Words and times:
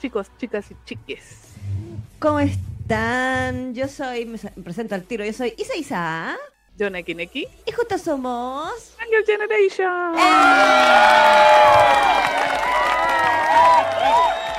chicos, 0.00 0.28
chicas 0.38 0.70
y 0.70 0.76
chiques? 0.84 1.24
¿Cómo 2.18 2.40
están? 2.40 3.74
Yo 3.74 3.88
soy, 3.88 4.26
me 4.26 4.38
presento 4.62 4.94
al 4.94 5.02
tiro, 5.04 5.24
yo 5.24 5.32
soy 5.32 5.54
Isa 5.56 5.76
Isa. 5.76 6.36
Yo, 6.76 6.88
Neki. 6.90 7.48
Y 7.66 7.72
juntos 7.72 8.02
somos. 8.02 8.94
Angel 9.00 9.24
Generation. 9.26 10.14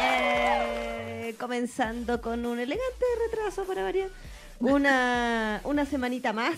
Eh, 0.01 1.35
comenzando 1.39 2.21
con 2.21 2.45
un 2.45 2.59
elegante 2.59 3.05
retraso 3.25 3.63
para 3.63 3.83
variar. 3.83 4.09
Una, 4.59 5.61
una 5.63 5.85
semanita 5.85 6.33
más 6.33 6.57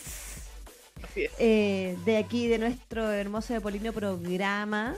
Así 1.04 1.26
es. 1.26 1.32
eh, 1.38 1.96
de 2.06 2.18
aquí, 2.18 2.48
de 2.48 2.58
nuestro 2.58 3.12
hermoso 3.12 3.54
de 3.54 3.62
Polino 3.62 3.94
programa. 3.94 4.96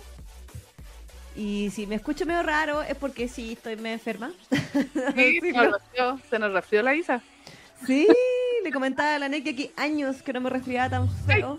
Y 1.36 1.72
si 1.72 1.88
me 1.88 1.96
escucho 1.96 2.26
medio 2.26 2.44
raro 2.44 2.82
es 2.84 2.96
porque 2.96 3.28
sí, 3.28 3.54
estoy 3.54 3.76
medio 3.78 3.94
enferma. 3.96 4.32
Sí, 5.16 5.40
se, 5.42 5.52
nos 5.52 5.72
resfrió, 5.74 6.20
se 6.30 6.40
nos 6.40 6.54
resfrió 6.54 6.82
la 6.84 6.96
Isa, 6.96 7.22
Sí, 7.86 8.08
le 8.64 8.72
comentaba 8.72 9.16
a 9.16 9.20
la 9.20 9.28
Neki 9.30 9.50
aquí 9.50 9.72
años 9.76 10.22
que 10.22 10.32
no 10.34 10.42
me 10.42 10.50
resfriaba 10.50 10.90
tan 10.90 11.10
feo. 11.26 11.58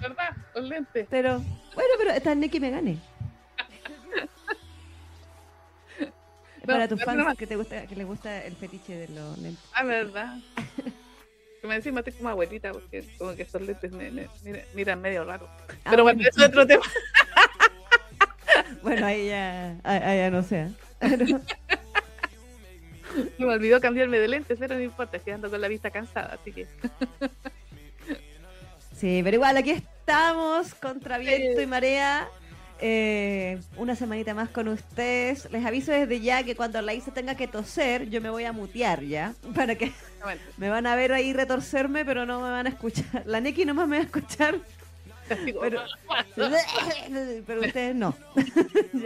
¿verdad? 0.00 0.30
Con 0.52 0.68
lentes. 0.68 1.06
Pero, 1.10 1.38
bueno, 1.74 1.90
pero 1.98 2.10
esta 2.12 2.34
Neki 2.34 2.60
me 2.60 2.70
gane. 2.70 2.98
No, 6.66 6.72
para 6.72 6.88
tus 6.88 7.00
fans 7.04 7.36
que 7.38 7.46
te 7.46 7.54
gusta, 7.54 7.86
que 7.86 7.94
les 7.94 8.04
gusta 8.06 8.44
el 8.44 8.56
fetiche 8.56 8.96
de 8.96 9.08
los 9.14 9.38
lentes. 9.38 9.62
Ah, 9.72 9.84
¿verdad? 9.84 10.36
Que 11.60 11.66
me 11.68 11.76
encima 11.76 12.00
estoy 12.00 12.14
como 12.14 12.28
abuelita 12.30 12.72
porque 12.72 13.04
como 13.18 13.36
que 13.36 13.42
esos 13.42 13.62
lentes 13.62 13.92
me, 13.92 14.10
me- 14.10 14.28
mira- 14.42 14.64
miran 14.74 15.00
medio 15.00 15.24
raro. 15.24 15.48
Ah, 15.84 15.90
Pero 15.90 16.02
bueno, 16.02 16.16
bueno. 16.18 16.28
eso 16.28 16.40
es 16.42 16.48
otro 16.48 16.66
tema. 16.66 16.82
Bueno, 18.86 19.04
ahí 19.04 19.26
ya, 19.26 19.76
ahí, 19.82 20.18
ya 20.18 20.30
no 20.30 20.44
sé. 20.44 20.68
Se 23.36 23.44
me 23.44 23.46
olvidó 23.46 23.80
cambiarme 23.80 24.20
de 24.20 24.28
lentes, 24.28 24.56
pero 24.60 24.76
no 24.76 24.80
importa, 24.80 25.16
estoy 25.16 25.32
ando 25.32 25.50
con 25.50 25.60
la 25.60 25.66
vista 25.66 25.90
cansada, 25.90 26.38
así 26.40 26.52
que 26.52 26.68
Sí, 28.96 29.22
pero 29.24 29.34
igual 29.34 29.56
aquí 29.56 29.72
estamos 29.72 30.72
contra 30.76 31.18
viento 31.18 31.60
y 31.60 31.66
marea. 31.66 32.28
Eh, 32.78 33.58
una 33.76 33.96
semanita 33.96 34.34
más 34.34 34.50
con 34.50 34.68
ustedes. 34.68 35.50
Les 35.50 35.64
aviso 35.64 35.90
desde 35.90 36.20
ya 36.20 36.44
que 36.44 36.54
cuando 36.54 36.80
la 36.80 36.94
Isa 36.94 37.12
tenga 37.12 37.34
que 37.34 37.48
toser, 37.48 38.08
yo 38.08 38.20
me 38.20 38.30
voy 38.30 38.44
a 38.44 38.52
mutear 38.52 39.02
ya. 39.02 39.34
Para 39.54 39.74
que 39.74 39.90
me 40.58 40.68
van 40.68 40.86
a 40.86 40.94
ver 40.94 41.12
ahí 41.12 41.32
retorcerme, 41.32 42.04
pero 42.04 42.24
no 42.24 42.40
me 42.40 42.50
van 42.50 42.66
a 42.66 42.70
escuchar. 42.70 43.24
La 43.26 43.40
Neki 43.40 43.64
nomás 43.64 43.88
me 43.88 43.96
va 43.96 44.02
a 44.02 44.06
escuchar, 44.06 44.60
pero, 45.28 45.80
pero 47.46 47.60
ustedes 47.60 47.94
no. 47.94 48.14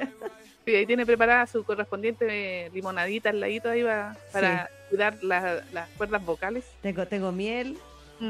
Sí, 0.67 0.75
ahí 0.77 0.85
tiene 0.85 1.07
preparada 1.07 1.47
su 1.47 1.65
correspondiente 1.65 2.27
eh, 2.67 2.71
limonadita 2.75 3.31
al 3.31 3.41
ladito 3.41 3.71
ahí 3.71 3.83
va, 3.83 4.15
para 4.31 4.69
cuidar 4.91 5.17
la- 5.25 5.65
las 5.73 5.89
cuerdas 5.97 6.23
vocales. 6.25 6.65
Tengo, 6.83 7.07
tengo 7.07 7.33
miel, 7.33 7.79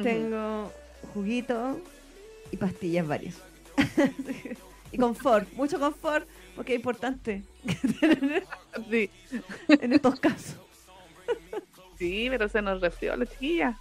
tengo 0.02 0.72
juguito 1.12 1.80
y 2.52 2.56
pastillas 2.56 3.06
varias. 3.08 3.34
y 4.92 4.96
confort, 4.96 5.52
mucho 5.54 5.80
confort, 5.80 6.26
porque 6.54 6.74
es 6.74 6.76
importante 6.78 7.42
Sí, 8.88 9.10
en 9.68 9.92
estos 9.92 10.20
casos. 10.20 10.56
sí, 11.98 12.28
pero 12.30 12.48
se 12.48 12.62
nos 12.62 12.80
resfrió 12.80 13.16
la 13.16 13.26
chiquilla. 13.26 13.76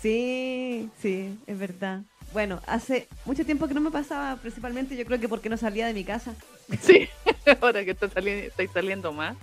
Sí, 0.00 0.88
sí, 1.02 1.36
es 1.48 1.58
verdad. 1.58 2.02
Bueno, 2.36 2.60
hace 2.66 3.08
mucho 3.24 3.46
tiempo 3.46 3.66
que 3.66 3.72
no 3.72 3.80
me 3.80 3.90
pasaba, 3.90 4.36
principalmente 4.36 4.94
yo 4.94 5.06
creo 5.06 5.18
que 5.18 5.26
porque 5.26 5.48
no 5.48 5.56
salía 5.56 5.86
de 5.86 5.94
mi 5.94 6.04
casa. 6.04 6.34
Sí, 6.82 7.08
ahora 7.62 7.82
que 7.82 7.92
está 7.92 8.10
saliendo, 8.10 8.44
estáis 8.48 8.70
saliendo 8.74 9.10
más. 9.10 9.38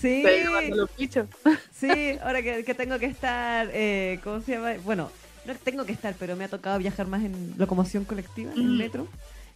Sí, 0.00 0.24
los 0.70 0.88
sí, 1.78 2.18
ahora 2.22 2.40
que, 2.40 2.64
que 2.64 2.72
tengo 2.72 2.98
que 2.98 3.04
estar, 3.04 3.68
eh, 3.74 4.18
¿cómo 4.24 4.40
se 4.40 4.52
llama? 4.52 4.72
Bueno, 4.82 5.10
no 5.44 5.54
tengo 5.56 5.84
que 5.84 5.92
estar, 5.92 6.14
pero 6.18 6.36
me 6.36 6.44
ha 6.44 6.48
tocado 6.48 6.78
viajar 6.78 7.06
más 7.06 7.22
en 7.22 7.52
locomoción 7.58 8.06
colectiva, 8.06 8.50
en 8.52 8.58
el 8.60 8.64
Mm. 8.70 8.78
metro. 8.78 9.08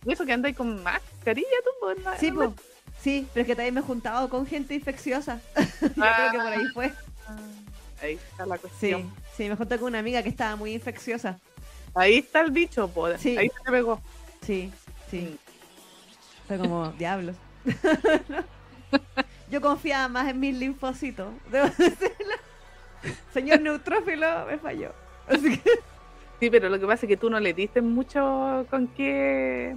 Y 0.04 0.12
eso 0.12 0.26
que 0.26 0.34
andáis 0.34 0.54
con 0.54 0.82
mascarilla, 0.82 1.48
tú, 1.64 1.70
pues, 1.80 1.98
no- 2.04 2.18
Sí, 2.18 2.30
po. 2.30 2.54
sí, 3.00 3.26
pero 3.32 3.40
es 3.40 3.46
que 3.46 3.56
también 3.56 3.72
me 3.72 3.80
he 3.80 3.84
juntado 3.84 4.28
con 4.28 4.46
gente 4.46 4.74
infecciosa. 4.74 5.40
yo 5.56 6.04
Ah. 6.04 6.28
creo 6.28 6.30
que 6.32 6.38
por 6.38 6.52
ahí 6.52 6.66
fue. 6.74 6.92
Ahí 8.02 8.18
está 8.32 8.44
la 8.44 8.56
Sí, 8.56 8.60
cuestión. 8.60 9.14
sí, 9.34 9.48
me 9.48 9.56
junté 9.56 9.78
con 9.78 9.88
una 9.88 10.00
amiga 10.00 10.22
que 10.22 10.28
estaba 10.28 10.56
muy 10.56 10.74
infecciosa. 10.74 11.38
Ahí 11.94 12.18
está 12.18 12.40
el 12.40 12.50
bicho, 12.50 12.88
pues. 12.88 13.20
Sí. 13.20 13.36
Ahí 13.36 13.48
se 13.64 13.70
pegó. 13.70 14.00
Sí, 14.42 14.72
sí. 15.10 15.38
Fue 16.46 16.58
como, 16.58 16.88
diablos. 16.98 17.36
Yo 19.50 19.60
confiaba 19.60 20.08
más 20.08 20.28
en 20.28 20.40
mis 20.40 20.56
linfocitos, 20.56 21.28
debo 21.50 21.66
decirlo. 21.78 22.34
Señor 23.32 23.60
neutrófilo 23.60 24.46
me 24.46 24.58
falló. 24.58 24.92
Así 25.26 25.58
que, 25.58 25.70
Sí, 26.40 26.50
pero 26.50 26.68
lo 26.68 26.80
que 26.80 26.86
pasa 26.86 27.06
es 27.06 27.08
que 27.08 27.16
tú 27.16 27.30
no 27.30 27.38
le 27.38 27.52
diste 27.54 27.80
mucho 27.82 28.66
con 28.68 28.88
qué 28.88 29.76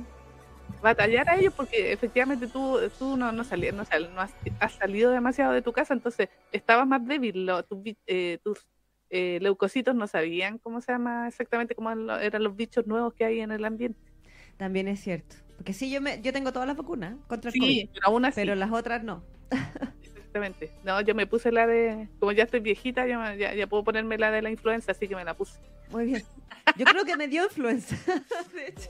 batallar 0.81 1.29
a 1.29 1.35
ellos 1.37 1.53
porque 1.55 1.91
efectivamente 1.91 2.47
tú, 2.47 2.79
tú 2.97 3.15
no, 3.17 3.31
no, 3.31 3.43
salí- 3.43 3.71
no, 3.71 3.85
sal- 3.85 4.11
no 4.15 4.21
has, 4.21 4.33
has 4.59 4.73
salido 4.73 5.11
demasiado 5.11 5.51
de 5.53 5.61
tu 5.61 5.71
casa, 5.73 5.93
entonces 5.93 6.27
estabas 6.51 6.87
más 6.87 7.05
débil. 7.05 7.45
lo- 7.45 7.63
bi- 7.69 7.95
eh, 8.07 8.39
tus 8.43 8.65
eh, 9.17 9.39
leucocitos 9.41 9.95
no 9.95 10.07
sabían 10.07 10.57
cómo 10.57 10.81
se 10.81 10.91
llama 10.91 11.27
exactamente 11.27 11.75
cómo 11.75 11.91
eran 11.91 12.43
los 12.43 12.55
bichos 12.55 12.85
nuevos 12.87 13.13
que 13.13 13.25
hay 13.25 13.39
en 13.39 13.51
el 13.51 13.63
ambiente. 13.65 13.99
también 14.57 14.87
es 14.87 14.99
cierto. 15.01 15.35
Porque 15.57 15.71
sí, 15.73 15.89
yo 15.89 16.01
me, 16.01 16.21
yo 16.21 16.33
tengo 16.33 16.51
todas 16.51 16.67
las 16.67 16.75
vacunas 16.77 17.15
contra 17.27 17.49
el 17.49 17.53
Sí, 17.53 17.59
COVID, 17.59 17.89
pero 17.93 18.07
aún 18.07 18.25
así, 18.25 18.35
pero 18.41 18.55
las 18.55 18.71
otras 18.71 19.03
no. 19.03 19.23
exactamente. 20.03 20.71
No, 20.83 20.99
yo 21.01 21.15
me 21.15 21.27
puse 21.27 21.51
la 21.51 21.65
de, 21.65 22.09
como 22.19 22.31
ya 22.33 22.43
estoy 22.43 22.59
viejita, 22.59 23.07
ya, 23.07 23.17
me- 23.19 23.37
ya, 23.37 23.53
ya 23.53 23.67
puedo 23.67 23.83
ponerme 23.83 24.17
la 24.17 24.31
de 24.31 24.41
la 24.41 24.49
influenza, 24.51 24.91
así 24.91 25.07
que 25.07 25.15
me 25.15 25.23
la 25.23 25.33
puse. 25.33 25.59
Muy 25.91 26.05
bien. 26.07 26.23
Yo 26.77 26.85
creo 26.85 27.05
que 27.05 27.15
me 27.15 27.27
dio 27.29 27.43
influenza. 27.45 27.95
De 28.53 28.67
hecho. 28.67 28.89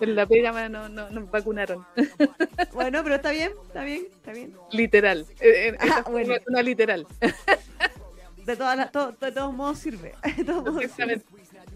En 0.00 0.14
la 0.16 0.24
pega 0.24 0.68
no, 0.70 0.88
no, 0.88 1.10
no 1.10 1.20
me 1.20 1.26
vacunaron. 1.30 1.84
Bueno, 2.72 3.02
pero 3.02 3.16
está 3.16 3.32
bien, 3.32 3.50
está 3.66 3.84
bien, 3.84 4.06
está 4.14 4.32
bien. 4.32 4.54
Literal. 4.72 5.26
Eh, 5.40 5.68
eh, 5.74 5.76
Ah, 5.80 6.04
bueno. 6.10 6.34
una, 6.34 6.42
una 6.46 6.62
literal. 6.62 7.06
De, 8.46 8.56
todas 8.56 8.76
las- 8.76 8.90
to- 8.92 9.12
de 9.12 9.32
todos 9.32 9.52
modos 9.52 9.78
sirve. 9.78 10.14
De 10.36 10.44
todos 10.44 10.64
modos 10.64 10.74
sirve. 10.92 11.14
Exactamente. 11.14 11.26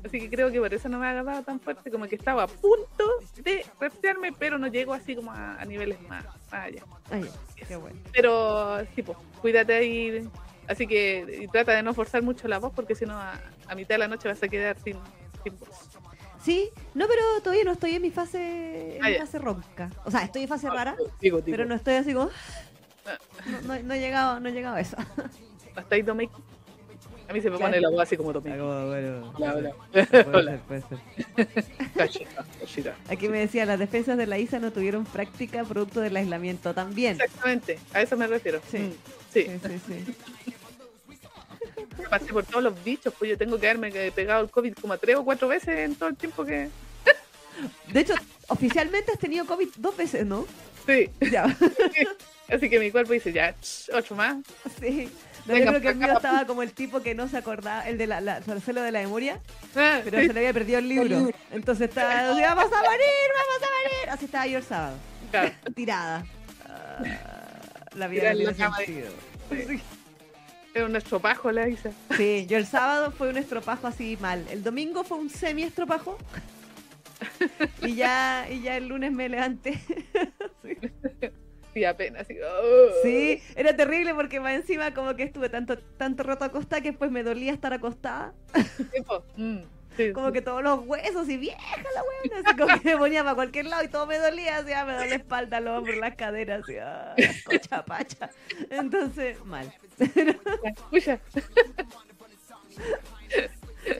Así 0.05 0.21
que 0.21 0.31
creo 0.31 0.51
que 0.51 0.61
por 0.61 0.73
eso 0.75 0.89
no 0.89 0.99
me 0.99 1.07
ha 1.07 1.11
agarrado 1.11 1.43
tan 1.43 1.61
fuerte, 1.61 1.91
como 1.91 2.07
que 2.07 2.15
estaba 2.17 2.43
a 2.45 2.47
punto 2.47 3.05
de 3.43 3.65
resfriarme, 3.81 4.33
pero 4.33 4.59
no 4.59 4.67
llego 4.67 4.93
así 4.93 5.17
como 5.17 5.31
a, 5.33 5.55
a 5.61 5.65
niveles 5.65 6.01
más, 6.03 6.25
más 6.25 6.53
allá. 6.53 6.83
Ah, 7.11 7.19
ya, 7.19 7.67
qué 7.67 7.77
bueno. 7.77 7.99
Pero 8.13 8.85
sí, 8.95 9.03
pues, 9.03 9.17
cuídate 9.41 9.73
ahí. 9.75 10.29
Así 10.69 10.87
que 10.87 11.41
y 11.43 11.49
trata 11.49 11.73
de 11.73 11.83
no 11.83 11.93
forzar 11.95 12.23
mucho 12.23 12.49
la 12.49 12.59
voz, 12.59 12.73
porque 12.75 12.95
si 12.95 13.05
no, 13.07 13.19
a, 13.19 13.39
a 13.67 13.75
mitad 13.75 13.95
de 13.95 13.99
la 13.99 14.09
noche 14.09 14.29
vas 14.29 14.43
a 14.43 14.49
quedar 14.49 14.77
sin, 14.83 14.97
sin 15.43 15.59
voz. 15.59 15.69
Sí, 16.43 16.71
no, 16.95 17.07
pero 17.07 17.23
todavía 17.43 17.65
no 17.65 17.73
estoy 17.73 17.95
en 17.95 18.03
mi 18.03 18.11
fase, 18.11 18.97
en 18.97 19.05
Ah, 19.05 19.09
mi 19.09 19.15
fase 19.17 19.39
ronca. 19.39 19.91
O 20.05 20.11
sea, 20.11 20.21
estoy 20.23 20.43
en 20.43 20.49
fase 20.49 20.69
rara, 20.69 20.95
Digo, 21.21 21.41
digo. 21.41 21.57
pero 21.57 21.65
no 21.65 21.75
estoy 21.75 21.95
así 21.95 22.13
como. 22.13 22.29
Ah. 23.07 23.19
No, 23.47 23.61
no- 23.75 23.83
no 23.83 23.95
he 23.95 24.01
llegado, 24.01 24.41
no 24.41 24.49
he 24.49 24.53
llegado 24.53 24.77
a 24.77 24.81
eso. 24.81 24.97
Hasta 25.77 25.95
ahí, 25.95 26.03
Dominic. 26.03 26.31
A 27.29 27.33
mí 27.33 27.41
se 27.41 27.51
me 27.51 27.57
Claro. 27.57 27.71
pone 27.73 27.81
la 27.81 27.91
voz 27.91 28.03
así 28.03 28.17
como 28.17 28.33
bueno. 28.33 29.33
Hola, 29.35 29.55
hola. 29.55 29.73
Puede 29.93 30.25
Hola. 30.25 30.51
ser, 30.53 30.61
puede 30.61 30.83
ser. 30.83 31.65
Cachita, 31.97 32.45
cachita. 32.61 32.97
Aquí 33.09 33.29
me 33.29 33.39
decía, 33.41 33.65
las 33.65 33.79
defensas 33.79 34.17
de 34.19 34.27
la 34.27 34.39
ISA 34.39 34.59
no 34.59 34.73
tuvieron 34.73 35.05
práctica 35.05 35.65
producto 35.65 36.01
del 36.01 36.17
aislamiento. 36.17 36.75
También. 36.75 37.21
Exactamente, 37.21 37.79
a 37.93 38.03
eso 38.03 38.17
me 38.17 38.27
refiero. 38.27 38.61
Sí. 38.71 38.79
Mm, 38.79 38.93
sí. 39.33 39.43
Sí, 39.45 39.51
sí, 39.67 39.81
sí. 39.89 40.15
pasé 42.11 42.27
por 42.33 42.45
todos 42.45 42.63
los 42.63 42.85
bichos, 42.85 43.15
pues 43.19 43.31
yo 43.31 43.39
tengo 43.39 43.59
que 43.59 43.69
haberme 43.69 43.91
pegado 44.13 44.45
el 44.45 44.51
COVID 44.51 44.75
como 44.75 44.97
tres 44.99 45.17
o 45.17 45.25
cuatro 45.25 45.49
veces 45.49 45.79
en 45.79 45.95
todo 45.97 46.09
el 46.11 46.17
tiempo 46.17 46.45
que... 46.45 46.69
De 47.93 48.01
hecho, 48.01 48.15
oficialmente 48.49 49.13
has 49.13 49.19
tenido 49.19 49.47
COVID 49.47 49.69
dos 49.77 49.97
veces, 49.97 50.27
¿no? 50.27 50.47
Sí, 50.87 51.09
Ya. 51.31 51.45
así 52.49 52.69
que 52.69 52.79
mi 52.79 52.91
cuerpo 52.91 53.13
dice, 53.15 53.33
ya, 53.33 53.55
ch, 53.61 53.89
ocho 53.95 54.15
más. 54.15 54.37
Sí. 54.81 55.09
No, 55.47 55.53
Venga, 55.55 55.65
yo 55.67 55.71
creo 55.73 55.81
que 55.83 55.89
el 55.89 55.97
mío 55.97 56.13
estaba 56.15 56.47
como 56.47 56.63
el 56.63 56.73
tipo 56.73 57.03
que 57.03 57.15
no 57.15 57.29
se 57.29 57.37
acordaba, 57.37 57.87
el 57.87 57.99
de 57.99 58.07
la, 58.07 58.21
la 58.23 58.41
Marcelo 58.47 58.81
de 58.83 58.91
la 58.91 59.01
memoria, 59.01 59.41
Ah, 59.77 60.01
pero 60.03 60.19
se 60.19 60.33
le 60.33 60.41
había 60.41 60.53
perdido 60.55 60.79
el 60.79 60.89
libro. 60.89 61.31
Entonces 61.51 61.89
estaba, 61.91 62.15
vamos 62.15 62.65
a 62.73 62.83
morir, 62.83 63.31
vamos 63.37 63.63
a 63.63 63.67
morir. 63.67 64.11
Así 64.11 64.25
estaba 64.25 64.47
yo 64.47 64.59
el 64.59 64.65
sábado. 64.65 64.97
claro. 65.31 65.51
Tirada. 65.75 66.25
Ah, 66.67 67.03
la 67.95 68.09
vida 68.09 68.33
de- 68.35 68.55
sentido. 68.55 69.11
Sí. 69.51 69.81
Era 70.73 70.87
un 70.87 70.97
estropajo 70.97 71.53
la 71.53 71.69
Isa. 71.69 71.91
Sí, 72.17 72.47
yo 72.49 72.57
el 72.57 72.67
sábado 72.67 73.13
fue 73.13 73.29
un 73.29 73.37
estropajo 73.37 73.87
así 73.87 74.17
mal. 74.21 74.45
El 74.51 74.65
domingo 74.65 75.05
fue 75.05 75.19
un 75.19 75.29
semi 75.31 75.63
estropajo. 75.63 76.17
Y 77.83 77.95
ya, 77.97 78.47
y 78.51 78.61
ya 78.63 78.77
el 78.77 78.89
lunes 78.89 79.13
me 79.13 79.29
levanté. 79.29 79.79
Sí. 80.63 80.77
Así, 82.19 82.37
oh. 82.41 82.89
Sí, 83.03 83.43
era 83.57 83.75
terrible 83.75 84.15
porque 84.15 84.39
más 84.39 84.55
encima 84.55 84.95
como 84.95 85.17
que 85.17 85.25
estuve 85.25 85.49
tanto, 85.49 85.77
tanto 85.79 86.23
rato 86.23 86.45
acostada 86.45 86.81
que 86.81 86.91
después 86.91 87.11
me 87.11 87.25
dolía 87.25 87.53
estar 87.53 87.73
acostada. 87.73 88.33
Mm. 89.37 89.59
Sí, 89.97 90.13
como 90.15 90.29
sí. 90.29 90.35
que 90.35 90.43
todos 90.43 90.63
los 90.63 90.87
huesos 90.87 91.29
y 91.29 91.37
vieja 91.37 91.77
la 91.95 92.03
weona, 92.03 92.49
así 92.49 92.57
como 92.57 92.81
que 92.81 92.89
me 92.91 92.97
ponía 92.97 93.25
para 93.25 93.35
cualquier 93.35 93.67
lado 93.67 93.83
y 93.85 93.89
todo 93.89 94.07
me 94.07 94.19
dolía, 94.19 94.59
así, 94.59 94.73
ah, 94.73 94.85
me 94.85 94.93
dolía 94.93 95.09
la 95.09 95.17
espalda, 95.17 95.61
los 95.61 95.79
hombros, 95.79 95.97
las 95.97 96.15
caderas, 96.15 96.63
así, 96.63 96.77
ah, 96.79 97.15
cocha 97.45 97.85
pacha. 97.85 98.31
Entonces, 98.71 99.45
mal. 99.45 99.73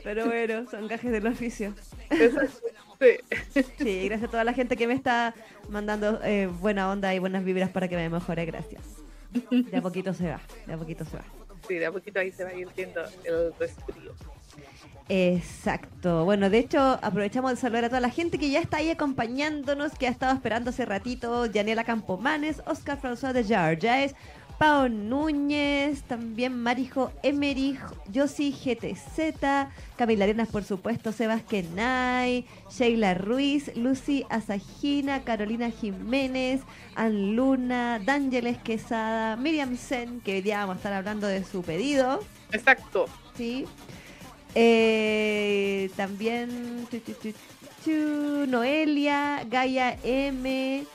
Pero 0.03 0.25
bueno, 0.25 0.69
son 0.69 0.87
gajes 0.87 1.11
del 1.11 1.27
oficio. 1.27 1.73
Sí. 2.99 3.63
Sí, 3.77 4.05
gracias 4.07 4.29
a 4.29 4.31
toda 4.31 4.43
la 4.43 4.53
gente 4.53 4.77
que 4.77 4.87
me 4.87 4.93
está 4.93 5.33
mandando 5.69 6.19
eh, 6.23 6.47
buena 6.47 6.89
onda 6.89 7.13
y 7.13 7.19
buenas 7.19 7.43
vibras 7.43 7.69
para 7.69 7.87
que 7.87 7.95
me 7.95 8.09
mejore, 8.09 8.45
gracias. 8.45 8.83
De 9.51 9.77
a 9.77 9.81
poquito 9.81 10.13
se 10.13 10.29
va, 10.29 10.39
de 10.65 10.73
a 10.73 10.77
poquito 10.77 11.03
se 11.05 11.17
va. 11.17 11.23
Sí, 11.67 11.75
de 11.75 11.85
a 11.85 11.91
poquito 11.91 12.19
ahí 12.19 12.31
se 12.31 12.43
va 12.43 12.53
ir 12.53 12.67
viendo 12.75 13.01
el 13.23 13.53
resfrío. 13.59 14.13
Exacto. 15.07 16.25
Bueno, 16.25 16.49
de 16.49 16.57
hecho, 16.57 16.79
aprovechamos 16.79 17.51
de 17.51 17.57
saludar 17.57 17.85
a 17.85 17.89
toda 17.89 18.01
la 18.01 18.09
gente 18.09 18.39
que 18.39 18.49
ya 18.49 18.59
está 18.59 18.77
ahí 18.77 18.89
acompañándonos, 18.89 19.93
que 19.97 20.07
ha 20.07 20.11
estado 20.11 20.33
esperando 20.33 20.71
hace 20.71 20.85
ratito. 20.85 21.45
Yanela 21.45 21.83
Campomanes, 21.83 22.61
Oscar 22.65 22.99
François 22.99 23.33
de 23.33 23.43
Jarges, 23.43 24.15
Pao 24.57 24.87
Núñez, 24.87 26.03
también 26.03 26.57
Marijo 26.57 27.11
Emerich, 27.23 27.79
Josi 28.13 28.51
GTZ, 28.51 29.35
Camila 29.97 30.23
Arenas, 30.23 30.47
por 30.47 30.63
supuesto, 30.63 31.11
Sebas 31.11 31.43
Kenay, 31.43 32.45
Sheila 32.69 33.15
Ruiz, 33.15 33.75
Lucy 33.75 34.25
Asajina, 34.29 35.23
Carolina 35.23 35.71
Jiménez, 35.71 36.61
Ann 36.95 37.35
Luna, 37.35 37.99
D'Ángeles 37.99 38.57
Quesada, 38.59 39.35
Miriam 39.35 39.75
Sen, 39.75 40.21
que 40.21 40.35
hoy 40.35 40.41
día 40.41 40.59
vamos 40.59 40.75
a 40.75 40.77
estar 40.77 40.93
hablando 40.93 41.27
de 41.27 41.43
su 41.43 41.61
pedido. 41.61 42.21
Exacto. 42.51 43.05
Sí. 43.35 43.65
Eh, 44.53 45.89
también 45.97 46.87
tu, 46.89 46.99
tu, 46.99 47.11
tu, 47.11 47.33
tu, 47.83 48.47
Noelia, 48.47 49.43
Gaia 49.49 49.97
M, 50.01 50.85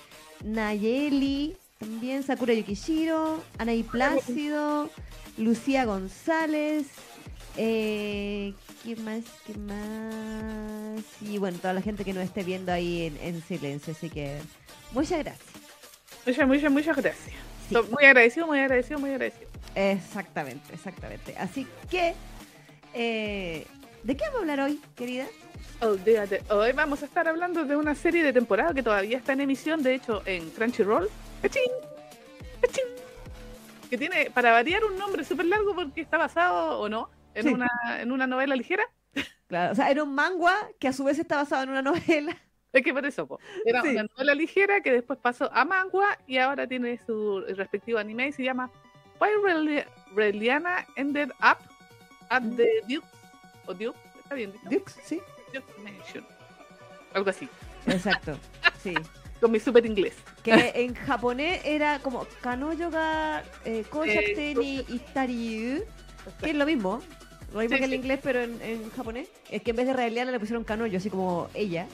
Nayeli, 0.45 1.57
también 1.81 2.23
Sakura 2.23 2.53
Yukishiro, 2.53 3.43
Anaí 3.57 3.83
Plácido, 3.83 4.91
Lucía 5.39 5.87
González, 5.87 6.87
eh, 7.57 8.53
¿qué 8.85 8.97
más? 8.97 9.25
¿Qué 9.47 9.55
más? 9.55 11.03
Y 11.23 11.39
bueno, 11.39 11.59
toda 11.59 11.73
la 11.73 11.81
gente 11.81 12.05
que 12.05 12.13
nos 12.13 12.23
esté 12.23 12.43
viendo 12.45 12.71
ahí 12.71 13.07
en, 13.07 13.17
en 13.23 13.43
silencio, 13.43 13.95
así 13.95 14.11
que 14.11 14.39
muchas 14.93 15.21
gracias. 15.21 15.49
Muchas, 16.27 16.47
muchas, 16.47 16.71
muchas 16.71 16.97
gracias. 16.99 17.35
Sí. 17.71 17.77
Muy 17.91 18.05
agradecido, 18.05 18.47
muy 18.47 18.59
agradecido, 18.59 18.99
muy 18.99 19.11
agradecido. 19.11 19.49
Exactamente, 19.75 20.75
exactamente. 20.75 21.35
Así 21.39 21.67
que, 21.91 22.13
eh, 22.93 23.67
¿de 24.03 24.17
qué 24.17 24.25
vamos 24.25 24.37
a 24.37 24.41
hablar 24.41 24.61
hoy, 24.61 24.81
querida? 24.95 25.27
Olvídate. 25.81 26.43
Hoy 26.51 26.73
vamos 26.73 27.03
a 27.03 27.07
estar 27.07 27.27
hablando 27.27 27.65
de 27.65 27.75
una 27.75 27.95
serie 27.95 28.23
de 28.23 28.35
temporada 28.35 28.75
que 28.75 28.83
todavía 28.83 29.17
está 29.17 29.33
en 29.33 29.41
emisión, 29.41 29.83
de 29.83 29.95
hecho, 29.95 30.21
en 30.27 30.51
Crunchyroll. 30.51 31.09
Que 33.89 33.99
tiene, 33.99 34.31
para 34.31 34.53
variar, 34.53 34.85
un 34.85 34.97
nombre 34.99 35.25
súper 35.25 35.47
largo 35.47 35.75
porque 35.75 36.01
está 36.03 36.17
basado, 36.17 36.79
o 36.81 36.89
no, 36.89 37.11
en, 37.35 37.43
Sí. 37.45 37.49
una, 37.53 37.69
en 38.01 38.13
una 38.13 38.27
novela 38.27 38.55
ligera. 38.55 38.85
Claro, 39.49 39.73
o 39.73 39.75
sea, 39.75 39.91
era 39.91 40.05
un 40.05 40.15
manga 40.15 40.55
que 40.79 40.87
a 40.87 40.93
su 40.93 41.03
vez 41.03 41.19
está 41.19 41.37
basado 41.37 41.65
en 41.65 41.71
una 41.71 41.83
novela. 41.83 42.37
Es 42.73 42.85
que 42.85 42.95
por 42.95 43.05
eso, 43.05 43.27
po. 43.27 43.41
era 43.67 43.83
Sí. 43.83 43.89
una 43.89 44.05
novela 44.05 44.33
ligera 44.37 44.81
que 44.81 44.93
después 44.93 45.19
pasó 45.19 45.51
a 45.53 45.65
manga 45.65 46.17
y 46.29 46.39
ahora 46.39 46.69
tiene 46.69 47.01
su 47.05 47.41
respectivo 47.57 47.99
anime 47.99 48.29
y 48.29 48.33
se 48.33 48.45
llama 48.45 48.71
Why 49.21 49.31
Reli- 49.43 49.85
Reliana 50.15 50.87
Ended 50.95 51.31
Up 51.41 51.59
at 52.29 52.43
the 52.57 52.69
Duke, 52.89 53.05
o 53.67 53.75
Duke, 53.75 53.99
¿está 54.23 54.37
bien 54.37 54.53
dicho? 54.53 54.69
Dukes, 54.71 54.97
sí. 55.03 55.21
Duke 55.53 55.67
Mansion. 55.83 56.25
Algo 57.13 57.29
así, 57.31 57.49
Exacto, 57.89 58.39
sí. 58.81 58.95
con 59.41 59.51
mi 59.51 59.61
super 59.61 59.85
inglés. 59.87 60.15
Que 60.43 60.53
en 60.75 60.95
japonés 60.95 61.61
era 61.65 61.99
como 62.01 62.27
Kanoyoga 62.41 63.43
eh, 63.65 63.85
Koshakute 63.89 64.51
Eh, 64.51 64.55
ni 64.55 64.77
Itariu, 64.95 65.85
que 66.41 66.51
es 66.51 66.55
lo 66.57 66.67
mismo. 66.67 67.01
Lo 67.53 67.61
mismo 67.61 67.77
Sí, 67.77 67.83
que 67.83 67.89
sí. 67.89 67.95
inglés, 67.95 68.21
pero 68.23 68.43
en, 68.43 68.61
en 68.63 68.91
japonés. 68.91 69.29
Es 69.51 69.63
que 69.63 69.71
en 69.71 69.77
vez 69.77 69.87
de 69.87 69.93
Raeliana 69.93 70.31
le 70.31 70.39
pusieron 70.39 70.63
Kanoyo, 70.65 70.99
así 70.99 71.11
como 71.11 71.49
ella. 71.55 71.87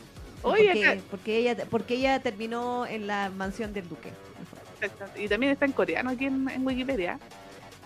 Oye, 0.43 1.01
porque, 1.11 1.39
ella 1.39 1.57
porque 1.71 1.95
ella 1.95 2.21
terminó 2.21 2.87
en 2.87 3.07
la 3.07 3.31
mansión 3.31 3.73
del 3.73 3.89
duque. 3.89 4.11
Exacto. 4.81 5.19
Y 5.19 5.29
también 5.29 5.53
está 5.53 5.65
en 5.65 5.73
coreano 5.73 6.11
aquí 6.11 6.27
en, 6.27 6.49
en 6.49 6.67
Wikipedia. 6.67 7.19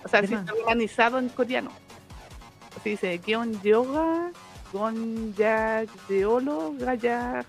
O 0.04 0.08
sea, 0.08 0.26
sí 0.26 0.34
está 0.34 0.52
organizado 0.52 1.18
en 1.18 1.28
coreano. 1.28 1.70
Así 2.76 2.90
dice, 2.90 3.20
Gion 3.24 3.60
Yoga, 3.62 4.32
Gon 4.72 5.34
Ya 5.34 5.84
Deolo, 6.08 6.74
Gaya 6.78 7.44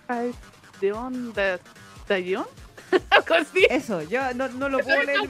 Deon 0.79 1.33
Eso, 3.69 4.01
yo 4.03 4.33
no, 4.33 4.49
no 4.49 4.67
lo 4.67 4.79
puedo 4.79 5.01
leer 5.03 5.21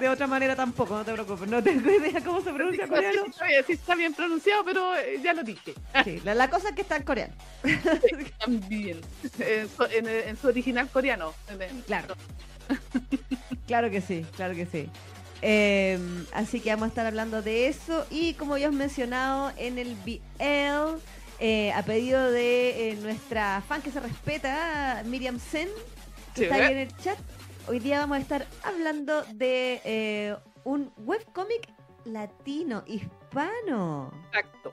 de, 0.00 0.08
otra 0.08 0.26
manera 0.26 0.56
tampoco, 0.56 0.96
no 0.96 1.04
te 1.04 1.12
preocupes. 1.12 1.46
No 1.48 1.62
tengo 1.62 1.90
idea 1.94 2.22
cómo 2.24 2.40
se 2.40 2.52
pronuncia 2.52 2.88
coreano. 2.88 3.24
Sí, 3.24 3.30
está 3.30 3.44
bien, 3.46 3.64
sí 3.66 3.72
está 3.72 3.94
bien 3.94 4.14
pronunciado, 4.14 4.64
pero 4.64 4.96
eh, 4.96 5.20
ya 5.22 5.34
lo 5.34 5.42
dije. 5.42 5.74
Sí, 6.04 6.20
la, 6.24 6.34
la 6.34 6.48
cosa 6.48 6.70
es 6.70 6.74
que 6.74 6.82
está 6.82 6.96
en 6.96 7.02
coreano. 7.02 7.34
También. 8.38 9.00
En, 9.38 9.68
su- 9.68 9.84
en- 9.84 10.08
en 10.08 10.36
su 10.38 10.48
original 10.48 10.88
coreano. 10.88 11.34
Claro. 11.86 12.14
Claro 13.66 13.90
que 13.90 14.00
sí, 14.00 14.24
claro 14.36 14.54
que 14.54 14.66
sí. 14.66 14.88
Eh, 15.42 15.98
así 16.32 16.60
que 16.60 16.70
vamos 16.70 16.84
a 16.86 16.88
estar 16.88 17.06
hablando 17.06 17.42
de 17.42 17.68
eso. 17.68 18.06
Y 18.10 18.34
como 18.34 18.56
ya 18.56 18.68
os 18.68 18.74
mencionado 18.74 19.52
en 19.56 19.78
el 19.78 19.94
BL, 19.96 20.98
eh, 21.40 21.72
a 21.72 21.82
pedido 21.82 22.30
de 22.30 22.90
eh, 22.90 22.94
nuestra 23.02 23.62
fan 23.68 23.82
que 23.82 23.90
se 23.90 24.00
respeta, 24.00 25.02
Miriam 25.04 25.38
Sen, 25.40 25.68
está 26.36 26.70
en 26.70 26.78
el 26.78 26.96
chat, 26.98 27.18
hoy 27.68 27.78
día 27.78 27.98
vamos 28.00 28.18
a 28.18 28.20
estar 28.20 28.46
hablando 28.64 29.22
de 29.34 29.80
eh, 29.84 30.36
un 30.64 30.92
webcómic 30.98 31.68
latino, 32.04 32.82
hispano, 32.86 34.12
Exacto. 34.28 34.72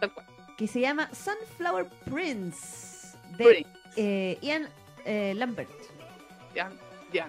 Tal 0.00 0.12
cual. 0.12 0.26
que 0.58 0.66
se 0.66 0.80
llama 0.80 1.10
Sunflower 1.14 1.88
Prince, 2.10 3.16
de 3.38 3.44
Prince. 3.44 3.70
eh, 3.96 4.38
Ian 4.42 4.68
eh, 5.04 5.34
Lambert. 5.36 5.70
Ya, 6.54 6.70
ya. 7.12 7.28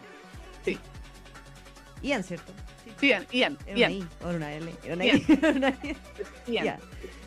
Ian, 2.01 2.23
¿cierto? 2.23 2.53
Sí. 2.99 3.07
Ian, 3.07 3.25
Ian, 3.31 3.57
Era 3.65 3.71
una 3.73 3.79
Ian. 3.79 3.91
I, 3.91 4.07
o 4.23 4.29
una 4.29 4.53
L. 4.53 4.75
Era 4.83 4.93
una 4.93 5.05
Ian. 5.05 5.17
I, 5.27 5.57
una 5.57 5.69
I. 5.69 5.97
Ian. 6.51 6.79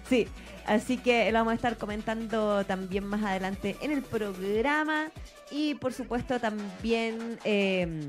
Sí, 0.08 0.28
así 0.68 0.98
que 0.98 1.30
lo 1.32 1.38
vamos 1.38 1.52
a 1.52 1.56
estar 1.56 1.76
comentando 1.76 2.64
también 2.64 3.04
más 3.04 3.22
adelante 3.25 3.76
en 3.80 3.90
el 3.92 4.02
programa. 4.02 5.10
Y 5.50 5.75
por 5.75 5.92
supuesto 5.92 6.38
también 6.40 7.38
eh, 7.44 8.08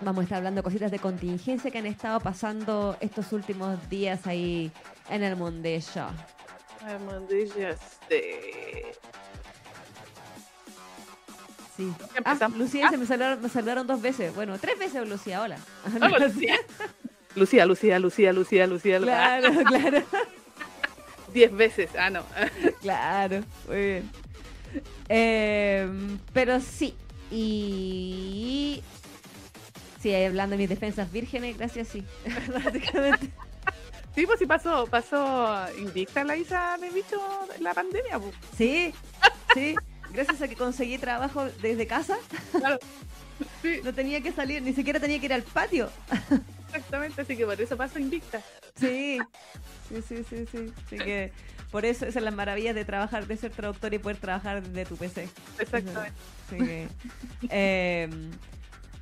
vamos 0.00 0.20
a 0.20 0.24
estar 0.24 0.38
hablando 0.38 0.62
cositas 0.62 0.90
de 0.90 0.98
contingencia 0.98 1.70
que 1.70 1.78
han 1.78 1.86
estado 1.86 2.20
pasando 2.20 2.96
estos 3.00 3.32
últimos 3.32 3.88
días 3.88 4.26
ahí 4.26 4.70
en 5.08 5.22
el 5.22 5.36
mundillo. 5.36 6.06
Ay, 6.84 6.96
mondillas 7.04 7.78
de... 8.08 8.92
Sí. 11.76 11.92
Ah. 12.24 12.48
Lucía, 12.56 12.86
Ah. 12.88 12.90
se 12.90 12.96
me 12.98 13.06
saludaron, 13.06 13.42
me 13.42 13.48
saludaron 13.48 13.86
dos 13.86 14.02
veces. 14.02 14.34
Bueno, 14.34 14.58
tres 14.58 14.78
veces, 14.78 15.08
Lucía, 15.08 15.42
hola. 15.42 15.58
Hola, 16.00 16.18
Lucía. 16.26 16.56
Lucía, 17.36 17.64
Lucía, 17.64 17.98
Lucía, 17.98 18.32
Lucía, 18.32 18.66
Lucía. 18.66 18.98
Claro, 18.98 19.52
claro, 19.64 20.02
Diez 21.32 21.52
veces. 21.52 21.90
Ah, 21.98 22.10
no. 22.10 22.24
claro. 22.80 23.42
Muy 23.68 23.76
bien. 23.76 24.10
Eh, 25.08 25.88
pero 26.32 26.60
sí. 26.60 26.94
Y. 27.30 28.82
Sí, 30.00 30.14
hablando 30.14 30.52
de 30.52 30.58
mis 30.58 30.68
defensas 30.68 31.10
vírgenes, 31.12 31.58
gracias, 31.58 31.88
sí. 31.88 32.04
Básicamente. 32.64 33.30
Sí, 34.14 34.26
pues 34.26 34.38
sí 34.38 34.46
pasó, 34.46 34.86
pasó 34.86 35.66
invicta 35.78 36.24
la 36.24 36.36
Isa 36.36 36.76
de 36.80 36.90
bicho 36.90 37.20
en 37.56 37.62
la 37.62 37.74
pandemia. 37.74 38.18
pues. 38.18 38.34
Sí, 38.56 38.92
sí. 39.54 39.74
Gracias 40.12 40.42
a 40.42 40.48
que 40.48 40.56
conseguí 40.56 40.98
trabajo 40.98 41.44
desde 41.62 41.86
casa, 41.86 42.18
Claro. 42.58 42.78
Sí, 43.62 43.80
no 43.82 43.94
tenía 43.94 44.20
que 44.20 44.32
salir, 44.32 44.60
ni 44.60 44.74
siquiera 44.74 45.00
tenía 45.00 45.18
que 45.18 45.24
ir 45.26 45.32
al 45.32 45.42
patio. 45.42 45.88
exactamente, 46.66 47.22
así 47.22 47.36
que 47.36 47.46
por 47.46 47.58
eso 47.58 47.74
pasó 47.74 47.98
invicta. 47.98 48.42
Sí, 48.78 49.18
sí, 49.90 50.02
sí, 50.02 50.24
sí, 50.28 50.46
sí. 50.50 50.72
Así 50.86 50.96
que 50.98 51.32
por 51.70 51.84
eso 51.84 52.06
esa 52.06 52.18
es 52.18 52.24
la 52.24 52.30
maravilla 52.30 52.74
de 52.74 52.84
trabajar, 52.84 53.26
de 53.26 53.36
ser 53.36 53.52
traductor 53.52 53.92
y 53.94 53.98
poder 53.98 54.16
trabajar 54.18 54.62
desde 54.62 54.84
tu 54.86 54.96
PC. 54.96 55.28
Exactamente. 55.58 56.12
Así 56.46 56.58
que, 56.58 56.88
eh, 57.50 58.08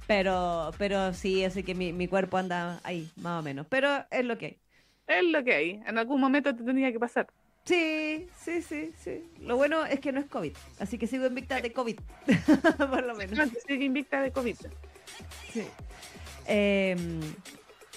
pero, 0.07 0.73
pero 0.78 1.14
sí, 1.14 1.45
así 1.45 1.62
que 1.62 1.75
mi, 1.75 1.92
mi 1.92 2.09
cuerpo 2.09 2.37
anda 2.37 2.80
ahí, 2.85 3.11
más 3.16 3.40
o 3.40 3.42
menos. 3.42 3.66
Pero 3.68 4.04
es 4.11 4.25
lo 4.25 4.37
que 4.38 4.47
hay. 4.47 4.59
Es 5.07 5.25
lo 5.25 5.42
que 5.45 5.54
hay. 5.54 5.71
En 5.87 5.99
algún 5.99 6.21
momento 6.21 6.54
te 6.54 6.62
tenía 6.62 6.92
que 6.92 6.99
pasar. 6.99 7.26
Sí, 7.64 8.26
sí, 8.37 8.62
sí, 8.62 8.92
sí. 8.99 9.25
Lo 9.40 9.57
bueno 9.57 9.85
es 9.85 10.00
que 10.00 10.12
no 10.12 10.21
es 10.21 10.26
COVID, 10.26 10.57
así 10.78 10.97
que 10.97 11.07
sigo 11.07 11.26
invicta 11.26 11.61
de 11.61 11.73
COVID, 11.73 11.99
por 12.78 13.04
lo 13.04 13.14
menos. 13.14 13.37
No, 13.37 13.52
sigue 13.66 13.85
invicta 13.85 14.23
de 14.23 14.33
COVID. 14.33 14.57
Sí. 15.52 15.64
Eh, 16.47 16.97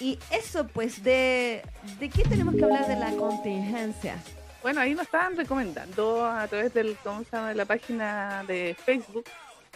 y 0.00 0.18
eso, 0.30 0.66
pues, 0.66 1.02
de, 1.04 1.62
¿de 2.00 2.08
qué 2.10 2.22
tenemos 2.24 2.54
que 2.54 2.64
hablar 2.64 2.86
de 2.88 2.96
la 2.96 3.10
contingencia? 3.16 4.16
bueno, 4.62 4.80
ahí 4.80 4.94
nos 4.94 5.06
estaban 5.06 5.36
recomendando 5.36 6.24
a 6.24 6.46
través 6.46 6.72
del, 6.72 6.96
¿cómo 7.02 7.24
se 7.24 7.30
llama? 7.36 7.48
de 7.48 7.54
la 7.56 7.64
página 7.64 8.44
de 8.46 8.76
Facebook. 8.84 9.24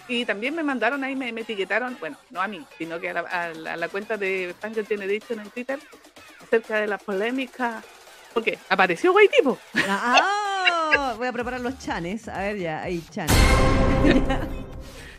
Y 0.06 0.25
también 0.25 0.54
me 0.54 0.62
mandaron 0.62 1.02
ahí, 1.02 1.16
me, 1.16 1.32
me 1.32 1.40
etiquetaron, 1.40 1.96
bueno, 1.99 2.16
no 2.30 2.40
a 2.40 2.46
mí, 2.46 2.64
sino 2.78 3.00
que 3.00 3.11
a 3.11 3.14
la, 3.14 3.20
a 3.23 3.49
la- 3.49 3.73
a 3.73 3.76
la 3.76 3.88
cuenta 3.88 4.16
de 4.16 4.54
Fangirl 4.61 4.87
Generation 4.87 5.40
en 5.40 5.50
Twitter, 5.50 5.80
acerca 6.40 6.76
de 6.80 6.87
la 6.87 6.99
polémica. 6.99 7.82
Porque 8.32 8.58
apareció 8.68 9.11
Guay 9.11 9.28
Tipo. 9.28 9.58
Ah, 9.88 11.14
voy 11.16 11.26
a 11.26 11.32
preparar 11.32 11.61
los 11.61 11.76
chanes. 11.80 12.28
A 12.28 12.38
ver, 12.38 12.58
ya, 12.58 12.82
ahí, 12.82 13.02
chanes. 13.11 13.35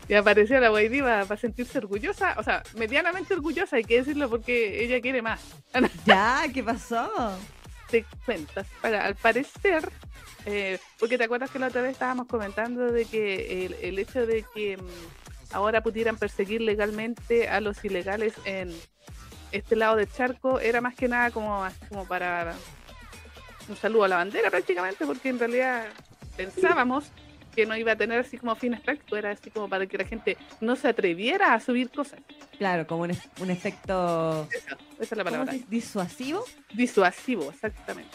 Y 0.08 0.14
apareció 0.14 0.58
la 0.58 0.70
Guay 0.70 0.88
Diva 0.88 1.24
para 1.26 1.40
sentirse 1.40 1.78
orgullosa, 1.78 2.34
o 2.38 2.42
sea, 2.42 2.62
medianamente 2.76 3.34
orgullosa, 3.34 3.76
hay 3.76 3.84
que 3.84 3.98
decirlo 3.98 4.30
porque 4.30 4.82
ella 4.82 5.00
quiere 5.00 5.22
más. 5.22 5.40
Ya, 6.06 6.44
¿qué 6.52 6.62
pasó? 6.62 7.36
te 7.90 8.04
cuentas. 8.24 8.66
Para, 8.80 9.04
al 9.04 9.16
parecer, 9.16 9.90
eh, 10.46 10.78
porque 10.98 11.18
te 11.18 11.24
acuerdas 11.24 11.50
que 11.50 11.58
la 11.58 11.68
otra 11.68 11.82
vez 11.82 11.92
estábamos 11.92 12.26
comentando 12.26 12.92
de 12.92 13.04
que 13.04 13.66
el, 13.66 13.74
el 13.74 13.98
hecho 13.98 14.26
de 14.26 14.44
que 14.54 14.76
mm, 14.76 15.54
ahora 15.54 15.82
pudieran 15.82 16.16
perseguir 16.16 16.60
legalmente 16.60 17.48
a 17.48 17.60
los 17.60 17.84
ilegales 17.84 18.34
en 18.44 18.72
este 19.52 19.76
lado 19.76 19.96
del 19.96 20.10
charco 20.12 20.60
era 20.60 20.80
más 20.80 20.94
que 20.94 21.08
nada 21.08 21.30
como, 21.30 21.66
como 21.88 22.06
para 22.06 22.54
un 23.68 23.76
saludo 23.76 24.04
a 24.04 24.08
la 24.08 24.16
bandera 24.16 24.50
prácticamente, 24.50 25.06
porque 25.06 25.30
en 25.30 25.38
realidad 25.38 25.86
pensábamos 26.36 27.10
que 27.58 27.66
no 27.66 27.76
iba 27.76 27.90
a 27.90 27.96
tener 27.96 28.20
así 28.20 28.38
como 28.38 28.54
fines 28.54 28.80
prácticos, 28.80 29.18
era 29.18 29.32
así 29.32 29.50
como 29.50 29.68
para 29.68 29.84
que 29.86 29.98
la 29.98 30.04
gente 30.04 30.36
no 30.60 30.76
se 30.76 30.86
atreviera 30.86 31.54
a 31.54 31.58
subir 31.60 31.90
cosas. 31.90 32.20
Claro, 32.56 32.86
como 32.86 33.02
un, 33.02 33.10
un 33.40 33.50
efecto 33.50 34.46
Esa, 34.52 34.76
esa 35.00 35.02
es 35.02 35.10
la 35.10 35.24
¿cómo 35.24 35.36
palabra. 35.38 35.54
disuasivo. 35.68 36.44
Disuasivo, 36.72 37.50
exactamente. 37.50 38.10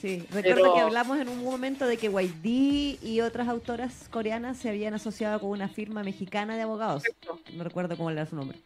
Sí, 0.00 0.18
recuerdo 0.32 0.62
Pero- 0.62 0.74
que 0.74 0.80
hablamos 0.80 1.16
en 1.20 1.28
un 1.28 1.44
momento 1.44 1.86
de 1.86 1.96
que 1.96 2.08
YD 2.08 2.98
y 3.06 3.20
otras 3.20 3.46
autoras 3.48 4.08
coreanas 4.10 4.58
se 4.58 4.68
habían 4.68 4.94
asociado 4.94 5.38
con 5.38 5.50
una 5.50 5.68
firma 5.68 6.02
mexicana 6.02 6.56
de 6.56 6.62
abogados. 6.62 7.04
Exacto. 7.06 7.38
No 7.54 7.62
recuerdo 7.62 7.96
cómo 7.96 8.10
era 8.10 8.26
su 8.26 8.34
nombre, 8.34 8.58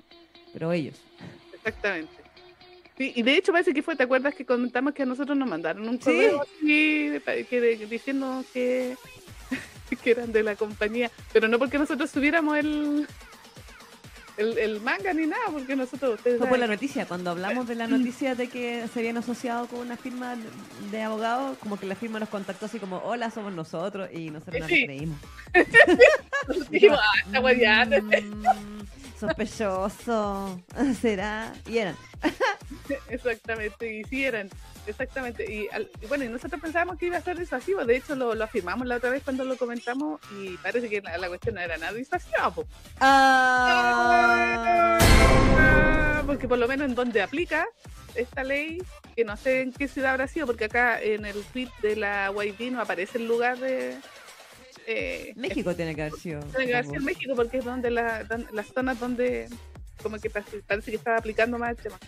pero 0.55 0.73
ellos. 0.73 0.99
Exactamente. 1.53 2.11
Sí, 2.97 3.13
y 3.15 3.23
de 3.23 3.37
hecho 3.37 3.53
parece 3.53 3.75
que 3.75 3.83
fue, 3.83 3.95
¿te 3.97 4.05
acuerdas 4.05 4.35
que 4.35 4.47
comentamos 4.47 4.95
que 4.95 5.03
a 5.03 5.07
nosotros 5.07 5.37
nos 5.37 5.47
mandaron 5.47 5.87
un 5.87 5.97
Sí. 6.01 6.05
correo 6.05 6.41
así, 6.41 7.09
de 7.09 7.21
pa- 7.21 7.35
que 7.35 7.87
diciendo 7.91 8.43
que, 8.55 8.97
que 10.03 10.11
eran 10.11 10.33
de 10.33 10.43
la 10.43 10.57
compañía, 10.57 11.11
pero 11.33 11.49
no 11.49 11.59
porque 11.59 11.79
nosotros 11.79 12.11
subiéramos 12.11 12.57
el, 12.59 13.07
el, 14.37 14.59
el 14.59 14.81
manga 14.81 15.13
ni 15.13 15.27
nada, 15.27 15.45
porque 15.53 15.77
nosotros 15.77 16.17
ustedes 16.17 16.39
Fue 16.39 16.49
por 16.49 16.59
la 16.59 16.67
noticia, 16.67 17.07
cuando 17.07 17.31
hablamos 17.31 17.67
de 17.67 17.75
la 17.75 17.87
noticia 17.87 18.35
de 18.35 18.49
que 18.49 18.87
se 18.93 18.99
habían 18.99 19.17
asociado 19.17 19.67
con 19.67 19.81
una 19.81 19.97
firma 19.97 20.37
de 20.91 21.03
abogados, 21.03 21.57
como 21.59 21.79
que 21.79 21.87
la 21.87 21.95
firma 21.95 22.19
nos 22.19 22.29
contactó 22.29 22.67
así 22.67 22.79
como, 22.79 22.99
hola, 22.99 23.31
somos 23.31 23.53
nosotros, 23.53 24.09
y 24.13 24.31
nosotros 24.31 24.61
no 24.61 24.69
nos 24.69 24.69
creímos. 24.69 25.19
dijimos, 26.71 26.99
ah, 27.01 27.31
Mm, 28.23 28.86
sospechoso, 29.19 30.61
¿será? 31.01 31.53
Y 31.67 31.79
eran. 31.79 31.97
Exactamente, 33.09 33.93
y 33.93 34.05
sí 34.05 34.25
eran, 34.25 34.49
exactamente. 34.87 35.51
Y, 35.53 35.69
al- 35.73 35.91
y 36.01 36.07
bueno, 36.07 36.25
y 36.25 36.29
nosotros 36.29 36.61
pensábamos 36.61 36.99
que 36.99 37.07
iba 37.07 37.17
a 37.17 37.21
ser 37.21 37.39
disuasivo, 37.39 37.85
de 37.85 37.97
hecho 37.97 38.15
lo, 38.15 38.35
lo 38.35 38.45
afirmamos 38.45 38.87
la 38.87 38.97
otra 38.97 39.11
vez 39.11 39.23
cuando 39.25 39.45
lo 39.45 39.57
comentamos 39.57 40.21
y 40.39 40.57
parece 40.59 40.89
que 40.89 41.01
la, 41.01 41.17
la 41.19 41.29
cuestión 41.29 41.57
no 41.57 41.61
era 41.61 41.77
nada 41.79 41.93
disuasiva, 41.93 42.51
po. 42.53 42.65
Ah, 43.01 44.99
Ah, 45.59 46.23
porque 46.27 46.49
por 46.49 46.59
lo 46.59 46.69
menos 46.69 46.89
en 46.89 46.95
donde 46.95 47.23
aplica 47.23 47.67
esta 48.15 48.43
ley, 48.45 48.83
que 49.15 49.25
no 49.25 49.37
sé 49.37 49.63
en 49.63 49.73
qué 49.73 49.89
ciudad 49.89 50.13
habrá 50.13 50.27
sido, 50.29 50.47
porque 50.47 50.65
acá 50.67 51.01
en 51.01 51.25
el 51.27 51.43
tweet 51.53 51.69
de 51.83 51.97
la 51.97 52.33
YD 52.33 52.71
no 52.73 52.81
aparece 52.81 53.19
el 53.19 53.27
lugar 53.29 53.59
de... 53.59 53.97
Eh, 54.87 55.33
México 55.37 55.75
tiene 55.75 55.95
que 55.95 56.03
haber 56.03 56.15
sido. 56.15 56.41
tiene 56.45 56.67
que 56.67 56.75
haber 56.77 56.87
sido. 56.91 57.03
México 57.03 57.35
porque 57.35 57.59
es 57.59 57.65
donde 57.65 57.91
la, 57.91 58.25
don- 58.25 58.47
las 58.53 58.67
zonas 58.69 58.99
donde 59.01 59.49
como 60.03 60.19
que 60.19 60.31
parece, 60.31 60.63
que 60.91 60.97
estaba 60.97 61.17
aplicando 61.17 61.59
más 61.59 61.71
el 61.71 61.77
tema. 61.77 61.99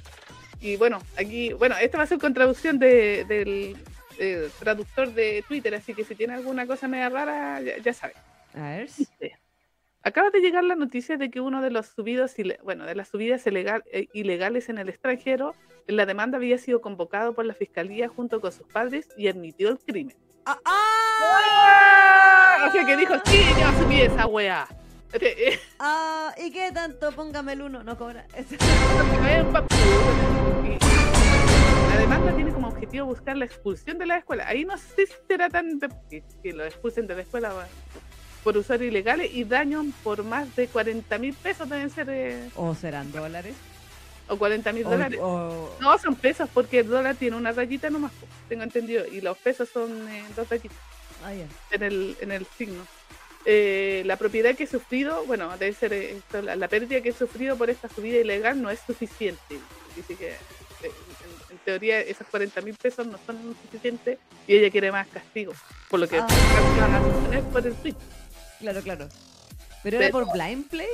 Y 0.61 0.76
bueno, 0.76 1.00
aquí, 1.16 1.52
bueno, 1.52 1.76
esta 1.80 1.99
va 1.99 2.04
a 2.04 2.06
ser 2.06 2.18
con 2.18 2.35
traducción 2.35 2.78
de, 2.78 3.25
del 3.25 3.76
eh, 4.18 4.49
traductor 4.58 5.12
de 5.12 5.44
Twitter, 5.49 5.75
así 5.75 5.94
que 5.94 6.04
si 6.04 6.14
tiene 6.14 6.35
alguna 6.35 6.66
cosa 6.66 6.87
media 6.88 7.08
rara, 7.08 7.61
ya, 7.61 7.78
ya 7.78 7.92
sabe. 7.92 8.14
A 8.54 8.70
ver. 8.70 8.88
Dice, 8.97 9.38
Acaba 10.02 10.30
de 10.30 10.40
llegar 10.40 10.62
la 10.64 10.75
noticia 10.76 11.16
de 11.16 11.30
que 11.30 11.40
uno 11.40 11.61
de 11.61 11.70
los 11.70 11.87
subidos, 11.88 12.35
bueno, 12.62 12.87
de 12.87 12.94
las 12.94 13.08
subidas 13.08 13.44
ilegal- 13.47 13.82
eh, 13.92 14.06
ilegales 14.12 14.68
en 14.68 14.78
el 14.78 14.88
extranjero, 14.88 15.54
la 15.87 16.06
demanda 16.06 16.38
había 16.38 16.58
sido 16.58 16.80
convocado 16.80 17.35
por 17.35 17.44
la 17.44 17.54
fiscalía 17.54 18.08
junto 18.08 18.40
con 18.40 18.52
sus 18.52 18.66
padres 18.68 19.08
y 19.16 19.26
admitió 19.28 19.68
el 19.70 19.78
crimen. 19.78 20.16
¡Ah! 20.47 20.58
ah! 20.64 22.35
Que 22.87 22.97
dijo, 22.97 23.15
sí, 23.27 23.41
yo 23.61 23.83
subí 23.83 24.00
esa 24.03 24.27
weá. 24.27 24.67
Este, 25.12 25.49
eh, 25.55 25.61
Ah, 25.79 26.35
¿Y 26.38 26.50
qué 26.50 26.71
tanto? 26.73 27.12
Póngame 27.12 27.53
el 27.55 27.62
uno, 27.62 27.83
no 27.83 27.97
cobra. 27.97 28.27
La 31.88 31.99
demanda 31.99 32.35
tiene 32.35 32.53
como 32.53 32.69
objetivo 32.69 33.07
buscar 33.07 33.37
la 33.37 33.45
expulsión 33.47 33.99
de 33.99 34.07
la 34.07 34.19
escuela. 34.19 34.47
Ahí 34.47 34.65
no 34.65 34.77
sé 34.77 35.07
si 35.07 35.12
será 35.27 35.49
tan 35.49 35.79
de- 35.79 35.88
que, 36.43 36.53
lo 36.53 36.65
expulsen 36.65 37.07
de 37.07 37.15
la 37.17 37.23
escuela 37.23 37.53
por 38.45 38.57
usar 38.57 38.83
ilegales 38.83 39.31
y 39.33 39.45
daño 39.45 39.85
por 40.05 40.23
más 40.25 40.55
de 40.57 40.69
40 40.69 41.19
mil 41.19 41.35
pesos 41.35 41.69
deben 41.69 41.91
ser 41.91 42.09
eh, 42.11 42.49
¿O 42.57 42.75
serán 42.75 43.11
dólares? 43.12 43.55
o 44.29 44.37
40 44.37 44.73
mil 44.73 44.85
dólares. 44.85 45.19
o- 45.23 45.71
No, 45.81 45.99
son 45.99 46.15
pesos 46.15 46.49
porque 46.53 46.81
el 46.81 46.88
dólar 46.88 47.17
tiene 47.17 47.37
una 47.37 47.53
rayita 47.53 47.88
nomás, 47.91 48.12
tengo 48.49 48.62
entendido, 48.62 49.07
y 49.07 49.21
los 49.23 49.37
pesos 49.38 49.69
son 49.71 49.91
eh, 50.09 50.23
dos 50.37 50.49
rayitas 50.49 50.77
Ah, 51.25 51.33
en 51.33 51.83
el, 51.83 52.17
en 52.21 52.33
el 52.33 52.47
signo. 52.57 52.87
Eh, 53.45 54.03
la 54.05 54.17
propiedad 54.17 54.55
que 54.55 54.65
he 54.65 54.67
sufrido, 54.67 55.25
bueno, 55.25 55.57
debe 55.59 55.73
ser 55.73 55.93
esto, 55.93 56.43
la, 56.43 56.55
la 56.57 56.69
pérdida 56.69 57.01
que 57.01 57.11
he 57.11 57.13
sufrido 57.13 57.57
por 57.57 57.71
esta 57.71 57.89
subida 57.89 58.19
ilegal 58.19 58.61
no 58.61 58.71
es 58.71 58.81
suficiente. 58.81 59.59
Dice 59.97 60.17
que 60.17 60.29
eh, 60.29 60.35
en, 60.83 61.53
en 61.53 61.59
teoría 61.65 62.01
esos 62.01 62.27
40 62.27 62.61
mil 62.61 62.75
pesos 62.75 63.07
no 63.07 63.19
son 63.25 63.57
suficientes 63.63 64.19
y 64.47 64.57
ella 64.57 64.71
quiere 64.71 64.93
más 64.93 65.07
castigo, 65.09 65.55
por 65.89 66.01
lo 66.01 66.09
que 66.09 66.19
Ah. 66.19 66.27
van 66.79 66.95
a 67.35 67.41
por 67.51 67.67
el 67.67 67.75
tweet. 67.77 67.95
Claro, 68.61 68.83
claro. 68.83 69.09
¿Pero 69.83 69.97
era 69.99 70.07
Pero- 70.11 70.27
por 70.27 70.33
blind 70.33 70.69
play? 70.69 70.89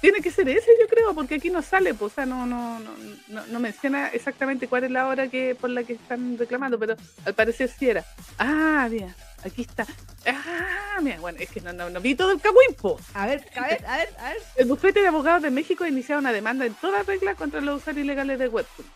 Tiene 0.00 0.20
que 0.20 0.30
ser 0.30 0.46
ese, 0.48 0.70
yo 0.78 0.86
creo, 0.88 1.14
porque 1.14 1.36
aquí 1.36 1.48
no 1.50 1.62
sale, 1.62 1.94
pues, 1.94 2.12
o 2.12 2.14
sea, 2.14 2.26
no, 2.26 2.44
no, 2.46 2.78
no, 2.80 2.90
no, 3.28 3.46
no 3.46 3.58
menciona 3.60 4.08
exactamente 4.08 4.68
cuál 4.68 4.84
es 4.84 4.90
la 4.90 5.08
hora 5.08 5.26
que 5.28 5.54
por 5.54 5.70
la 5.70 5.82
que 5.84 5.94
están 5.94 6.36
reclamando, 6.38 6.78
pero 6.78 6.96
al 7.24 7.34
parecer 7.34 7.70
sí 7.76 7.88
era. 7.88 8.04
Ah, 8.38 8.86
mira, 8.90 9.16
aquí 9.46 9.62
está. 9.62 9.86
Ah, 10.26 10.98
mira, 11.02 11.20
bueno, 11.20 11.38
es 11.40 11.48
que 11.50 11.60
no, 11.60 11.72
no, 11.72 11.88
no 11.90 12.00
vi 12.00 12.14
todo 12.14 12.32
el 12.32 12.40
cagüimpo. 12.40 13.00
A 13.14 13.26
ver, 13.26 13.44
a 13.56 13.60
ver, 13.62 13.86
a 13.86 13.96
ver, 13.98 14.14
a 14.18 14.28
ver. 14.30 14.42
El 14.56 14.66
bufete 14.66 15.00
de 15.00 15.08
abogados 15.08 15.42
de 15.42 15.50
México 15.50 15.84
ha 15.84 15.88
iniciado 15.88 16.20
una 16.20 16.32
demanda 16.32 16.66
en 16.66 16.74
toda 16.74 17.02
regla 17.02 17.34
contra 17.34 17.60
los 17.60 17.80
usuarios 17.82 18.04
ilegales 18.04 18.38
de 18.38 18.48
Webtoon. 18.48 18.88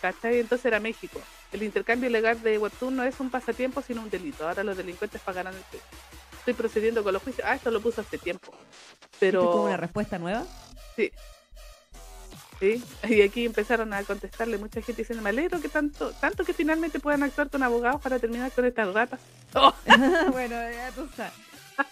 ¿Cachai? 0.00 0.40
Entonces 0.40 0.64
era 0.64 0.80
México. 0.80 1.20
El 1.52 1.62
intercambio 1.62 2.08
ilegal 2.08 2.42
de 2.42 2.58
Webtoon 2.58 2.96
no 2.96 3.04
es 3.04 3.20
un 3.20 3.30
pasatiempo, 3.30 3.82
sino 3.82 4.02
un 4.02 4.10
delito. 4.10 4.48
Ahora 4.48 4.64
los 4.64 4.76
delincuentes 4.76 5.20
pagarán 5.20 5.54
el 5.54 5.62
precio. 5.62 5.88
Estoy 6.38 6.54
procediendo 6.54 7.04
con 7.04 7.12
los 7.12 7.22
juicios. 7.22 7.46
Ah, 7.46 7.54
esto 7.54 7.70
lo 7.70 7.80
puso 7.82 8.00
hace 8.00 8.16
tiempo. 8.16 8.52
¿Esto 8.52 9.26
es 9.26 9.34
como 9.34 9.50
Pero. 9.50 9.62
una 9.64 9.76
respuesta 9.76 10.18
nueva? 10.18 10.44
Sí. 10.96 11.12
Sí, 12.60 12.82
y 13.08 13.22
aquí 13.22 13.46
empezaron 13.46 13.92
a 13.94 14.04
contestarle 14.04 14.58
mucha 14.58 14.82
gente 14.82 15.00
diciendo, 15.02 15.22
me 15.22 15.30
alegro 15.30 15.60
que 15.60 15.68
tanto, 15.70 16.12
tanto 16.20 16.44
que 16.44 16.52
finalmente 16.52 17.00
puedan 17.00 17.22
actuar 17.22 17.48
con 17.48 17.62
abogados 17.62 18.02
para 18.02 18.18
terminar 18.18 18.52
con 18.52 18.64
estas 18.66 18.92
ratas. 18.92 19.20
Oh, 19.54 19.74
bueno, 20.30 20.54
ya 20.70 20.92
tú 20.94 21.08
sabes. 21.16 21.32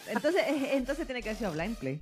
Entonces, 0.07 0.43
entonces 0.73 1.07
tiene 1.07 1.23
que 1.23 1.31
haber 1.31 1.39
sido 1.39 1.53
blind 1.53 1.77
play. 1.79 2.01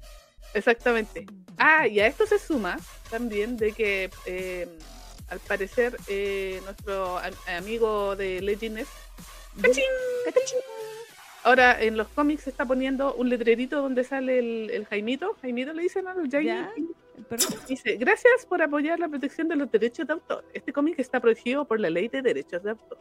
exactamente. 0.52 1.24
Ah, 1.56 1.86
y 1.86 2.00
a 2.00 2.06
esto 2.08 2.26
se 2.26 2.38
suma 2.38 2.78
también 3.08 3.56
de 3.56 3.72
que 3.72 4.10
eh, 4.26 4.68
al 5.28 5.38
parecer 5.40 5.96
eh, 6.08 6.60
nuestro 6.64 7.16
am- 7.18 7.32
amigo 7.56 8.16
de 8.16 8.42
Legends 8.42 8.88
¡Cachín! 9.62 9.84
ahora 11.44 11.80
en 11.80 11.96
los 11.96 12.08
cómics 12.08 12.42
se 12.42 12.50
está 12.50 12.64
poniendo 12.66 13.14
un 13.14 13.28
letrerito 13.30 13.80
donde 13.80 14.04
sale 14.04 14.38
el, 14.40 14.70
el 14.70 14.84
Jaimito, 14.86 15.36
Jaimito 15.40 15.72
le 15.72 15.82
dicen 15.82 16.06
al. 16.08 16.28
Perdón. 16.28 16.68
Dice, 17.68 17.96
gracias 17.96 18.46
por 18.46 18.62
apoyar 18.62 18.98
la 18.98 19.08
protección 19.08 19.48
de 19.48 19.56
los 19.56 19.70
derechos 19.70 20.06
de 20.06 20.12
autor. 20.14 20.44
Este 20.52 20.72
cómic 20.72 20.98
está 20.98 21.20
protegido 21.20 21.64
por 21.64 21.80
la 21.80 21.90
ley 21.90 22.08
de 22.08 22.22
derechos 22.22 22.62
de 22.62 22.70
autor. 22.70 22.98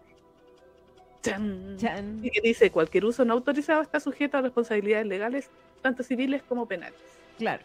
Chan. 1.22 1.76
Chan. 1.78 2.20
Y 2.24 2.30
que 2.30 2.42
dice, 2.42 2.70
cualquier 2.72 3.06
uso 3.06 3.26
no 3.26 3.34
autorizado 3.34 3.82
está 3.82 4.00
sujeto 4.00 4.38
a 4.38 4.42
responsabilidades 4.42 5.08
legales, 5.08 5.50
tanto 5.82 6.04
civiles 6.04 6.44
como 6.44 6.68
penales. 6.68 7.00
Claro. 7.38 7.64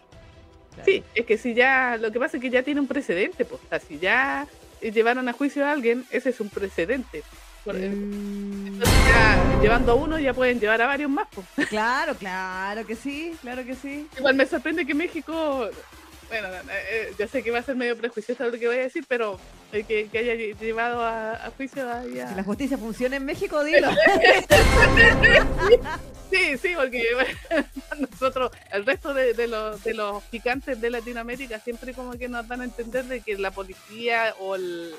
Claro. 0.75 0.85
Sí, 0.85 1.03
es 1.15 1.27
que 1.27 1.37
si 1.37 1.53
ya, 1.55 1.97
lo 1.99 2.11
que 2.13 2.19
pasa 2.21 2.37
es 2.37 2.41
que 2.43 2.49
ya 2.51 2.63
tiene 2.63 2.81
un 2.81 2.87
precedente, 2.87 3.45
pues, 3.45 3.61
o 3.65 3.69
sea, 3.69 3.81
si 3.81 3.99
ya 3.99 4.47
eh, 4.81 4.93
llevaron 4.93 5.29
a 5.29 5.33
juicio 5.33 5.65
a 5.67 5.73
alguien, 5.73 6.05
ese 6.11 6.31
es 6.31 6.41
un 6.41 6.49
precedente. 6.49 7.23
Por- 7.65 7.75
Mm, 7.75 8.67
Entonces 8.69 8.99
ya, 9.09 9.61
llevando 9.61 9.93
a 9.93 9.95
uno 9.97 10.19
ya 10.19 10.33
pueden 10.33 10.59
llevar 10.61 10.81
a 10.81 10.87
varios 10.87 11.11
más, 11.11 11.29
pues. 11.35 11.69
claro, 11.69 12.15
claro 12.15 12.87
que 12.87 12.95
sí, 12.95 13.37
claro 13.43 13.65
que 13.65 13.75
sí. 13.75 14.07
Igual 14.17 14.35
me 14.37 14.47
sorprende 14.47 14.87
que 14.87 14.95
México 14.95 15.69
Bueno, 16.31 16.49
eh, 16.71 17.13
yo 17.19 17.27
sé 17.27 17.43
que 17.43 17.51
va 17.51 17.59
a 17.59 17.63
ser 17.63 17.75
medio 17.75 17.97
prejuicioso 17.97 18.45
lo 18.45 18.57
que 18.57 18.69
voy 18.69 18.77
a 18.77 18.83
decir, 18.83 19.05
pero 19.09 19.41
eh, 19.73 19.83
que, 19.83 20.09
que, 20.09 20.19
haya 20.19 20.35
llevado 20.35 21.05
a, 21.05 21.33
a 21.33 21.51
juicio 21.51 21.91
a... 21.91 22.05
Si 22.05 22.15
la 22.15 22.45
justicia 22.45 22.79
funciona 22.79 23.17
en 23.17 23.25
México, 23.25 23.65
dilo. 23.65 23.91
sí, 26.31 26.57
sí, 26.57 26.73
porque 26.77 27.05
bueno, 27.49 27.67
nosotros, 27.99 28.53
el 28.71 28.87
resto 28.87 29.13
de, 29.13 29.35
de, 29.35 29.49
los, 29.49 29.83
de 29.83 29.93
los 29.93 30.23
picantes 30.25 30.81
de 30.81 30.91
Latinoamérica 30.91 31.59
siempre 31.59 31.95
como 31.95 32.13
que 32.13 32.29
nos 32.29 32.47
dan 32.47 32.61
a 32.61 32.65
entender 32.65 33.07
de 33.07 33.23
que 33.23 33.37
la 33.37 33.51
policía 33.51 34.37
o 34.39 34.55
el... 34.55 34.95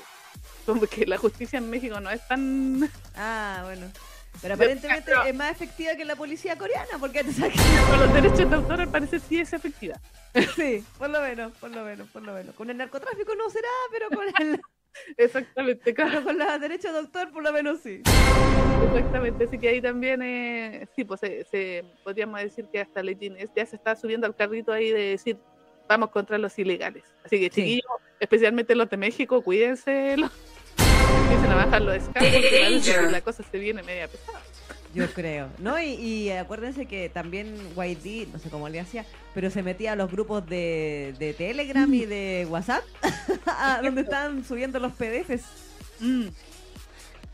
Como 0.66 0.82
que 0.82 1.06
la 1.06 1.16
justicia 1.16 1.58
en 1.58 1.70
México 1.70 1.98
no 1.98 2.10
es 2.10 2.28
tan... 2.28 2.90
Ah, 3.16 3.62
bueno. 3.64 3.90
Pero 4.40 4.54
aparentemente 4.54 5.12
es 5.26 5.34
más 5.34 5.50
efectiva 5.50 5.94
que 5.94 6.04
la 6.04 6.16
policía 6.16 6.56
coreana, 6.56 6.98
porque 6.98 7.22
te 7.22 7.32
Con 7.32 8.00
los 8.00 8.14
derechos 8.14 8.50
de 8.50 8.56
autor 8.56 8.80
al 8.80 8.88
parecer 8.88 9.20
sí 9.20 9.40
es 9.40 9.52
efectiva. 9.52 10.00
Sí, 10.56 10.82
por 10.98 11.10
lo 11.10 11.20
menos, 11.20 11.52
por 11.58 11.70
lo 11.70 11.84
menos, 11.84 12.08
por 12.08 12.22
lo 12.22 12.32
menos. 12.32 12.54
Con 12.54 12.70
el 12.70 12.78
narcotráfico 12.78 13.34
no 13.34 13.50
será, 13.50 13.68
pero 13.90 14.08
con 14.08 14.26
el... 14.40 14.60
Exactamente, 15.16 15.92
claro. 15.94 16.22
con 16.24 16.38
los 16.38 16.60
derechos 16.60 16.92
de 16.92 16.98
autor 16.98 17.30
por 17.32 17.42
lo 17.42 17.52
menos 17.52 17.80
sí. 17.80 18.02
Exactamente, 18.86 19.44
así 19.44 19.58
que 19.58 19.68
ahí 19.68 19.80
también, 19.80 20.22
eh, 20.22 20.86
sí, 20.94 21.04
pues 21.04 21.20
se, 21.20 21.84
podríamos 22.04 22.40
decir 22.40 22.66
que 22.70 22.80
hasta 22.80 23.02
Letín 23.02 23.36
ya 23.54 23.66
se 23.66 23.76
está 23.76 23.94
subiendo 23.96 24.26
al 24.26 24.34
carrito 24.34 24.72
ahí 24.72 24.90
de 24.90 25.10
decir, 25.10 25.38
vamos 25.88 26.10
contra 26.10 26.38
los 26.38 26.58
ilegales. 26.58 27.04
Así 27.24 27.38
que 27.38 27.50
chiquillos, 27.50 27.86
especialmente 28.20 28.74
los 28.74 28.90
de 28.90 28.96
México, 28.96 29.42
cuídense, 29.42 30.16
los, 30.16 30.30
empiecen 31.22 31.50
a 31.50 31.54
bajar 31.54 31.82
los 31.82 32.02
la 33.12 33.20
cosa 33.20 33.42
se 33.50 33.58
viene 33.58 33.82
media 33.82 34.08
pesada. 34.08 34.40
Yo 34.94 35.10
creo, 35.12 35.48
¿no? 35.58 35.80
Y, 35.80 36.30
acuérdense 36.30 36.84
que 36.84 37.08
también 37.08 37.56
YD, 37.74 38.28
no 38.30 38.38
sé 38.38 38.50
cómo 38.50 38.68
le 38.68 38.78
hacía, 38.78 39.06
pero 39.34 39.50
se 39.50 39.62
metía 39.62 39.92
a 39.92 39.96
los 39.96 40.10
grupos 40.10 40.46
de, 40.46 41.14
de 41.18 41.32
Telegram 41.32 41.92
y 41.94 42.04
de 42.04 42.46
WhatsApp, 42.50 42.84
donde 43.82 44.02
están 44.02 44.44
subiendo 44.44 44.78
los 44.78 44.92
PDFs. 44.92 45.44
Mm. 46.00 46.26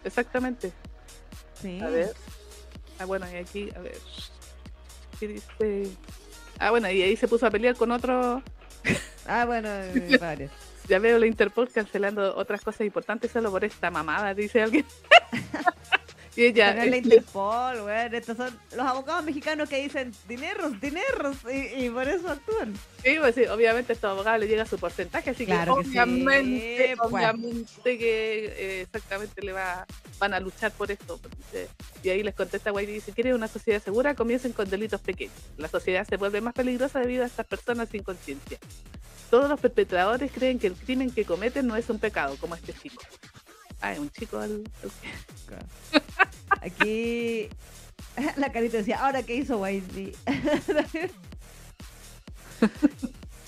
Exactamente. 0.05 0.73
Sí. 1.61 1.81
A 1.81 1.89
ver. 1.89 2.15
Ah, 3.01 3.07
bueno, 3.07 3.27
y 3.33 3.37
aquí, 3.37 3.71
a 3.75 3.81
ver. 3.81 3.99
¿Qué 5.19 5.29
dice? 5.29 5.91
Ah, 6.61 6.71
bueno, 6.71 6.89
y 6.91 7.03
ahí 7.03 7.17
se 7.17 7.27
puso 7.27 7.47
a 7.47 7.51
pelear 7.51 7.75
con 7.75 7.91
otro. 7.91 8.43
ah, 9.27 9.45
bueno, 9.47 9.69
varios. 10.21 10.53
Ya 10.89 10.99
veo 10.99 11.19
la 11.19 11.27
Interpol 11.27 11.69
cancelando 11.71 12.37
otras 12.37 12.63
cosas 12.63 12.83
importantes 12.83 13.31
solo 13.31 13.51
por 13.51 13.65
esta 13.65 13.91
mamada, 13.91 14.35
dice 14.35 14.63
alguien. 14.63 14.87
Y 16.39 16.45
ella, 16.45 16.73
la 16.73 16.97
Interpol, 16.97 17.83
güey. 17.83 18.15
Estos 18.15 18.37
son 18.37 18.57
los 18.77 18.87
abogados 18.87 19.25
mexicanos 19.25 19.69
que 19.69 19.83
dicen 19.83 20.13
dineros, 20.29 20.81
dineros, 20.81 21.37
y, 21.53 21.91
por 21.91 22.07
eso 22.07 22.29
actúan. 22.29 22.75
Sí, 23.03 23.17
pues 23.19 23.35
sí, 23.35 23.47
obviamente 23.47 23.91
a 23.91 23.95
estos 23.95 24.13
abogados 24.13 24.39
les 24.39 24.49
llega 24.49 24.65
su 24.65 24.79
porcentaje, 24.79 25.31
así 25.31 25.47
que, 25.47 25.53
obviamente, 25.53 26.95
pues. 26.97 27.13
obviamente 27.13 27.99
que 27.99 28.45
eh, 28.57 28.81
exactamente 28.83 29.43
le 29.43 29.51
va, 29.51 29.85
van 30.21 30.33
a 30.33 30.39
luchar 30.39 30.71
por 30.71 30.93
esto. 30.93 31.19
Y 32.05 32.09
ahí 32.09 32.23
les 32.23 32.37
contesta 32.37 32.71
White 32.71 32.93
y 32.93 32.95
dice, 32.95 33.11
¿quieren 33.11 33.35
una 33.35 33.49
sociedad 33.49 33.83
segura? 33.83 34.15
Comiencen 34.15 34.53
con 34.53 34.71
delitos 34.71 35.01
pequeños. 35.01 35.35
La 35.57 35.67
sociedad 35.67 36.07
se 36.07 36.19
vuelve 36.19 36.41
más 36.41 36.55
peligrosa 36.55 37.01
debido 37.01 37.25
a 37.25 37.27
estas 37.27 37.47
personas 37.47 37.89
sin 37.89 38.05
conciencia. 38.05 38.61
Todos 39.31 39.49
los 39.49 39.61
perpetradores 39.61 40.33
creen 40.33 40.59
que 40.59 40.69
el 40.69 40.75
crimen 40.75 41.11
que 41.11 41.25
cometen 41.25 41.67
no 41.67 41.77
es 41.77 41.89
un 41.91 41.99
pecado, 41.99 42.37
como 42.41 42.55
este 42.55 42.73
chico. 42.73 43.03
Ah, 43.81 43.93
es 43.93 43.99
un 43.99 44.11
chico 44.11 44.39
al... 44.39 44.65
Aquí 46.63 47.49
la 48.37 48.53
carita 48.53 48.79
decía, 48.79 49.01
¿ahora 49.01 49.23
qué 49.23 49.37
hizo 49.37 49.59
Whitey? 49.59 50.13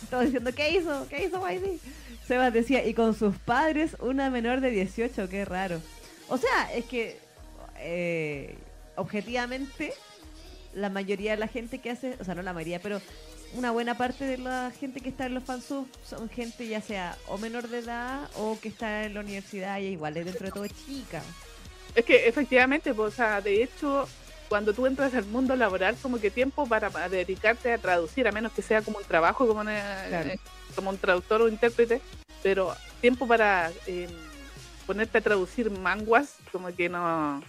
Estaba 0.03 0.23
diciendo, 0.25 0.53
¿qué 0.55 0.71
hizo? 0.71 1.07
¿Qué 1.09 1.25
hizo 1.25 1.41
Whitey? 1.41 1.81
Sebas 2.27 2.53
decía, 2.53 2.87
y 2.87 2.95
con 2.95 3.15
sus 3.15 3.37
padres, 3.37 3.97
una 4.01 4.31
menor 4.31 4.61
de 4.61 4.71
18, 4.71 5.29
qué 5.29 5.45
raro. 5.45 5.81
O 6.29 6.39
sea, 6.39 6.73
es 6.75 6.85
que 6.85 7.19
eh, 7.79 8.57
objetivamente 8.97 9.93
la 10.75 10.91
mayoría 10.91 11.33
de 11.33 11.39
la 11.39 11.49
gente 11.49 11.79
que 11.79 11.91
hace, 11.91 12.17
o 12.21 12.25
sea, 12.25 12.35
no 12.35 12.43
la 12.43 12.53
mayoría, 12.53 12.81
pero 12.81 13.01
una 13.55 13.71
buena 13.71 13.97
parte 13.97 14.25
de 14.25 14.39
la 14.39 14.71
gente 14.79 15.01
que 15.01 15.09
está 15.09 15.27
en 15.27 15.35
los 15.35 15.45
fansubs 15.45 15.91
son 16.05 16.29
gente 16.29 16.67
ya 16.69 16.81
sea 16.81 17.17
o 17.27 17.39
menor 17.39 17.69
de 17.69 17.79
edad 17.79 18.31
o 18.37 18.59
que 18.61 18.69
está 18.69 19.05
en 19.05 19.15
la 19.15 19.21
universidad 19.21 19.79
y 19.81 19.87
igual 19.87 20.17
es 20.17 20.25
dentro 20.25 20.47
de 20.47 20.53
todo 20.53 20.67
chica. 20.67 21.23
Es 21.95 22.05
que 22.05 22.29
efectivamente, 22.29 22.95
pues, 22.95 23.13
o 23.13 23.17
sea, 23.17 23.41
de 23.41 23.63
hecho, 23.63 24.09
cuando 24.49 24.73
tú 24.73 24.87
entras 24.87 25.15
al 25.15 25.25
mundo 25.27 25.57
laboral, 25.57 25.97
como 26.01 26.21
que 26.21 26.31
tiempo 26.31 26.67
para, 26.67 26.91
dedicarte 27.09 27.73
a 27.73 27.79
traducir, 27.79 28.29
a 28.29 28.33
menos 28.33 28.53
que 28.53 28.63
sea 28.63 28.83
como 28.83 28.99
un 28.99 29.05
trabajo, 29.05 29.47
como, 29.47 29.69
eh, 29.69 30.39
como 30.77 30.91
un 30.91 30.99
traductor 30.99 31.43
o 31.43 31.49
intérprete, 31.49 32.01
pero 32.43 32.75
tiempo 33.01 33.27
para 33.27 33.73
em, 33.87 34.11
ponerte 34.87 35.19
a 35.19 35.21
traducir 35.21 35.71
manguas, 35.71 36.37
como 36.53 36.75
que 36.75 36.89
no. 36.89 37.43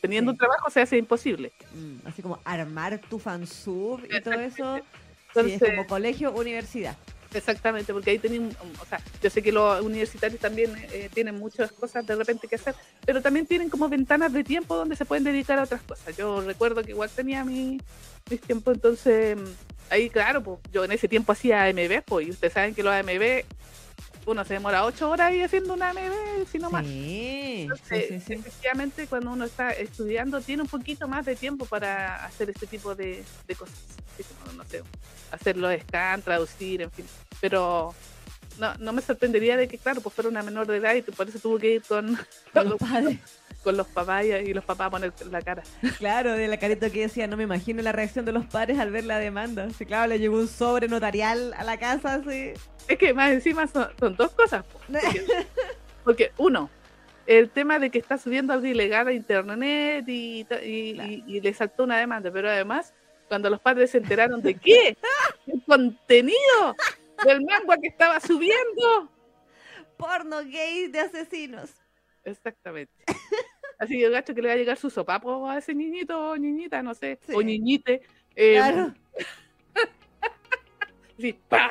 Teniendo 0.00 0.32
un 0.32 0.38
trabajo 0.38 0.70
se 0.70 0.80
hace 0.80 0.96
imposible. 0.96 1.52
Mm, 1.74 2.06
así 2.06 2.22
como 2.22 2.40
armar 2.44 2.98
tu 2.98 3.18
fansub 3.18 4.00
y 4.10 4.20
todo 4.20 4.34
eso. 4.34 4.80
es 5.34 5.60
como 5.60 5.86
colegio, 5.86 6.32
universidad. 6.32 6.96
Exactamente, 7.32 7.92
porque 7.92 8.10
ahí 8.10 8.18
tienen, 8.18 8.50
o 8.80 8.86
sea, 8.86 9.00
yo 9.22 9.30
sé 9.30 9.40
que 9.40 9.52
los 9.52 9.80
universitarios 9.82 10.40
también 10.40 10.74
eh, 10.90 11.08
tienen 11.14 11.36
muchas 11.36 11.70
cosas 11.70 12.04
de 12.04 12.16
repente 12.16 12.48
que 12.48 12.56
hacer, 12.56 12.74
pero 13.06 13.22
también 13.22 13.46
tienen 13.46 13.70
como 13.70 13.88
ventanas 13.88 14.32
de 14.32 14.42
tiempo 14.42 14.74
donde 14.74 14.96
se 14.96 15.04
pueden 15.04 15.22
dedicar 15.22 15.58
a 15.60 15.62
otras 15.62 15.82
cosas. 15.82 16.16
Yo 16.16 16.40
recuerdo 16.40 16.82
que 16.82 16.90
igual 16.90 17.08
tenía 17.08 17.44
mi, 17.44 17.80
mis 18.28 18.40
tiempos, 18.40 18.74
entonces 18.74 19.38
ahí, 19.90 20.10
claro, 20.10 20.42
pues 20.42 20.58
yo 20.72 20.84
en 20.84 20.92
ese 20.92 21.06
tiempo 21.06 21.30
hacía 21.32 21.64
AMB, 21.64 22.02
pues, 22.04 22.26
y 22.26 22.30
ustedes 22.30 22.52
saben 22.52 22.74
que 22.74 22.82
los 22.82 22.92
AMB, 22.92 23.44
uno 24.30 24.44
se 24.44 24.54
demora 24.54 24.84
ocho 24.84 25.10
horas 25.10 25.28
ahí 25.28 25.42
haciendo 25.42 25.74
una 25.74 25.90
AMB, 25.90 26.46
si 26.50 26.58
no 26.58 26.70
más. 26.70 26.86
Sí, 26.86 27.62
entonces, 27.62 28.30
efectivamente, 28.30 29.06
cuando 29.06 29.32
uno 29.32 29.44
está 29.44 29.70
estudiando, 29.70 30.40
tiene 30.40 30.62
un 30.62 30.68
poquito 30.68 31.08
más 31.08 31.26
de 31.26 31.36
tiempo 31.36 31.66
para 31.66 32.24
hacer 32.24 32.50
este 32.50 32.66
tipo 32.66 32.94
de, 32.94 33.24
de 33.46 33.54
cosas. 33.54 33.76
Así 34.14 34.24
como, 34.24 34.52
no 34.52 34.64
sé, 34.64 34.82
hacer 35.30 35.56
los 35.56 35.72
scans, 35.82 36.24
traducir, 36.24 36.82
en 36.82 36.90
fin. 36.90 37.06
Pero 37.40 37.94
no, 38.58 38.74
no 38.78 38.92
me 38.92 39.02
sorprendería 39.02 39.56
de 39.56 39.68
que, 39.68 39.78
claro, 39.78 40.00
pues 40.00 40.14
fuera 40.14 40.28
una 40.28 40.42
menor 40.42 40.66
de 40.66 40.76
edad 40.76 40.94
y 40.94 41.02
por 41.02 41.28
eso 41.28 41.38
tuvo 41.38 41.58
que 41.58 41.74
ir 41.74 41.82
con, 41.82 42.18
con 42.52 42.68
los 42.68 42.78
padres. 42.78 43.18
Con 43.62 43.76
los 43.76 43.86
papás 43.88 44.24
y 44.24 44.54
los 44.54 44.64
papás 44.64 44.86
a 44.86 44.90
poner 44.90 45.12
la 45.30 45.42
cara. 45.42 45.62
Claro, 45.98 46.32
de 46.32 46.48
la 46.48 46.58
carita 46.58 46.88
que 46.88 47.02
decía, 47.02 47.26
no 47.26 47.36
me 47.36 47.42
imagino 47.44 47.82
la 47.82 47.92
reacción 47.92 48.24
de 48.24 48.32
los 48.32 48.46
padres 48.46 48.78
al 48.78 48.90
ver 48.90 49.04
la 49.04 49.18
demanda. 49.18 49.68
Sí, 49.70 49.84
claro, 49.84 50.08
le 50.08 50.18
llegó 50.18 50.38
un 50.38 50.48
sobre 50.48 50.88
notarial 50.88 51.52
a 51.54 51.64
la 51.64 51.78
casa, 51.78 52.14
así. 52.14 52.52
Es 52.88 52.98
que 52.98 53.12
más 53.12 53.32
encima 53.32 53.66
son, 53.66 54.16
dos 54.16 54.30
cosas. 54.32 54.64
Porque, 56.04 56.32
uno, 56.38 56.70
el 57.26 57.50
tema 57.50 57.78
de 57.78 57.90
que 57.90 57.98
está 57.98 58.16
subiendo 58.16 58.54
algo 58.54 58.66
ilegal 58.66 59.08
a 59.08 59.12
internet 59.12 60.08
y, 60.08 60.46
y 60.62 61.40
le 61.40 61.52
saltó 61.52 61.84
una 61.84 61.98
demanda, 61.98 62.30
pero 62.32 62.48
además 62.48 62.94
cuando 63.30 63.48
los 63.48 63.60
padres 63.60 63.92
se 63.92 63.98
enteraron 63.98 64.42
de 64.42 64.56
qué, 64.56 64.96
el 65.46 65.62
contenido 65.64 66.74
del 67.24 67.42
manga 67.42 67.76
que 67.80 67.86
estaba 67.86 68.18
subiendo. 68.18 69.08
Porno 69.96 70.38
gay 70.38 70.88
de 70.88 70.98
asesinos. 70.98 71.70
Exactamente. 72.24 72.92
Así 73.78 73.98
que 73.98 74.10
gacho 74.10 74.34
que 74.34 74.42
le 74.42 74.48
va 74.48 74.54
a 74.54 74.56
llegar 74.56 74.76
su 74.76 74.90
sopapo 74.90 75.48
a 75.48 75.58
ese 75.58 75.74
niñito 75.74 76.32
o 76.32 76.36
niñita, 76.36 76.82
no 76.82 76.94
sé, 76.94 77.18
o 77.32 77.42
niñite. 77.42 78.02
Eh, 78.36 78.54
claro. 78.54 78.94
sí, 81.18 81.32
¡pa! 81.48 81.70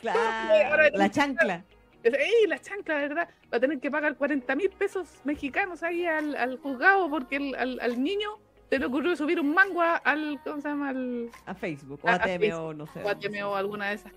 Claro, 0.00 0.82
la 0.94 1.10
chancla. 1.10 1.64
¡Ey, 2.04 2.46
la 2.46 2.60
chancla, 2.60 2.94
verdad! 2.94 3.28
Va 3.52 3.56
a 3.56 3.60
tener 3.60 3.80
que 3.80 3.90
pagar 3.90 4.16
40 4.16 4.54
mil 4.54 4.70
pesos 4.70 5.08
mexicanos 5.24 5.82
ahí 5.82 6.06
al, 6.06 6.58
juzgado 6.58 7.10
porque 7.10 7.36
el, 7.36 7.54
al, 7.54 7.80
al 7.80 8.02
niño 8.02 8.38
te 8.68 8.78
le 8.78 8.86
ocurrió 8.86 9.14
subir 9.16 9.38
un 9.38 9.52
manga 9.52 9.96
al, 9.96 10.40
¿cómo 10.42 10.60
se 10.60 10.68
llama? 10.68 10.88
Al, 10.88 11.30
a 11.44 11.54
Facebook, 11.54 12.00
o 12.02 12.08
a, 12.08 12.18
TMO, 12.18 12.72
no 12.72 12.86
sé. 12.86 13.02
O 13.02 13.08
a 13.08 13.18
TMO, 13.18 13.54
alguna 13.54 13.90
de 13.90 13.96
esas 13.96 14.12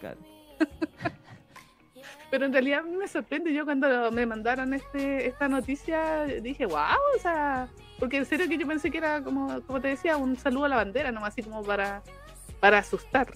Claro. 0.00 0.18
Pero 2.30 2.46
en 2.46 2.52
realidad 2.52 2.80
a 2.80 2.82
mí 2.82 2.96
me 2.96 3.08
sorprende, 3.08 3.52
yo 3.52 3.64
cuando 3.64 4.12
me 4.12 4.24
mandaron 4.24 4.72
este 4.72 5.26
esta 5.26 5.48
noticia 5.48 6.24
dije, 6.24 6.64
wow, 6.66 6.96
o 7.16 7.18
sea, 7.20 7.68
porque 7.98 8.18
en 8.18 8.24
serio 8.24 8.48
que 8.48 8.56
yo 8.56 8.66
pensé 8.66 8.90
que 8.90 8.98
era 8.98 9.22
como, 9.22 9.60
como 9.62 9.80
te 9.80 9.88
decía, 9.88 10.16
un 10.16 10.36
saludo 10.36 10.66
a 10.66 10.68
la 10.68 10.76
bandera, 10.76 11.10
nomás 11.10 11.32
así 11.32 11.42
como 11.42 11.62
para, 11.64 12.02
para 12.60 12.78
asustar. 12.78 13.32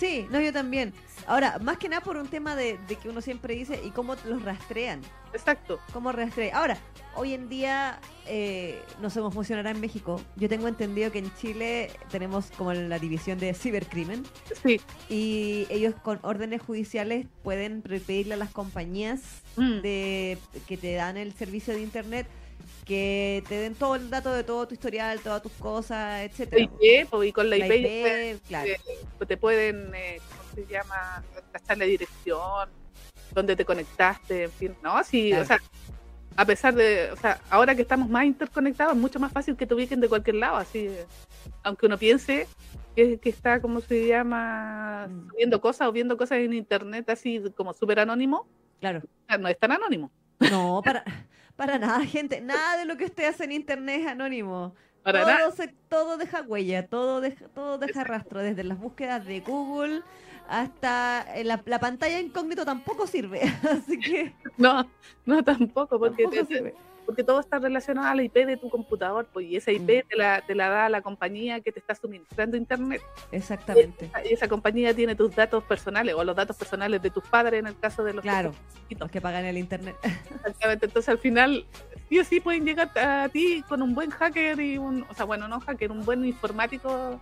Sí, 0.00 0.26
no, 0.30 0.40
yo 0.40 0.50
también. 0.50 0.94
Ahora, 1.26 1.58
más 1.58 1.76
que 1.76 1.90
nada 1.90 2.00
por 2.00 2.16
un 2.16 2.26
tema 2.26 2.56
de, 2.56 2.78
que 3.02 3.10
uno 3.10 3.20
siempre 3.20 3.54
dice 3.54 3.78
y 3.84 3.90
cómo 3.90 4.16
los 4.26 4.42
rastrean. 4.42 5.02
Exacto. 5.34 5.78
¿Cómo 5.92 6.10
rastrean? 6.10 6.56
Ahora, 6.56 6.78
hoy 7.14 7.34
en 7.34 7.50
día 7.50 8.00
eh, 8.26 8.82
no 9.02 9.10
cómo 9.10 9.30
funcionará 9.30 9.72
en 9.72 9.80
México. 9.80 10.18
Yo 10.36 10.48
tengo 10.48 10.68
entendido 10.68 11.12
que 11.12 11.18
en 11.18 11.30
Chile 11.34 11.90
tenemos 12.10 12.50
como 12.56 12.72
la 12.72 12.98
división 12.98 13.38
de 13.38 13.52
cibercrimen. 13.52 14.24
Sí. 14.62 14.80
Y 15.10 15.66
ellos 15.68 15.94
con 16.02 16.18
órdenes 16.22 16.62
judiciales 16.62 17.26
pueden 17.42 17.82
pedirle 17.82 18.34
a 18.34 18.38
las 18.38 18.50
compañías 18.50 19.20
mm. 19.56 19.80
de 19.82 20.38
que 20.66 20.78
te 20.78 20.94
dan 20.94 21.18
el 21.18 21.34
servicio 21.34 21.74
de 21.74 21.82
internet 21.82 22.26
que 22.84 23.42
te 23.48 23.56
den 23.56 23.74
todo 23.74 23.94
el 23.94 24.10
dato 24.10 24.32
de 24.32 24.44
todo 24.44 24.66
tu 24.66 24.74
historial, 24.74 25.20
todas 25.20 25.42
tus 25.42 25.52
cosas, 25.52 26.22
etcétera. 26.22 26.68
y 26.80 27.32
con 27.32 27.50
la, 27.50 27.56
IP, 27.56 28.40
claro. 28.48 28.70
te, 29.26 29.36
pueden 29.36 29.94
eh, 29.94 30.18
se 30.54 30.66
llama? 30.66 31.22
Cachar 31.52 31.78
la 31.78 31.84
dirección, 31.84 32.68
dónde 33.32 33.56
te 33.56 33.64
conectaste, 33.64 34.44
en 34.44 34.52
fin, 34.52 34.76
¿no? 34.82 35.02
Sí, 35.04 35.32
o 35.32 35.44
sea, 35.44 35.58
a 36.36 36.44
pesar 36.44 36.74
de, 36.74 37.10
o 37.12 37.16
sea, 37.16 37.40
ahora 37.50 37.74
que 37.74 37.82
estamos 37.82 38.08
más 38.08 38.24
interconectados, 38.24 38.94
es 38.94 39.00
mucho 39.00 39.20
más 39.20 39.32
fácil 39.32 39.56
que 39.56 39.66
te 39.66 39.74
ubiquen 39.74 40.00
de 40.00 40.08
cualquier 40.08 40.36
lado, 40.36 40.56
así, 40.56 40.90
aunque 41.62 41.86
uno 41.86 41.98
piense 41.98 42.46
que, 42.96 43.18
que 43.18 43.28
está, 43.28 43.60
¿cómo 43.60 43.80
se 43.80 44.06
llama? 44.06 45.06
Mm. 45.08 45.36
Viendo 45.36 45.60
cosas 45.60 45.88
o 45.88 45.92
viendo 45.92 46.16
cosas 46.16 46.38
en 46.38 46.54
internet 46.54 47.08
así 47.10 47.42
como 47.56 47.72
súper 47.72 48.00
anónimo, 48.00 48.46
Claro. 48.80 49.02
no 49.38 49.48
es 49.48 49.58
tan 49.58 49.72
anónimo. 49.72 50.10
No, 50.50 50.80
para, 50.82 51.04
para 51.60 51.78
nada, 51.78 52.00
gente. 52.06 52.40
Nada 52.40 52.78
de 52.78 52.86
lo 52.86 52.96
que 52.96 53.04
usted 53.04 53.24
hace 53.28 53.44
en 53.44 53.52
internet 53.52 54.00
es 54.00 54.06
anónimo. 54.06 54.74
Para 55.02 55.20
todo, 55.20 55.30
nada. 55.30 55.50
se- 55.52 55.74
todo 55.90 56.16
deja 56.16 56.40
huella, 56.40 56.86
todo 56.86 57.20
deja, 57.20 57.48
todo 57.48 57.76
deja 57.76 58.02
rastro, 58.02 58.40
desde 58.40 58.64
las 58.64 58.78
búsquedas 58.78 59.26
de 59.26 59.40
Google 59.40 60.00
hasta 60.48 61.26
eh, 61.36 61.44
la, 61.44 61.60
la 61.66 61.78
pantalla 61.78 62.18
incógnito 62.18 62.64
tampoco 62.64 63.06
sirve. 63.06 63.40
Así 63.70 63.98
que 64.00 64.34
No, 64.56 64.88
no 65.26 65.42
tampoco, 65.44 65.98
porque, 65.98 66.22
tampoco 66.24 66.46
te- 66.46 66.54
sirve. 66.54 66.74
Porque 67.10 67.24
todo 67.24 67.40
está 67.40 67.58
relacionado 67.58 68.06
a 68.06 68.14
la 68.14 68.22
IP 68.22 68.34
de 68.46 68.56
tu 68.56 68.70
computador, 68.70 69.26
pues, 69.32 69.44
y 69.46 69.56
esa 69.56 69.72
IP 69.72 70.04
Mm. 70.04 70.08
te, 70.08 70.16
la, 70.16 70.40
te 70.46 70.54
la 70.54 70.68
da 70.68 70.88
la 70.88 71.02
compañía 71.02 71.60
que 71.60 71.72
te 71.72 71.80
está 71.80 71.92
suministrando 71.96 72.56
internet. 72.56 73.02
Exactamente. 73.32 74.04
Esa, 74.04 74.20
esa 74.20 74.48
compañía 74.48 74.94
tiene 74.94 75.16
tus 75.16 75.34
datos 75.34 75.64
personales 75.64 76.14
o 76.14 76.22
los 76.22 76.36
datos 76.36 76.56
personales 76.56 77.02
de 77.02 77.10
tus 77.10 77.24
padres 77.24 77.58
en 77.58 77.66
el 77.66 77.76
caso 77.76 78.04
de 78.04 78.12
los 78.14 78.22
que 78.22 78.28
Claro, 78.28 78.54
chiquitos. 78.82 79.00
los 79.06 79.10
que 79.10 79.20
pagan 79.20 79.44
el 79.44 79.58
internet. 79.58 79.96
Exactamente. 80.36 80.86
Entonces 80.86 81.08
al 81.08 81.18
final 81.18 81.66
sí 82.08 82.20
o 82.20 82.24
sí 82.24 82.38
pueden 82.38 82.64
llegar 82.64 82.96
a 82.96 83.28
ti 83.28 83.64
con 83.68 83.82
un 83.82 83.92
buen 83.92 84.10
hacker 84.10 84.60
y 84.60 84.78
un, 84.78 85.04
o 85.10 85.14
sea, 85.14 85.24
bueno, 85.24 85.48
no 85.48 85.58
hacker, 85.58 85.90
un 85.90 86.04
buen 86.04 86.24
informático 86.24 87.20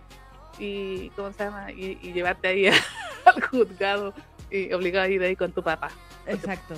y 0.59 1.09
¿cómo 1.15 1.31
se 1.31 1.45
llama? 1.45 1.71
Y, 1.71 1.97
y 2.03 2.13
llevarte 2.13 2.47
ahí 2.49 2.67
al 3.25 3.41
juzgado 3.41 4.13
y 4.51 4.71
obligado 4.73 5.05
a 5.05 5.09
ir 5.09 5.21
ahí 5.21 5.35
con 5.35 5.51
tu 5.51 5.63
papá. 5.63 5.91
Exacto. 6.25 6.75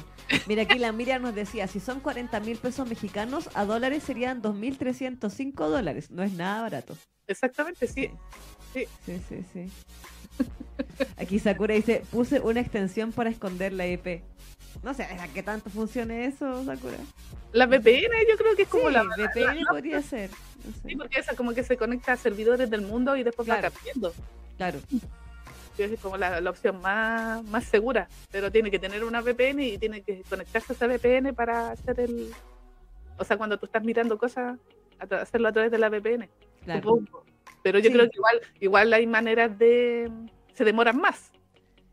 Mira, 0.48 0.64
aquí 0.64 0.80
la 0.80 0.92
Miriam 0.92 1.22
nos 1.22 1.36
decía, 1.36 1.68
si 1.68 1.80
son 1.80 2.00
40 2.00 2.40
mil 2.42 2.58
pesos 2.58 2.88
mexicanos, 2.88 3.50
a 3.54 3.66
dólares 3.66 4.04
serían 4.04 4.42
2.305 4.42 5.54
dólares. 5.68 6.12
No 6.12 6.24
es 6.24 6.34
nada 6.34 6.62
barato. 6.62 6.98
Exactamente, 7.28 7.88
sí. 7.88 8.10
Sí, 8.74 8.86
sí, 9.06 9.46
sí. 9.54 9.70
Aquí 11.18 11.40
Sakura 11.40 11.76
dice, 11.76 12.04
puse 12.12 12.40
una 12.40 12.60
extensión 12.62 13.12
para 13.12 13.30
esconder 13.30 13.74
la 13.74 13.88
IP. 13.88 14.24
No 14.84 14.94
sé, 14.94 15.04
¿a 15.04 15.28
qué 15.28 15.44
tanto 15.44 15.70
funcione 15.70 16.26
eso, 16.26 16.64
Sakura? 16.66 16.98
La 17.52 17.68
VPN 17.68 18.14
yo 18.30 18.38
creo 18.38 18.56
que 18.56 18.64
es 18.64 18.68
como 18.70 18.88
sí, 18.88 18.94
la, 18.94 19.04
VPN 19.04 19.66
podría 19.70 20.02
ser. 20.02 20.30
No 20.66 20.72
sé. 20.74 20.90
Sí, 20.90 20.96
porque 20.96 21.20
esa 21.20 21.36
como 21.36 21.54
que 21.54 21.64
se 21.64 21.76
conecta 21.78 22.14
a 22.14 22.18
servidores 22.18 22.70
del 22.70 22.82
mundo 22.82 23.16
y 23.18 23.24
después 23.24 23.50
va 23.50 23.60
Claro. 23.60 23.74
cambiando. 23.76 24.14
Claro, 24.58 24.80
es 25.78 26.00
como 26.00 26.18
la, 26.18 26.40
la 26.42 26.50
opción 26.50 26.82
más, 26.82 27.44
más 27.46 27.64
segura, 27.66 28.08
pero 28.32 28.52
tiene 28.52 28.70
que 28.72 28.80
tener 28.80 29.04
una 29.04 29.22
VPN 29.22 29.60
y 29.62 29.78
tiene 29.78 30.02
que 30.02 30.24
conectarse 30.30 30.74
a 30.74 30.76
esa 30.76 30.88
VPN 30.88 31.34
para 31.34 31.72
hacer 31.72 32.00
el... 32.00 32.32
O 33.18 33.24
sea, 33.24 33.38
cuando 33.38 33.58
tú 33.58 33.66
estás 33.66 33.84
mirando 33.84 34.18
cosas, 34.18 34.58
hacerlo 35.00 35.48
a 35.50 35.52
través 35.52 35.72
de 35.72 35.78
la 35.78 35.90
VPN. 35.90 36.30
claro. 36.64 36.82
supongo. 36.82 37.26
Pero 37.64 37.78
yo 37.80 37.90
Sí. 37.90 37.94
creo 37.94 38.10
que 38.10 38.16
igual, 38.18 38.42
igual 38.60 38.94
hay 38.94 39.06
maneras 39.08 39.58
de... 39.60 40.12
Se 40.54 40.64
demoran 40.66 40.98
más, 40.98 41.32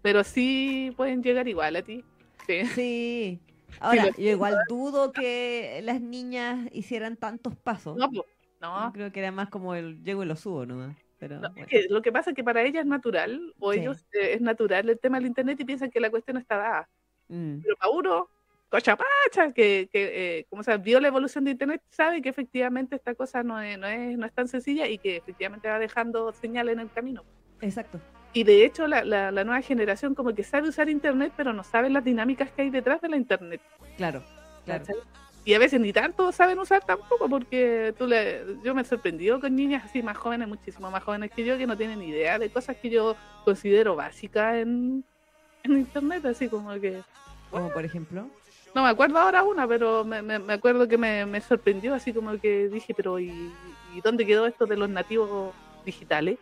pero 0.03 0.25
sí 0.25 0.93
pueden 0.97 1.23
llegar 1.23 1.47
igual 1.49 1.77
a 1.77 1.83
ti. 1.83 2.05
Sí. 2.47 2.67
Sí. 2.75 3.41
Ahora, 3.81 4.09
yo 4.17 4.31
igual 4.31 4.57
dudo 4.69 5.13
que 5.13 5.81
las 5.85 6.01
niñas 6.01 6.69
hicieran 6.73 7.17
tantos 7.17 7.55
pasos. 7.55 7.97
No, 7.99 8.09
pues, 8.11 8.23
Yo 8.63 8.67
no. 8.87 8.91
creo 8.93 9.13
que 9.13 9.21
era 9.21 9.31
más 9.31 9.51
como 9.51 9.75
el 9.75 10.03
llego 10.03 10.23
y 10.23 10.27
lo 10.27 10.37
subo 10.37 10.65
nomás. 10.67 10.97
Pero, 11.19 11.41
No, 11.41 11.49
es 11.49 11.53
bueno. 11.55 11.67
que 11.69 11.87
lo 11.91 12.01
que 12.03 12.13
pasa 12.13 12.31
es 12.31 12.37
que 12.37 12.45
para 12.45 12.63
ellas 12.63 12.83
es 12.83 12.87
natural, 12.87 13.53
o 13.59 13.73
Sí. 13.73 13.81
ellos 13.81 14.07
eh, 14.13 14.35
es 14.35 14.41
natural 14.41 14.89
el 14.89 14.99
tema 14.99 15.19
del 15.19 15.27
internet 15.27 15.59
y 15.61 15.65
piensan 15.65 15.91
que 15.91 16.01
la 16.01 16.11
cuestión 16.11 16.37
está 16.37 16.57
dada. 16.57 16.89
Mm, 17.29 17.59
Pero 17.63 17.77
para 17.77 17.91
uno, 17.93 18.29
cochapacha, 18.71 19.53
que, 19.53 19.89
que 19.93 20.39
eh, 20.39 20.47
como 20.49 20.63
se 20.63 20.77
vio 20.79 21.01
la 21.01 21.09
evolución 21.09 21.45
de 21.45 21.53
Internet, 21.53 21.83
sabe 21.91 22.21
que 22.23 22.29
efectivamente 22.29 22.97
esta 22.97 23.15
cosa 23.15 23.43
no 23.43 23.61
es, 23.61 23.79
no, 23.79 23.87
es, 23.87 24.17
no 24.19 24.27
es 24.27 24.33
tan 24.33 24.47
sencilla 24.47 24.87
y 24.87 24.99
que 24.99 25.17
efectivamente 25.17 25.69
va 25.69 25.79
dejando 25.79 26.33
señales 26.33 26.75
en 26.75 26.81
el 26.81 26.91
camino. 26.91 27.25
exacto. 27.61 28.01
Y 28.35 28.45
de 28.45 28.65
hecho 28.67 28.87
la, 28.87 29.05
la, 29.05 29.33
la 29.33 29.43
nueva 29.43 29.63
generación 29.63 30.15
como 30.15 30.35
que 30.35 30.45
sabe 30.45 30.69
usar 30.69 30.89
Internet, 30.91 31.33
pero 31.35 31.55
no 31.55 31.65
sabe 31.65 31.89
las 31.89 32.05
dinámicas 32.05 32.51
que 32.53 32.63
hay 32.63 32.71
detrás 32.71 33.01
de 33.01 33.09
la 33.09 33.17
Internet. 33.17 33.61
Claro, 33.97 34.23
claro. 34.67 34.85
¿cachai? 34.85 35.01
Y 35.49 35.55
a 35.55 35.59
veces 35.59 35.81
ni 35.81 35.95
tanto 35.95 36.31
saben 36.31 36.59
usar 36.59 36.85
tampoco, 36.85 37.27
porque 37.27 37.95
tú 37.97 38.07
le, 38.07 38.43
yo 38.63 38.75
me 38.75 38.83
he 38.83 38.85
sorprendido 38.85 39.41
con 39.41 39.57
niñas 39.57 39.83
así 39.83 40.03
más 40.03 40.19
jóvenes, 40.19 40.47
muchísimo 40.47 40.91
más 40.91 41.03
jóvenes 41.03 41.31
que 41.35 41.43
yo, 41.43 41.57
que 41.57 41.67
no 41.67 41.75
tienen 41.75 42.03
idea 42.03 42.39
de 42.39 42.51
cosas 42.51 42.77
que 42.77 42.91
yo 42.91 43.17
considero 43.47 43.97
básicas 43.97 44.57
en, 44.57 45.03
en 45.63 45.73
Internet, 45.73 46.27
así 46.27 46.49
como 46.51 46.79
que... 46.79 47.01
Como 47.51 47.71
por 47.71 47.83
ejemplo. 47.83 48.29
No 48.75 48.83
me 48.83 48.91
acuerdo 48.91 49.19
ahora 49.19 49.43
una, 49.43 49.67
pero 49.67 50.05
me, 50.05 50.21
me- 50.21 50.39
me 50.39 50.53
acuerdo 50.53 50.87
que 50.87 50.99
me, 50.99 51.25
me 51.25 51.41
sorprendió, 51.41 51.95
así 51.95 52.13
como 52.13 52.39
que 52.39 52.69
dije, 52.69 52.93
pero 52.95 53.19
¿y, 53.19 53.31
¿y 53.95 54.01
dónde 54.05 54.27
quedó 54.27 54.47
esto 54.47 54.67
de 54.67 54.77
los 54.77 54.91
nativos 54.91 55.55
digitales? 55.83 56.39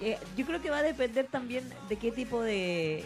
Eh, 0.00 0.18
yo 0.36 0.44
creo 0.46 0.60
que 0.60 0.70
va 0.70 0.78
a 0.78 0.82
depender 0.82 1.28
también 1.30 1.62
de 1.88 1.96
qué 1.96 2.10
tipo 2.10 2.42
de, 2.42 3.04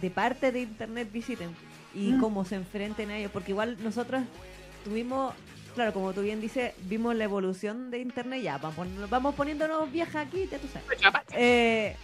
de 0.00 0.10
parte 0.10 0.50
de 0.50 0.60
internet 0.60 1.12
visiten 1.12 1.50
y 1.96 2.12
Mm. 2.12 2.20
cómo 2.20 2.44
se 2.44 2.56
enfrenten 2.56 3.10
a 3.10 3.16
ello, 3.18 3.30
porque 3.32 3.52
igual 3.52 3.76
nosotros 3.82 4.22
tuvimos, 4.84 5.34
claro, 5.74 5.92
como 5.92 6.12
tú 6.12 6.20
bien 6.22 6.40
dices, 6.40 6.74
vimos 6.82 7.14
la 7.16 7.24
evolución 7.24 7.90
de 7.90 8.00
internet, 8.00 8.42
ya 8.42 8.58
vamos, 8.58 8.86
vamos 9.10 9.34
poniéndonos 9.34 9.90
viejas 9.90 10.26
aquí, 10.26 10.46
ya 10.50 10.58
tú 10.58 10.68
sabes. 10.72 10.86
Eh, 11.34 11.96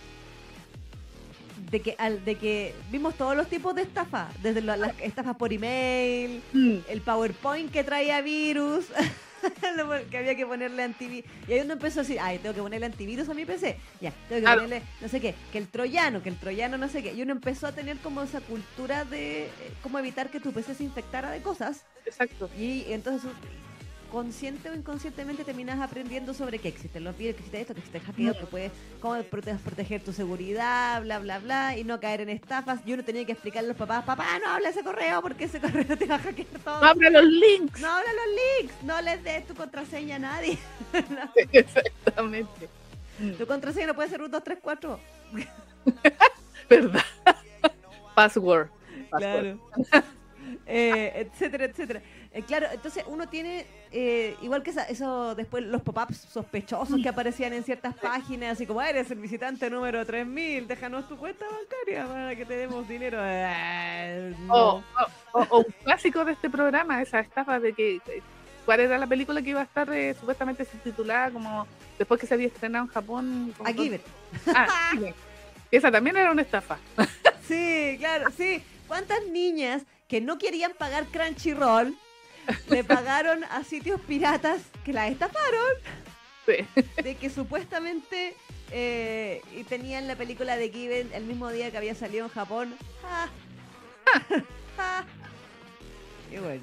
de 1.73 1.81
que 1.81 1.97
al, 1.99 2.25
de 2.25 2.37
que 2.37 2.75
vimos 2.91 3.15
todos 3.17 3.35
los 3.35 3.49
tipos 3.49 3.75
de 3.75 3.83
estafa, 3.83 4.29
desde 4.43 4.61
la- 4.61 4.77
las 4.77 4.93
estafas 5.01 5.35
por 5.37 5.53
email, 5.53 6.41
Mm, 6.53 6.77
el 6.89 7.01
PowerPoint 7.01 7.73
que 7.73 7.83
traía 7.83 8.21
virus, 8.21 8.85
que 10.11 10.19
había 10.19 10.37
que 10.37 10.47
ponerle 10.47 10.83
antivirus. 10.85 11.29
Y 11.49 11.53
ahí 11.55 11.61
uno 11.61 11.73
empezó 11.73 12.01
a 12.01 12.03
decir, 12.03 12.19
ay, 12.21 12.39
tengo 12.39 12.55
que 12.55 12.61
ponerle 12.63 12.87
antivirus 12.87 13.29
a 13.29 13.35
mi 13.35 13.45
PC. 13.45 13.77
Ya, 14.01 14.13
tengo 14.29 14.43
que 14.43 14.49
ponerle, 14.55 14.83
no 15.01 15.09
sé 15.09 15.21
qué, 15.21 15.35
que 15.51 15.59
el 15.59 15.67
troyano, 15.69 16.23
que 16.23 16.29
el 16.29 16.37
troyano 16.37 16.79
no 16.79 16.89
sé 16.89 17.03
qué. 17.03 17.13
Y 17.15 17.23
uno 17.23 17.33
empezó 17.33 17.67
a 17.67 17.73
tener 17.73 17.97
como 17.99 18.23
esa 18.23 18.41
cultura 18.41 19.05
de 19.05 19.45
eh, 19.45 19.49
cómo 19.83 19.99
evitar 19.99 20.31
que 20.31 20.41
tu 20.41 20.53
PC 20.53 20.75
se 20.75 20.85
infectara 20.85 21.31
de 21.31 21.41
cosas. 21.43 21.83
exacto. 22.07 22.51
Y 22.59 22.85
entonces, 22.93 23.31
consciente 24.13 24.69
o 24.69 24.75
inconscientemente 24.75 25.43
terminas 25.43 25.81
aprendiendo 25.81 26.35
sobre 26.35 26.59
qué 26.59 26.69
existen 26.69 27.03
los 27.03 27.17
virus, 27.17 27.37
que 27.37 27.39
existe 27.41 27.61
esto, 27.63 27.73
que 27.73 27.81
existe 27.81 27.99
el 27.99 28.05
hackeo, 28.05 28.39
que 28.39 28.47
puedes, 28.47 28.71
cómo 29.01 29.15
prote- 29.25 29.59
proteger 29.59 30.03
tu 30.05 30.13
seguridad, 30.13 31.01
bla, 31.01 31.19
bla, 31.19 31.39
bla, 31.39 31.79
y 31.79 31.85
no 31.85 31.99
caer 31.99 32.21
en 32.21 32.29
estafas. 32.29 32.81
Y 32.85 32.93
uno 32.93 33.03
tenía 33.05 33.25
que 33.25 33.33
explicarle 33.33 33.69
a 33.69 33.73
los 33.73 33.79
papás, 33.79 34.05
papá, 34.05 34.27
no 34.45 34.51
habla 34.51 34.69
ese 34.69 34.85
correo 34.85 35.23
porque 35.23 35.45
ese 35.45 35.61
correo 35.65 35.97
te 35.97 36.05
va 36.05 36.17
a 36.17 36.19
hackear 36.19 36.47
todo. 36.63 36.81
No 36.83 36.87
abra 36.87 37.09
los 37.11 37.25
links. 37.25 37.81
No 37.81 37.89
habla 37.89 38.11
los 38.13 38.61
links, 38.61 38.83
no 38.85 39.01
les 39.01 39.25
des 39.25 39.47
tu 39.47 39.55
contraseña 39.55 40.17
a 40.17 40.19
nadie. 40.19 40.59
Exactamente. 41.53 42.69
Tu 43.39 43.47
contraseña 43.47 43.87
no 43.87 43.95
puede 43.95 44.11
ser 44.11 44.21
un 44.21 44.31
234. 44.31 45.01
¿Verdad? 46.69 47.03
Password. 48.15 48.69
Password. 49.11 49.57
Claro. 49.89 50.05
Eh, 50.67 51.13
etcétera, 51.27 51.65
etcétera. 51.65 52.03
Eh, 52.35 52.43
claro, 52.43 52.67
entonces 52.73 53.05
uno 53.07 53.29
tiene, 53.29 53.67
eh, 53.91 54.37
igual 54.41 54.63
que 54.63 54.71
esa- 54.71 54.85
eso 54.85 55.35
después 55.35 55.63
los 55.65 55.83
pop-ups 55.83 56.17
sospechosos 56.17 56.99
que 57.03 57.09
aparecían 57.11 57.53
en 57.53 57.63
ciertas 57.63 57.95
páginas, 57.95 58.53
así 58.53 58.67
como 58.67 58.81
eres 58.81 59.11
el 59.11 59.19
visitante 59.19 59.69
número 59.69 60.07
3000, 60.07 60.67
déjanos 60.67 61.07
tu 61.09 61.19
cuenta 61.19 61.45
bancaria 61.45 62.07
para 62.07 62.35
que 62.35 62.47
te 62.47 62.57
demos 62.57 62.89
dinero. 62.89 63.19
Eh, 63.21 64.35
no. 64.47 64.55
O, 64.77 64.83
o- 65.35 65.59
un 65.59 65.67
clásico 65.85 66.25
de 66.25 66.33
este 66.33 66.49
programa, 66.49 67.03
esa 67.03 67.21
estafa 67.21 67.61
de 67.61 67.73
que... 67.75 68.01
¿Cuál 68.65 68.79
era 68.81 68.97
la 68.97 69.09
película 69.09 69.43
que 69.43 69.51
iba 69.51 69.61
a 69.61 69.65
estar 69.65 69.89
supuestamente 70.19 70.65
subtitulada 70.65 71.33
como 71.33 71.67
después 71.99 72.21
que 72.21 72.29
se 72.29 72.35
había 72.35 72.47
estrenado 72.47 72.85
en 72.85 72.91
Japón? 72.93 73.55
como 73.59 73.69
A 73.69 73.75
con- 73.75 73.85
Giver. 73.85 74.01
Ah. 74.55 74.93
Esa 75.73 75.91
también 75.91 76.17
era 76.17 76.31
una 76.31 76.43
estafa. 76.43 76.79
Sí, 77.49 77.97
claro, 77.99 78.27
sí. 78.37 78.63
¿Cuántas 78.87 79.27
niñas 79.27 79.83
que 80.07 80.21
no 80.21 80.39
querían 80.39 80.73
pagar 80.79 81.07
Crunchyroll 81.07 81.97
le 82.69 82.85
pagaron 82.85 83.45
a 83.45 83.65
sitios 83.65 84.01
piratas 84.01 84.63
que 84.85 84.93
las 84.93 85.11
estafaron? 85.11 85.73
Sí. 86.47 86.83
de 87.03 87.15
que 87.15 87.31
supuestamente 87.31 88.35
eh, 88.73 89.43
y 89.55 89.65
tenían 89.65 90.07
la 90.07 90.17
película 90.17 90.57
de 90.57 90.71
Given 90.71 91.11
el 91.13 91.25
mismo 91.25 91.51
día 91.51 91.71
que 91.71 91.77
había 91.77 91.95
salido 91.95 92.25
en 92.25 92.31
Japón. 92.31 92.75
Ah. 93.05 93.29
Ah. 94.79 95.05
Y 96.33 96.39
bueno. 96.39 96.63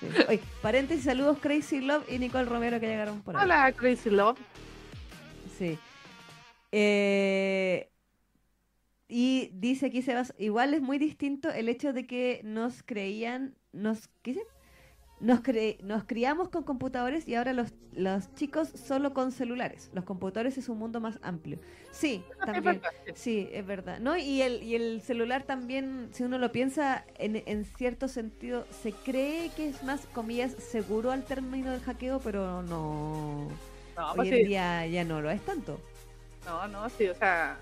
Sí. 0.00 0.06
Oye, 0.28 0.40
paréntesis, 0.60 1.04
saludos 1.04 1.38
Crazy 1.40 1.80
Love 1.80 2.04
y 2.10 2.18
Nicole 2.18 2.44
Romero 2.44 2.80
que 2.80 2.88
llegaron 2.88 3.22
por 3.22 3.36
ahí. 3.36 3.44
Hola, 3.44 3.72
Crazy 3.72 4.10
Love. 4.10 4.38
Sí. 5.56 5.78
Eh, 6.72 7.88
y 9.08 9.50
dice 9.54 9.86
aquí 9.86 10.02
Sebas, 10.02 10.34
igual 10.38 10.74
es 10.74 10.82
muy 10.82 10.98
distinto 10.98 11.50
el 11.50 11.68
hecho 11.68 11.92
de 11.92 12.06
que 12.06 12.40
nos 12.42 12.82
creían, 12.82 13.54
nos, 13.74 14.08
¿qué 14.22 14.36
nos, 15.20 15.40
cre- 15.42 15.78
nos 15.80 16.04
criamos 16.04 16.48
con 16.48 16.64
computadores 16.64 17.26
y 17.28 17.34
ahora 17.34 17.52
los, 17.52 17.72
los 17.92 18.34
chicos 18.34 18.68
solo 18.68 19.14
con 19.14 19.32
celulares. 19.32 19.90
Los 19.94 20.04
computadores 20.04 20.58
es 20.58 20.68
un 20.68 20.78
mundo 20.78 21.00
más 21.00 21.18
amplio. 21.22 21.58
Sí, 21.92 22.22
también. 22.44 22.80
Sí, 23.14 23.48
es 23.52 23.64
verdad. 23.66 24.00
¿No? 24.00 24.16
Y 24.16 24.42
el, 24.42 24.62
y 24.62 24.74
el 24.74 25.00
celular 25.02 25.44
también, 25.44 26.08
si 26.12 26.24
uno 26.24 26.38
lo 26.38 26.52
piensa, 26.52 27.04
en, 27.18 27.42
en 27.46 27.64
cierto 27.64 28.08
sentido, 28.08 28.66
se 28.70 28.92
cree 28.92 29.50
que 29.50 29.68
es 29.68 29.82
más, 29.82 30.06
comillas, 30.06 30.52
seguro 30.52 31.10
al 31.12 31.24
término 31.24 31.70
del 31.70 31.80
hackeo, 31.80 32.20
pero 32.20 32.62
no. 32.62 33.48
No, 33.96 34.12
Hoy 34.12 34.16
pues 34.16 34.28
en 34.28 34.42
sí, 34.44 34.44
día 34.44 34.86
ya 34.86 35.04
no 35.04 35.20
lo 35.20 35.30
es 35.30 35.44
tanto. 35.44 35.80
no, 36.44 36.68
no, 36.68 36.88
sí, 36.90 37.08
o 37.08 37.14
sea, 37.14 37.58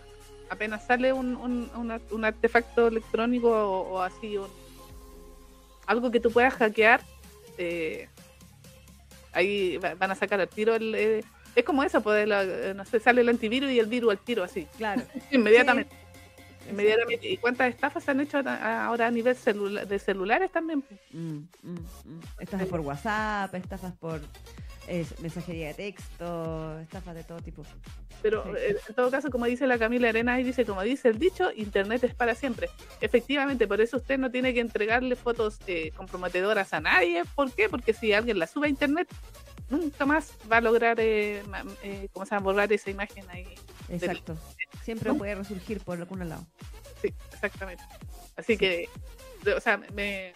apenas 0.49 0.87
sale 0.87 1.13
un, 1.13 1.37
un, 1.37 1.71
un, 1.77 2.03
un 2.11 2.25
artefacto 2.25 2.89
electrónico 2.89 3.49
o, 3.51 3.93
o 3.95 4.01
así, 4.03 4.37
un, 4.37 4.49
algo 5.87 6.11
que 6.11 6.21
tú 6.21 6.31
puedas 6.31 6.55
hackear, 6.55 7.01
eh, 7.59 8.09
ahí 9.33 9.77
va- 9.79 9.95
van 9.95 10.11
a 10.11 10.15
sacar 10.15 10.41
al 10.41 10.49
tiro 10.49 10.75
el... 10.75 10.95
eh, 10.95 11.25
es 11.55 11.65
como 11.65 11.83
eso, 11.85 12.01
pues, 12.03 12.27
la- 12.27 12.45
eh, 12.45 12.73
no 12.75 12.85
sé, 12.85 12.99
sale 13.01 13.21
el 13.21 13.29
antivirus 13.29 13.71
y 13.71 13.79
el 13.79 13.87
virus 13.87 14.13
al 14.13 14.19
tiro, 14.19 14.43
así, 14.43 14.67
Claro. 14.79 15.03
inmediatamente. 15.31 15.95
Inmediatamente. 16.71 17.29
¿Y 17.29 17.37
cuántas 17.39 17.69
estafas 17.71 18.05
se 18.05 18.13
han 18.13 18.21
hecho 18.21 18.39
ahora 18.39 19.09
a 19.09 19.11
nivel 19.11 19.37
celula- 19.37 19.85
de 19.85 19.99
celulares 19.99 20.51
también? 20.53 20.81
pues? 20.83 21.01
Mm, 21.13 21.39
mm, 21.63 21.73
mm. 22.05 22.21
Estafas 22.39 22.69
por 22.69 22.81
WhatsApp, 22.81 23.55
estafas 23.57 23.93
por 23.95 24.21
eh, 24.89 25.07
mensajería 25.21 25.69
de 25.69 25.75
texto, 25.75 26.79
estafas 26.81 27.15
de 27.15 27.25
todo 27.25 27.39
tipo. 27.41 27.63
Pero 28.21 28.45
Sí. 28.45 28.51
eh, 28.59 28.77
en 28.89 28.95
todo 28.95 29.11
caso, 29.11 29.31
como 29.31 29.47
dice 29.47 29.67
la 29.67 29.79
Camila 29.79 30.09
Arena, 30.09 30.41
y 30.41 30.45
dice, 30.45 30.65
como 30.65 30.83
dice 30.83 31.09
el 31.09 31.19
dicho, 31.19 31.51
Internet 31.55 32.05
es 32.05 32.15
para 32.15 32.35
siempre. 32.35 32.69
Efectivamente, 33.01 33.67
por 33.67 33.81
eso 33.81 33.97
usted 33.97 34.19
no 34.19 34.31
tiene 34.31 34.55
que 34.55 34.61
entregarle 34.61 35.17
fotos 35.17 35.59
eh, 35.67 35.93
comprometedoras 35.97 36.73
a 36.73 36.81
nadie. 36.81 37.23
¿Por 37.35 37.53
qué? 37.53 37.69
Porque 37.69 37.93
si 37.95 38.13
alguien 38.13 38.39
la 38.39 38.47
sube 38.47 38.67
a 38.67 38.71
Internet, 38.71 39.09
nunca 39.71 40.05
más 40.07 40.33
va 40.51 40.59
a 40.59 40.61
lograr, 40.61 40.99
eh, 41.01 41.43
eh, 41.83 42.09
¿cómo 42.13 42.27
se 42.27 42.35
llama? 42.35 42.45
Borrar 42.45 42.73
esa 42.73 42.91
imagen 42.91 43.25
ahí. 43.31 43.47
Exacto. 43.89 44.37
Siempre 44.83 45.11
¿No? 45.11 45.19
puede 45.19 45.35
resurgir 45.35 45.81
por 45.81 45.99
algún 45.99 46.29
lado. 46.29 46.45
Sí, 47.01 47.13
exactamente. 47.33 47.83
Así 48.37 48.57
que, 48.57 48.89
o 49.57 49.61
sea, 49.61 49.79
me 49.95 50.33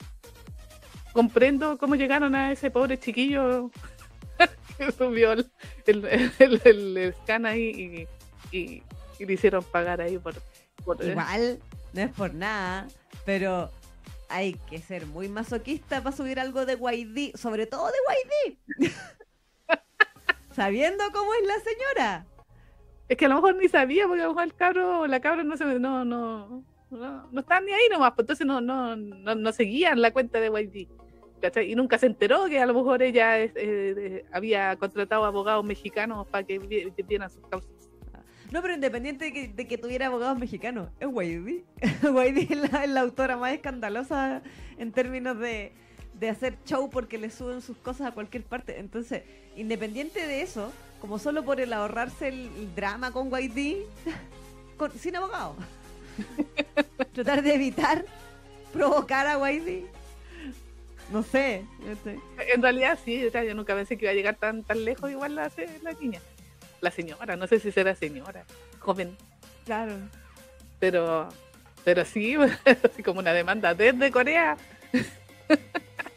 comprendo 1.13 1.79
cómo 1.79 1.95
llegaron 1.95 2.35
a 2.35 2.53
ese 2.53 2.71
pobre 2.71 2.99
chiquillo 2.99 3.71
que 4.79 4.93
subió 4.93 5.33
el, 5.33 5.51
el, 5.87 6.61
el- 6.65 7.15
scan 7.23 7.47
ahí 7.47 8.07
y, 8.53 8.57
y- 8.57 8.83
y 9.19 9.25
le 9.27 9.33
hicieron 9.33 9.65
pagar 9.65 10.01
ahí 10.01 10.19
por... 10.19 10.35
por 10.85 11.03
Igual, 11.03 11.59
no 11.95 12.01
es 12.03 12.11
por 12.11 12.35
nada, 12.35 12.87
pero 13.25 13.71
hay 14.29 14.55
que 14.69 14.79
ser 14.81 15.07
muy 15.07 15.29
masoquista 15.29 16.03
para 16.03 16.15
subir 16.15 16.39
algo 16.39 16.67
de 16.67 16.75
YD, 16.75 17.37
sobre 17.37 17.67
todo 17.67 17.87
de 17.87 18.53
YD. 18.89 18.91
Sabiendo 20.53 21.05
cómo 21.13 21.33
es 21.35 21.47
la 21.47 21.55
señora. 21.61 22.27
Es 23.09 23.17
que 23.17 23.27
a 23.27 23.29
lo 23.29 23.37
mejor 23.37 23.57
ni 23.57 23.69
sabía, 23.69 24.07
porque 24.07 24.23
a 24.23 24.25
lo 24.27 24.31
mejor 24.33 24.45
el 24.45 24.55
cabro 24.55 25.07
la 25.07 25.21
cabra 25.21 25.45
no 25.45 25.57
se 25.57 25.65
no, 25.65 26.05
no, 26.05 26.65
no, 26.91 27.29
no 27.31 27.41
estaban 27.41 27.65
ni 27.67 27.73
ahí 27.73 27.89
nomás, 27.91 28.13
pues 28.13 28.25
entonces 28.25 28.47
no, 28.47 28.61
no, 28.61 28.97
no, 28.97 29.35
no 29.35 29.53
seguían 29.53 30.01
la 30.03 30.13
cuenta 30.13 30.41
de 30.41 30.49
YG. 30.49 30.89
Y 31.65 31.75
nunca 31.75 31.99
se 31.99 32.07
enteró 32.07 32.47
que 32.47 32.59
a 32.61 32.67
lo 32.67 32.75
mejor 32.75 33.03
ella 33.03 33.39
eh, 33.39 34.25
había 34.33 34.75
contratado 34.77 35.25
abogados 35.25 35.65
mexicanos 35.65 36.27
para 36.27 36.45
que, 36.45 36.59
vi- 36.59 36.91
que 36.91 37.03
vieran 37.03 37.31
sus 37.31 37.47
causas. 37.47 37.71
No, 38.51 38.63
pero 38.63 38.75
independiente 38.75 39.27
de 39.27 39.33
que, 39.33 39.49
de 39.49 39.67
que 39.67 39.77
tuviera 39.77 40.07
abogados 40.07 40.39
mexicanos, 40.39 40.89
es. 41.01 41.09
YD 41.09 41.63
es 42.53 42.89
la, 42.91 43.01
autora 43.01 43.37
más 43.37 43.53
escandalosa 43.53 44.43
en 44.79 44.93
términos 44.93 45.39
de, 45.39 45.73
de 46.15 46.29
hacer 46.31 46.57
show 46.65 46.89
porque 46.89 47.19
le 47.19 47.31
suben 47.31 47.61
sus 47.61 47.77
cosas 47.79 48.09
a 48.09 48.13
cualquier 48.13 48.45
parte. 48.45 48.79
Entonces, 48.79 49.23
independiente 49.57 50.27
de 50.27 50.43
eso, 50.43 50.73
como 51.01 51.19
solo 51.19 51.45
por 51.45 51.61
el 51.61 51.73
ahorrarse 51.73 52.29
el, 52.29 52.75
drama 52.75 53.13
con 53.13 53.31
con- 54.77 54.93
sin 54.93 55.17
abogado, 55.17 55.57
tratar 57.13 57.43
de 57.43 57.55
evitar 57.55 58.05
provocar 58.73 59.27
a 59.27 59.51
YD. 59.51 59.87
No 61.11 61.23
sé. 61.23 61.65
no 61.81 61.95
sé. 62.03 62.19
En 62.53 62.63
realidad 62.63 62.99
sí, 63.05 63.23
yo 63.33 63.55
nunca 63.55 63.75
pensé 63.75 63.97
que 63.97 64.07
iba 64.07 64.13
a 64.13 64.15
llegar 64.15 64.37
tan, 64.37 64.65
tan 64.65 64.85
lejos 64.85 65.11
igual 65.11 65.35
la, 65.35 65.51
la 65.83 65.93
niña. 65.93 66.21
La 66.81 66.91
señora, 66.91 67.37
no 67.37 67.47
sé 67.47 67.59
si 67.61 67.73
será 67.73 67.95
señora, 67.95 68.45
joven, 68.81 69.17
Claro. 69.65 69.95
pero, 70.79 71.29
pero 71.85 72.05
sí, 72.05 72.37
así 72.93 73.03
como 73.03 73.21
una 73.21 73.33
demanda 73.33 73.75
desde 73.75 74.11
Corea. 74.11 74.57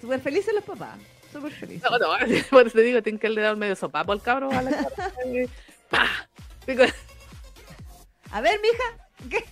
Súper 0.01 0.19
felices 0.21 0.53
los 0.53 0.63
papás. 0.63 0.97
Súper 1.31 1.51
felices. 1.51 1.89
No, 1.89 1.97
no, 1.97 2.07
por 2.49 2.67
eso 2.67 2.75
te 2.77 2.81
digo, 2.81 3.01
tienen 3.01 3.19
que 3.19 3.29
le 3.29 3.41
dar 3.41 3.53
un 3.53 3.59
medio 3.59 3.75
sopapo 3.75 4.11
al 4.11 4.21
cabro 4.21 4.51
a 4.51 4.61
la 4.61 4.71
¡Pah! 5.89 6.07
A 8.31 8.41
ver, 8.41 8.59
mija, 8.61 9.07
¿qué, 9.29 9.43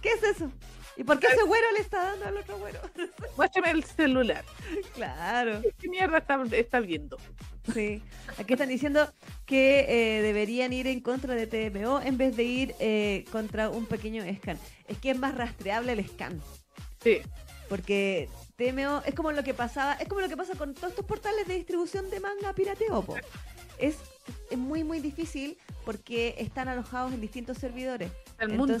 ¿qué 0.00 0.10
es 0.12 0.22
eso? 0.22 0.50
¿Y 0.96 1.04
por 1.04 1.18
qué 1.18 1.26
ese 1.26 1.42
güero 1.42 1.66
le 1.72 1.80
está 1.80 2.02
dando 2.02 2.26
al 2.26 2.36
otro 2.38 2.58
güero? 2.58 2.80
Muéstrame 3.36 3.70
el 3.70 3.84
celular. 3.84 4.44
claro, 4.94 5.60
¿Qué 5.78 5.88
mierda 5.88 6.18
está, 6.18 6.42
está 6.52 6.80
viendo? 6.80 7.18
sí. 7.74 8.02
Aquí 8.38 8.52
están 8.54 8.68
diciendo 8.68 9.12
que 9.44 9.86
eh, 9.88 10.22
deberían 10.22 10.72
ir 10.72 10.86
en 10.86 11.00
contra 11.00 11.34
de 11.34 11.46
TMO 11.46 12.00
en 12.00 12.16
vez 12.18 12.36
de 12.36 12.42
ir 12.44 12.74
eh, 12.80 13.24
contra 13.32 13.70
un 13.70 13.86
pequeño 13.86 14.22
scan. 14.36 14.58
Es 14.88 14.98
que 14.98 15.10
es 15.10 15.18
más 15.18 15.34
rastreable 15.34 15.92
el 15.92 16.06
scan. 16.06 16.40
Sí, 17.02 17.18
Porque 17.68 18.28
TMO 18.56 19.02
es 19.04 19.14
como 19.14 19.32
lo 19.32 19.42
que 19.44 19.54
pasaba, 19.54 19.94
es 19.94 20.08
como 20.08 20.20
lo 20.20 20.28
que 20.28 20.36
pasa 20.36 20.54
con 20.54 20.74
todos 20.74 20.90
estos 20.90 21.04
portales 21.04 21.46
de 21.46 21.54
distribución 21.54 22.08
de 22.10 22.20
manga 22.20 22.52
pirateo, 22.52 23.02
po. 23.02 23.16
Es, 23.78 23.96
es 24.50 24.58
muy 24.58 24.82
muy 24.84 25.00
difícil 25.00 25.58
porque 25.84 26.34
están 26.38 26.68
alojados 26.68 27.12
en 27.12 27.20
distintos 27.20 27.58
servidores. 27.58 28.10
el 28.38 28.50
mundo. 28.50 28.78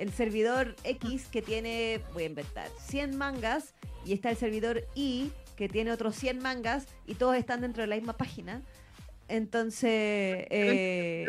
El 0.00 0.10
servidor 0.12 0.74
X 0.84 1.26
que 1.30 1.42
tiene, 1.42 2.00
voy 2.14 2.22
a 2.22 2.26
inventar, 2.26 2.68
100 2.86 3.18
mangas 3.18 3.74
y 4.06 4.14
está 4.14 4.30
el 4.30 4.36
servidor 4.38 4.82
Y 4.94 5.30
que 5.56 5.68
tiene 5.68 5.92
otros 5.92 6.16
100 6.16 6.38
mangas 6.38 6.86
y 7.06 7.16
todos 7.16 7.36
están 7.36 7.60
dentro 7.60 7.82
de 7.82 7.86
la 7.86 7.96
misma 7.96 8.16
página. 8.16 8.62
Entonces, 9.28 9.90
eh, 10.50 11.26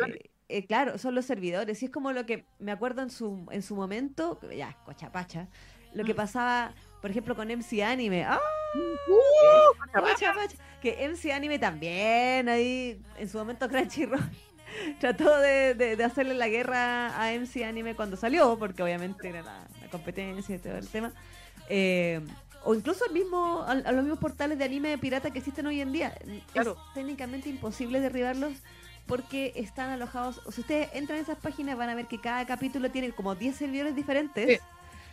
eh, 0.48 0.66
claro, 0.66 0.96
son 0.96 1.14
los 1.14 1.26
servidores. 1.26 1.82
Y 1.82 1.84
es 1.86 1.90
como 1.90 2.12
lo 2.12 2.24
que 2.24 2.46
me 2.58 2.72
acuerdo 2.72 3.02
en 3.02 3.10
su, 3.10 3.46
en 3.50 3.62
su 3.62 3.76
momento, 3.76 4.40
ya, 4.56 4.76
cochapacha, 4.86 5.48
lo 5.92 6.02
que 6.04 6.14
Mm. 6.14 6.16
pasaba, 6.16 6.74
por 7.02 7.10
ejemplo, 7.10 7.36
con 7.36 7.50
MC 7.50 7.82
Anime. 7.84 8.24
¡Ah! 8.24 8.40
Uh, 8.74 9.78
Cochapacha! 9.78 10.32
Que 10.80 11.04
MC 11.06 11.30
Anime 11.30 11.58
también, 11.58 12.48
ahí, 12.48 13.00
en 13.18 13.28
su 13.28 13.36
momento 13.36 13.68
Crunchyroll 13.68 14.18
trató 15.00 15.38
de, 15.38 15.74
de- 15.74 15.96
de 15.96 16.04
hacerle 16.04 16.34
la 16.34 16.48
guerra 16.48 17.20
a 17.20 17.32
MC 17.32 17.64
Anime 17.64 17.94
cuando 17.94 18.16
salió, 18.16 18.58
porque 18.58 18.82
obviamente 18.82 19.28
era 19.28 19.42
la, 19.42 19.66
la 19.80 19.88
competencia 19.90 20.56
y 20.56 20.58
todo 20.58 20.76
el 20.76 20.88
tema. 20.88 21.12
Eh, 21.68 22.20
o 22.64 22.74
incluso 22.74 23.04
al 23.04 23.12
mismo, 23.12 23.64
al- 23.66 23.84
a, 23.86 23.92
los 23.92 24.02
mismos 24.04 24.18
portales 24.20 24.58
de 24.58 24.64
anime 24.64 24.96
pirata 24.98 25.30
que 25.30 25.38
existen 25.38 25.66
hoy 25.66 25.80
en 25.80 25.92
día. 25.92 26.14
Claro. 26.52 26.76
Es 26.88 26.94
técnicamente 26.94 27.48
imposible 27.48 28.00
derribarlos 28.00 28.52
porque 29.06 29.52
están 29.56 29.90
alojados. 29.90 30.40
O 30.46 30.52
si 30.52 30.60
ustedes 30.60 30.88
entran 30.94 31.18
a 31.18 31.22
esas 31.22 31.38
páginas 31.38 31.76
van 31.76 31.88
a 31.88 31.94
ver 31.94 32.06
que 32.06 32.20
cada 32.20 32.46
capítulo 32.46 32.90
tiene 32.90 33.10
como 33.12 33.34
10 33.34 33.56
servidores 33.56 33.96
diferentes. 33.96 34.48
Sí. 34.48 34.58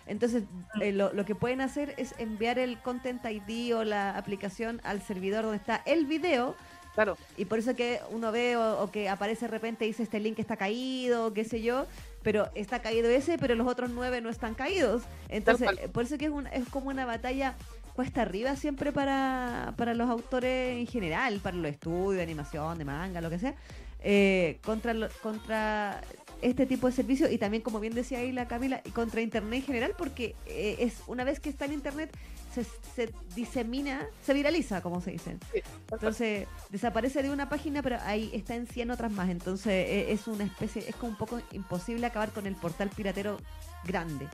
Entonces, 0.05 0.43
eh, 0.81 0.91
lo, 0.91 1.13
lo 1.13 1.23
que 1.25 1.35
pueden 1.35 1.61
hacer 1.61 1.93
es 1.97 2.15
enviar 2.17 2.57
el 2.59 2.79
Content 2.79 3.23
ID 3.25 3.75
o 3.75 3.83
la 3.83 4.17
aplicación 4.17 4.79
al 4.83 5.01
servidor 5.01 5.43
donde 5.43 5.57
está 5.57 5.81
el 5.85 6.05
video. 6.05 6.55
Claro, 6.95 7.17
Y 7.37 7.45
por 7.45 7.59
eso 7.59 7.75
que 7.75 7.99
uno 8.11 8.31
ve 8.31 8.55
o, 8.57 8.81
o 8.83 8.91
que 8.91 9.09
aparece 9.09 9.45
de 9.45 9.51
repente 9.51 9.85
y 9.85 9.89
dice 9.89 10.03
este 10.03 10.19
link 10.19 10.39
está 10.39 10.57
caído, 10.57 11.33
qué 11.33 11.43
sé 11.45 11.61
yo. 11.61 11.85
Pero 12.21 12.49
está 12.55 12.81
caído 12.81 13.09
ese, 13.09 13.37
pero 13.37 13.55
los 13.55 13.65
otros 13.67 13.89
nueve 13.91 14.19
no 14.21 14.29
están 14.29 14.53
caídos. 14.53 15.03
Entonces, 15.29 15.67
por 15.93 16.03
eso 16.03 16.17
que 16.17 16.25
es, 16.25 16.31
una- 16.31 16.49
es 16.49 16.67
como 16.67 16.89
una 16.89 17.05
batalla 17.05 17.55
cuesta 17.95 18.21
arriba 18.21 18.55
siempre 18.55 18.91
para, 18.91 19.73
para 19.77 19.93
los 19.93 20.09
autores 20.09 20.77
en 20.77 20.87
general, 20.87 21.39
para 21.41 21.55
los 21.57 21.71
estudios 21.71 22.15
de 22.15 22.23
animación, 22.23 22.77
de 22.77 22.85
manga, 22.85 23.19
lo 23.21 23.29
que 23.29 23.39
sea, 23.39 23.55
eh, 24.01 24.57
contra, 24.63 24.93
contra 25.21 26.01
este 26.41 26.65
tipo 26.65 26.87
de 26.87 26.93
servicios 26.93 27.29
y 27.31 27.37
también, 27.37 27.61
como 27.63 27.81
bien 27.81 27.93
decía 27.93 28.19
ahí 28.19 28.31
la 28.31 28.47
Camila, 28.47 28.81
contra 28.93 29.19
Internet 29.21 29.59
en 29.59 29.65
general, 29.65 29.93
porque 29.97 30.35
eh, 30.45 30.77
es 30.79 31.01
una 31.07 31.25
vez 31.25 31.39
que 31.41 31.49
está 31.49 31.65
en 31.65 31.73
Internet 31.73 32.15
se, 32.53 32.63
se 32.63 33.13
disemina, 33.35 34.07
se 34.23 34.33
viraliza, 34.33 34.81
como 34.81 35.01
se 35.01 35.11
dice. 35.11 35.37
Entonces, 35.91 36.47
desaparece 36.69 37.23
de 37.23 37.29
una 37.29 37.49
página, 37.49 37.81
pero 37.81 37.97
ahí 38.03 38.29
está 38.33 38.55
en 38.55 38.67
100 38.67 38.91
otras 38.91 39.11
más. 39.11 39.29
Entonces, 39.29 39.71
eh, 39.71 40.11
es 40.11 40.27
una 40.27 40.43
especie, 40.43 40.87
es 40.87 40.95
como 40.95 41.11
un 41.11 41.17
poco 41.17 41.41
imposible 41.51 42.05
acabar 42.05 42.31
con 42.31 42.47
el 42.47 42.55
portal 42.55 42.89
piratero 42.89 43.37
grande. 43.85 44.27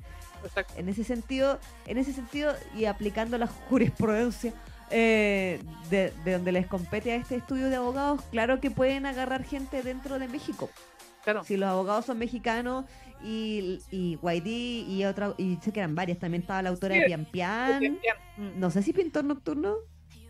exacto. 0.43 0.73
En 0.78 0.89
ese 0.89 1.04
sentido, 1.04 1.60
en 1.86 1.97
ese 1.97 2.13
sentido, 2.13 2.54
y 2.75 2.86
aplicando 2.86 3.38
la 3.38 3.47
jurisprudencia 3.47 4.54
eh, 4.89 5.60
de, 5.89 6.13
de 6.23 6.34
donde 6.34 6.51
les 6.51 6.67
compete 6.67 7.12
a 7.12 7.15
este 7.15 7.36
estudio 7.36 7.69
de 7.69 7.75
abogados, 7.75 8.21
claro 8.32 8.60
que 8.62 8.71
pueden 8.71 9.06
agarrar 9.06 9.43
gente 9.43 9.82
dentro 9.84 10.19
de 10.19 10.28
México. 10.28 10.69
claro. 11.23 11.43
Si 11.43 11.58
los 11.58 11.69
abogados 11.69 12.06
son 12.06 12.17
mexicanos 12.17 12.86
y, 13.23 13.80
y 13.91 14.17
YD 14.21 14.47
y 14.89 15.06
otra, 15.06 15.34
y 15.38 15.58
sé 15.62 15.71
que 15.71 15.80
eran 15.80 15.95
varias, 15.95 16.19
también 16.19 16.41
estaba 16.41 16.62
la 16.62 16.69
autora 16.69 16.95
de. 16.95 17.06
Pian 17.06 17.25
Pian. 17.25 17.99
No 18.56 18.69
sé 18.71 18.82
si 18.84 18.93
Pintor 18.93 19.23
Nocturno. 19.23 19.75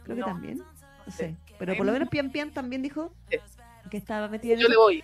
creo 0.04 0.16
que 0.18 0.24
también. 0.24 0.58
No 1.06 1.12
sé. 1.12 1.36
Pero 1.60 1.76
por 1.78 1.86
lo 1.86 1.92
menos 1.92 2.10
Pian 2.10 2.32
Pian 2.32 2.52
también 2.52 2.82
dijo 2.82 3.14
Sí. 3.30 3.38
que 3.90 3.98
estaba 3.98 4.28
metida 4.28 4.54
en 4.54 4.60
Yo 4.60 4.68
le 4.68 4.78
voy. 4.78 5.04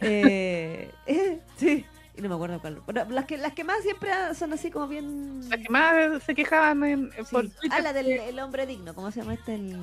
Eh, 0.00 0.90
eh, 1.06 1.40
sí. 1.56 1.84
Y 2.16 2.20
no 2.20 2.28
me 2.28 2.34
acuerdo 2.34 2.60
cuál. 2.60 2.80
Bueno, 2.80 3.04
las 3.08 3.24
que, 3.24 3.38
las 3.38 3.52
que 3.54 3.64
más 3.64 3.82
siempre 3.82 4.10
son 4.34 4.52
así 4.52 4.70
como 4.70 4.86
bien. 4.86 5.48
Las 5.48 5.60
que 5.60 5.68
más 5.70 6.22
se 6.24 6.34
quejaban 6.34 6.84
en, 6.84 7.10
en- 7.16 7.24
por. 7.26 7.46
Ah, 7.70 7.80
la 7.80 7.92
del 7.94 8.06
el 8.10 8.38
hombre 8.38 8.66
digno. 8.66 8.94
¿Cómo 8.94 9.10
se 9.10 9.20
llama 9.20 9.34
este? 9.34 9.54
El... 9.54 9.76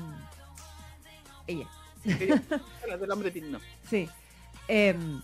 Ella. 1.48 1.66
la 2.88 2.98
del 2.98 3.12
hombre 3.12 3.32
digno. 3.32 3.60
Sí. 3.90 4.08
Em, 4.68 5.22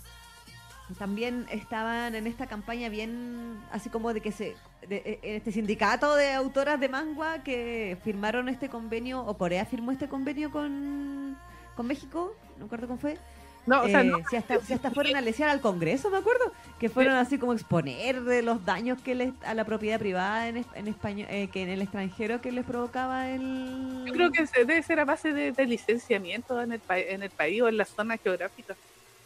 también 0.98 1.48
estaban 1.50 2.13
en 2.13 2.28
esta 2.28 2.45
campaña 2.48 2.89
bien, 2.89 3.60
así 3.71 3.89
como 3.89 4.13
de 4.13 4.21
que 4.21 4.32
se, 4.32 4.56
de, 4.88 4.98
eh, 4.98 5.19
en 5.24 5.36
este 5.38 5.52
sindicato 5.52 6.15
de 6.15 6.34
autoras 6.34 6.80
de 6.80 6.89
manga 6.89 7.43
que 7.43 7.98
firmaron 8.04 8.50
este 8.50 8.69
convenio, 8.69 9.21
o 9.26 9.38
Corea 9.38 9.65
firmó 9.65 9.91
este 9.91 10.08
convenio 10.08 10.52
con, 10.52 11.38
con 11.76 11.88
México, 11.88 12.36
no 12.54 12.60
me 12.60 12.65
acuerdo 12.65 12.88
cómo 12.88 13.00
fue. 13.00 13.17
No, 13.65 13.82
o 13.82 13.88
sea, 13.88 14.02
Eh, 14.02 14.04
no, 14.04 14.19
si, 14.30 14.36
hasta, 14.36 14.60
si 14.60 14.74
hasta 14.74 14.91
fueron 14.91 15.15
a 15.15 15.21
lesear 15.21 15.50
al 15.50 15.60
Congreso, 15.60 16.12
me 16.12 16.17
acuerdo, 16.17 16.54
que 16.80 16.88
fueron 16.88 17.15
así 17.15 17.39
como 17.39 17.52
exponer 17.54 18.21
de 18.21 18.43
los 18.43 18.63
daños 18.63 19.02
que 19.02 19.15
les, 19.15 19.34
a 19.43 19.56
la 19.56 19.65
propiedad 19.65 19.98
privada 19.98 20.48
en, 20.48 20.63
en 20.76 20.88
español, 20.88 21.28
eh, 21.32 21.48
que 21.48 21.63
en 21.63 21.69
el 21.69 21.82
extranjero 21.82 22.41
que 22.41 22.52
les 22.52 22.63
provocaba 22.63 23.28
el... 23.28 24.04
yo 24.06 24.13
creo 24.13 24.32
que 24.32 24.45
debe 24.56 24.84
ser 24.84 25.00
a 25.00 25.06
base 25.06 25.34
de, 25.34 25.52
de 25.52 25.65
licenciamiento 25.65 26.62
en 26.62 26.74
el, 26.74 26.82
en 26.89 27.24
el 27.24 27.32
país 27.32 27.60
o 27.63 27.67
en 27.67 27.78
las 27.78 27.89
zonas 27.89 28.19
geográficas. 28.21 28.78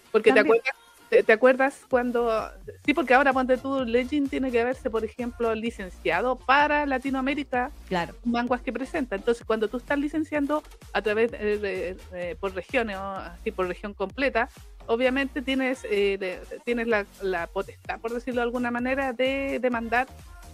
Porque 0.10 0.32
te 0.32 0.40
acuerdas, 0.40 0.74
te, 1.10 1.24
te 1.24 1.34
acuerdas 1.34 1.82
cuando... 1.90 2.50
Sí, 2.86 2.94
porque 2.94 3.14
ahora 3.14 3.34
ponte 3.34 3.58
tú, 3.58 3.84
Legend 3.84 4.30
tiene 4.30 4.52
que 4.52 4.64
verse, 4.64 4.90
por 4.90 5.04
ejemplo, 5.04 5.54
licenciado 5.56 6.36
para 6.36 6.86
Latinoamérica, 6.86 7.72
Claro, 7.88 8.16
manguas 8.24 8.62
que 8.62 8.72
presenta. 8.72 9.16
Entonces, 9.16 9.46
cuando 9.46 9.68
tú 9.68 9.78
estás 9.78 9.98
licenciando 10.00 10.64
a 10.94 11.02
través 11.02 11.32
de, 11.32 11.58
de- 11.58 11.98
de- 12.12 12.36
por 12.36 12.54
regiones 12.54 12.98
o 12.98 13.02
así 13.02 13.52
por 13.52 13.68
región 13.68 13.94
completa, 13.94 14.50
obviamente 14.88 15.42
tienes 15.42 15.86
eh, 15.90 16.42
tienes 16.66 16.88
la, 16.88 17.06
la 17.22 17.48
potestad, 17.48 18.00
por 18.00 18.14
decirlo 18.14 18.42
de 18.42 18.46
alguna 18.46 18.72
manera, 18.72 19.14
de 19.14 19.60
demandar 19.62 20.08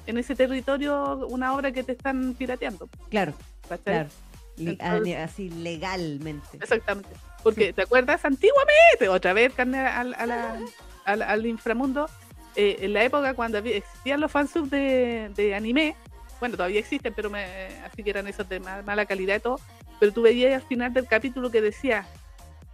en 0.07 0.17
ese 0.17 0.35
territorio 0.35 1.25
una 1.27 1.53
obra 1.53 1.71
que 1.71 1.83
te 1.83 1.93
están 1.93 2.33
pirateando. 2.33 2.87
claro, 3.09 3.33
¿cachai? 3.67 3.83
claro. 3.83 4.09
Entonces- 4.57 5.17
así 5.17 5.49
legalmente. 5.49 6.57
Exactamente. 6.61 7.09
Porque, 7.45 7.73
¿te 7.73 7.83
acuerdas? 7.83 8.25
Antiguamente, 8.25 9.07
otra 9.07 9.31
vez, 9.33 9.53
carne 9.53 9.77
al, 9.77 10.15
a 10.15 10.25
la- 10.25 10.59
al, 11.05 11.21
al 11.21 11.45
inframundo, 11.45 12.09
eh, 12.55 12.77
en 12.79 12.93
la 12.93 13.03
época 13.03 13.35
cuando 13.35 13.59
había- 13.59 13.77
existían 13.77 14.19
los 14.19 14.31
fansubs 14.31 14.71
de, 14.71 15.29
de 15.35 15.53
anime, 15.53 15.95
bueno, 16.39 16.57
todavía 16.57 16.79
existen, 16.79 17.13
pero 17.13 17.29
me, 17.29 17.43
así 17.85 18.01
que 18.03 18.09
eran 18.09 18.25
esos 18.27 18.49
de 18.49 18.59
ma- 18.59 18.81
mala 18.81 19.05
calidad 19.05 19.35
y 19.35 19.39
todo, 19.41 19.59
pero 19.99 20.11
tú 20.11 20.23
veías 20.23 20.59
al 20.59 20.67
final 20.67 20.91
del 20.91 21.05
capítulo 21.07 21.51
que 21.51 21.61
decía, 21.61 22.07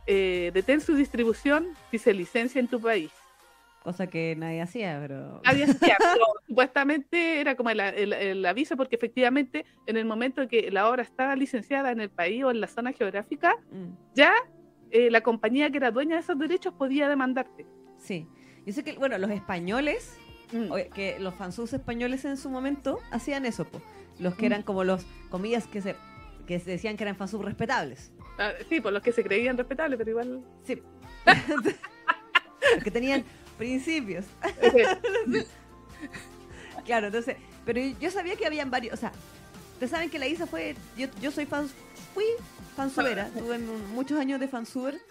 eh, 0.08 0.52
detén 0.54 0.80
su 0.80 0.96
distribución 0.96 1.68
si 1.92 1.98
se 1.98 2.14
licencia 2.14 2.60
en 2.62 2.70
tu 2.70 2.80
país. 2.80 3.12
Cosa 3.84 4.08
que 4.08 4.36
nadie 4.38 4.62
hacía, 4.62 5.00
pero... 5.02 5.42
Nadie 5.44 5.64
hacía, 5.94 5.98
pero 6.00 6.24
supuestamente 6.48 7.42
era 7.42 7.56
como 7.56 7.72
el, 7.72 7.80
el- 7.82 8.14
el 8.14 8.46
aviso, 8.46 8.78
porque 8.78 8.96
efectivamente 8.96 9.66
en 9.86 9.98
el 9.98 10.06
momento 10.06 10.48
que 10.48 10.72
la 10.72 10.88
obra 10.88 11.04
estaba 11.04 11.36
licenciada 11.36 11.92
en 11.92 12.00
el 12.00 12.10
país 12.10 12.44
o 12.46 12.52
en 12.52 12.62
la 12.62 12.68
zona 12.68 12.94
geográfica, 12.94 13.54
Mm, 13.72 13.90
ya 14.16 14.32
eh, 14.92 15.10
la 15.10 15.22
compañía 15.22 15.70
que 15.72 15.78
era 15.78 15.92
dueña 15.92 16.16
de 16.16 16.22
esos 16.22 16.38
derechos 16.38 16.74
podía 16.74 17.08
demandarte. 17.10 17.66
sí. 17.98 18.28
Yo 18.64 18.74
sé 18.74 18.84
que, 18.84 18.94
bueno, 18.94 19.18
los 19.18 19.32
españoles, 19.32 20.16
Mm. 20.54 20.72
que 20.94 21.18
los 21.20 21.34
fansubs 21.34 21.74
españoles 21.74 22.26
en 22.26 22.38
su 22.38 22.50
momento 22.52 23.00
hacían 23.10 23.46
eso, 23.46 23.66
po. 23.66 23.82
Los 24.20 24.36
que 24.36 24.44
Mm. 24.44 24.52
eran 24.52 24.64
como 24.64 24.84
los, 24.84 25.04
comillas, 25.30 25.66
que 25.66 25.82
se, 25.82 25.96
que 26.46 26.60
se 26.60 26.70
decían 26.72 26.96
que 26.96 27.04
eran 27.04 27.16
fansubs 27.16 27.44
respetables. 27.46 28.12
Ah, 28.38 28.52
sí, 28.70 28.80
por 28.82 28.94
los 28.94 29.02
que 29.02 29.12
se 29.14 29.24
creían 29.24 29.58
respetables, 29.58 29.98
pero 29.98 30.12
igual. 30.12 30.44
Sí. 30.64 30.80
los 32.76 32.84
que 32.84 32.92
tenían 32.92 33.24
principios. 33.58 34.26
Claro, 36.86 37.08
entonces, 37.08 37.36
pero 37.66 37.80
yo 38.00 38.10
sabía 38.12 38.36
que 38.36 38.46
habían 38.46 38.72
varios, 38.72 38.94
o 38.94 38.98
sea, 38.98 39.12
ustedes 39.82 39.92
saben 39.98 40.12
que 40.12 40.20
la 40.20 40.28
Isa 40.28 40.46
fue, 40.46 40.76
yo, 40.96 41.08
yo 41.20 41.32
soy 41.32 41.48
fan, 41.48 41.68
fui 42.14 42.24
fansubera, 42.76 43.30
tuve 43.30 43.58
muchos 43.58 44.20
años 44.20 44.40
de 44.40 44.48
fansuber, 44.48 45.02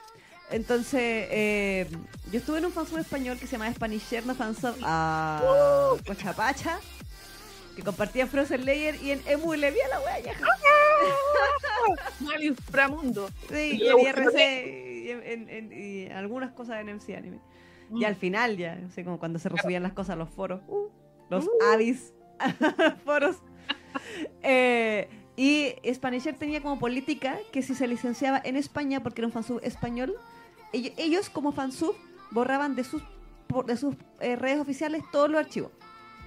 entonces 0.53 1.01
eh, 1.31 1.89
yo 2.31 2.39
estuve 2.39 2.59
en 2.59 2.67
un 2.67 2.73
fansub 2.73 2.99
español 2.99 3.37
que 3.37 3.47
se 3.49 3.53
llama 3.59 3.73
Spanisher, 3.75 4.25
no 4.25 4.37
fansub, 4.37 4.77
a 4.85 5.93
Cochapacha, 6.07 6.79
que 7.75 7.83
compartía 7.83 8.29
Frozen 8.29 8.65
Layer 8.65 8.95
y 9.03 9.11
en 9.11 9.23
Emule, 9.27 9.73
vi 9.73 9.81
a 9.81 9.89
la 9.89 10.01
wea 10.03 10.21
ya. 10.21 10.35
Mal 12.21 12.45
inframundo. 12.45 13.29
Sí, 13.49 13.77
y 13.81 13.89
en 13.89 13.99
IRC 13.99 14.39
y, 15.05 15.11
en, 15.11 15.23
en- 15.25 15.49
en- 15.51 15.73
y 15.73 16.07
algunas 16.13 16.53
cosas 16.53 16.81
en 16.81 16.95
MC 16.97 17.17
Anime. 17.17 17.41
Y 17.93 18.05
al 18.05 18.15
final 18.15 18.57
ya, 18.57 18.77
no 18.77 18.89
sé, 18.91 19.03
como 19.05 19.19
cuando 19.19 19.41
se 19.41 19.49
resubían 19.49 19.83
las 19.83 19.95
cosas 19.95 20.11
a 20.11 20.17
los 20.17 20.31
foros, 20.31 20.61
uh, 20.69 20.87
los 21.29 21.45
Uh. 21.47 21.51
avis, 21.73 22.13
foros. 23.05 23.37
Eh, 24.43 25.09
y 25.37 25.73
Spanisher 25.95 26.35
tenía 26.37 26.61
como 26.61 26.79
política 26.79 27.39
que 27.53 27.63
si 27.63 27.75
se 27.75 27.87
licenciaba 27.87 28.41
en 28.45 28.57
España, 28.57 29.03
porque 29.03 29.21
era 29.23 29.27
un 29.27 29.33
fansub 29.33 29.61
español, 29.63 30.15
ellos, 30.73 31.31
como 31.31 31.53
fansub 31.53 31.95
borraban 32.31 32.75
de 32.77 32.85
sus, 32.85 33.03
de 33.67 33.77
sus 33.77 33.95
eh, 34.21 34.37
redes 34.37 34.61
oficiales 34.61 35.03
todos 35.13 35.31
los 35.31 35.39
archivos. 35.41 35.71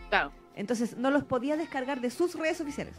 Claro, 0.09 0.31
Entonces 0.55 0.97
no 0.97 1.11
los 1.11 1.23
podía 1.23 1.57
descargar 1.57 2.01
de 2.01 2.09
sus 2.09 2.35
redes 2.35 2.59
oficiales. 2.61 2.93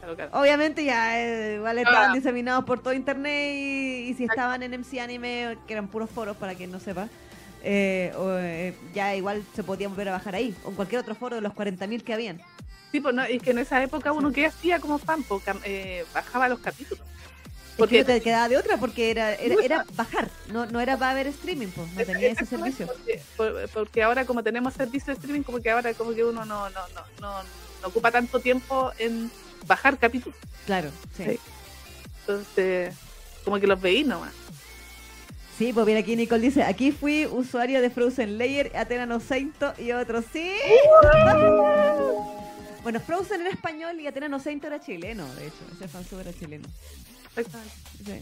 claro, 0.00 0.14
claro. 0.16 0.30
Obviamente 0.40 0.84
ya 0.84 1.20
eh, 1.20 1.56
igual 1.56 1.78
estaban 1.78 2.10
Ah. 2.10 2.14
diseminados 2.14 2.64
por 2.64 2.80
todo 2.80 2.92
internet 2.94 3.54
y, 3.56 4.08
y 4.10 4.14
si 4.14 4.24
estaban 4.24 4.62
en 4.62 4.74
MC 4.74 5.00
Anime, 5.00 5.58
que 5.66 5.72
eran 5.72 5.88
puros 5.88 6.08
foros 6.10 6.36
para 6.36 6.54
quien 6.54 6.70
no 6.70 6.78
sepa, 6.80 7.08
eh, 7.64 8.12
o, 8.16 8.36
eh, 8.38 8.74
ya 8.94 9.14
igual 9.16 9.42
se 9.54 9.64
podía 9.64 9.88
volver 9.88 10.08
a 10.08 10.12
bajar 10.12 10.34
ahí, 10.36 10.54
o 10.64 10.68
en 10.70 10.76
cualquier 10.76 11.00
otro 11.00 11.14
foro 11.16 11.34
de 11.36 11.42
los 11.42 11.52
40.000 11.54 12.02
que 12.04 12.14
habían. 12.14 12.40
Sí, 12.90 13.00
pues 13.00 13.14
no, 13.14 13.22
es 13.22 13.42
que 13.42 13.50
en 13.50 13.58
esa 13.58 13.82
época 13.82 14.12
uno 14.12 14.32
que 14.32 14.46
hacía 14.46 14.80
como 14.80 14.98
fan, 14.98 15.22
pues, 15.22 15.42
eh, 15.64 16.04
bajaba 16.14 16.48
los 16.48 16.58
capítulos. 16.60 17.06
Porque 17.76 18.00
no 18.00 18.06
te 18.06 18.20
quedaba 18.20 18.48
de 18.48 18.56
otra, 18.56 18.76
porque 18.76 19.10
era, 19.10 19.34
era, 19.34 19.54
era 19.62 19.86
bajar, 19.94 20.28
no, 20.52 20.66
no 20.66 20.80
era 20.80 20.96
para 20.96 21.14
ver 21.14 21.28
streaming, 21.28 21.68
pues 21.68 21.92
no 21.92 22.04
tenía 22.04 22.30
ese 22.32 22.44
servicio. 22.44 22.86
Porque, 22.88 23.22
por- 23.36 23.68
porque 23.68 24.02
ahora 24.02 24.24
como 24.24 24.42
tenemos 24.42 24.74
servicio 24.74 25.12
de 25.12 25.18
streaming, 25.18 25.42
como 25.42 25.60
que 25.60 25.70
ahora 25.70 25.94
como 25.94 26.12
que 26.12 26.24
uno 26.24 26.44
no, 26.44 26.68
no, 26.70 26.80
no, 26.88 27.02
no, 27.20 27.42
no 27.82 27.88
ocupa 27.88 28.10
tanto 28.10 28.40
tiempo 28.40 28.90
en 28.98 29.30
bajar 29.66 29.96
capítulos. 29.96 30.36
Claro, 30.66 30.90
sí. 31.16 31.24
Sí. 31.24 31.40
Entonces, 32.20 32.94
como 33.44 33.60
que 33.60 33.66
los 33.68 33.80
veí 33.80 34.02
nomás. 34.02 34.32
Sí, 35.56 35.72
pues 35.72 35.86
mira 35.86 36.00
aquí 36.00 36.16
Nicole 36.16 36.40
dice, 36.42 36.62
aquí 36.64 36.90
fui 36.92 37.26
usuario 37.26 37.80
de 37.80 37.90
Frozen 37.90 38.38
Layer, 38.38 38.72
Atena 38.76 39.06
no 39.06 39.20
Seinto 39.20 39.72
y 39.78 39.92
otros, 39.92 40.24
sí. 40.32 40.50
Bueno, 42.82 43.00
Frozen 43.00 43.40
era 43.42 43.50
español 43.50 44.00
y 44.00 44.06
Atena 44.06 44.28
no 44.28 44.40
Seinto 44.40 44.66
era 44.66 44.80
chileno, 44.80 45.26
de 45.34 45.46
hecho, 45.48 45.56
ese 45.74 45.88
fansub 45.88 46.20
era 46.20 46.32
chileno. 46.32 46.68
Sí. 48.04 48.12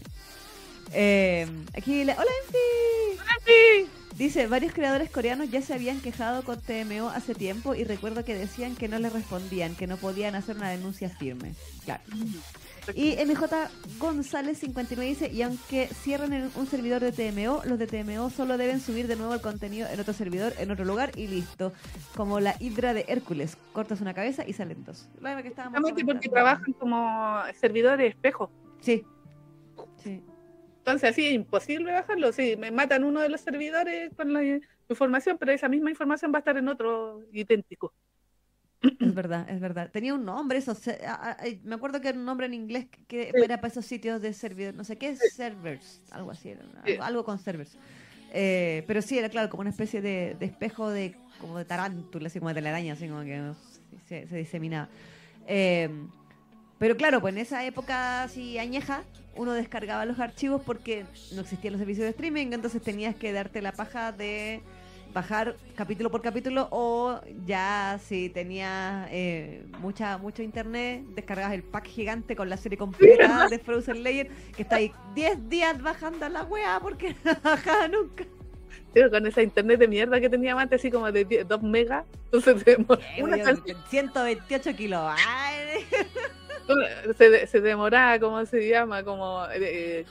Eh, 0.93 1.47
aquí, 1.75 2.03
le- 2.03 2.13
hola 2.13 2.31
Enfi. 2.45 3.21
Sí. 3.45 3.89
Dice, 4.15 4.47
varios 4.47 4.73
creadores 4.73 5.09
coreanos 5.11 5.49
ya 5.51 5.61
se 5.61 5.73
habían 5.73 5.99
quejado 6.01 6.43
con 6.43 6.59
TMO 6.59 7.09
hace 7.09 7.35
tiempo 7.35 7.75
y 7.75 7.83
recuerdo 7.83 8.25
que 8.25 8.33
decían 8.35 8.75
que 8.75 8.87
no 8.87 8.97
les 8.99 9.13
respondían, 9.13 9.75
que 9.75 9.85
no 9.85 9.97
podían 9.97 10.33
hacer 10.35 10.55
una 10.55 10.69
denuncia 10.69 11.09
firme. 11.09 11.53
Claro. 11.85 12.01
Y 12.95 13.15
MJ 13.25 13.69
González 13.99 14.59
59 14.59 15.09
dice, 15.09 15.31
y 15.31 15.41
aunque 15.41 15.87
cierren 15.87 16.33
en 16.33 16.51
un 16.55 16.67
servidor 16.67 17.01
de 17.01 17.11
TMO, 17.11 17.61
los 17.65 17.79
de 17.79 17.87
TMO 17.87 18.29
solo 18.29 18.57
deben 18.57 18.79
subir 18.79 19.07
de 19.07 19.15
nuevo 19.15 19.33
el 19.33 19.41
contenido 19.41 19.87
en 19.89 19.99
otro 19.99 20.13
servidor, 20.13 20.53
en 20.57 20.71
otro 20.71 20.85
lugar 20.85 21.11
y 21.15 21.27
listo. 21.27 21.73
Como 22.15 22.39
la 22.39 22.55
hidra 22.59 22.93
de 22.93 23.05
Hércules, 23.07 23.57
cortas 23.73 24.01
una 24.01 24.13
cabeza 24.13 24.43
y 24.47 24.53
salen 24.53 24.83
dos. 24.83 25.09
Lo 25.21 25.41
que 25.41 25.49
estábamos 25.49 25.79
Exactamente 25.79 26.05
porque 26.05 26.29
trabajan 26.29 26.73
como 26.73 27.41
servidores 27.59 28.09
espejo. 28.09 28.51
Sí. 28.79 29.03
Sí. 30.03 30.23
Entonces 30.79 31.09
así 31.09 31.25
es 31.25 31.33
imposible 31.33 31.91
bajarlo. 31.91 32.31
Sí, 32.31 32.55
me 32.57 32.71
matan 32.71 33.03
uno 33.03 33.19
de 33.19 33.29
los 33.29 33.41
servidores 33.41 34.09
con 34.15 34.31
la 34.31 34.41
información, 34.89 35.37
pero 35.37 35.51
esa 35.51 35.67
misma 35.67 35.89
información 35.89 36.31
va 36.31 36.37
a 36.37 36.39
estar 36.39 36.57
en 36.57 36.69
otro 36.69 37.23
idéntico. 37.33 37.93
Es 38.81 39.13
verdad, 39.15 39.49
es 39.49 39.59
verdad. 39.59 39.89
Tenía 39.91 40.13
un 40.13 40.25
nombre, 40.25 40.57
eso. 40.59 40.73
se- 40.75 41.05
a- 41.05 41.13
a- 41.15 41.31
a- 41.31 41.45
me 41.63 41.75
acuerdo 41.75 41.99
que 42.01 42.09
era 42.09 42.17
un 42.17 42.25
nombre 42.25 42.45
en 42.47 42.53
inglés 42.53 42.87
que, 42.87 43.05
que 43.07 43.31
Sí. 43.35 43.43
era 43.43 43.57
para 43.57 43.69
esos 43.71 43.85
sitios 43.85 44.21
de 44.21 44.33
servidor. 44.33 44.73
No 44.75 44.83
sé 44.83 44.97
qué 44.97 45.15
servers, 45.15 46.01
algo 46.11 46.31
así, 46.31 46.49
era, 46.49 46.61
Sí. 46.85 46.91
algo, 46.93 47.03
algo 47.03 47.25
con 47.25 47.39
servers. 47.39 47.77
Eh, 48.33 48.83
pero 48.87 49.01
sí, 49.01 49.17
era 49.17 49.29
claro, 49.29 49.49
como 49.49 49.61
una 49.61 49.69
especie 49.69 50.01
de, 50.01 50.35
de 50.39 50.45
espejo 50.45 50.89
de 50.89 51.15
como 51.39 51.57
de 51.57 51.65
tarántula, 51.65 52.27
así 52.27 52.39
como 52.39 52.49
de 52.49 52.55
telaraña, 52.55 52.93
así 52.93 53.07
como 53.07 53.21
que 53.23 53.51
se, 54.07 54.27
se 54.27 54.37
diseminaba. 54.37 54.89
Eh, 55.47 55.89
pero 56.79 56.97
claro, 56.97 57.21
pues 57.21 57.33
en 57.33 57.39
esa 57.41 57.65
época 57.65 58.23
así 58.23 58.57
añeja, 58.59 59.03
uno 59.35 59.53
descargaba 59.53 60.05
los 60.05 60.19
archivos 60.19 60.61
porque 60.65 61.05
no 61.33 61.41
existían 61.41 61.73
los 61.73 61.79
servicios 61.79 62.03
de 62.05 62.09
streaming, 62.09 62.47
entonces 62.53 62.81
tenías 62.81 63.15
que 63.15 63.31
darte 63.31 63.61
la 63.61 63.71
paja 63.71 64.11
de 64.11 64.61
bajar 65.17 65.55
capítulo 65.75 66.11
por 66.11 66.21
capítulo 66.21 66.67
o 66.69 67.19
ya 67.43 67.99
si 68.07 68.29
tenías 68.29 69.07
eh, 69.09 69.65
mucha, 69.79 70.19
mucho 70.19 70.43
internet, 70.43 71.03
descargas 71.15 71.53
el 71.53 71.63
pack 71.63 71.87
gigante 71.87 72.35
con 72.35 72.47
la 72.49 72.55
serie 72.55 72.77
completa 72.77 73.47
de 73.49 73.57
Frozen 73.57 74.03
Layer, 74.03 74.29
que 74.55 74.61
está 74.61 74.75
ahí 74.75 74.91
10 75.15 75.49
días 75.49 75.81
bajando 75.81 76.29
la 76.29 76.43
wea 76.43 76.79
porque 76.79 77.15
no 77.25 77.35
bajaba 77.43 77.87
nunca. 77.87 78.25
Pero 78.93 79.09
con 79.09 79.25
esa 79.25 79.41
internet 79.41 79.79
de 79.79 79.87
mierda 79.87 80.19
que 80.19 80.29
tenía 80.29 80.53
antes, 80.53 80.81
así 80.81 80.91
como 80.91 81.11
de 81.11 81.43
2 81.43 81.63
megas, 81.63 82.05
entonces 82.25 82.77
una 83.19 83.37
128 83.89 84.75
kilos. 84.75 85.11
Se, 87.17 87.47
se, 87.47 87.61
demoraba, 87.61 88.19
¿cómo 88.19 88.45
se 88.45 88.67
llama? 88.67 89.01
Como 89.01 89.41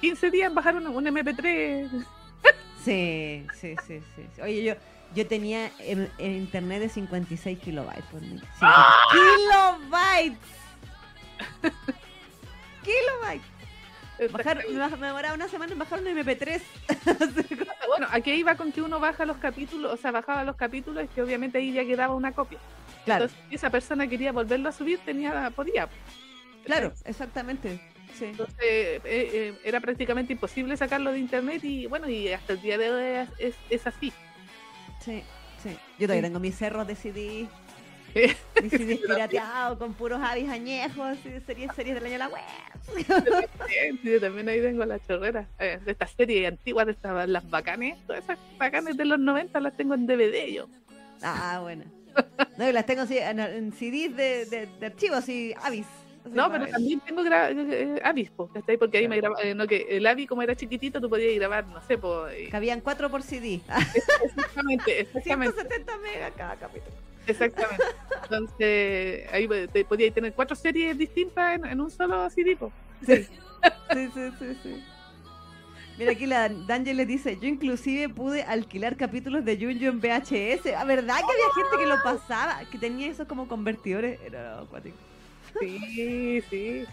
15 0.01 0.31
días 0.31 0.49
en 0.49 0.55
bajar 0.55 0.75
un, 0.75 0.87
un 0.87 1.05
MP3. 1.05 2.07
Sí, 2.87 3.45
sí, 3.61 3.75
sí, 3.85 4.01
sí. 4.15 4.41
Oye, 4.41 4.63
yo, 4.63 4.75
yo 5.15 5.27
tenía 5.27 5.71
en, 5.79 6.11
internet 6.19 6.81
de 6.81 6.89
56 6.89 7.59
kilobytes 7.59 8.05
por 8.07 8.21
mí. 8.21 8.41
¡Kilobytes! 9.13 10.39
¡Kilobytes! 12.83 13.57
Bajar, 14.33 14.65
me 14.99 15.07
demoraba 15.07 15.35
una 15.35 15.49
semana 15.49 15.73
en 15.73 15.79
bajar 15.79 16.01
un 16.01 16.07
MP3. 16.07 16.63
bueno, 17.89 18.07
aquí 18.11 18.33
iba 18.33 18.55
con 18.55 18.73
que 18.73 18.81
uno 18.81 18.99
baja 18.99 19.27
los 19.27 19.37
capítulos, 19.37 19.93
o 19.93 19.97
sea, 19.99 20.11
bajaba 20.11 20.43
los 20.43 20.57
capítulos 20.57 21.05
y 21.05 21.09
que 21.09 21.23
obviamente 21.23 21.59
ahí 21.59 21.73
ya 21.73 21.85
quedaba 21.85 22.15
una 22.15 22.33
copia. 22.33 22.59
Claro. 23.05 23.25
Entonces, 23.25 23.47
si 23.51 23.55
esa 23.57 23.69
persona 23.69 24.09
quería 24.09 24.33
volverlo 24.33 24.71
a 24.71 24.73
subir, 24.73 24.99
tenía, 25.05 25.51
podía. 25.51 25.89
Claro, 26.65 26.93
exactamente. 27.05 27.81
Entonces 28.21 28.57
eh, 28.63 29.01
eh, 29.05 29.59
era 29.65 29.81
prácticamente 29.81 30.33
imposible 30.33 30.77
sacarlo 30.77 31.13
de 31.13 31.19
internet 31.19 31.63
y 31.65 31.87
bueno, 31.87 32.09
y 32.09 32.33
hasta 32.33 32.55
el 32.55 32.63
día 32.63 32.79
de 32.79 32.91
hoy 32.91 33.29
es, 33.39 33.55
es, 33.69 33.87
así. 33.87 34.13
Sí, 35.07 35.23
sí. 35.63 35.79
Yo 36.01 36.09
todavía 36.09 36.23
tengo 36.29 36.41
mis 36.41 36.57
cerros 36.57 36.85
de 36.85 36.97
CD. 36.97 37.47
Mis 38.61 38.71
CDs 38.73 38.99
pirateados 39.07 39.79
con 39.79 39.95
puros 39.95 40.21
avis 40.21 40.49
añejos, 40.49 41.17
series, 41.47 41.73
series 41.77 41.95
del 41.95 42.05
año 42.07 42.13
de 42.15 42.19
la 42.19 42.29
web. 42.29 42.43
Yo 44.03 44.21
también 44.21 44.49
ahí 44.49 44.61
tengo 44.61 44.85
la 44.85 44.99
chorrera 44.99 45.47
eh, 45.61 45.79
de 45.85 45.93
estas 45.93 46.11
series 46.11 46.49
antiguas, 46.49 46.87
de 46.87 46.93
estas, 46.93 47.29
las 47.29 47.49
bacanes, 47.49 47.97
todas 48.07 48.25
esas 48.25 48.39
bacanes 48.59 48.97
de 48.97 49.05
los 49.05 49.21
90 49.21 49.61
las 49.61 49.77
tengo 49.77 49.95
en 49.95 50.07
DVD 50.07 50.53
yo. 50.53 50.69
Ah, 51.23 51.61
bueno. 51.63 51.85
No, 52.57 52.73
las 52.73 52.87
tengo 52.87 53.05
en, 53.09 53.39
en 53.39 53.73
CDs 53.73 54.17
de, 54.17 54.47
de, 54.47 54.69
de 54.81 54.87
archivos 54.87 55.29
y 55.29 55.55
avis. 55.63 55.87
No, 56.33 56.51
pero 56.51 56.67
también 56.67 57.01
tengo 57.01 57.23
gra 57.23 57.51
eh, 57.51 58.01
Avis, 58.05 58.31
porque 58.31 58.99
ahí 58.99 59.09
me 59.09 59.17
grababa, 59.17 59.43
eh, 59.43 59.55
no, 59.55 59.67
que 59.67 59.87
el 59.91 60.07
Avis 60.07 60.29
como 60.29 60.43
era 60.43 60.55
chiquitito, 60.55 61.01
tú 61.01 61.09
podías 61.09 61.35
grabar, 61.35 61.67
no 61.67 61.81
sé, 61.83 61.99
pues... 61.99 62.49
Cabían 62.51 62.81
cuatro 62.81 63.11
por 63.11 63.23
CD. 63.23 63.61
Exactamente, 64.25 65.01
exactamente. 65.01 65.55
170 65.55 65.99
megas 65.99 66.33
cada 66.37 66.57
capítulo. 66.57 66.95
Exactamente. 67.27 67.85
Entonces, 68.23 69.33
ahí 69.33 69.49
te 69.73 69.85
podías 69.85 70.15
tener 70.15 70.33
cuatro 70.33 70.57
series 70.57 70.97
distintas 70.97 71.61
en, 71.63 71.81
un 71.81 71.91
solo 71.91 72.29
CD, 72.31 72.57
Sí. 73.07 73.25
sí, 73.25 74.11
sí, 74.15 74.31
sí, 74.39 74.59
sí. 74.63 74.85
Mira 75.99 76.13
aquí 76.13 76.27
la 76.27 76.51
Daniel 76.51 76.99
le 76.99 77.07
dice, 77.07 77.39
yo 77.41 77.49
inclusive 77.49 78.11
pude 78.11 78.43
alquilar 78.43 78.97
capítulos 78.97 79.45
de 79.47 79.57
Junjo 79.57 79.87
en 79.87 80.01
VHS. 80.01 80.75
¿A 80.75 80.83
ah, 80.83 80.85
verdad 80.85 81.17
que 81.17 81.33
había 81.33 81.55
gente 81.55 81.79
que 81.79 81.87
lo 81.87 82.03
pasaba? 82.03 82.61
Que 82.71 82.77
tenía 82.79 83.09
eso 83.09 83.27
como 83.27 83.49
convertidores. 83.49 84.21
Era 84.21 84.61
acuático. 84.61 84.97
Sí, 85.61 86.43
sí. 86.51 86.85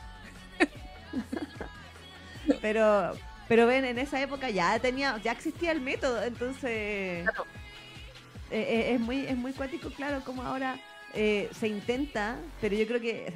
pero, 2.61 3.11
pero 3.47 3.67
ven, 3.67 3.85
en 3.85 3.97
esa 3.97 4.21
época 4.21 4.49
ya 4.49 4.77
tenía, 4.79 5.19
ya 5.23 5.31
existía 5.31 5.71
el 5.71 5.81
método, 5.81 6.23
entonces 6.23 6.63
eh, 6.65 7.25
eh, 8.51 8.93
es 8.93 8.99
muy, 8.99 9.25
es 9.25 9.37
muy 9.37 9.53
cuático, 9.53 9.89
claro, 9.89 10.21
como 10.23 10.43
ahora 10.43 10.77
eh, 11.13 11.49
se 11.59 11.67
intenta, 11.67 12.37
pero 12.61 12.75
yo 12.75 12.87
creo 12.87 13.01
que 13.01 13.33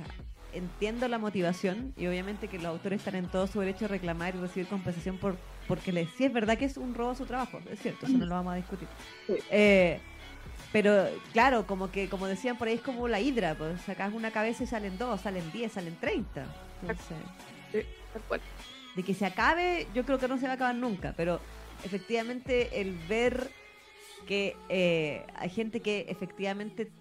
entiendo 0.53 1.07
la 1.07 1.19
motivación 1.19 1.93
y 1.97 2.07
obviamente 2.07 2.47
que 2.47 2.57
los 2.57 2.67
autores 2.67 2.99
están 2.99 3.15
en 3.15 3.27
todo 3.27 3.47
su 3.47 3.59
derecho 3.59 3.85
a 3.85 3.89
reclamar 3.89 4.35
y 4.35 4.39
recibir 4.39 4.67
compensación 4.67 5.17
por 5.17 5.37
porque 5.67 5.91
les, 5.91 6.09
sí 6.11 6.23
es 6.23 6.31
verdad 6.31 6.57
que 6.57 6.63
es 6.63 6.77
un 6.77 6.95
robo 6.95 7.13
su 7.13 7.25
trabajo, 7.25 7.59
es 7.69 7.81
cierto, 7.81 8.05
eso 8.05 8.17
no 8.17 8.25
lo 8.25 8.35
vamos 8.35 8.53
a 8.53 8.55
discutir. 8.55 8.87
Pero 10.71 11.07
claro, 11.33 11.65
como 11.65 11.91
que 11.91 12.09
como 12.09 12.27
decían 12.27 12.57
por 12.57 12.67
ahí 12.67 12.75
es 12.75 12.81
como 12.81 13.07
la 13.07 13.19
hidra, 13.19 13.55
pues 13.55 13.81
sacas 13.81 14.13
una 14.13 14.31
cabeza 14.31 14.63
y 14.63 14.67
salen 14.67 14.97
dos, 14.97 15.21
salen 15.21 15.49
diez, 15.51 15.71
salen 15.71 15.95
treinta. 15.95 16.45
De 18.95 19.03
que 19.03 19.13
se 19.13 19.25
acabe, 19.25 19.87
yo 19.93 20.03
creo 20.05 20.17
que 20.17 20.27
no 20.27 20.37
se 20.37 20.45
va 20.45 20.53
a 20.53 20.55
acabar 20.55 20.75
nunca, 20.75 21.13
pero 21.15 21.39
efectivamente 21.83 22.81
el 22.81 22.97
ver 23.07 23.49
que 24.25 24.57
eh, 24.69 25.25
hay 25.35 25.49
gente 25.49 25.79
que 25.81 26.05
efectivamente 26.09 26.91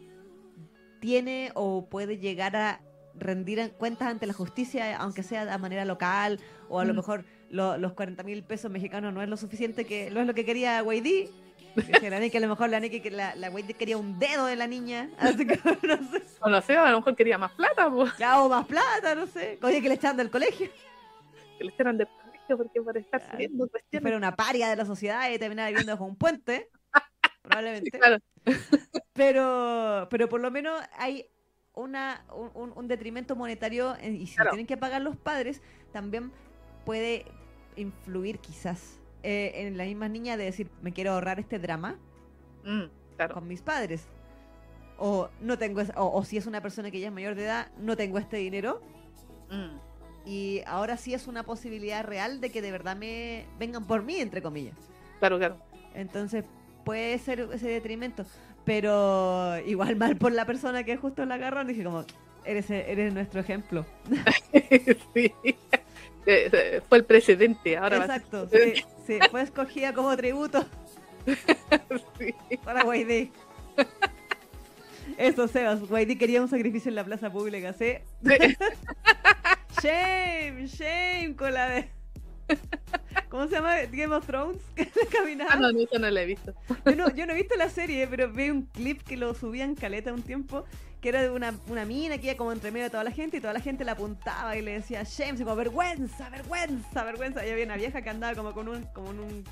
tiene 1.00 1.50
o 1.54 1.86
puede 1.86 2.18
llegar 2.18 2.56
a 2.56 2.80
rendir 3.18 3.72
cuentas 3.78 4.08
ante 4.08 4.26
la 4.26 4.32
justicia, 4.32 4.96
aunque 4.98 5.22
sea 5.22 5.44
de 5.44 5.58
manera 5.58 5.84
local, 5.84 6.38
o 6.68 6.80
a 6.80 6.84
lo 6.84 6.92
mm. 6.92 6.96
mejor 6.96 7.24
los 7.50 7.92
40 7.92 8.22
mil 8.22 8.42
pesos 8.42 8.70
mexicanos 8.70 9.12
no 9.12 9.22
es 9.22 9.28
lo 9.28 9.36
suficiente, 9.36 9.84
que 9.84 10.10
no 10.10 10.20
es 10.20 10.26
lo 10.26 10.34
que 10.34 10.44
quería 10.44 10.82
La 11.76 12.16
a 12.16 12.40
lo 12.40 12.48
mejor 12.48 12.70
la 12.70 12.80
que 12.80 13.10
la, 13.10 13.34
la 13.34 13.50
quería 13.50 13.98
un 13.98 14.18
dedo 14.18 14.46
de 14.46 14.56
la 14.56 14.66
niña. 14.66 15.10
Así 15.18 15.46
que, 15.46 15.58
no 15.82 15.96
sé. 16.10 16.22
O 16.40 16.48
no 16.48 16.60
sé, 16.62 16.76
a 16.76 16.90
lo 16.90 16.98
mejor 16.98 17.14
quería 17.14 17.36
más 17.36 17.52
plata, 17.52 17.90
pues. 17.90 18.16
Ya, 18.18 18.40
o 18.42 18.48
más 18.48 18.66
plata, 18.66 19.14
no 19.14 19.26
sé. 19.26 19.58
Oye, 19.62 19.82
que 19.82 19.88
le 19.88 19.94
echaran 19.94 20.16
del 20.16 20.30
colegio. 20.30 20.68
Que 21.58 21.64
le 21.64 21.70
echaran 21.70 21.98
del 21.98 22.08
colegio 22.08 22.56
porque 22.56 22.80
por 22.80 22.96
estar 22.96 23.20
saliendo 23.20 23.68
cuestiones. 23.68 24.02
Fuera 24.02 24.16
una 24.16 24.36
paria 24.36 24.68
de 24.68 24.76
la 24.76 24.86
sociedad 24.86 25.30
y 25.30 25.38
terminara 25.38 25.68
viviendo 25.68 25.92
bajo 25.92 26.04
un 26.04 26.16
puente. 26.16 26.70
probablemente. 27.42 27.90
claro. 27.90 28.18
pero, 29.12 30.08
pero 30.10 30.28
por 30.28 30.40
lo 30.40 30.50
menos 30.50 30.80
hay 30.96 31.26
una, 31.74 32.24
un, 32.34 32.72
un 32.74 32.88
detrimento 32.88 33.36
monetario 33.36 33.96
y 34.02 34.26
si 34.26 34.36
tienen 34.36 34.66
que 34.66 34.78
pagar 34.78 35.02
los 35.02 35.16
padres, 35.16 35.60
también 35.92 36.32
puede 36.86 37.26
influir 37.76 38.38
quizás 38.38 38.98
eh, 39.28 39.66
en 39.66 39.76
la 39.76 39.82
misma 39.82 40.08
niña 40.08 40.36
de 40.36 40.44
decir, 40.44 40.70
me 40.82 40.92
quiero 40.92 41.10
ahorrar 41.10 41.40
este 41.40 41.58
drama 41.58 41.96
mm, 42.64 42.84
con 43.34 43.48
mis 43.48 43.60
padres. 43.60 44.06
O 44.98 45.30
no 45.40 45.58
tengo 45.58 45.82
o, 45.96 46.24
si 46.24 46.36
es 46.36 46.46
una 46.46 46.60
persona 46.60 46.92
que 46.92 47.00
ya 47.00 47.08
es 47.08 47.12
mayor 47.12 47.34
de 47.34 47.42
edad, 47.42 47.72
no 47.76 47.96
tengo 47.96 48.18
este 48.18 48.36
dinero. 48.36 48.80
Mm. 49.50 49.78
Y 50.26 50.62
ahora 50.64 50.96
sí 50.96 51.12
es 51.12 51.26
una 51.26 51.42
posibilidad 51.42 52.04
real 52.04 52.40
de 52.40 52.50
que 52.50 52.62
de 52.62 52.70
verdad 52.70 52.96
me 52.96 53.46
vengan 53.58 53.84
por 53.84 54.04
mí, 54.04 54.14
entre 54.14 54.42
comillas. 54.42 54.76
Claro, 55.18 55.38
claro. 55.38 55.56
Entonces 55.94 56.44
puede 56.84 57.18
ser 57.18 57.48
ese 57.52 57.66
detrimento. 57.66 58.24
Pero 58.64 59.58
igual 59.66 59.96
mal 59.96 60.16
por 60.16 60.30
la 60.30 60.46
persona 60.46 60.84
que 60.84 60.96
justo 60.96 61.26
la 61.26 61.34
agarró. 61.34 61.64
Dije 61.64 61.82
como, 61.82 62.04
eres, 62.44 62.70
eres 62.70 63.12
nuestro 63.12 63.40
ejemplo. 63.40 63.84
sí. 65.14 65.34
Fue 66.88 66.98
el 66.98 67.04
precedente, 67.04 67.76
ahora 67.76 67.98
Exacto, 67.98 68.48
sí, 68.48 68.84
sí, 69.06 69.18
fue 69.30 69.42
escogida 69.42 69.92
como 69.92 70.16
tributo 70.16 70.66
para 72.64 72.82
Guaidí. 72.82 73.30
Eso, 75.16 75.48
Sebas, 75.48 75.80
Guaidí 75.80 76.16
quería 76.16 76.42
un 76.42 76.48
sacrificio 76.48 76.88
en 76.88 76.96
la 76.96 77.04
plaza 77.04 77.30
pública, 77.30 77.72
¿sí? 77.72 77.94
shame, 79.82 80.66
shame 80.66 81.34
con 81.36 81.54
la 81.54 81.68
de... 81.70 81.88
¿Cómo 83.28 83.46
se 83.48 83.56
llama? 83.56 83.76
Game 83.90 84.14
of 84.14 84.26
Thrones. 84.26 84.62
ah, 85.48 85.56
no, 85.56 85.70
eso 85.70 85.98
no 85.98 86.10
la 86.10 86.22
he 86.22 86.26
visto. 86.26 86.54
Yo 86.84 86.94
no, 86.94 87.10
yo 87.14 87.26
no 87.26 87.32
he 87.32 87.36
visto 87.36 87.56
la 87.56 87.68
serie, 87.68 88.06
pero 88.06 88.30
vi 88.30 88.50
un 88.50 88.62
clip 88.62 89.02
que 89.02 89.16
lo 89.16 89.34
subían 89.34 89.74
caleta 89.74 90.12
un 90.12 90.22
tiempo 90.22 90.64
que 91.06 91.10
era 91.10 91.22
de 91.22 91.30
una, 91.30 91.54
una 91.68 91.84
mina 91.84 92.18
que 92.18 92.26
iba 92.26 92.36
como 92.36 92.50
entre 92.50 92.72
medio 92.72 92.86
de 92.86 92.90
toda 92.90 93.04
la 93.04 93.12
gente 93.12 93.36
y 93.36 93.40
toda 93.40 93.52
la 93.52 93.60
gente 93.60 93.84
la 93.84 93.92
apuntaba 93.92 94.56
y 94.56 94.60
le 94.60 94.72
decía 94.72 95.04
James, 95.04 95.40
como 95.40 95.54
vergüenza, 95.54 96.28
vergüenza, 96.30 97.04
vergüenza. 97.04 97.46
Y 97.46 97.50
había 97.50 97.64
una 97.64 97.76
vieja 97.76 98.02
que 98.02 98.10
andaba 98.10 98.34
como 98.34 98.52
con 98.52 98.66
un, 98.66 98.82
como 98.86 99.12
en 99.12 99.20
un 99.20 99.44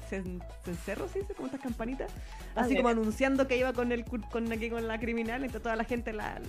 cencerro, 0.64 1.06
¿sí? 1.06 1.20
Como 1.36 1.46
estas 1.46 1.60
campanitas. 1.60 2.10
Ah, 2.56 2.62
así 2.62 2.74
como 2.74 2.88
anunciando 2.88 3.46
que 3.46 3.56
iba 3.56 3.72
con 3.72 3.92
el 3.92 4.04
con 4.04 4.50
aquí 4.50 4.68
con 4.68 4.88
la 4.88 4.98
criminal, 4.98 5.44
entonces 5.44 5.62
toda 5.62 5.76
la 5.76 5.84
gente 5.84 6.12
la, 6.12 6.40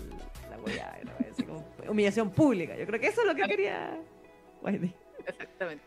la, 0.50 0.98
así 1.32 1.44
como 1.44 1.64
humillación 1.88 2.32
pública. 2.32 2.76
Yo 2.76 2.88
creo 2.88 3.00
que 3.00 3.06
eso 3.06 3.22
es 3.22 3.28
lo 3.28 3.36
que 3.36 3.44
quería 3.44 4.02
Exactamente. 5.28 5.84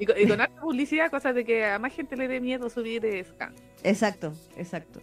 Y 0.00 0.06
con, 0.06 0.18
y 0.18 0.26
con 0.26 0.40
publicidad, 0.60 1.08
cosas 1.08 1.36
de 1.36 1.44
que 1.44 1.66
a 1.66 1.78
más 1.78 1.92
gente 1.92 2.16
le 2.16 2.26
dé 2.26 2.40
miedo 2.40 2.68
subir 2.68 3.24
scans. 3.24 3.62
Exacto, 3.84 4.32
exacto. 4.56 4.98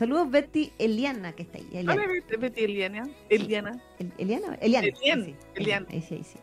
Saludos 0.00 0.30
Betty 0.30 0.72
Eliana, 0.78 1.32
que 1.32 1.42
está 1.42 1.58
ahí. 1.58 1.68
Eliana. 1.72 1.92
Hola 1.92 2.38
Betty 2.38 2.64
Eliana. 2.64 3.06
Eliana. 3.28 3.82
Eliana. 4.16 4.54
Eliana. 4.62 4.88
Eliana. 5.54 5.86
Ahí 5.90 6.00
sí, 6.00 6.14
ahí 6.14 6.24
sí. 6.24 6.38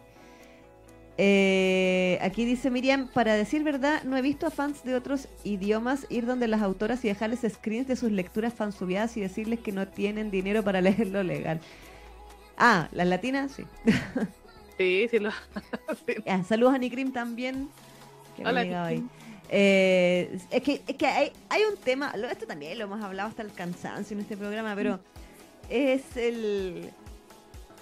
Eh, 1.17 2.19
aquí 2.21 2.45
dice 2.45 2.69
Miriam, 2.69 3.07
para 3.07 3.33
decir 3.33 3.63
verdad, 3.63 4.03
no 4.03 4.15
he 4.15 4.21
visto 4.21 4.45
a 4.45 4.51
fans 4.51 4.83
de 4.83 4.93
otros 4.93 5.27
idiomas 5.43 6.05
ir 6.11 6.27
donde 6.27 6.47
las 6.47 6.61
autoras 6.61 7.03
y 7.03 7.07
dejarles 7.07 7.39
screens 7.51 7.87
de 7.87 7.95
sus 7.95 8.11
lecturas 8.11 8.53
fansubiadas 8.53 9.17
y 9.17 9.21
decirles 9.21 9.59
que 9.61 9.71
no 9.71 9.87
tienen 9.87 10.29
dinero 10.29 10.63
para 10.63 10.79
leerlo 10.87 11.23
legal. 11.23 11.59
Ah, 12.59 12.89
las 12.91 13.07
latinas, 13.07 13.53
sí. 13.53 13.63
Sí, 14.77 15.07
sí, 15.09 15.17
lo... 15.17 15.31
saludos 16.47 16.75
a 16.75 16.77
Nicrim 16.77 17.11
también. 17.11 17.69
Hola, 18.45 18.91
Eh, 19.49 20.39
es 20.51 20.61
que, 20.61 20.81
es 20.87 20.95
que 20.97 21.07
hay, 21.07 21.31
hay 21.49 21.61
un 21.71 21.77
tema, 21.77 22.13
esto 22.31 22.45
también 22.45 22.77
lo 22.77 22.83
hemos 22.85 23.01
hablado 23.03 23.29
hasta 23.29 23.41
el 23.43 23.53
cansancio 23.53 24.15
en 24.15 24.21
este 24.21 24.35
programa, 24.35 24.75
pero 24.75 24.99
es 25.69 26.17
el, 26.17 26.91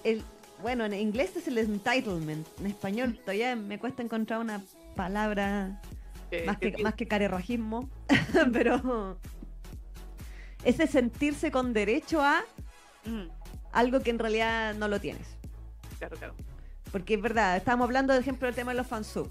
el 0.03 0.21
bueno, 0.61 0.85
en 0.85 0.93
inglés 0.93 1.35
es 1.35 1.47
el 1.47 1.57
entitlement, 1.57 2.45
en 2.59 2.67
español 2.67 3.17
todavía 3.19 3.55
me 3.55 3.79
cuesta 3.79 4.03
encontrar 4.03 4.39
una 4.41 4.61
palabra 4.95 5.81
Que- 6.29 6.43
más 6.43 6.57
que, 6.57 6.71
que- 6.71 6.83
más 6.83 6.93
que 6.93 7.07
carerrajismo, 7.07 7.89
pero 8.53 9.17
ese 10.63 10.87
sentirse 10.87 11.51
con 11.51 11.73
derecho 11.73 12.21
a 12.21 12.41
Mm, 13.07 13.27
algo 13.71 13.99
que 13.99 14.09
en 14.09 14.17
realidad 14.17 14.73
no 14.73 14.87
lo 14.87 14.99
tienes. 14.99 15.27
claro, 15.99 16.17
claro. 16.17 16.33
Porque 16.91 17.13
es 17.13 17.21
verdad, 17.21 17.55
estábamos 17.55 17.85
hablando, 17.85 18.13
por 18.13 18.19
ejemplo, 18.19 18.47
del 18.47 18.55
tema 18.55 18.71
de 18.71 18.77
los 18.77 18.87
fansub 18.87 19.29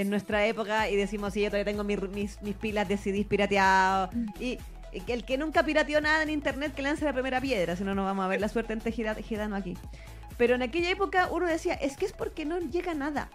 en 0.00 0.10
nuestra 0.10 0.46
época 0.46 0.88
y 0.90 0.96
decimos, 0.96 1.32
sí, 1.32 1.40
yo 1.42 1.48
todavía 1.50 1.64
tengo 1.72 1.84
mis, 1.84 2.00
mis, 2.10 2.42
mis 2.42 2.54
pilas 2.56 2.86
de 2.88 2.96
CDs 2.96 3.26
pirateados. 3.26 4.14
Y, 4.38 4.58
y 4.92 5.10
el 5.12 5.24
que 5.24 5.38
nunca 5.38 5.62
pirateó 5.64 6.00
nada 6.00 6.22
en 6.22 6.30
internet, 6.30 6.74
que 6.74 6.82
lance 6.82 7.04
la 7.04 7.12
primera 7.12 7.40
piedra, 7.40 7.76
si 7.76 7.84
no, 7.84 7.94
no 7.94 8.04
vamos 8.04 8.24
a 8.24 8.28
ver 8.28 8.40
la 8.40 8.48
suerte 8.48 8.72
en 8.72 8.80
Tejida- 8.80 9.14
Gidano 9.22 9.56
aquí. 9.56 9.74
Pero 10.38 10.54
en 10.54 10.62
aquella 10.62 10.90
época 10.90 11.28
uno 11.32 11.46
decía, 11.46 11.74
es 11.74 11.96
que 11.96 12.04
es 12.04 12.12
porque 12.12 12.44
no 12.44 12.58
llega 12.60 12.94
nada. 12.94 13.30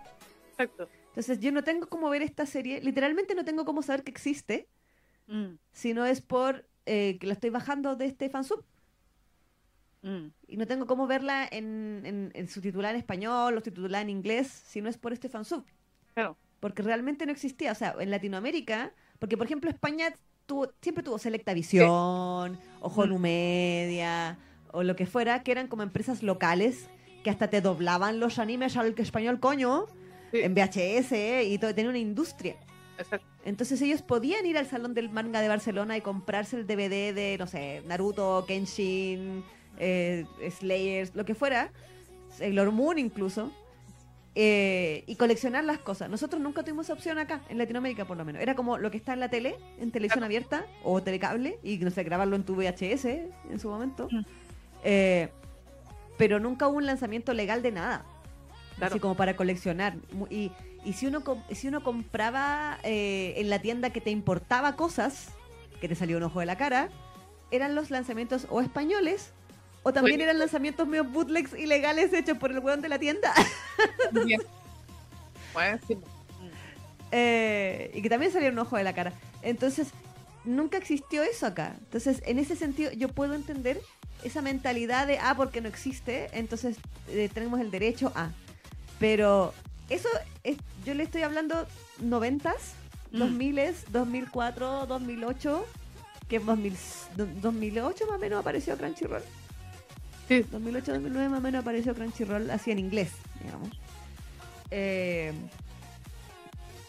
Exacto. 0.51 0.87
Entonces 1.07 1.39
yo 1.39 1.51
no 1.51 1.63
tengo 1.63 1.87
cómo 1.89 2.09
ver 2.09 2.21
esta 2.21 2.45
serie, 2.45 2.79
literalmente 2.81 3.33
no 3.35 3.43
tengo 3.43 3.65
cómo 3.65 3.81
saber 3.81 4.03
que 4.03 4.11
existe, 4.11 4.67
Mm, 5.27 5.55
si 5.71 5.93
no 5.93 6.05
es 6.05 6.19
por 6.19 6.67
eh, 6.85 7.17
que 7.19 7.27
la 7.27 7.33
estoy 7.33 7.51
bajando 7.51 7.95
de 7.95 8.05
este 8.05 8.29
fansub. 8.29 8.65
mm, 10.01 10.27
Y 10.47 10.57
no 10.57 10.65
tengo 10.67 10.87
cómo 10.87 11.07
verla 11.07 11.47
en, 11.49 12.01
en, 12.05 12.31
en 12.33 12.47
subtitulada 12.49 12.93
en 12.93 12.99
español 12.99 13.55
o 13.55 13.61
subtitulada 13.61 14.01
en 14.01 14.09
inglés, 14.09 14.47
si 14.47 14.81
no 14.81 14.89
es 14.89 14.97
por 14.97 15.13
este 15.13 15.29
fansub. 15.29 15.63
claro. 16.13 16.35
Porque 16.61 16.81
realmente 16.81 17.25
no 17.25 17.33
existía. 17.33 17.73
O 17.73 17.75
sea, 17.75 17.95
en 17.99 18.09
Latinoamérica, 18.09 18.93
porque 19.19 19.35
por 19.35 19.45
ejemplo 19.47 19.69
España 19.69 20.13
tuvo, 20.45 20.71
siempre 20.81 21.03
tuvo 21.03 21.17
Selecta 21.19 21.53
Visión, 21.53 22.57
Ojo 22.79 23.05
Mm. 23.05 23.09
Nu 23.09 23.19
Media, 23.19 24.37
o 24.71 24.83
lo 24.83 24.95
que 24.95 25.05
fuera, 25.05 25.43
que 25.43 25.51
eran 25.51 25.67
como 25.67 25.83
empresas 25.83 26.23
locales 26.23 26.87
que 27.25 27.29
hasta 27.29 27.49
te 27.49 27.59
doblaban 27.61 28.19
los 28.21 28.39
animes 28.39 28.77
al 28.77 28.95
español 28.97 29.39
coño, 29.41 29.85
Sí, 30.31 30.39
en 30.39 30.53
VHS, 30.55 31.43
y 31.45 31.57
todo, 31.57 31.75
tenía 31.75 31.89
una 31.89 31.99
industria. 31.99 32.55
exacto. 32.97 33.27
Entonces 33.43 33.81
ellos 33.81 34.01
podían 34.01 34.45
ir 34.45 34.57
al 34.57 34.65
Salón 34.67 34.93
del 34.93 35.09
Manga 35.09 35.41
de 35.41 35.47
Barcelona 35.49 35.97
y 35.97 36.01
comprarse 36.01 36.55
el 36.55 36.65
DVD 36.67 37.13
de, 37.13 37.35
no 37.39 37.47
sé, 37.47 37.81
Naruto, 37.87 38.45
Kenshin, 38.47 39.43
eh, 39.77 40.25
Slayers, 40.59 41.15
lo 41.15 41.25
que 41.25 41.33
fuera, 41.35 41.71
Sailor 42.37 42.71
Moon 42.71 42.97
incluso, 42.99 43.51
eh, 44.33 45.03
y 45.07 45.15
coleccionar 45.15 45.63
las 45.63 45.79
cosas. 45.79 46.09
Nosotros 46.09 46.41
nunca 46.41 46.63
tuvimos 46.63 46.85
esa 46.85 46.93
opción 46.93 47.19
acá, 47.19 47.41
en 47.49 47.57
Latinoamérica 47.57 48.05
por 48.05 48.17
lo 48.17 48.25
menos. 48.25 48.41
Era 48.41 48.55
como 48.55 48.77
lo 48.77 48.89
que 48.89 48.97
está 48.97 49.13
en 49.13 49.19
la 49.19 49.29
tele, 49.29 49.57
en 49.79 49.91
televisión 49.91 50.23
abierta 50.23 50.65
o 50.83 51.01
telecable, 51.03 51.59
y 51.63 51.77
no 51.77 51.91
sé, 51.91 52.03
grabarlo 52.03 52.35
en 52.35 52.43
tu 52.43 52.55
VHS 52.55 53.05
en 53.05 53.59
su 53.59 53.69
momento. 53.69 54.07
Eh, 54.83 55.29
pero 56.17 56.39
nunca 56.39 56.67
hubo 56.67 56.77
un 56.77 56.85
lanzamiento 56.85 57.33
legal 57.33 57.61
de 57.61 57.71
nada. 57.71 58.05
Claro. 58.77 58.93
Así 58.93 58.99
como 58.99 59.15
para 59.15 59.35
coleccionar. 59.35 59.95
Y, 60.29 60.51
y 60.85 60.93
si 60.93 61.07
uno 61.07 61.23
si 61.51 61.67
uno 61.67 61.83
compraba 61.83 62.79
eh, 62.83 63.33
en 63.37 63.49
la 63.49 63.59
tienda 63.59 63.91
que 63.91 64.01
te 64.01 64.11
importaba 64.11 64.75
cosas, 64.75 65.29
que 65.79 65.87
te 65.87 65.95
salió 65.95 66.17
un 66.17 66.23
ojo 66.23 66.39
de 66.39 66.45
la 66.45 66.57
cara, 66.57 66.89
eran 67.51 67.75
los 67.75 67.91
lanzamientos 67.91 68.47
o 68.49 68.61
españoles, 68.61 69.33
o 69.83 69.91
también 69.93 70.15
Oye. 70.17 70.23
eran 70.25 70.39
lanzamientos 70.39 70.87
medio 70.87 71.03
bootlegs 71.03 71.53
ilegales 71.57 72.13
hechos 72.13 72.37
por 72.37 72.51
el 72.51 72.59
weón 72.59 72.81
de 72.81 72.89
la 72.89 72.99
tienda. 72.99 73.33
Bien. 74.25 74.41
Bueno, 75.53 75.79
sí. 75.87 75.95
Mm, 75.95 76.01
Eh, 77.11 77.91
y 77.93 78.01
que 78.01 78.09
también 78.09 78.31
salía 78.31 78.49
un 78.49 78.59
ojo 78.59 78.77
de 78.77 78.83
la 78.83 78.93
cara. 78.93 79.13
Entonces, 79.41 79.87
nunca 80.45 80.77
existió 80.77 81.23
eso 81.23 81.45
acá. 81.45 81.75
Entonces, 81.79 82.21
en 82.25 82.39
ese 82.39 82.55
sentido, 82.55 82.91
yo 82.91 83.09
puedo 83.09 83.33
entender 83.33 83.81
esa 84.23 84.41
mentalidad 84.41 85.07
de, 85.07 85.17
ah, 85.19 85.33
porque 85.35 85.61
no 85.61 85.67
existe, 85.67 86.29
entonces 86.33 86.77
eh, 87.09 87.29
tenemos 87.33 87.59
el 87.59 87.71
derecho 87.71 88.11
a. 88.15 88.29
Pero 88.99 89.53
eso, 89.89 90.07
es, 90.43 90.57
yo 90.85 90.93
le 90.93 91.03
estoy 91.03 91.23
hablando 91.23 91.67
noventas, 91.99 92.73
Mm. 93.13 93.17
2000, 93.19 93.75
2004, 93.89 94.85
2008, 94.85 95.65
que 96.29 96.37
en 96.37 96.45
2000, 96.45 96.77
do- 97.17 97.25
2008 97.41 98.05
más 98.07 98.15
o 98.15 98.19
menos 98.19 98.39
apareció 98.39 98.77
Crunchyroll. 98.77 99.21
Sí, 100.27 100.43
2008, 100.51 100.93
2009 100.93 101.29
más 101.29 101.39
o 101.39 101.41
menos 101.41 101.61
apareció 101.61 101.93
Crunchyroll 101.93 102.49
así 102.51 102.71
en 102.71 102.79
inglés, 102.79 103.11
digamos. 103.43 103.69
Eh, 104.69 105.33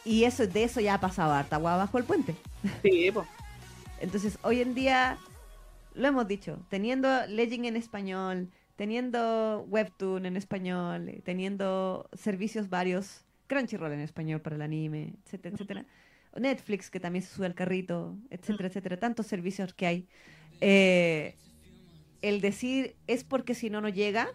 y 0.05 0.25
eso, 0.25 0.47
de 0.47 0.65
eso 0.65 0.81
ya 0.81 0.95
ha 0.95 1.01
pasado 1.01 1.33
harta 1.33 1.57
agua 1.57 1.77
bajo 1.77 1.99
el 1.99 2.05
puente. 2.05 2.35
sí, 2.83 3.11
po. 3.11 3.27
Entonces, 4.01 4.39
hoy 4.43 4.61
en 4.61 4.75
día, 4.75 5.19
lo 5.95 6.09
hemos 6.09 6.27
dicho, 6.27 6.59
teniendo 6.69 7.09
Legend 7.27 7.67
en 7.67 7.77
español, 7.77 8.49
teniendo 8.77 9.65
Webtoon 9.69 10.27
en 10.27 10.37
español, 10.37 11.09
eh, 11.09 11.23
teniendo 11.25 12.09
servicios 12.13 12.69
varios, 12.69 13.25
Crunchyroll 13.47 13.93
en 13.93 14.01
español 14.01 14.41
para 14.41 14.57
el 14.57 14.63
anime, 14.63 15.15
etcétera, 15.25 15.55
etcétera. 15.55 15.87
Netflix, 16.37 16.91
que 16.91 16.99
también 16.99 17.23
se 17.23 17.35
sube 17.35 17.47
al 17.47 17.55
carrito, 17.55 18.17
etcétera, 18.31 18.69
etcétera. 18.69 18.97
Tantos 18.99 19.27
servicios 19.27 19.75
que 19.75 19.87
hay. 19.87 20.09
Eh, 20.61 21.37
el 22.23 22.41
decir 22.41 22.97
es 23.07 23.25
porque 23.25 23.55
si 23.55 23.69
no, 23.71 23.81
no 23.81 23.89
llega, 23.89 24.29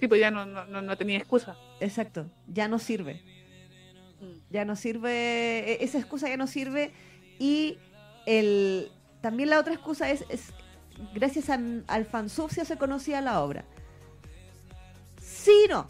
Sí, 0.00 0.06
pues 0.06 0.20
ya 0.20 0.30
no, 0.30 0.46
no, 0.46 0.64
no, 0.66 0.80
no 0.82 0.96
tenía 0.96 1.18
excusa. 1.18 1.56
exacto, 1.80 2.30
ya 2.46 2.68
no 2.68 2.78
sirve. 2.78 3.20
Mm, 4.20 4.38
ya 4.50 4.64
no 4.64 4.76
sirve, 4.76 5.72
e- 5.72 5.84
esa 5.84 5.98
excusa 5.98 6.28
ya 6.28 6.36
no 6.36 6.46
sirve 6.46 6.92
y 7.38 7.78
el 8.26 8.90
también 9.20 9.50
la 9.50 9.58
otra 9.58 9.74
excusa 9.74 10.08
es, 10.10 10.24
es 10.28 10.52
gracias 11.14 11.50
a- 11.50 11.58
al 11.88 12.04
fansub 12.04 12.50
se 12.50 12.60
hace 12.60 12.76
conocida 12.78 13.20
la 13.20 13.40
obra. 13.42 13.64
Sí, 15.20 15.66
no. 15.68 15.88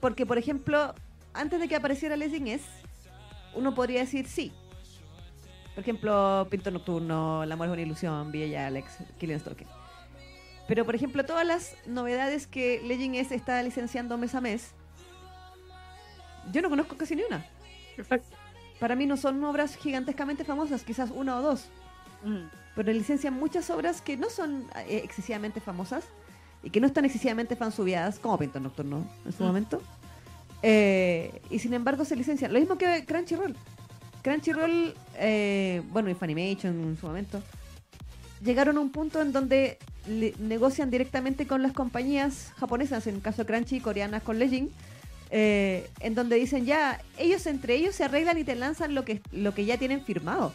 Porque, 0.00 0.26
por 0.26 0.38
ejemplo, 0.38 0.94
antes 1.32 1.60
de 1.60 1.68
que 1.68 1.76
apareciera 1.76 2.16
Lessing 2.16 2.48
es, 2.48 2.62
uno 3.54 3.74
podría 3.74 4.00
decir 4.00 4.26
sí. 4.26 4.52
Por 5.74 5.82
ejemplo, 5.82 6.46
Pinto 6.50 6.70
Nocturno, 6.70 7.42
El 7.42 7.52
amor 7.52 7.68
es 7.68 7.72
una 7.72 7.82
ilusión, 7.82 8.30
Villa 8.30 8.66
Alex, 8.66 8.98
Killian 9.18 9.40
Stalker. 9.40 9.66
Pero, 10.68 10.84
por 10.84 10.94
ejemplo, 10.94 11.24
todas 11.24 11.46
las 11.46 11.74
novedades 11.86 12.46
que 12.46 12.80
Legend 12.84 13.16
S 13.16 13.34
está 13.34 13.62
licenciando 13.62 14.16
mes 14.18 14.34
a 14.34 14.40
mes, 14.40 14.72
yo 16.52 16.60
no 16.62 16.68
conozco 16.68 16.96
casi 16.96 17.16
ni 17.16 17.22
una. 17.22 17.44
Para 18.80 18.96
mí 18.96 19.06
no 19.06 19.16
son 19.16 19.42
obras 19.44 19.76
gigantescamente 19.76 20.44
famosas, 20.44 20.82
quizás 20.84 21.10
una 21.10 21.36
o 21.38 21.42
dos, 21.42 21.68
Mm, 22.24 22.48
pero 22.76 22.92
licencian 22.92 23.34
muchas 23.34 23.68
obras 23.70 24.00
que 24.00 24.16
no 24.16 24.30
son 24.30 24.68
eh, 24.86 25.00
excesivamente 25.02 25.60
famosas 25.60 26.04
y 26.62 26.70
que 26.70 26.78
no 26.80 26.86
están 26.86 27.04
excesivamente 27.04 27.56
fansubiadas, 27.56 28.20
como 28.20 28.38
Pinto 28.38 28.60
Nocturno 28.60 29.04
en 29.24 29.32
su 29.32 29.42
Mm. 29.42 29.46
momento. 29.46 29.82
Eh, 30.62 31.42
y 31.50 31.58
sin 31.58 31.74
embargo 31.74 32.04
se 32.04 32.14
licencian. 32.14 32.52
Lo 32.52 32.60
mismo 32.60 32.78
que 32.78 33.04
Crunchyroll. 33.04 33.56
Crunchyroll, 34.22 34.94
eh, 35.16 35.82
bueno, 35.90 36.10
y 36.10 36.14
Funimation 36.14 36.80
en 36.82 36.96
su 36.96 37.06
momento, 37.06 37.42
llegaron 38.42 38.76
a 38.76 38.80
un 38.80 38.90
punto 38.90 39.20
en 39.20 39.32
donde 39.32 39.78
le- 40.08 40.34
negocian 40.38 40.90
directamente 40.90 41.46
con 41.46 41.62
las 41.62 41.72
compañías 41.72 42.52
japonesas, 42.56 43.06
en 43.06 43.16
el 43.16 43.20
caso 43.22 43.42
de 43.42 43.46
Crunchy, 43.46 43.80
coreanas 43.80 44.22
con 44.22 44.38
Legend, 44.38 44.70
eh, 45.30 45.88
en 46.00 46.14
donde 46.14 46.36
dicen 46.36 46.66
ya, 46.66 47.00
ellos 47.18 47.46
entre 47.46 47.74
ellos 47.74 47.94
se 47.94 48.04
arreglan 48.04 48.38
y 48.38 48.44
te 48.44 48.54
lanzan 48.54 48.94
lo 48.94 49.04
que, 49.04 49.20
lo 49.32 49.54
que 49.54 49.64
ya 49.64 49.76
tienen 49.78 50.04
firmado. 50.04 50.52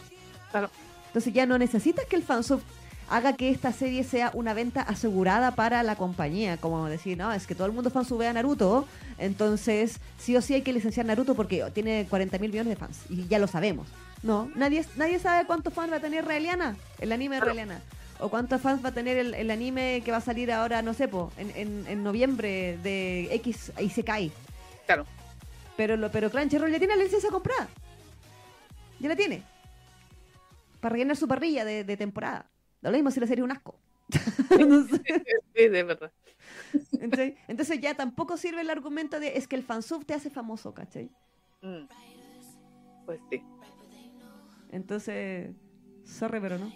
Claro. 0.52 0.70
Entonces 1.08 1.34
ya 1.34 1.46
no 1.46 1.58
necesitas 1.58 2.06
que 2.06 2.16
el 2.16 2.24
fansub 2.24 2.62
haga 3.10 3.34
que 3.34 3.50
esta 3.50 3.72
serie 3.72 4.04
sea 4.04 4.32
una 4.34 4.54
venta 4.54 4.82
asegurada 4.82 5.56
para 5.56 5.84
la 5.84 5.96
compañía, 5.96 6.58
como 6.58 6.88
decir, 6.88 7.18
no, 7.18 7.32
es 7.32 7.48
que 7.48 7.56
todo 7.56 7.68
el 7.68 7.74
mundo 7.74 7.90
fansubea 7.90 8.30
a 8.30 8.34
Naruto, 8.34 8.88
entonces 9.18 10.00
sí 10.18 10.36
o 10.36 10.42
sí 10.42 10.54
hay 10.54 10.62
que 10.62 10.74
licenciar 10.74 11.06
Naruto 11.06 11.36
porque 11.36 11.64
tiene 11.74 12.06
40 12.10 12.38
mil 12.40 12.52
millones 12.52 12.72
de 12.72 12.76
fans 12.76 13.00
y 13.10 13.28
ya 13.28 13.40
lo 13.40 13.48
sabemos. 13.48 13.88
No, 14.24 14.50
nadie, 14.56 14.86
nadie 14.96 15.20
sabe 15.20 15.46
cuántos 15.46 15.74
fans 15.74 15.92
va 15.92 15.98
a 15.98 16.02
tener 16.02 16.26
Raeliana, 16.26 16.76
el 17.00 17.12
anime 17.12 17.36
de. 17.36 17.42
Raeliana. 17.42 17.82
O 18.20 18.30
cuántos 18.30 18.60
fans 18.62 18.84
va 18.84 18.90
a 18.90 18.94
tener 18.94 19.16
el, 19.18 19.36
el 19.36 19.52
anime 19.52 20.02
que 20.04 20.10
va 20.10 20.18
a 20.18 20.22
salir 20.22 20.52
ahora, 20.52 20.82
no 20.82 20.96
sé, 20.96 21.08
po, 21.08 21.32
en, 21.38 21.52
en, 21.56 21.86
en 21.88 22.04
noviembre 22.04 22.80
de 22.82 23.30
X 23.36 23.72
Isekai. 23.80 24.32
Claro. 24.88 25.06
Pero, 25.76 25.96
lo, 25.98 26.10
pero 26.10 26.32
Crunchyroll 26.32 26.72
ya 26.72 26.80
tiene 26.80 26.96
la 26.96 27.04
licencia 27.04 27.30
comprada. 27.30 27.68
Ya 29.00 29.10
la 29.10 29.16
tiene. 29.16 29.44
Para 30.80 30.94
rellenar 30.94 31.16
su 31.16 31.28
parrilla 31.28 31.64
de, 31.64 31.84
de 31.84 31.96
temporada. 31.96 32.48
Da 32.82 32.90
lo 32.92 32.98
mismo 32.98 33.12
si 33.12 33.20
la 33.20 33.28
serie 33.28 33.42
es 33.42 33.46
un 33.46 33.52
asco. 33.52 33.80
No 34.68 34.84
sé. 34.88 35.02
Sí, 35.56 35.68
de 35.68 35.84
verdad. 35.84 36.12
entonces, 36.94 37.34
entonces 37.48 37.80
ya 37.82 37.94
tampoco 37.96 38.38
sirve 38.38 38.62
el 38.62 38.70
argumento 38.70 39.20
de 39.20 39.38
es 39.38 39.48
que 39.48 39.56
el 39.56 39.64
fansub 39.64 40.06
te 40.06 40.14
hace 40.14 40.30
famoso, 40.30 40.74
¿cachai? 40.74 41.10
Mm. 41.62 41.86
Pues 43.06 43.20
sí. 43.30 43.42
Entonces, 44.72 45.52
sorry, 46.06 46.40
pero 46.40 46.58
no. 46.60 46.72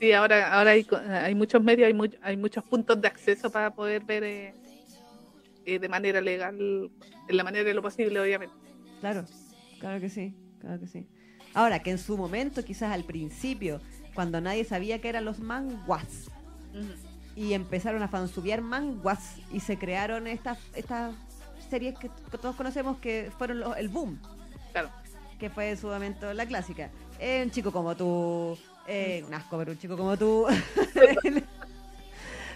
Sí, 0.00 0.12
ahora, 0.12 0.52
ahora 0.56 0.70
hay, 0.72 0.86
hay 1.10 1.34
muchos 1.34 1.62
medios, 1.62 1.86
hay, 1.86 1.94
mu- 1.94 2.06
hay 2.22 2.36
muchos 2.36 2.62
puntos 2.64 3.00
de 3.00 3.08
acceso 3.08 3.50
para 3.50 3.72
poder 3.74 4.04
ver 4.04 4.22
eh, 4.24 4.54
eh, 5.64 5.78
de 5.78 5.88
manera 5.88 6.20
legal, 6.20 6.56
en 7.28 7.36
la 7.36 7.42
manera 7.44 7.64
de 7.64 7.74
lo 7.74 7.82
posible, 7.82 8.20
obviamente. 8.20 8.54
Claro, 9.00 9.24
claro 9.80 10.00
que 10.00 10.08
sí, 10.08 10.34
claro 10.60 10.78
que 10.80 10.86
sí. 10.86 11.06
Ahora, 11.54 11.80
que 11.82 11.90
en 11.90 11.98
su 11.98 12.16
momento, 12.16 12.64
quizás 12.64 12.92
al 12.92 13.04
principio, 13.04 13.80
cuando 14.18 14.40
nadie 14.40 14.64
sabía 14.64 15.00
que 15.00 15.08
eran 15.08 15.24
los 15.24 15.38
manguas, 15.38 16.28
y 17.36 17.52
empezaron 17.52 18.02
a 18.02 18.08
fansubiar 18.08 18.62
manguas, 18.62 19.36
y 19.52 19.60
se 19.60 19.78
crearon 19.78 20.26
estas 20.26 20.58
estas 20.74 21.14
series 21.70 21.96
que, 21.96 22.10
todos 22.42 22.56
conocemos 22.56 22.98
que 22.98 23.30
fueron 23.38 23.62
el 23.78 23.88
boom. 23.88 24.18
Claro. 24.72 24.90
Que 25.38 25.50
fue 25.50 25.70
en 25.70 25.76
su 25.76 25.86
momento 25.86 26.34
la 26.34 26.46
clásica. 26.46 26.90
Eh, 27.20 27.42
un 27.44 27.52
chico 27.52 27.70
como 27.70 27.94
tú, 27.94 28.58
eh, 28.88 29.22
un 29.24 29.32
asco, 29.34 29.56
pero 29.56 29.70
un 29.70 29.78
chico 29.78 29.96
como 29.96 30.16
tú. 30.16 30.48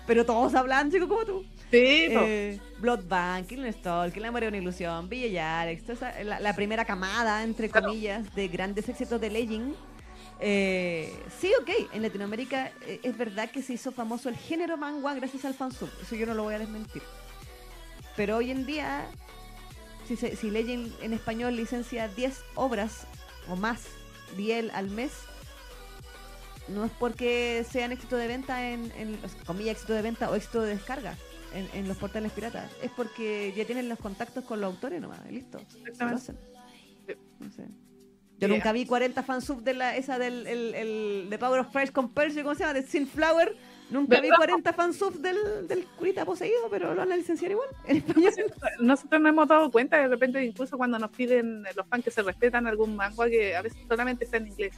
pero 0.09 0.27
todos 0.27 0.53
hablan 0.57 0.91
chico 0.91 1.07
como 1.07 1.25
tú. 1.25 1.45
Sí, 1.71 2.09
eh, 2.11 2.59
Blood 2.81 3.05
Bank, 3.07 3.47
Killing 3.47 3.73
Stall, 3.73 4.13
la 4.17 4.33
María 4.33 4.49
una 4.49 4.59
ilusión, 4.59 5.09
Villa 5.09 5.61
Alex, 5.61 5.85
la, 6.25 6.41
la, 6.41 6.57
primera 6.57 6.85
camada, 6.85 7.45
entre 7.45 7.71
comillas, 7.71 8.35
de 8.35 8.49
grandes 8.49 8.89
éxitos 8.89 9.21
de 9.21 9.31
Legend. 9.31 9.77
Eh, 10.45 11.14
sí, 11.38 11.53
ok, 11.61 11.70
en 11.93 12.03
Latinoamérica 12.03 12.72
eh, 12.80 12.99
es 13.05 13.16
verdad 13.16 13.49
que 13.49 13.62
se 13.62 13.74
hizo 13.74 13.93
famoso 13.93 14.28
el 14.28 14.36
género 14.36 14.76
manga 14.76 15.14
gracias 15.14 15.45
al 15.45 15.55
fansub, 15.55 15.88
eso 16.03 16.16
yo 16.16 16.26
no 16.26 16.34
lo 16.34 16.43
voy 16.43 16.55
a 16.55 16.59
desmentir. 16.59 17.03
Pero 18.16 18.38
hoy 18.38 18.51
en 18.51 18.66
día, 18.66 19.07
si, 20.09 20.16
si 20.16 20.51
Legend 20.51 20.93
en 21.01 21.12
español 21.12 21.55
licencia 21.55 22.09
10 22.09 22.43
obras 22.57 23.07
o 23.49 23.55
más, 23.55 23.86
10 24.36 24.74
al 24.74 24.90
mes, 24.90 25.12
no 26.66 26.84
es 26.84 26.93
porque 26.99 27.64
sean 27.70 27.93
éxito 27.93 28.16
de 28.16 28.26
venta 28.26 28.68
en, 28.68 28.90
en 28.97 29.20
comillas 29.47 29.76
éxito 29.76 29.93
de 29.93 30.03
venta 30.03 30.28
o 30.28 30.34
éxito 30.34 30.62
de 30.62 30.74
descarga 30.74 31.16
en, 31.55 31.86
los 31.86 31.97
portales 31.99 32.32
piratas, 32.32 32.68
es 32.82 32.90
porque 32.90 33.53
ya 33.57 33.64
tienen 33.64 33.88
los 33.88 33.99
contactos 33.99 34.45
con 34.45 34.61
los 34.61 34.72
autores 34.74 35.01
nomás, 35.01 35.20
listo. 35.30 35.59
Yo 38.43 38.55
nunca 38.55 38.72
vi 38.72 38.86
40 38.86 39.22
fansub 39.22 39.62
de 39.62 39.74
la 39.74 39.97
esa 39.97 40.18
del 40.18 40.47
el, 40.47 41.30
de 41.30 41.38
Power 41.38 41.61
of 41.61 41.68
Christ 41.72 41.93
con 41.93 42.09
¿cómo 42.09 42.55
se 42.55 42.61
llama? 42.61 42.74
De 42.74 42.82
Flower 42.82 43.57
Nunca 43.90 44.20
vi 44.20 44.30
40 44.30 44.72
fansub 44.72 45.14
del, 45.14 45.68
del 45.68 45.84
curita 45.84 46.24
poseído, 46.24 46.68
pero 46.70 46.95
lo 46.95 47.01
van 47.01 47.12
a 47.12 47.16
licenciar 47.16 47.51
igual 47.51 47.68
en 47.86 47.99
español. 47.99 48.32
Nosotros 48.80 49.20
nos 49.20 49.30
hemos 49.30 49.49
dado 49.49 49.70
cuenta 49.70 49.99
de 49.99 50.09
repente, 50.09 50.43
incluso 50.43 50.78
cuando 50.78 50.99
nos 50.99 51.11
piden 51.11 51.64
los 51.76 51.86
fans 51.86 52.05
que 52.05 52.11
se 52.11 52.22
respetan 52.22 52.66
algún 52.66 52.97
manga 52.97 53.28
que 53.28 53.55
a 53.55 53.62
veces 53.62 53.78
solamente 53.86 54.24
está 54.24 54.38
en 54.38 54.47
inglés 54.47 54.74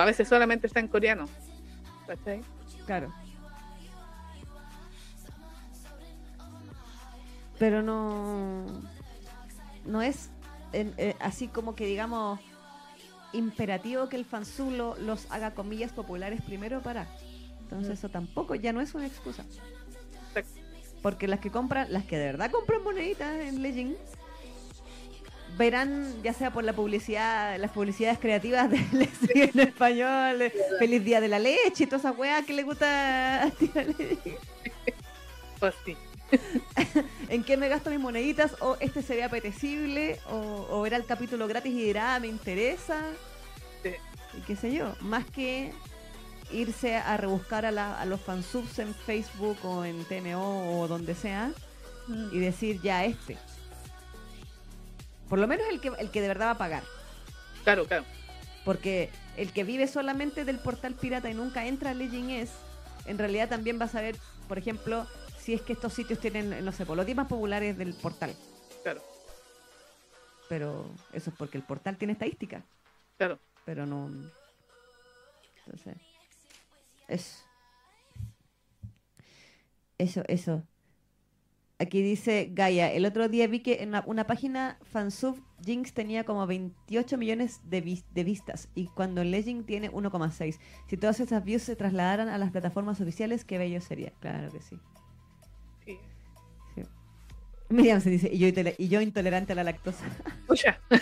a 0.00 0.04
veces 0.04 0.28
solamente 0.28 0.66
está 0.66 0.80
en 0.80 0.88
coreano. 0.88 1.26
¿Cachai? 2.06 2.40
Claro. 2.86 3.12
Pero 7.58 7.82
no. 7.82 8.66
No 9.84 10.02
es 10.02 10.30
eh, 10.72 11.16
así 11.20 11.48
como 11.48 11.74
que 11.74 11.86
digamos 11.86 12.40
imperativo 13.32 14.08
que 14.08 14.16
el 14.16 14.24
fanzulo 14.24 14.96
los 15.00 15.30
haga 15.30 15.52
comillas 15.54 15.92
populares 15.92 16.42
primero 16.42 16.80
para. 16.80 17.06
Entonces, 17.60 17.90
mm. 17.90 17.92
eso 17.92 18.08
tampoco 18.08 18.54
ya 18.54 18.72
no 18.72 18.80
es 18.80 18.94
una 18.94 19.06
excusa. 19.06 19.44
Porque 21.02 21.28
las 21.28 21.40
que 21.40 21.50
compran, 21.50 21.92
las 21.92 22.04
que 22.04 22.16
de 22.16 22.26
verdad 22.26 22.50
compran 22.50 22.82
moneditas 22.82 23.38
en 23.40 23.62
Legend, 23.62 23.96
verán, 25.56 26.22
ya 26.22 26.32
sea 26.32 26.52
por 26.52 26.64
la 26.64 26.72
publicidad, 26.72 27.58
las 27.58 27.70
publicidades 27.70 28.18
creativas 28.18 28.70
de 28.70 28.78
en 29.34 29.60
español, 29.60 30.52
Feliz 30.78 31.04
Día 31.04 31.20
de 31.20 31.28
la 31.28 31.38
Leche 31.38 31.84
y 31.84 31.86
toda 31.86 31.98
esa 31.98 32.12
weá 32.12 32.42
que 32.42 32.52
le 32.52 32.62
gusta 32.62 33.44
a 33.44 33.52
Pues 35.60 35.74
sí. 35.84 35.96
¿En 37.28 37.44
qué 37.44 37.56
me 37.56 37.68
gasto 37.68 37.90
mis 37.90 38.00
moneditas? 38.00 38.56
O 38.60 38.76
este 38.80 39.02
se 39.02 39.16
ve 39.16 39.24
apetecible, 39.24 40.20
o, 40.30 40.66
o 40.70 40.82
verá 40.82 40.96
el 40.96 41.04
capítulo 41.04 41.46
gratis 41.48 41.72
y 41.72 41.82
dirá, 41.84 42.14
ah, 42.14 42.20
me 42.20 42.28
interesa. 42.28 43.02
Y 44.36 44.40
qué 44.42 44.56
sé 44.56 44.72
yo, 44.72 44.94
más 45.00 45.24
que 45.26 45.72
irse 46.50 46.96
a 46.96 47.16
rebuscar 47.16 47.66
a, 47.66 48.04
los 48.04 48.20
fansubs 48.20 48.78
en 48.78 48.94
Facebook 48.94 49.58
o 49.64 49.84
en 49.84 50.04
TMO 50.04 50.80
o 50.80 50.88
donde 50.88 51.14
sea 51.14 51.52
mm. 52.06 52.28
y 52.32 52.38
decir 52.38 52.80
ya 52.80 53.04
este 53.04 53.36
por 55.28 55.38
lo 55.38 55.46
menos 55.46 55.66
el 55.70 55.80
que, 55.80 55.92
el 55.98 56.10
que 56.10 56.20
de 56.20 56.28
verdad 56.28 56.46
va 56.46 56.52
a 56.52 56.58
pagar. 56.58 56.82
Claro, 57.64 57.86
claro. 57.86 58.04
Porque 58.64 59.10
el 59.36 59.52
que 59.52 59.64
vive 59.64 59.86
solamente 59.86 60.44
del 60.44 60.58
portal 60.58 60.94
pirata 60.94 61.30
y 61.30 61.34
nunca 61.34 61.66
entra 61.66 61.90
a 61.90 61.94
Legend 61.94 62.30
es, 62.30 62.50
en 63.06 63.18
realidad 63.18 63.48
también 63.48 63.78
va 63.80 63.84
a 63.84 63.88
saber, 63.88 64.16
por 64.48 64.58
ejemplo, 64.58 65.06
si 65.48 65.54
es 65.54 65.62
que 65.62 65.72
estos 65.72 65.94
sitios 65.94 66.20
tienen, 66.20 66.62
no 66.62 66.72
sé, 66.72 66.84
por 66.84 66.94
los 66.94 67.06
días 67.06 67.16
más 67.16 67.26
populares 67.26 67.78
del 67.78 67.94
portal. 67.94 68.34
Claro. 68.82 69.00
Pero 70.46 70.84
eso 71.14 71.30
es 71.30 71.36
porque 71.38 71.56
el 71.56 71.64
portal 71.64 71.96
tiene 71.96 72.12
estadística. 72.12 72.62
Claro. 73.16 73.38
Pero 73.64 73.86
no. 73.86 74.10
Entonces. 75.64 75.96
Eso. 77.08 77.42
Eso, 79.96 80.22
eso. 80.28 80.62
Aquí 81.78 82.02
dice 82.02 82.50
Gaia, 82.52 82.92
el 82.92 83.06
otro 83.06 83.30
día 83.30 83.46
vi 83.46 83.60
que 83.60 83.82
en 83.82 83.94
una, 84.04 84.26
página 84.26 84.78
fansub 84.82 85.42
Jinx 85.64 85.94
tenía 85.94 86.24
como 86.24 86.46
28 86.46 87.16
millones 87.16 87.62
de, 87.64 87.80
vistas 87.80 88.68
y 88.74 88.88
cuando 88.88 89.24
Legend 89.24 89.64
tiene 89.64 89.90
1,6. 89.90 90.58
Si 90.88 90.96
todas 90.98 91.20
esas 91.20 91.42
views 91.42 91.62
se 91.62 91.74
trasladaran 91.74 92.28
a 92.28 92.36
las 92.36 92.50
plataformas 92.50 93.00
oficiales, 93.00 93.46
qué 93.46 93.56
bello 93.56 93.80
sería. 93.80 94.12
Claro 94.20 94.52
que. 94.52 94.60
Sí. 94.60 94.78
Miriam 97.70 98.00
se 98.00 98.10
dice, 98.10 98.30
y 98.32 98.38
yo, 98.38 98.48
y 98.78 98.88
yo 98.88 99.00
intolerante 99.00 99.52
a 99.52 99.56
la 99.56 99.64
lactosa. 99.64 100.04
Oye. 100.48 100.74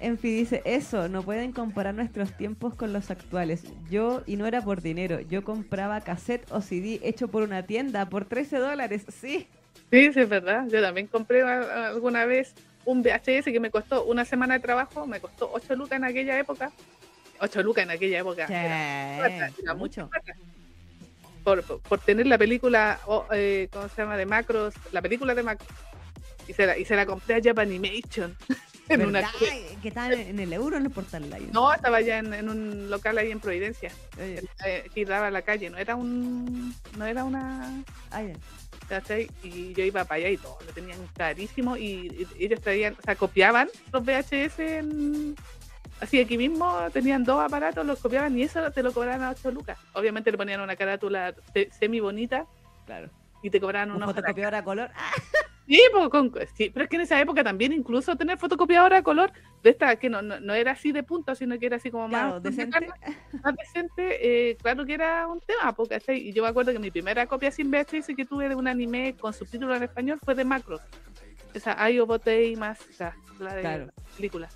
Enfi 0.00 0.30
dice, 0.30 0.62
eso, 0.64 1.08
no 1.08 1.24
pueden 1.24 1.50
comparar 1.50 1.92
nuestros 1.92 2.36
tiempos 2.36 2.76
con 2.76 2.92
los 2.92 3.10
actuales. 3.10 3.64
Yo, 3.90 4.22
y 4.26 4.36
no 4.36 4.46
era 4.46 4.62
por 4.62 4.80
dinero, 4.80 5.18
yo 5.20 5.42
compraba 5.42 6.00
cassette 6.02 6.46
o 6.52 6.60
CD 6.60 7.00
hecho 7.02 7.26
por 7.26 7.42
una 7.42 7.64
tienda 7.64 8.08
por 8.08 8.24
13 8.24 8.58
dólares, 8.58 9.04
sí. 9.08 9.48
Sí, 9.90 10.12
sí, 10.12 10.20
es 10.20 10.28
verdad. 10.28 10.68
Yo 10.68 10.80
también 10.80 11.08
compré 11.08 11.42
alguna 11.42 12.26
vez 12.26 12.54
un 12.84 13.02
VHS 13.02 13.46
que 13.46 13.58
me 13.58 13.70
costó 13.70 14.04
una 14.04 14.24
semana 14.24 14.54
de 14.54 14.60
trabajo, 14.60 15.04
me 15.04 15.18
costó 15.20 15.50
8 15.52 15.74
lucas 15.74 15.96
en 15.96 16.04
aquella 16.04 16.38
época. 16.38 16.70
8 17.40 17.62
lucas 17.62 17.84
en 17.84 17.90
aquella 17.90 18.20
época. 18.20 18.46
era, 18.46 19.74
mucho. 19.74 20.10
Por, 21.44 21.62
por, 21.64 21.98
tener 22.00 22.26
la 22.26 22.36
película, 22.36 23.00
eh, 23.32 23.68
¿cómo 23.72 23.88
se 23.88 24.02
llama? 24.02 24.16
De 24.16 24.26
Macros, 24.26 24.74
la 24.92 25.00
película 25.00 25.34
de 25.34 25.42
Macros. 25.42 25.68
Y 26.46 26.52
se 26.52 26.66
la, 26.66 26.78
y 26.78 26.84
se 26.84 26.96
la 26.96 27.06
compré 27.06 27.36
a 27.36 27.42
Japanimation. 27.42 28.36
en 28.88 29.06
una... 29.06 29.30
que 29.82 29.88
estaba 29.88 30.12
en 30.12 30.38
el 30.38 30.52
euro 30.52 30.76
en 30.76 30.86
el 30.86 30.90
portal. 30.90 31.24
No, 31.52 31.72
estaba 31.72 32.00
ya 32.00 32.18
en, 32.18 32.48
un 32.48 32.90
local 32.90 33.18
ahí 33.18 33.30
en 33.30 33.40
Providencia. 33.40 33.92
Eh, 34.18 34.90
que 34.94 35.04
daba 35.04 35.28
a 35.28 35.30
la 35.30 35.42
calle, 35.42 35.70
no 35.70 35.78
era 35.78 35.94
un. 35.94 36.74
No 36.96 37.04
era 37.04 37.24
una. 37.24 37.82
Ah, 38.10 38.22
y 39.42 39.74
yo 39.74 39.84
iba 39.84 40.04
para 40.04 40.20
allá 40.20 40.30
y 40.30 40.36
todo, 40.38 40.58
lo 40.66 40.72
tenían 40.72 40.98
carísimo 41.16 41.76
y, 41.76 42.26
ellos 42.38 42.60
traían, 42.60 42.96
o 42.98 43.02
sea, 43.02 43.16
copiaban 43.16 43.68
los 43.92 44.02
VHS 44.02 44.58
en, 44.60 45.36
así 46.00 46.20
aquí 46.20 46.38
mismo 46.38 46.76
tenían 46.92 47.24
dos 47.24 47.40
aparatos, 47.40 47.84
los 47.86 48.00
copiaban 48.00 48.38
y 48.38 48.42
eso 48.42 48.70
te 48.72 48.82
lo 48.82 48.92
cobraban 48.92 49.22
a 49.22 49.30
8 49.30 49.50
lucas. 49.50 49.78
Obviamente 49.94 50.30
le 50.30 50.38
ponían 50.38 50.60
una 50.60 50.76
carátula 50.76 51.34
semi 51.78 52.00
bonita. 52.00 52.46
Claro. 52.86 53.08
Y 53.42 53.50
te 53.50 53.60
cobraban 53.60 53.92
una 53.92 54.06
fotocopiadora 54.06 54.58
a 54.58 54.64
color. 54.64 54.90
Sí, 55.68 55.78
sí, 56.54 56.70
pero 56.70 56.84
es 56.84 56.90
que 56.90 56.96
en 56.96 57.02
esa 57.02 57.20
época 57.20 57.44
también 57.44 57.74
incluso 57.74 58.16
tener 58.16 58.38
fotocopiadora 58.38 58.96
de 58.96 59.02
color, 59.02 59.30
de 59.62 59.70
esta 59.70 59.96
que 59.96 60.08
no, 60.08 60.22
no, 60.22 60.54
era 60.54 60.72
así 60.72 60.92
de 60.92 61.02
punto, 61.02 61.34
sino 61.34 61.58
que 61.58 61.66
era 61.66 61.76
así 61.76 61.90
como 61.90 62.08
más 62.08 62.42
decente, 62.42 62.88
más 63.42 63.54
decente 63.54 64.50
eh, 64.50 64.56
claro 64.56 64.86
que 64.86 64.94
era 64.94 65.26
un 65.26 65.40
tema, 65.40 65.74
porque 65.74 66.00
y 66.14 66.32
yo 66.32 66.42
me 66.42 66.48
acuerdo 66.48 66.72
que 66.72 66.78
mi 66.78 66.90
primera 66.90 67.26
copia 67.26 67.50
sin 67.50 67.70
VHS 67.70 68.16
que 68.16 68.24
tuve 68.24 68.48
de 68.48 68.54
un 68.54 68.66
anime 68.66 69.14
con 69.20 69.34
subtítulos 69.34 69.76
en 69.76 69.82
español 69.82 70.18
fue 70.24 70.34
de 70.34 70.46
Macros, 70.46 70.80
esa 71.52 71.82
Ayo 71.82 72.08
y 72.26 72.56
más, 72.56 72.80
o 72.80 72.92
sea, 72.94 73.14
la 73.38 73.54
de 73.54 73.62
la 73.62 73.92
película. 74.16 74.48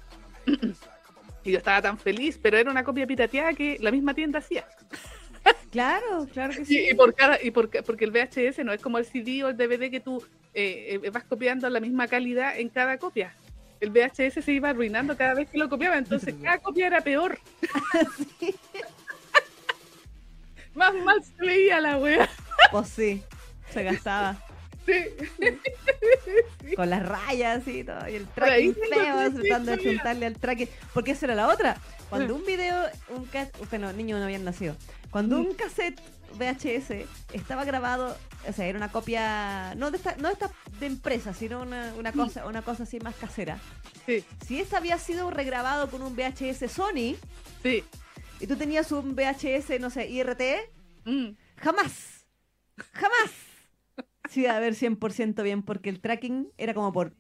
y 1.45 1.53
yo 1.53 1.59
estaba 1.59 1.83
tan 1.83 1.99
feliz, 1.99 2.39
pero 2.41 2.57
era 2.57 2.71
una 2.71 2.85
copia 2.85 3.07
pirateada 3.07 3.53
que 3.53 3.79
la 3.81 3.91
misma 3.91 4.15
tienda 4.15 4.39
hacía. 4.39 4.67
Claro, 5.71 6.29
claro 6.33 6.53
que 6.55 6.65
sí. 6.65 6.91
Y, 6.91 6.95
por 6.95 7.15
cada, 7.15 7.43
y 7.43 7.51
porque 7.51 8.05
el 8.05 8.11
VHS 8.11 8.65
no 8.65 8.73
es 8.73 8.81
como 8.81 8.99
el 8.99 9.07
CD 9.07 9.43
o 9.43 9.49
el 9.49 9.57
DVD 9.57 9.91
que 9.91 10.01
tú 10.01 10.23
eh, 10.55 11.01
eh, 11.03 11.11
vas 11.11 11.25
copiando 11.25 11.69
la 11.71 11.81
misma 11.81 12.07
calidad 12.09 12.59
en 12.59 12.69
cada 12.69 12.99
copia. 12.99 13.35
El 13.81 13.91
VHS 13.91 14.45
se 14.45 14.53
iba 14.53 14.69
arruinando 14.69 15.17
cada 15.17 15.35
vez 15.35 15.49
que 15.49 15.59
lo 15.59 15.69
copiaba, 15.69 15.97
entonces 15.97 16.35
cada 16.43 16.59
copia 16.59 16.87
era 16.87 17.01
peor. 17.01 17.39
Más 20.75 20.95
mal 20.95 21.23
se 21.23 21.45
veía 21.45 21.81
la 21.81 21.99
wea. 21.99 22.29
Pues 22.71 22.89
sí, 22.89 23.23
se 23.71 23.83
gastaba. 23.83 24.39
Sí. 24.87 26.75
Con 26.77 26.91
las 26.91 27.07
rayas 27.07 27.67
y 27.69 27.85
todo. 27.85 28.09
Y 28.09 28.17
el 28.17 28.27
tracking 28.29 28.75
feo, 28.75 29.33
tratando 29.33 29.77
de 29.77 29.79
juntarle 29.85 30.27
al 30.27 30.37
tracking. 30.39 30.69
Porque 30.95 31.13
esa 31.13 31.27
era 31.27 31.35
la 31.35 31.49
otra. 31.49 31.77
Cuando 32.11 32.35
un 32.35 32.45
video, 32.45 32.87
un 33.11 33.25
cassette, 33.27 33.69
bueno, 33.71 33.93
niños 33.93 34.19
no 34.19 34.25
habían 34.25 34.45
nacido. 34.45 34.77
Cuando 35.11 35.39
un 35.39 35.55
cassette 35.55 36.01
VHS 36.39 37.07
estaba 37.33 37.65
grabado, 37.65 38.17
o 38.49 38.53
sea, 38.53 38.67
era 38.67 38.79
una 38.79 38.91
copia, 38.91 39.75
no 39.77 39.91
de 39.91 39.99
esta, 39.99 40.17
no 40.17 40.29
de, 40.29 40.35
esta 40.35 40.51
de 40.81 40.87
empresa, 40.87 41.35
sino 41.35 41.61
una, 41.63 41.93
una 41.99 42.13
cosa, 42.13 42.47
una 42.47 42.63
cosa 42.63 42.85
así 42.85 42.99
más 43.01 43.15
casera. 43.17 43.59
Sí, 44.07 44.25
Si 44.47 44.59
esta 44.61 44.79
había 44.79 44.99
sido 44.99 45.31
regrabado 45.31 45.91
con 45.91 46.03
un 46.03 46.17
VHS 46.17 46.71
Sony 46.73 47.17
sí. 47.63 47.85
y 48.41 48.47
tú 48.47 48.57
tenías 48.57 48.91
un 48.93 49.15
VHS, 49.15 49.79
no 49.81 49.91
sé, 49.91 50.09
IRT, 50.09 50.43
Mm. 51.05 51.31
jamás, 51.57 52.27
jamás 52.93 53.31
iba 54.41 54.57
a 54.57 54.61
ver 54.61 54.75
100% 54.75 55.43
bien 55.43 55.63
porque 55.63 55.89
el 55.91 56.01
tracking 56.01 56.49
era 56.59 56.75
como 56.75 56.93
por 56.93 57.15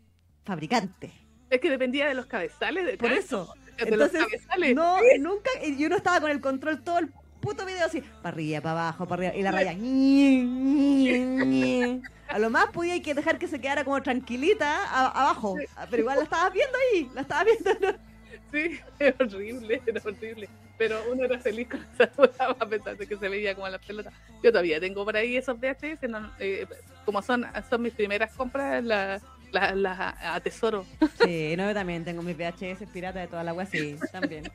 fabricante. 0.44 1.12
Es 1.50 1.60
que 1.60 1.70
dependía 1.70 2.06
de 2.08 2.14
los 2.14 2.26
cabezales. 2.26 2.84
De 2.86 2.96
Por 2.96 3.12
eso. 3.12 3.52
De 3.78 3.96
los 3.96 4.08
Entonces, 4.12 4.20
cabezales. 4.24 4.74
no, 4.74 4.96
nunca, 5.20 5.50
y 5.64 5.84
uno 5.84 5.96
estaba 5.96 6.20
con 6.20 6.30
el 6.30 6.40
control 6.40 6.82
todo 6.82 6.98
el 6.98 7.08
puto 7.40 7.66
video 7.66 7.84
así, 7.86 8.00
para 8.22 8.28
arriba, 8.34 8.60
para 8.60 8.72
abajo, 8.80 9.06
para 9.06 9.28
arriba, 9.28 9.36
y 9.38 9.42
la 9.42 9.50
raya. 9.50 9.72
ñi, 9.72 10.42
ñi, 10.42 11.18
ñi. 11.44 12.02
A 12.28 12.38
lo 12.38 12.48
más 12.50 12.66
podía 12.70 13.00
que 13.02 13.14
dejar 13.14 13.38
que 13.38 13.48
se 13.48 13.60
quedara 13.60 13.84
como 13.84 14.00
tranquilita 14.02 14.78
a- 14.86 15.08
abajo, 15.22 15.56
pero 15.90 16.02
igual 16.02 16.18
la 16.18 16.24
estabas 16.24 16.52
viendo 16.52 16.78
ahí, 16.92 17.10
la 17.14 17.20
estabas 17.22 17.44
viendo. 17.44 17.70
¿no? 17.92 18.11
Sí, 18.52 18.78
era 18.98 19.16
horrible, 19.20 19.82
era 19.86 20.02
horrible. 20.04 20.48
Pero 20.78 21.00
uno 21.10 21.24
era 21.24 21.38
feliz 21.38 21.68
con 21.68 21.80
esa 21.94 22.10
hueá, 22.16 22.56
a 22.58 22.66
pesar 22.66 22.96
de 22.96 23.06
que 23.06 23.16
se 23.16 23.28
veía 23.28 23.54
como 23.54 23.68
la 23.68 23.78
pelota. 23.78 24.12
Yo 24.42 24.50
todavía 24.50 24.80
tengo 24.80 25.04
por 25.04 25.16
ahí 25.16 25.36
esos 25.36 25.58
VHS, 25.58 26.08
no, 26.08 26.32
eh, 26.38 26.66
como 27.04 27.22
son, 27.22 27.46
son 27.68 27.82
mis 27.82 27.92
primeras 27.94 28.32
compras, 28.34 28.84
las 28.84 29.22
la, 29.52 29.74
la 29.74 30.34
atesoro. 30.34 30.86
Sí, 31.22 31.54
no, 31.56 31.68
yo 31.68 31.74
también 31.74 32.04
tengo 32.04 32.22
mis 32.22 32.36
VHS 32.36 32.86
pirata 32.92 33.20
de 33.20 33.28
toda 33.28 33.44
la 33.44 33.50
agua, 33.50 33.66
sí, 33.66 33.96
también. 34.10 34.50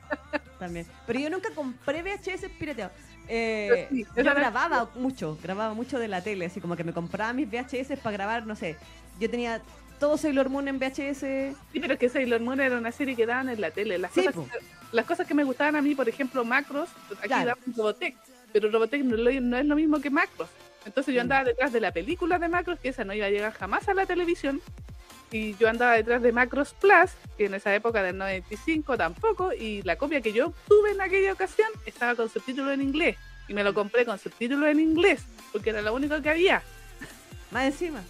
también. 0.58 0.86
Pero 1.06 1.20
yo 1.20 1.30
nunca 1.30 1.50
compré 1.54 2.02
VHS 2.02 2.48
pirateados. 2.58 2.92
Eh, 3.28 3.86
Sí, 3.90 4.04
yo 4.16 4.24
grababa 4.24 4.90
mucho, 4.96 5.38
grababa 5.42 5.74
mucho 5.74 5.98
de 5.98 6.08
la 6.08 6.22
tele, 6.22 6.46
así 6.46 6.60
como 6.60 6.76
que 6.76 6.84
me 6.84 6.92
compraba 6.92 7.32
mis 7.32 7.48
VHS 7.48 7.98
para 8.02 8.12
grabar, 8.16 8.46
no 8.46 8.56
sé. 8.56 8.76
Yo 9.20 9.30
tenía 9.30 9.62
todo 9.98 10.16
Sailor 10.16 10.48
Moon 10.48 10.68
en 10.68 10.78
VHS. 10.78 11.20
Sí, 11.72 11.80
pero 11.80 11.94
es 11.94 11.98
que 11.98 12.08
Sailor 12.08 12.40
Moon 12.40 12.60
era 12.60 12.78
una 12.78 12.92
serie 12.92 13.14
que 13.16 13.26
daban 13.26 13.48
en 13.48 13.60
la 13.60 13.70
tele. 13.70 13.98
Las, 13.98 14.12
Sí, 14.12 14.24
cosas, 14.24 14.34
que, 14.50 14.58
las 14.92 15.04
cosas 15.06 15.26
que 15.26 15.34
me 15.34 15.44
gustaban 15.44 15.76
a 15.76 15.82
mí, 15.82 15.94
por 15.94 16.08
ejemplo, 16.08 16.44
Macros, 16.44 16.88
aquí 17.18 17.28
Claro. 17.28 17.46
daban 17.46 17.74
Robotech, 17.76 18.16
pero 18.52 18.70
Robotech 18.70 19.02
no, 19.04 19.16
es 19.16 19.20
lo- 19.22 19.40
no 19.40 19.58
es 19.58 19.66
lo 19.66 19.76
mismo 19.76 20.00
que 20.00 20.10
Macros. 20.10 20.48
Entonces 20.86 21.14
yo 21.14 21.20
andaba 21.20 21.44
detrás 21.44 21.72
de 21.72 21.80
la 21.80 21.92
película 21.92 22.38
de 22.38 22.48
Macros, 22.48 22.78
que 22.80 22.88
esa 22.88 23.04
no 23.04 23.12
iba 23.12 23.26
a 23.26 23.30
llegar 23.30 23.52
jamás 23.52 23.88
a 23.88 23.94
la 23.94 24.06
televisión. 24.06 24.60
Y 25.30 25.54
yo 25.56 25.68
andaba 25.68 25.92
detrás 25.92 26.22
de 26.22 26.32
Macros 26.32 26.72
Plus, 26.72 27.10
que 27.36 27.44
en 27.46 27.54
esa 27.54 27.74
época 27.74 28.02
del 28.02 28.16
95 28.16 28.96
tampoco, 28.96 29.52
y 29.52 29.82
la 29.82 29.96
copia 29.96 30.22
que 30.22 30.32
yo 30.32 30.46
obtuve 30.46 30.92
en 30.92 31.00
aquella 31.02 31.34
ocasión 31.34 31.68
estaba 31.84 32.14
con 32.14 32.30
subtítulos 32.30 32.72
en 32.72 32.80
inglés. 32.80 33.16
Y 33.46 33.52
me 33.54 33.62
lo 33.62 33.74
compré 33.74 34.06
con 34.06 34.18
subtítulos 34.18 34.68
en 34.70 34.80
inglés, 34.80 35.22
porque 35.52 35.70
era 35.70 35.82
lo 35.82 35.92
único 35.94 36.20
que 36.22 36.30
había. 36.30 36.62
Más 37.50 37.64
encima. 37.66 38.00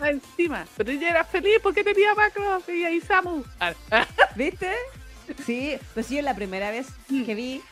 Más 0.00 0.10
Encima, 0.10 0.66
pero 0.76 0.90
ella 0.90 1.10
era 1.10 1.24
feliz 1.24 1.58
porque 1.62 1.84
tenía 1.84 2.14
Macros 2.14 2.68
y 2.68 2.84
ahí 2.84 3.00
Samu. 3.00 3.42
¿Viste? 4.36 4.72
Sí, 5.44 5.76
pues 5.94 6.06
sí, 6.06 6.20
la 6.22 6.34
primera 6.34 6.70
vez 6.70 6.88
Mm. 7.08 7.24
que 7.24 7.34
vi 7.34 7.62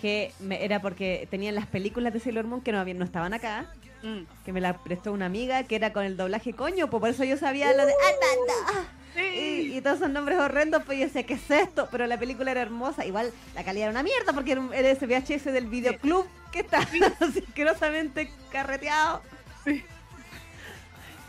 que 0.00 0.32
me- 0.40 0.64
era 0.64 0.80
porque 0.80 1.26
tenían 1.30 1.54
las 1.54 1.66
películas 1.66 2.12
de 2.12 2.20
Sailor 2.20 2.44
Moon 2.46 2.60
que 2.62 2.72
no, 2.72 2.78
habían, 2.80 2.98
no 2.98 3.04
estaban 3.04 3.34
acá, 3.34 3.66
mm. 4.02 4.20
que 4.44 4.52
me 4.52 4.60
la 4.60 4.78
prestó 4.82 5.12
una 5.12 5.26
amiga 5.26 5.62
que 5.64 5.76
era 5.76 5.92
con 5.92 6.04
el 6.04 6.16
doblaje 6.16 6.52
coño, 6.54 6.88
pues 6.88 7.00
por 7.00 7.08
eso 7.10 7.24
yo 7.24 7.36
sabía 7.36 7.72
lo 7.72 7.84
de 7.86 7.92
Armando. 7.92 8.88
Sí. 9.14 9.22
Y, 9.22 9.76
y 9.76 9.80
todos 9.80 9.96
esos 9.96 10.10
nombres 10.10 10.38
horrendos, 10.38 10.84
pues 10.86 10.98
yo 10.98 11.04
decía, 11.06 11.24
¿qué 11.24 11.34
es 11.34 11.50
esto? 11.50 11.88
Pero 11.90 12.06
la 12.06 12.16
película 12.18 12.52
era 12.52 12.62
hermosa. 12.62 13.04
Igual 13.04 13.32
la 13.56 13.64
calidad 13.64 13.86
era 13.88 13.90
una 13.90 14.04
mierda 14.04 14.32
porque 14.32 14.52
era, 14.52 14.60
un- 14.60 14.72
era 14.72 14.88
ese 14.88 15.06
VHS 15.06 15.46
del 15.52 15.66
videoclub 15.66 16.26
que 16.52 16.60
está 16.60 16.78
asquerosamente 17.20 18.30
carreteado. 18.52 19.20
Sí. 19.64 19.82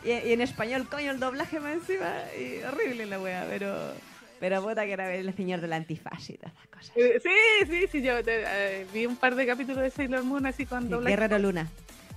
Y, 0.03 0.09
y 0.11 0.33
en 0.33 0.41
español, 0.41 0.87
coño, 0.89 1.11
el 1.11 1.19
doblaje 1.19 1.59
más 1.59 1.73
encima. 1.73 2.11
Y 2.39 2.63
horrible 2.63 3.05
la 3.05 3.19
wea, 3.19 3.45
pero. 3.49 3.93
Pero 4.39 4.63
puta 4.63 4.85
que 4.85 4.93
era 4.93 5.13
el 5.13 5.35
señor 5.35 5.61
del 5.61 5.71
antifaz 5.73 6.27
y 6.31 6.33
todas 6.37 6.53
esas 6.53 6.67
cosas. 6.69 6.91
Eh, 6.95 7.21
Sí, 7.21 7.67
sí, 7.69 7.87
sí, 7.91 8.01
yo 8.01 8.13
eh, 8.25 8.87
vi 8.91 9.05
un 9.05 9.15
par 9.15 9.35
de 9.35 9.45
capítulos 9.45 9.83
de 9.83 9.91
Sailor 9.91 10.23
Moon 10.23 10.45
así 10.47 10.65
con 10.65 10.81
Sí, 10.83 10.89
doblaje. 10.89 11.15
Guerrero 11.15 11.37
Luna. 11.37 11.67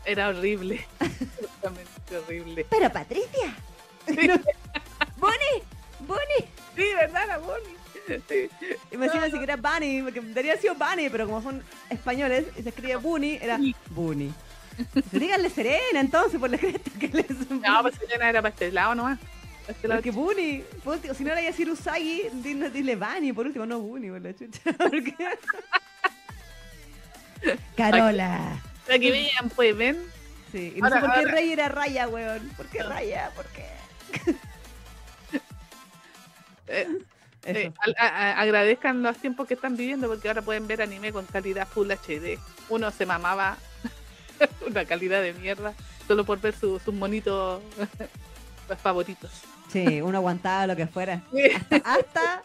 Era 0.06 0.28
horrible. 0.30 0.86
Absolutamente 1.00 2.16
horrible. 2.16 2.66
Pero 2.70 2.90
Patricia. 2.90 3.54
Sí, 4.06 4.14
Bonnie. 5.18 5.62
Bonnie. 6.00 6.48
sí, 6.76 6.84
¿verdad, 6.94 7.26
la 7.26 7.38
Bonnie? 7.38 7.76
Sí. 8.28 8.48
Y 8.90 8.96
me 8.96 9.06
decían 9.06 9.30
si 9.30 9.38
que 9.38 9.44
era 9.44 9.56
Bunny, 9.56 10.02
porque 10.02 10.20
debería 10.20 10.52
haber 10.52 10.60
sido 10.62 10.74
Bunny, 10.76 11.08
pero 11.10 11.26
como 11.26 11.42
son 11.42 11.62
españoles 11.90 12.46
y 12.58 12.62
se 12.62 12.68
escribe 12.70 12.96
Bunny, 12.96 13.38
era 13.40 13.58
Bunny. 13.90 14.32
Díganle 15.12 15.50
Serena 15.50 16.00
entonces 16.00 16.38
por 16.40 16.50
la 16.50 16.58
cresta 16.58 16.90
que 16.98 17.08
les 17.08 17.50
No, 17.50 17.82
pues 17.82 17.94
Selena 17.96 18.28
era 18.28 18.42
para 18.42 18.52
este 18.52 18.72
lado 18.72 18.94
nomás. 18.94 19.18
Este 19.68 19.88
lado. 19.88 20.00
Porque 20.02 20.10
Bunny, 20.10 20.62
por 20.82 20.94
último, 20.96 21.14
si 21.14 21.24
no 21.24 21.32
era 21.32 21.40
decir 21.40 21.70
Usagi, 21.70 22.24
dile, 22.34 22.70
dile 22.70 22.96
Bunny, 22.96 23.32
por 23.32 23.46
último, 23.46 23.64
no 23.66 23.78
Bunny, 23.80 24.10
por 24.10 24.20
la 24.20 24.34
chucha. 24.34 24.60
Porque... 24.78 25.14
Carola. 27.76 28.60
Que 28.86 28.98
vean, 29.10 29.48
pues, 29.54 29.76
ven. 29.76 29.98
Sí, 30.52 30.74
y 30.76 30.80
no 30.80 30.86
Ahora- 30.86 31.00
sé 31.00 31.06
por 31.06 31.14
qué 31.14 31.20
ahora- 31.20 31.32
Rey 31.32 31.52
era 31.52 31.68
Raya, 31.68 32.08
weón. 32.08 32.48
¿Por 32.56 32.66
qué 32.66 32.82
Raya? 32.82 33.30
¿Por 33.34 33.46
qué? 33.46 33.66
Eh, 36.66 36.88
eh, 37.44 37.72
a- 37.98 38.06
a- 38.06 38.40
agradezcan 38.40 39.02
los 39.02 39.18
tiempos 39.18 39.46
que 39.46 39.52
están 39.52 39.76
viviendo 39.76 40.08
porque 40.08 40.28
ahora 40.28 40.40
pueden 40.40 40.66
ver 40.66 40.80
anime 40.80 41.12
con 41.12 41.26
calidad 41.26 41.68
Full 41.68 41.90
HD. 41.90 42.38
Uno 42.70 42.90
se 42.90 43.04
mamaba 43.04 43.58
una 44.66 44.84
calidad 44.84 45.22
de 45.22 45.32
mierda 45.34 45.74
solo 46.06 46.24
por 46.24 46.40
ver 46.40 46.54
su- 46.54 46.78
sus 46.78 46.94
monitos 46.94 47.62
favoritos. 48.82 49.30
Sí, 49.72 50.00
uno 50.02 50.18
aguantaba 50.18 50.66
lo 50.66 50.76
que 50.76 50.86
fuera. 50.86 51.22
Sí, 51.32 51.42
Hasta 51.84 52.42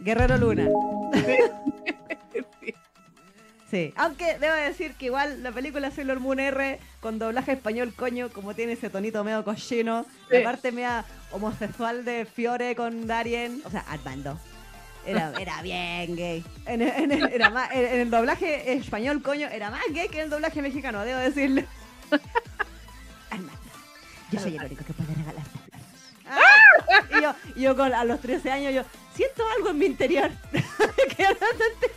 Guerrero 0.00 0.36
Luna. 0.38 0.68
sí. 1.14 1.36
Sí, 3.70 3.94
aunque 3.96 4.36
debo 4.38 4.54
decir 4.54 4.92
que 4.96 5.06
igual 5.06 5.42
la 5.42 5.50
película 5.50 5.90
Sailor 5.90 6.20
Moon 6.20 6.38
R 6.38 6.78
con 7.00 7.18
doblaje 7.18 7.52
español, 7.52 7.94
coño, 7.96 8.28
como 8.28 8.54
tiene 8.54 8.72
ese 8.74 8.90
tonito 8.90 9.24
medio 9.24 9.42
cochino, 9.44 10.04
la 10.28 10.42
parte 10.44 10.72
media 10.72 11.06
homosexual 11.30 12.04
de 12.04 12.26
Fiore 12.26 12.76
con 12.76 13.06
Darien, 13.06 13.62
o 13.64 13.70
sea, 13.70 13.80
Armando. 13.88 14.38
Era, 15.04 15.32
era 15.40 15.62
bien 15.62 16.14
gay. 16.16 16.44
En, 16.66 16.80
el- 16.82 18.10
doblaje 18.10 18.72
español, 18.74 19.22
coño, 19.22 19.48
era 19.48 19.70
más 19.70 19.82
gay 19.90 20.08
que 20.08 20.18
en 20.18 20.24
el 20.24 20.30
doblaje 20.30 20.62
mexicano, 20.62 21.04
debo 21.04 21.18
decirlo. 21.20 21.62
Armando, 23.30 23.52
yo 24.30 24.40
soy 24.40 24.56
el 24.56 24.64
único 24.64 24.84
que 24.84 24.92
puede 24.92 25.14
regalar 25.14 25.44
tablas. 25.46 25.82
Y 27.10 27.22
yo, 27.22 27.34
y 27.56 27.62
yo 27.62 27.76
con, 27.76 27.92
a 27.92 28.04
los 28.04 28.20
13 28.20 28.50
años, 28.52 28.74
yo 28.74 28.84
siento 29.14 29.42
algo 29.56 29.70
en 29.70 29.78
mi 29.78 29.86
interior. 29.86 30.30
que 30.52 31.24
no 31.24 31.34
te. 31.80 31.92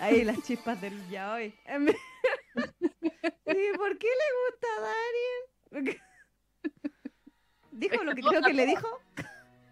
Ahí 0.00 0.24
las 0.24 0.42
chispas 0.42 0.80
del 0.80 1.08
ya 1.08 1.32
hoy. 1.34 1.54
Sí, 3.48 3.62
¿por 3.76 3.96
qué 3.96 4.08
le 4.08 4.28
gusta 4.42 4.66
a 4.76 4.80
Darien? 5.80 6.00
¿Dijo 7.76 8.02
lo 8.04 8.14
que 8.14 8.22
creo 8.28 8.42
que 8.42 8.52
le 8.52 8.66
dijo? 8.66 8.88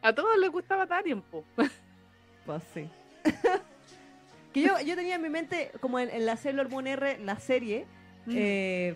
A 0.03 0.13
todos 0.15 0.37
les 0.39 0.51
gustaba 0.51 0.87
Darien, 0.87 1.23
po. 1.23 1.45
Pues 2.47 2.63
sí. 2.75 2.87
que 4.53 4.61
yo, 4.61 4.79
yo 4.81 4.95
tenía 4.97 5.15
en 5.15 5.23
mi 5.23 5.31
mente, 5.31 5.71
como 5.81 5.99
en, 5.99 6.11
en 6.11 6.27
la 6.27 6.37
Sailor 6.37 6.69
Moon 6.69 6.87
R, 6.87 7.19
la 7.21 7.39
serie, 7.39 7.87
Mm. 8.27 8.33
eh, 8.37 8.95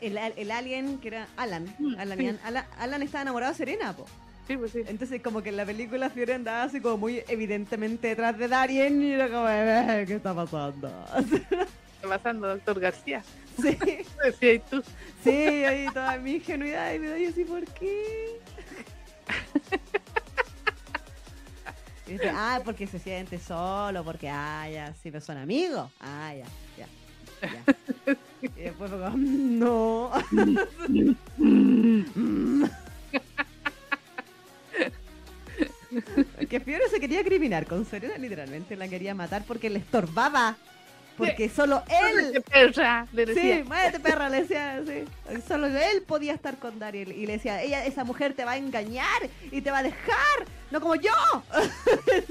el, 0.00 0.16
el 0.16 0.50
alien 0.50 0.98
que 0.98 1.08
era 1.08 1.28
Alan. 1.36 1.66
Mm, 1.78 1.94
Alan, 1.98 2.18
sí. 2.18 2.38
Alan, 2.42 2.64
Alan 2.78 3.02
estaba 3.02 3.20
enamorado 3.22 3.52
de 3.52 3.58
Serena, 3.58 3.92
po. 3.94 4.06
Sí, 4.46 4.56
pues 4.56 4.72
sí. 4.72 4.80
Entonces, 4.86 5.20
como 5.22 5.42
que 5.42 5.50
en 5.50 5.58
la 5.58 5.66
película 5.66 6.08
Fiore 6.08 6.32
andaba 6.34 6.62
así 6.62 6.80
como 6.80 6.96
muy 6.96 7.22
evidentemente 7.28 8.08
detrás 8.08 8.38
de 8.38 8.48
Darien 8.48 9.02
y 9.02 9.12
era 9.12 9.28
como, 9.28 9.46
"Eh, 9.48 10.04
¿qué 10.06 10.14
está 10.14 10.34
pasando? 10.34 10.90
Pasando, 12.08 12.48
doctor 12.48 12.80
García. 12.80 13.22
sí, 13.60 13.76
Decía, 14.24 14.54
¿y 14.54 14.58
tú? 14.60 14.82
sí, 15.22 15.30
ahí 15.30 15.86
toda 15.92 16.16
mi 16.18 16.32
ingenuidad 16.36 16.92
y 16.94 16.98
me 16.98 17.08
doy 17.08 17.26
así, 17.26 17.44
¿por 17.44 17.64
qué? 17.64 18.38
Y 22.06 22.14
dice, 22.14 22.28
ah, 22.34 22.60
porque 22.64 22.88
se 22.88 22.98
siente 22.98 23.38
solo, 23.38 24.02
porque, 24.02 24.28
ah, 24.28 24.68
ya, 24.68 24.92
sí, 24.94 25.12
pero 25.12 25.20
son 25.24 25.36
amigos. 25.36 25.88
Ah, 26.00 26.34
ya, 26.34 26.44
ya, 26.76 26.86
ya. 27.52 28.14
Y 28.42 28.48
después 28.62 28.90
como, 28.90 29.10
"Mm, 29.10 29.58
no. 29.60 30.10
que 36.48 36.60
Fiore 36.60 36.88
se 36.88 37.00
quería 37.00 37.22
criminar 37.22 37.66
con 37.66 37.84
Serena, 37.84 38.16
literalmente 38.18 38.76
la 38.76 38.88
quería 38.88 39.14
matar 39.14 39.44
porque 39.46 39.70
le 39.70 39.78
estorbaba. 39.78 40.56
Porque 41.26 41.48
solo 41.48 41.82
él 41.88 42.32
¡Qué 42.32 42.40
perra! 42.40 43.06
Le 43.12 43.26
decía. 43.26 43.56
Sí, 43.58 43.62
muévete 43.64 44.00
perra, 44.00 44.28
le 44.28 44.40
decía, 44.42 44.82
sí. 44.86 45.04
Solo 45.46 45.66
él 45.66 46.02
podía 46.06 46.32
estar 46.34 46.58
con 46.58 46.78
Daryl 46.78 47.12
y 47.12 47.26
le 47.26 47.34
decía, 47.34 47.62
ella, 47.62 47.84
esa 47.84 48.04
mujer 48.04 48.34
te 48.34 48.44
va 48.44 48.52
a 48.52 48.56
engañar 48.56 49.28
y 49.50 49.60
te 49.60 49.70
va 49.70 49.78
a 49.78 49.82
dejar, 49.82 50.46
no 50.70 50.80
como 50.80 50.94
yo. 50.96 51.12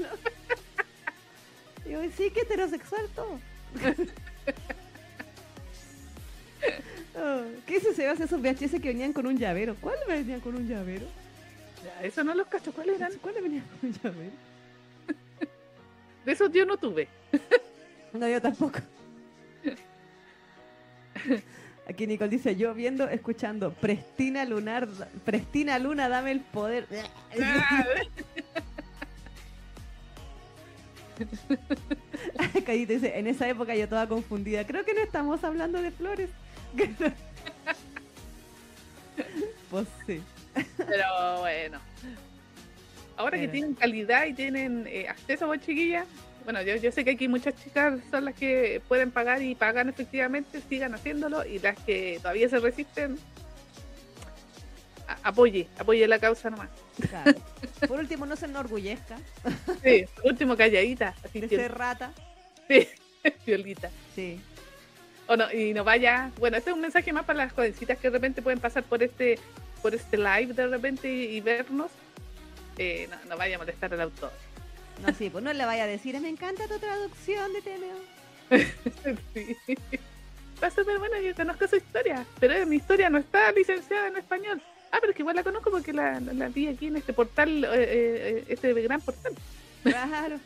Y 1.86 1.92
yo, 1.92 2.00
sí, 2.16 2.30
que 2.30 2.40
heterosexual 2.42 3.08
todo. 3.14 3.38
Oh, 7.16 7.42
¿Qué 7.66 7.76
es 7.76 7.84
ese 7.84 8.08
hace 8.08 8.24
esos 8.24 8.40
VHS 8.40 8.80
que 8.80 8.88
venían 8.88 9.12
con 9.12 9.26
un 9.26 9.36
llavero? 9.36 9.74
¿Cuál 9.80 9.96
venía 10.06 10.38
con 10.38 10.54
un 10.54 10.68
llavero? 10.68 11.06
Ya, 11.84 12.06
eso 12.06 12.22
no 12.22 12.34
los 12.34 12.46
cacho. 12.46 12.72
¿Cuáles 12.72 12.96
eran? 12.96 13.12
¿Cuál 13.20 13.34
venía 13.42 13.62
con 13.62 13.90
un 13.90 13.96
llavero? 14.00 14.32
De 16.24 16.32
esos 16.32 16.52
yo 16.52 16.64
no 16.64 16.76
tuve. 16.76 17.08
No, 18.12 18.28
yo 18.28 18.40
tampoco. 18.40 18.78
Aquí 21.88 22.06
Nicole 22.06 22.30
dice, 22.30 22.54
yo 22.56 22.72
viendo, 22.74 23.08
escuchando, 23.08 23.72
Prestina 23.72 24.44
Lunar, 24.44 24.88
Prestina 25.24 25.78
Luna, 25.78 26.08
dame 26.08 26.32
el 26.32 26.40
poder. 26.40 26.86
Cayita 32.64 32.92
dice, 32.92 33.18
en 33.18 33.26
esa 33.26 33.48
época 33.48 33.74
yo 33.74 33.88
toda 33.88 34.06
confundida. 34.06 34.66
Creo 34.66 34.84
que 34.84 34.94
no 34.94 35.00
estamos 35.00 35.42
hablando 35.44 35.82
de 35.82 35.90
flores. 35.90 36.30
pues 39.70 39.86
sí. 40.06 40.22
Pero 40.76 41.40
bueno. 41.40 41.78
Ahora 43.16 43.36
que 43.36 43.42
Pero- 43.48 43.52
tienen 43.52 43.74
calidad 43.74 44.26
y 44.26 44.34
tienen 44.34 44.86
eh, 44.86 45.08
acceso 45.08 45.44
a 45.46 45.48
vos, 45.48 45.58
chiquillas. 45.58 46.06
Bueno, 46.44 46.62
yo, 46.62 46.76
yo 46.76 46.90
sé 46.90 47.04
que 47.04 47.10
aquí 47.12 47.28
muchas 47.28 47.54
chicas 47.62 48.00
son 48.10 48.24
las 48.24 48.34
que 48.34 48.80
pueden 48.88 49.10
pagar 49.10 49.42
y 49.42 49.54
pagan 49.54 49.88
efectivamente, 49.88 50.60
sigan 50.68 50.94
haciéndolo. 50.94 51.44
Y 51.44 51.58
las 51.58 51.78
que 51.78 52.18
todavía 52.22 52.48
se 52.48 52.58
resisten, 52.58 53.18
apoye, 55.22 55.68
apoye 55.78 56.06
la 56.08 56.18
causa 56.18 56.50
nomás. 56.50 56.68
Claro. 57.08 57.34
Por 57.88 57.98
último, 58.00 58.26
no 58.26 58.36
se 58.36 58.46
enorgullezca 58.46 59.16
Sí, 59.82 60.04
por 60.16 60.26
último, 60.32 60.56
calladita, 60.56 61.14
así 61.24 61.40
de 61.40 61.48
que 61.48 61.56
ser 61.56 61.76
rata. 61.76 62.12
sí, 62.68 62.88
violita. 63.46 63.90
Sí. 64.14 64.40
O 65.26 65.36
no, 65.36 65.50
y 65.52 65.72
no 65.72 65.84
vaya. 65.84 66.30
Bueno, 66.38 66.56
este 66.56 66.70
es 66.70 66.74
un 66.74 66.82
mensaje 66.82 67.12
más 67.12 67.24
para 67.24 67.38
las 67.38 67.52
jovencitas 67.52 67.98
que 67.98 68.08
de 68.08 68.12
repente 68.14 68.42
pueden 68.42 68.58
pasar 68.60 68.82
por 68.82 69.02
este 69.02 69.38
por 69.80 69.94
este 69.94 70.18
live 70.18 70.52
de 70.52 70.66
repente 70.66 71.10
y, 71.10 71.36
y 71.36 71.40
vernos. 71.40 71.90
Eh, 72.76 73.08
no, 73.10 73.16
no 73.30 73.36
vaya 73.36 73.56
a 73.56 73.58
molestar 73.58 73.92
al 73.94 74.00
autor. 74.02 74.32
No, 75.06 75.14
sí, 75.14 75.30
pues 75.30 75.42
no 75.42 75.52
le 75.52 75.64
vaya 75.64 75.84
a 75.84 75.86
decir, 75.86 76.18
me 76.20 76.28
encanta 76.28 76.66
tu 76.68 76.78
traducción 76.78 77.52
de 77.52 77.62
TMO. 77.62 78.20
Sí. 79.34 79.56
Va 80.62 80.70
súper 80.70 80.98
buena, 80.98 81.18
yo 81.20 81.34
conozco 81.34 81.66
su 81.68 81.76
historia, 81.76 82.26
pero 82.38 82.52
eh, 82.52 82.66
mi 82.66 82.76
historia 82.76 83.08
no 83.08 83.16
está 83.18 83.50
licenciada 83.52 84.08
en 84.08 84.16
español. 84.18 84.60
Ah, 84.92 84.98
pero 85.00 85.10
es 85.12 85.16
que 85.16 85.22
igual 85.22 85.36
la 85.36 85.42
conozco 85.42 85.70
porque 85.70 85.92
la, 85.92 86.20
la- 86.20 86.32
la 86.34 86.48
vi 86.48 86.66
aquí 86.68 86.88
en 86.88 86.96
este 86.96 87.12
portal, 87.14 87.64
eh, 87.64 87.68
eh, 87.72 88.44
este 88.48 88.72
gran 88.74 89.00
portal. 89.00 89.32
Claro, 89.82 90.38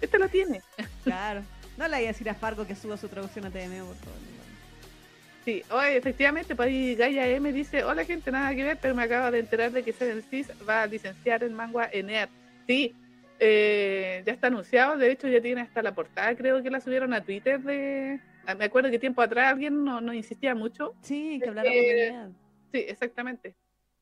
Este 0.00 0.18
lo 0.18 0.28
tiene. 0.28 0.62
claro. 1.02 1.42
No 1.76 1.84
le 1.88 1.90
vaya 1.96 2.08
a 2.10 2.12
decir 2.12 2.30
a 2.30 2.34
Fargo 2.34 2.66
que 2.66 2.76
suba 2.76 2.96
su 2.96 3.08
traducción 3.08 3.44
a 3.46 3.50
TMO, 3.50 3.86
por 3.86 3.96
favor. 3.96 4.20
Sí, 5.44 5.62
oye, 5.70 5.96
efectivamente, 5.96 6.54
pues 6.56 6.68
ahí 6.68 6.94
Gaia 6.94 7.26
M 7.28 7.52
dice, 7.52 7.82
hola 7.84 8.04
gente, 8.04 8.30
nada 8.30 8.54
que 8.54 8.64
ver, 8.64 8.78
pero 8.80 8.94
me 8.94 9.02
acabo 9.04 9.30
de 9.30 9.40
enterar 9.40 9.72
de 9.72 9.82
que 9.82 9.92
Seven 9.92 10.22
Seas 10.30 10.48
va 10.68 10.82
a 10.82 10.86
licenciar 10.86 11.42
el 11.42 11.50
manga 11.52 11.88
en 11.92 12.10
EAR. 12.10 12.28
Sí, 12.66 12.94
eh, 13.38 14.22
ya 14.26 14.32
está 14.32 14.46
anunciado, 14.48 14.96
de 14.96 15.10
hecho 15.10 15.28
ya 15.28 15.40
tiene 15.40 15.60
hasta 15.62 15.82
la 15.82 15.94
portada, 15.94 16.34
creo 16.36 16.62
que 16.62 16.70
la 16.70 16.80
subieron 16.80 17.12
a 17.14 17.22
Twitter 17.22 17.60
de... 17.60 18.20
ah, 18.46 18.54
Me 18.54 18.64
acuerdo 18.66 18.90
que 18.90 18.98
tiempo 18.98 19.22
atrás 19.22 19.52
alguien 19.52 19.84
no, 19.84 20.00
no 20.00 20.12
insistía 20.14 20.54
mucho. 20.54 20.94
Sí, 21.02 21.40
que 21.42 21.50
Eh, 21.50 21.52
de 21.54 22.06
edad. 22.08 22.30
Sí, 22.72 22.84
exactamente. 22.88 23.54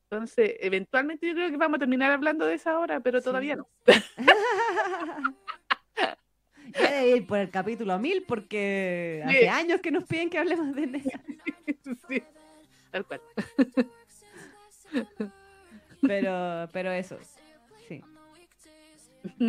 Entonces, 0.09 0.55
eventualmente 0.59 1.25
yo 1.27 1.33
creo 1.33 1.49
que 1.49 1.57
vamos 1.57 1.77
a 1.77 1.79
terminar 1.79 2.11
hablando 2.11 2.45
de 2.45 2.53
esa 2.55 2.77
hora, 2.79 2.99
pero 2.99 3.19
Sí. 3.19 3.25
todavía 3.25 3.55
no. 3.55 3.67
Ya 6.73 6.91
debe 6.91 7.17
ir 7.17 7.27
por 7.27 7.37
el 7.39 7.49
capítulo 7.51 7.97
1000 7.99 8.23
porque 8.27 9.23
Sí. 9.29 9.35
hace 9.37 9.49
años 9.49 9.81
que 9.81 9.91
nos 9.91 10.03
piden 10.05 10.29
que 10.29 10.39
hablemos 10.39 10.75
de 10.75 10.87
NEA. 10.87 11.03
sí, 12.09 12.23
tal 12.91 13.05
cual. 13.05 13.21
Pero, 16.01 16.69
pero 16.73 16.91
eso. 16.91 17.17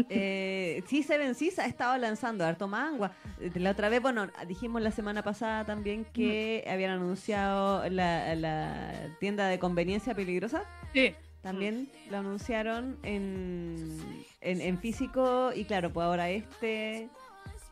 Eh, 0.09 0.83
sí, 0.89 1.03
Seven 1.03 1.35
Seas 1.35 1.59
ha 1.59 1.67
estado 1.67 1.97
lanzando 1.99 2.45
harto 2.45 2.69
manga. 2.69 3.13
Eh, 3.41 3.51
La 3.57 3.71
otra 3.73 3.89
vez, 3.89 4.01
bueno, 4.03 4.29
dijimos 4.47 4.83
la 4.83 4.91
semana 4.91 5.23
pasada 5.23 5.65
también 5.65 6.05
que 6.05 6.65
habían 6.69 6.91
anunciado 6.93 7.89
la, 7.89 8.35
la 8.35 8.93
tienda 9.21 9.49
de 9.49 9.59
conveniencia 9.59 10.15
peligrosa. 10.15 10.63
Sí, 10.93 11.15
También 11.43 11.89
lo 12.11 12.19
anunciaron 12.19 12.99
en, 13.03 13.99
en, 14.41 14.61
en 14.61 14.79
físico 14.79 15.53
y 15.55 15.65
claro, 15.65 15.93
pues 15.93 16.05
ahora 16.05 16.31
este... 16.31 17.09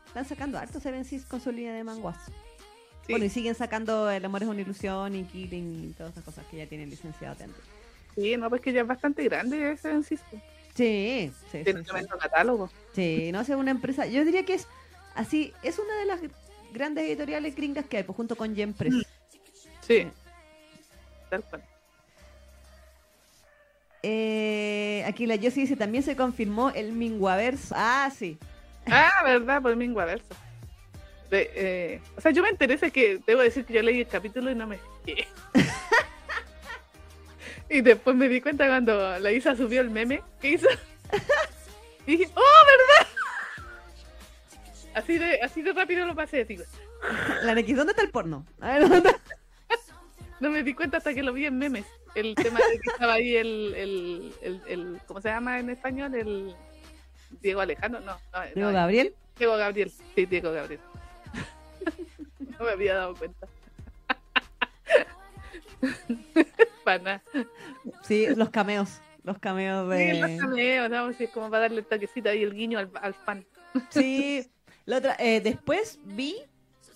Están 0.07 0.25
sacando 0.25 0.57
harto 0.57 0.79
Seven 0.79 1.03
Seas 1.03 1.25
con 1.25 1.41
su 1.41 1.51
línea 1.51 1.73
de 1.73 1.83
manguas. 1.83 2.17
sí. 3.05 3.11
Bueno, 3.11 3.25
y 3.25 3.29
siguen 3.29 3.53
sacando 3.53 4.09
El 4.09 4.23
amor 4.23 4.43
es 4.43 4.47
una 4.49 4.61
ilusión 4.61 5.13
y 5.13 5.23
Killing 5.25 5.89
y 5.89 5.93
todas 5.93 6.13
esas 6.13 6.23
cosas 6.23 6.45
que 6.49 6.57
ya 6.57 6.67
tienen 6.67 6.89
licenciado 6.89 7.35
antes. 7.43 7.61
Sí, 8.15 8.37
no, 8.37 8.49
pues 8.49 8.61
que 8.61 8.71
ya 8.71 8.79
es 8.81 8.87
bastante 8.87 9.23
grande 9.25 9.73
ese 9.73 9.91
en 9.91 10.03
sí. 10.75 11.31
Sí, 11.51 11.63
Tiene 11.63 11.79
sí, 11.79 11.85
sí. 11.85 11.91
tremendo 11.91 12.17
catálogo. 12.17 12.69
Sí, 12.93 13.31
no 13.31 13.43
sé, 13.43 13.55
una 13.55 13.71
empresa. 13.71 14.05
Yo 14.05 14.23
diría 14.23 14.45
que 14.45 14.53
es 14.53 14.67
así, 15.15 15.53
es 15.63 15.79
una 15.79 15.95
de 15.97 16.05
las 16.05 16.19
grandes 16.71 17.05
editoriales 17.05 17.55
gringas 17.55 17.85
que 17.85 17.97
hay, 17.97 18.03
pues 18.03 18.15
junto 18.15 18.35
con 18.35 18.53
Yen 18.53 18.73
Press. 18.73 18.93
Sí, 19.81 20.07
tal 21.29 21.43
cual. 21.43 21.63
Eh, 24.07 25.03
aquí 25.07 25.25
la 25.25 25.35
Josie 25.35 25.61
dice, 25.63 25.75
también 25.75 26.03
se 26.03 26.15
confirmó 26.15 26.69
el 26.69 26.91
Minguaverso. 26.91 27.73
Ah, 27.75 28.11
sí. 28.15 28.37
Ah, 28.85 29.23
verdad, 29.23 29.61
por 29.61 29.75
mí 29.75 29.87
verso. 29.87 30.27
De, 31.31 31.49
eh, 31.55 32.01
o 32.15 32.21
sea, 32.21 32.31
yo 32.31 32.43
me 32.43 32.49
interesa 32.51 32.91
que 32.91 33.19
debo 33.25 33.41
decir 33.41 33.65
que 33.65 33.73
yo 33.73 33.81
leí 33.81 34.01
el 34.01 34.07
capítulo 34.07 34.51
y 34.51 34.55
no 34.55 34.67
me 34.67 34.77
fijé. 35.03 35.27
y 37.69 37.81
después 37.81 38.15
me 38.15 38.27
di 38.29 38.41
cuenta 38.41 38.67
cuando 38.67 39.17
la 39.19 39.31
Isa 39.31 39.55
subió 39.55 39.81
el 39.81 39.89
meme 39.89 40.21
que 40.41 40.49
hizo. 40.51 40.67
y 42.07 42.11
dije, 42.17 42.31
¡oh, 42.35 42.41
verdad! 42.67 43.07
Así 44.93 45.17
de, 45.17 45.41
así 45.41 45.61
de 45.61 45.73
rápido 45.73 46.05
lo 46.05 46.15
pasé, 46.15 46.45
digo. 46.45 46.63
La 47.43 47.53
X, 47.59 47.75
¿dónde 47.75 47.91
está 47.91 48.03
el 48.03 48.11
porno? 48.11 48.45
A 48.61 48.77
ver, 48.79 48.89
¿dónde? 48.89 49.15
No 50.41 50.49
me 50.49 50.63
di 50.63 50.73
cuenta 50.73 50.97
hasta 50.97 51.13
que 51.13 51.23
lo 51.23 51.31
vi 51.31 51.45
en 51.45 51.57
memes. 51.57 51.85
El 52.13 52.35
tema 52.35 52.59
de 52.59 52.79
que 52.81 52.89
estaba 52.91 53.13
ahí 53.13 53.37
el, 53.37 53.73
el, 53.73 54.33
el, 54.41 54.61
el- 54.67 55.01
¿cómo 55.07 55.21
se 55.21 55.29
llama 55.29 55.59
en 55.59 55.69
español? 55.69 56.13
El 56.13 56.53
Diego 57.41 57.61
Alejandro, 57.61 58.01
no, 58.01 58.17
no, 58.33 58.41
Digo, 58.53 58.67
no, 58.67 58.73
Gabriel. 58.73 59.15
Diego 59.37 59.55
Gabriel, 59.55 59.91
sí, 60.13 60.25
Diego 60.25 60.51
Gabriel. 60.51 60.81
no 62.59 62.65
me 62.65 62.71
había 62.71 62.95
dado 62.95 63.15
cuenta. 63.15 63.47
Sí, 68.03 68.27
los 68.35 68.49
cameos. 68.49 69.01
Los 69.23 69.39
cameos 69.39 69.91
Sí, 69.97 70.19
los 70.19 70.29
de. 70.29 70.37
cameos, 70.37 70.89
¿no? 70.89 71.13
Sí, 71.13 71.23
es 71.25 71.29
como 71.31 71.49
para 71.49 71.61
darle 71.63 71.79
el 71.79 71.85
taquecito 71.85 72.29
ahí 72.29 72.43
el 72.43 72.53
guiño 72.53 72.77
al, 72.79 72.91
al 73.01 73.13
fan. 73.13 73.45
Sí. 73.89 74.47
La 74.85 74.97
otra, 74.97 75.15
eh, 75.17 75.41
después 75.41 75.97
vi, 76.03 76.35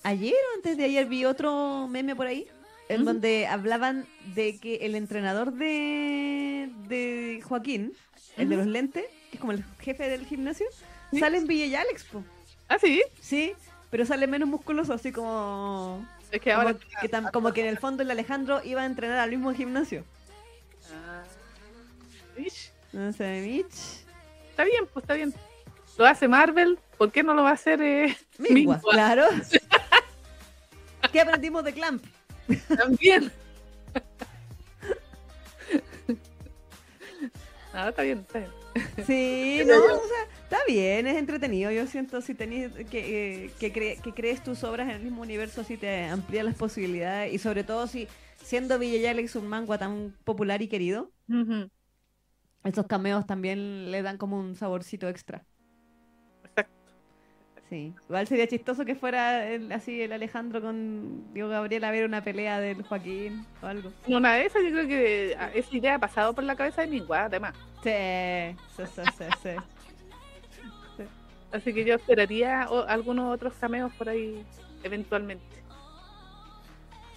ayer 0.04 0.34
o 0.34 0.56
antes 0.58 0.78
de 0.78 0.84
ayer, 0.84 1.08
vi 1.08 1.26
otro 1.26 1.88
meme 1.90 2.16
por 2.16 2.28
ahí, 2.28 2.48
en 2.88 3.04
donde 3.04 3.48
hablaban 3.48 4.06
de 4.36 4.60
que 4.60 4.76
el 4.86 4.94
entrenador 4.94 5.54
de, 5.54 6.70
de 6.88 7.42
Joaquín, 7.44 7.94
el 8.38 8.48
de 8.50 8.58
los 8.58 8.68
lentes, 8.68 9.06
que 9.32 9.38
es 9.38 9.40
como 9.40 9.54
el 9.54 9.64
jefe 9.80 10.08
del 10.08 10.26
gimnasio, 10.28 10.68
Sí. 11.12 11.20
sale 11.20 11.40
en 11.40 11.48
Villa 11.48 11.66
y 11.66 11.74
Alex, 11.74 12.04
po. 12.06 12.24
Ah, 12.68 12.78
sí. 12.78 13.02
Sí, 13.20 13.54
pero 13.90 14.06
sale 14.06 14.28
menos 14.28 14.48
musculoso, 14.48 14.94
así 14.94 15.12
como... 15.12 16.08
Es 16.32 16.42
que 16.42 16.54
Como 16.54 16.68
que, 17.02 17.10
tam- 17.12 17.32
como 17.32 17.54
que 17.54 17.62
en 17.62 17.68
el 17.68 17.78
fondo 17.80 18.04
el 18.04 18.12
Alejandro 18.12 18.62
iba 18.64 18.82
a 18.82 18.86
entrenar 18.86 19.18
al 19.20 19.30
mismo 19.32 19.54
gimnasio. 19.54 20.04
Ah. 20.94 21.24
No 22.94 23.12
sé, 23.14 23.42
Mitch. 23.46 24.06
Está 24.50 24.64
bien, 24.64 24.86
pues 24.94 25.04
está 25.04 25.14
bien. 25.16 25.34
Lo 25.98 26.06
hace 26.06 26.28
Marvel, 26.28 26.80
¿por 26.98 27.12
qué 27.12 27.24
no 27.24 27.34
lo 27.34 27.44
va 27.44 27.50
a 27.50 27.54
hacer 27.54 27.82
eh, 27.82 28.18
Mingua, 28.38 28.76
Mingua? 28.78 28.92
claro. 28.92 29.26
¿Qué 31.12 31.20
aprendimos 31.22 31.64
de 31.64 31.74
Clamp? 31.74 32.04
también? 32.78 33.32
Ah, 37.72 37.90
está 37.90 38.02
bien, 38.02 38.20
está 38.20 38.40
bien. 38.40 38.52
Sí, 38.98 39.64
no, 39.66 39.76
o 39.76 40.08
sea, 40.08 40.24
está 40.44 40.58
bien, 40.68 41.08
es 41.08 41.18
entretenido. 41.18 41.72
Yo 41.72 41.88
siento 41.88 42.22
si 42.22 42.36
tenéis 42.36 42.70
que, 42.90 43.46
eh, 43.46 43.56
que, 43.58 43.74
cre- 43.74 44.02
que 44.02 44.14
crees 44.14 44.44
tus 44.44 44.64
obras 44.64 44.90
en 44.90 44.96
el 44.96 45.02
mismo 45.04 45.22
universo, 45.22 45.64
si 45.64 45.78
te 45.78 46.06
amplía 46.06 46.44
las 46.44 46.56
posibilidades 46.56 47.34
y 47.34 47.38
sobre 47.40 47.64
todo 47.64 47.88
si 47.88 48.08
siendo 48.44 48.78
Villa 48.78 48.98
y 48.98 49.06
Alex 49.06 49.36
un 49.36 49.48
manga 49.48 49.78
tan 49.78 50.18
popular 50.26 50.62
y 50.62 50.68
querido, 50.68 51.12
Ujú, 51.30 51.70
esos 52.64 52.88
cameos 52.88 53.26
también 53.26 53.92
le 53.92 54.02
dan 54.02 54.18
como 54.18 54.40
un 54.40 54.56
saborcito 54.56 55.08
extra. 55.10 55.46
Sí, 57.70 57.94
igual 58.08 58.26
sería 58.28 58.48
chistoso 58.48 58.84
que 58.84 58.96
fuera 58.96 59.48
el- 59.48 59.72
así 59.72 60.02
el 60.02 60.12
Alejandro 60.12 60.60
con 60.60 61.32
Diego 61.34 61.50
Gabriel 61.50 61.84
a 61.84 61.92
ver 61.92 62.04
una 62.06 62.24
pelea 62.24 62.60
del 62.60 62.82
Joaquín 62.82 63.46
o 63.62 63.68
algo. 63.68 63.92
Una 64.08 64.34
de 64.36 64.46
esas, 64.48 64.64
yo 64.64 64.72
creo 64.72 64.88
que 64.88 65.36
ah, 65.40 65.52
esa 65.54 65.78
idea 65.78 65.96
ha 65.96 66.00
pasado 66.00 66.34
por 66.34 66.44
la 66.44 66.56
cabeza 66.56 66.82
de 66.82 66.88
Mingua, 66.88 67.26
además. 67.26 67.54
Sí, 67.84 67.92
sí, 68.76 68.84
sí, 68.96 69.02
sí, 69.18 69.24
sí. 69.44 71.04
Así 71.52 71.74
que 71.74 71.84
yo 71.86 71.96
esperaría 71.96 72.68
o- 72.70 72.86
algunos 72.88 73.34
otros 73.34 73.54
cameos 73.54 73.92
por 73.94 74.10
ahí 74.10 74.44
eventualmente. 74.84 75.44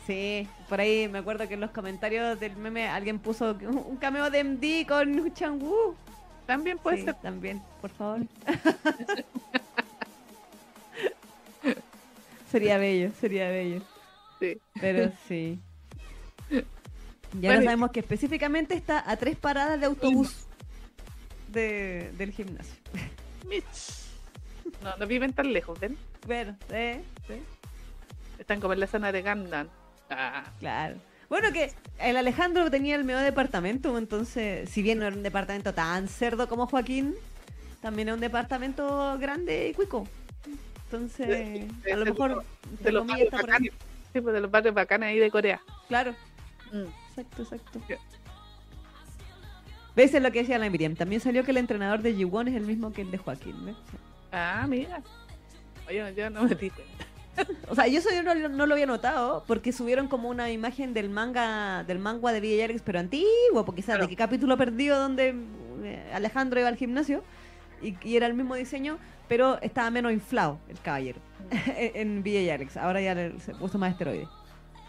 Sí, 0.07 0.46
por 0.68 0.80
ahí 0.80 1.09
me 1.09 1.18
acuerdo 1.18 1.46
que 1.48 1.55
en 1.55 1.61
los 1.61 1.70
comentarios 1.70 2.38
del 2.40 2.57
meme 2.57 2.88
alguien 2.88 3.18
puso 3.18 3.57
un 3.62 3.96
cameo 3.96 4.28
de 4.30 4.40
MD 4.40 4.86
con 4.86 5.32
Chang-Woo. 5.32 5.94
También 6.46 6.76
puede 6.78 6.98
Sí, 6.98 7.05
ser. 7.05 7.14
también, 7.16 7.62
por 7.80 7.90
favor. 7.90 8.20
sería 12.53 12.78
bello, 12.78 13.11
sería 13.18 13.48
bello. 13.48 13.82
Sí. 14.38 14.59
Pero 14.80 15.11
sí. 15.28 15.59
Ya 17.40 17.48
Bueno, 17.48 17.62
sabemos 17.62 17.90
que 17.90 18.00
específicamente 18.00 18.74
está 18.74 19.11
a 19.11 19.16
tres 19.16 19.36
paradas 19.36 19.80
de 19.80 19.86
autobús 19.86 20.46
de, 21.48 22.12
del 22.18 22.30
gimnasio. 22.32 22.76
No, 24.82 24.96
no 24.96 25.07
viven 25.07 25.32
tan 25.32 25.53
lejos, 25.53 25.78
¿ven? 25.80 25.96
Bueno, 26.26 26.57
sí, 26.68 27.00
sí, 27.26 27.34
Están 28.38 28.61
como 28.61 28.74
en 28.74 28.80
la 28.80 28.86
zona 28.86 29.12
de 29.12 29.22
Gangnam. 29.22 29.68
Ah, 30.11 30.44
claro. 30.61 30.96
Bueno, 31.28 31.53
que 31.53 31.72
el 31.98 32.16
Alejandro 32.16 32.70
tenía 32.70 32.94
el 32.96 33.05
mejor 33.05 33.22
departamento, 33.22 33.96
entonces, 33.96 34.68
si 34.68 34.82
bien 34.82 34.98
no 34.98 35.07
era 35.07 35.16
un 35.16 35.22
departamento 35.22 35.72
tan 35.72 36.07
cerdo 36.09 36.48
como 36.48 36.66
Joaquín, 36.66 37.14
también 37.80 38.09
era 38.09 38.14
un 38.14 38.20
departamento 38.20 39.16
grande 39.18 39.68
y 39.70 39.74
cuico. 39.74 40.07
Entonces, 40.93 41.26
De- 41.26 41.68
de- 41.84 41.93
a 41.93 41.97
lo 41.97 42.05
de- 42.05 42.11
mejor, 42.11 42.43
de 42.43 42.70
entre 42.70 42.93
los 42.93 43.07
barrios 43.07 43.24
está 43.26 43.38
por 43.38 43.47
ahí. 43.51 43.53
bacanes. 43.53 43.72
Sí, 44.12 44.20
pues 44.20 44.34
de 44.34 44.40
los 44.43 44.51
barrios 44.51 44.74
bacanes 44.74 45.09
ahí 45.09 45.18
de 45.18 45.30
Corea. 45.30 45.61
Claro, 45.88 46.14
Mm. 46.70 46.84
exacto, 47.09 47.43
exacto. 47.43 47.80
¿Ves? 49.97 50.14
Es 50.14 50.22
lo 50.22 50.30
que 50.32 50.40
decía 50.40 50.59
la 50.59 50.68
Miriam. 50.70 50.95
También 50.95 51.20
salió 51.20 51.45
que 51.45 51.51
el 51.51 51.59
entrenador 51.59 52.01
de 52.03 52.14
Jiwon 52.14 52.49
es 52.49 52.55
el 52.55 52.62
mismo 52.64 52.93
que 52.93 53.03
el 53.03 53.11
de 53.11 53.18
Joaquín. 53.18 53.64
¿ves? 53.64 53.76
Ah, 54.32 54.66
mira. 54.68 55.03
Oye, 55.88 56.14
yo 56.16 56.30
no 56.30 56.45
me 56.45 56.55
di. 56.55 56.70
O 57.70 57.74
sea, 57.74 57.86
yo 57.86 57.99
eso 57.99 58.11
yo 58.14 58.22
no, 58.22 58.34
no 58.51 58.66
lo 58.66 58.74
había 58.74 58.84
notado 58.84 59.43
porque 59.47 59.72
subieron 59.72 60.07
como 60.07 60.28
una 60.28 60.51
imagen 60.51 60.93
del 60.93 61.09
manga 61.09 61.82
del 61.84 61.99
manga 61.99 62.30
de 62.30 62.40
Villa 62.40 62.66
pero 62.84 62.99
antiguo, 62.99 63.64
porque 63.64 63.80
sabes 63.80 63.97
Claro. 64.01 64.03
de 64.05 64.11
qué 64.11 64.16
capítulo 64.16 64.59
perdido 64.59 64.99
donde 64.99 65.34
eh, 65.82 66.11
Alejandro 66.12 66.61
iba 66.61 66.68
al 66.68 66.76
gimnasio 66.76 67.24
y, 67.80 67.97
y 68.07 68.16
era 68.16 68.26
el 68.26 68.34
mismo 68.34 68.55
diseño, 68.55 68.99
pero 69.32 69.58
estaba 69.62 69.88
menos 69.88 70.12
inflado 70.12 70.58
el 70.68 70.78
caballero 70.80 71.18
en, 71.78 72.22
Villa 72.22 72.54
Alex. 72.54 72.76
Ahora 72.76 73.00
ya 73.00 73.14
le- 73.14 73.40
se 73.40 73.54
puso 73.54 73.78
más 73.78 73.92
esteroide. 73.92 74.28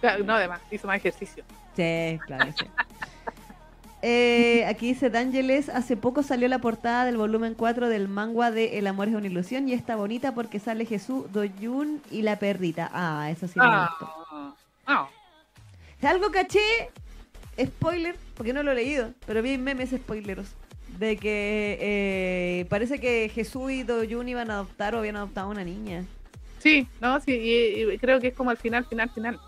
Claro, 0.02 0.22
no, 0.26 0.34
además, 0.34 0.60
hizo 0.70 0.86
más 0.86 0.98
ejercicio. 0.98 1.46
Sí, 1.78 2.20
claro, 2.28 2.52
sí. 2.60 2.66
Eh, 4.02 4.66
aquí 4.66 4.88
dice 4.88 5.10
D'Angeles, 5.10 5.70
hace 5.70 5.96
poco 5.96 6.24
salió 6.24 6.50
la 6.50 6.60
portada 6.60 7.06
del 7.06 7.16
volumen 7.16 7.54
4 7.54 7.88
del 7.88 8.10
manga 8.10 8.52
de 8.52 8.78
El 8.80 8.88
amor 8.88 9.08
es 9.08 9.16
una 9.16 9.28
ilusión 9.28 9.70
y 9.70 9.72
está 9.72 9.96
bonita 9.96 10.34
porque 10.36 10.60
sale 10.60 10.86
Jesús, 10.86 11.32
Doyun 11.32 12.02
y 12.12 12.22
la 12.24 12.38
perrita. 12.38 12.90
Ah, 12.92 13.30
eso 13.32 13.48
sí 13.48 13.58
me 13.58 13.66
gustó. 13.66 14.10
Ah, 14.30 14.56
ah. 14.88 15.10
Algo 16.02 16.32
caché, 16.32 16.60
spoiler, 17.58 18.18
porque 18.36 18.52
no 18.52 18.62
lo 18.62 18.72
he 18.72 18.76
leído, 18.76 19.14
pero 19.26 19.42
vi 19.42 19.58
memes 19.58 19.92
spoileros. 19.92 20.48
De 21.00 21.18
que 21.18 21.78
eh, 21.82 22.66
parece 22.70 23.00
que 23.00 23.30
Jesús 23.34 23.72
y 23.72 23.84
Doyun 23.84 24.30
iban 24.30 24.52
a 24.52 24.56
adoptar 24.56 24.96
o 24.96 25.00
habían 25.00 25.16
adoptado 25.16 25.48
a 25.48 25.52
una 25.52 25.64
niña. 25.64 26.06
Sí, 26.60 26.88
no, 27.02 27.20
sí, 27.20 27.34
y, 27.34 27.92
y 27.92 27.98
creo 27.98 28.20
que 28.20 28.28
es 28.28 28.34
como 28.34 28.52
al 28.52 28.58
final, 28.58 28.86
final, 28.86 29.10
final. 29.10 29.40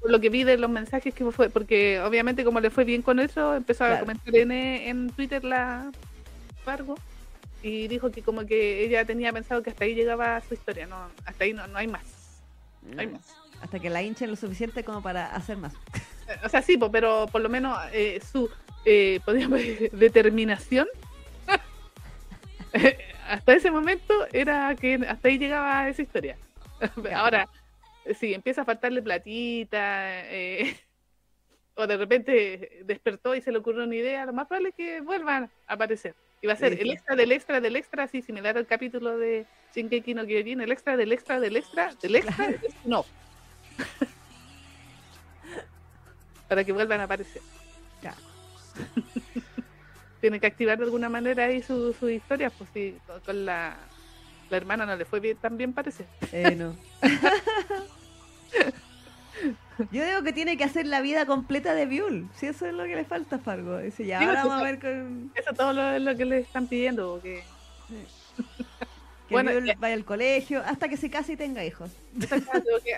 Por 0.00 0.10
lo 0.10 0.20
que 0.20 0.30
vi 0.30 0.44
de 0.44 0.56
los 0.58 0.70
mensajes 0.70 1.14
que 1.14 1.24
fue, 1.30 1.50
porque 1.50 2.00
obviamente 2.00 2.44
como 2.44 2.60
le 2.60 2.70
fue 2.70 2.84
bien 2.84 3.02
con 3.02 3.20
eso, 3.20 3.54
empezó 3.54 3.84
a 3.84 4.00
comentar 4.00 4.34
en, 4.34 4.50
en 4.50 5.10
Twitter 5.10 5.44
la 5.44 5.90
Fargo 6.64 6.96
y 7.62 7.88
dijo 7.88 8.10
que 8.10 8.22
como 8.22 8.46
que 8.46 8.84
ella 8.84 9.04
tenía 9.04 9.32
pensado 9.32 9.62
que 9.62 9.70
hasta 9.70 9.84
ahí 9.84 9.94
llegaba 9.94 10.40
su 10.40 10.54
historia, 10.54 10.86
no, 10.86 10.96
hasta 11.24 11.44
ahí 11.44 11.52
no, 11.52 11.66
no 11.66 11.78
hay 11.78 11.86
más. 11.86 12.04
No 12.82 13.00
hay 13.00 13.08
más. 13.08 13.34
Hasta 13.60 13.78
que 13.78 13.90
la 13.90 14.02
hinchen 14.02 14.30
lo 14.30 14.36
suficiente 14.36 14.82
como 14.82 15.02
para 15.02 15.34
hacer 15.34 15.58
más. 15.58 15.74
O 16.44 16.48
sea, 16.48 16.62
sí, 16.62 16.78
pero 16.90 17.26
por 17.30 17.42
lo 17.42 17.48
menos 17.48 17.78
eh, 17.92 18.20
su, 18.32 18.48
eh, 18.84 19.20
podríamos 19.24 19.58
decir, 19.58 19.90
determinación 19.92 20.88
hasta 23.28 23.52
ese 23.52 23.70
momento 23.70 24.26
era 24.32 24.74
que 24.74 24.94
hasta 25.08 25.28
ahí 25.28 25.38
llegaba 25.38 25.88
esa 25.88 26.02
historia. 26.02 26.36
Ahora, 27.14 27.48
si 28.18 28.34
empieza 28.34 28.62
a 28.62 28.64
faltarle 28.64 29.02
platita, 29.02 30.24
eh, 30.30 30.76
o 31.74 31.86
de 31.86 31.96
repente 31.96 32.82
despertó 32.84 33.34
y 33.34 33.40
se 33.40 33.52
le 33.52 33.58
ocurrió 33.58 33.84
una 33.84 33.94
idea, 33.94 34.26
lo 34.26 34.32
más 34.32 34.46
probable 34.46 34.70
es 34.70 34.74
que 34.74 35.00
vuelvan 35.00 35.50
a 35.66 35.74
aparecer. 35.74 36.14
Y 36.42 36.46
va 36.46 36.54
a 36.54 36.56
ser 36.56 36.72
Sí, 36.72 36.78
el 36.80 36.86
sí. 36.86 36.92
extra 36.92 37.16
del 37.16 37.32
extra 37.32 37.60
del 37.60 37.76
extra, 37.76 38.04
así 38.04 38.22
similar 38.22 38.56
al 38.56 38.66
capítulo 38.66 39.18
de 39.18 39.46
Shinkeki 39.74 40.14
no 40.14 40.24
Kyojin, 40.26 40.60
el 40.62 40.72
extra 40.72 40.96
del 40.96 41.12
extra 41.12 41.38
del 41.38 41.56
extra 41.56 41.94
del 42.00 42.16
extra, 42.16 42.46
del 42.46 42.54
extra, 42.54 42.80
no. 42.86 43.04
Para 46.48 46.64
que 46.64 46.72
vuelvan 46.72 47.00
a 47.00 47.04
aparecer. 47.04 47.42
Tiene 50.20 50.40
que 50.40 50.46
activar 50.46 50.78
de 50.78 50.84
alguna 50.84 51.08
manera 51.08 51.44
ahí 51.44 51.62
su, 51.62 51.94
su 51.94 52.08
historia, 52.08 52.50
pues 52.50 52.68
sí, 52.74 52.96
con, 53.24 53.46
la, 53.46 53.76
la 54.50 54.56
hermana 54.56 54.84
no 54.84 54.96
le 54.96 55.04
fue 55.04 55.20
bien, 55.20 55.36
tan 55.36 55.56
bien 55.56 55.72
parece. 55.72 56.04
Eh, 56.32 56.56
no. 56.56 56.76
Yo 59.90 60.04
digo 60.04 60.22
que 60.22 60.34
tiene 60.34 60.58
que 60.58 60.64
hacer 60.64 60.86
la 60.86 61.00
vida 61.00 61.24
completa 61.24 61.72
de 61.74 61.86
Biul. 61.86 62.28
Si 62.34 62.46
eso 62.46 62.66
es 62.66 62.74
lo 62.74 62.84
que 62.84 62.96
le 62.96 63.06
falta 63.06 63.36
a 63.36 63.38
Fargo. 63.38 63.78
Dice, 63.78 64.04
ya, 64.04 64.20
ahora 64.20 64.44
vamos 64.44 64.60
a 64.60 64.64
ver 64.64 64.78
con. 64.78 65.32
Eso 65.34 65.54
todo 65.54 65.98
lo 65.98 66.16
que 66.16 66.26
le 66.26 66.40
están 66.40 66.66
pidiendo, 66.66 67.14
porque 67.14 67.42
Que 69.30 69.34
Bueno, 69.36 69.52
Biul 69.52 69.64
ya. 69.66 69.74
vaya 69.78 69.94
al 69.94 70.04
colegio 70.04 70.60
hasta 70.66 70.88
que 70.88 70.96
se 70.96 71.08
case 71.08 71.34
y 71.34 71.36
tenga 71.36 71.64
hijos. 71.64 71.88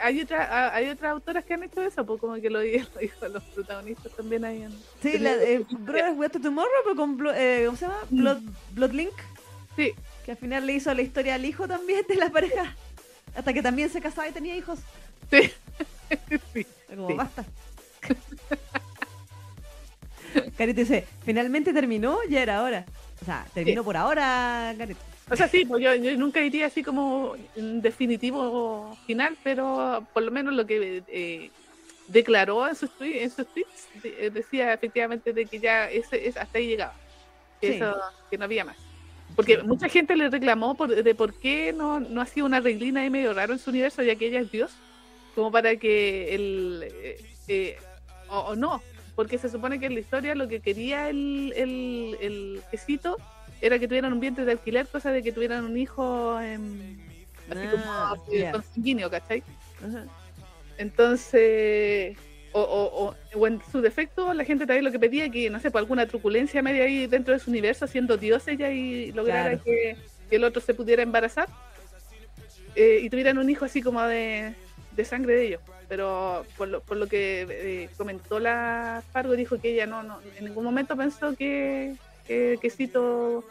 hay 0.03 0.21
otra, 0.23 0.75
hay 0.75 0.89
otras 0.89 1.13
autoras 1.13 1.45
que 1.45 1.53
han 1.53 1.63
hecho 1.63 1.83
eso, 1.83 2.07
pues 2.07 2.19
como 2.19 2.35
que 2.37 2.49
lo, 2.49 2.61
di- 2.61 2.79
lo 2.79 3.01
dijo 3.01 3.29
los 3.29 3.43
protagonistas 3.45 4.13
también 4.13 4.43
ahí 4.47 4.63
en... 4.63 4.73
Sí, 5.03 5.19
la, 5.19 5.33
eh, 5.35 5.63
Brothers 5.71 6.17
Way 6.17 6.29
to 6.31 6.41
Tomorrow, 6.41 6.71
pero 6.85 6.97
con. 6.97 7.19
Eh, 7.37 7.65
¿Cómo 7.67 7.77
se 7.77 7.85
llama? 7.85 7.99
Blood, 8.09 8.39
Bloodlink. 8.71 9.13
Sí, 9.77 9.93
Que 10.25 10.31
al 10.31 10.37
final 10.39 10.67
le 10.67 10.73
hizo 10.73 10.93
la 10.95 11.03
historia 11.03 11.35
al 11.35 11.45
hijo 11.45 11.69
también 11.69 12.03
de 12.09 12.15
la 12.17 12.31
pareja. 12.31 12.75
Hasta 13.35 13.53
que 13.53 13.61
también 13.63 13.91
se 13.91 14.01
casaba 14.01 14.27
y 14.27 14.33
tenía 14.33 14.57
hijos. 14.57 14.79
sí, 15.31 15.53
sí. 16.55 16.67
Como 16.89 17.09
Sí. 17.09 17.15
basta. 17.15 17.45
Carito 20.57 20.81
dice, 20.81 21.07
finalmente 21.27 21.75
terminó, 21.75 22.19
ya 22.29 22.43
era 22.43 22.63
hora. 22.63 22.87
O 23.21 23.25
sea, 23.25 23.47
terminó 23.53 23.83
Sí. 23.83 23.85
por 23.85 23.97
ahora, 23.99 24.75
Carito. 24.79 25.01
O 25.33 25.37
sea, 25.37 25.49
sí, 25.49 25.65
pues 25.65 25.83
yo, 25.83 25.95
yo 25.95 26.15
nunca 26.19 26.41
diría 26.41 26.67
así 26.67 26.83
como 26.83 27.35
en 27.57 27.81
definitivo 27.81 28.97
final, 29.07 29.37
pero 29.43 30.07
por 30.13 30.23
lo 30.23 30.31
menos 30.31 30.53
lo 30.55 30.67
que 30.67 31.03
eh, 31.09 31.51
declaró 32.09 32.69
en 32.69 32.75
sus, 32.75 32.91
en 33.01 33.31
sus 33.31 33.47
tweets 33.47 33.89
de- 34.03 34.27
eh, 34.27 34.31
decía 34.31 34.75
efectivamente 34.75 35.33
de 35.33 35.47
que 35.47 35.59
ya 35.59 35.91
ese, 35.91 36.29
es, 36.29 36.37
hasta 36.37 36.59
ahí 36.59 36.67
llegaba, 36.67 36.95
que, 37.61 37.69
Sí. 37.69 37.73
eso, 37.77 37.97
que 38.31 38.37
no 38.37 38.45
había 38.45 38.65
más. 38.67 38.77
Porque 39.35 39.57
Sí. 39.57 39.63
mucha 39.67 39.89
gente 39.89 40.15
le 40.17 40.29
reclamó 40.29 40.75
por, 40.75 40.95
de 41.03 41.15
por 41.15 41.33
qué 41.41 41.73
no, 41.73 41.99
no 41.99 42.21
hacía 42.21 42.45
una 42.45 42.61
reglina 42.61 43.01
ahí 43.01 43.09
medio 43.09 43.33
raro 43.33 43.55
en 43.55 43.59
su 43.59 43.71
universo, 43.71 44.03
ya 44.03 44.15
que 44.17 44.27
ella 44.27 44.41
es 44.41 44.53
Dios, 44.53 44.73
como 45.35 45.51
para 45.51 45.77
que 45.77 46.35
el... 46.35 46.83
eh, 46.93 47.17
eh, 47.49 47.77
o, 48.29 48.39
o 48.39 48.55
no, 48.57 48.83
porque 49.17 49.39
se 49.39 49.49
supone 49.49 49.81
que 49.81 49.87
en 49.87 49.95
la 49.95 50.01
historia 50.01 50.35
lo 50.35 50.47
que 50.49 50.61
quería 50.61 51.09
el, 51.09 51.55
el, 51.57 52.19
el 52.21 52.63
quesito 52.71 53.17
era 53.63 53.79
que 53.79 53.89
tuvieran 53.89 54.13
un 54.13 54.21
vientre 54.21 54.45
de 54.45 54.53
alquiler, 54.53 54.87
cosa 54.87 55.11
de 55.11 55.23
que 55.23 55.33
tuvieran 55.33 55.65
un 55.65 55.79
hijo 55.79 56.37
así 56.37 56.59
Ah, 57.51 58.15
como 58.21 58.53
consanguíneo, 58.53 59.09
¿cachai? 59.11 59.43
Ajá. 59.87 60.05
Entonces, 60.79 62.17
o, 62.53 62.61
o, 62.61 63.07
o, 63.07 63.15
o 63.39 63.47
en 63.47 63.61
su 63.71 63.81
defecto, 63.81 64.33
la 64.35 64.45
gente 64.45 64.67
también 64.67 64.85
lo 64.85 64.93
que 64.93 64.99
pedía 64.99 65.31
que, 65.31 65.49
no 65.51 65.61
sé, 65.61 65.71
por 65.71 65.79
alguna 65.81 66.07
truculencia 66.07 66.63
media 66.63 66.85
ahí 66.85 67.07
dentro 67.07 67.33
de 67.35 67.41
su 67.41 67.51
universo, 67.51 67.87
siendo 67.87 68.17
Dios 68.17 68.47
ella 68.49 68.71
y 68.71 69.13
lograra 69.13 69.51
Claro. 69.51 69.65
que, 69.65 69.97
que 70.29 70.37
el 70.37 70.45
otro 70.45 70.61
se 70.61 70.75
pudiera 70.75 71.03
embarazar 71.03 71.49
eh, 72.75 73.01
y 73.03 73.11
tuvieran 73.11 73.39
un 73.39 73.49
hijo 73.51 73.65
así 73.65 73.83
como 73.83 74.03
de, 74.03 74.55
de 74.97 75.05
sangre 75.05 75.35
de 75.35 75.47
ellos. 75.47 75.61
Pero 75.89 76.47
por 76.57 76.69
lo, 76.69 76.81
por 76.81 76.97
lo 76.97 77.07
que 77.07 77.47
eh, 77.51 77.89
comentó 77.99 78.39
la 78.39 79.03
Fargo, 79.13 79.35
dijo 79.37 79.61
que 79.61 79.75
ella 79.75 79.87
no, 79.87 80.03
no 80.03 80.21
en 80.39 80.45
ningún 80.47 80.65
momento 80.65 80.97
pensó 80.97 81.37
que, 81.37 81.95
que, 82.33 82.59
que 82.61 82.71
Cito 82.71 83.45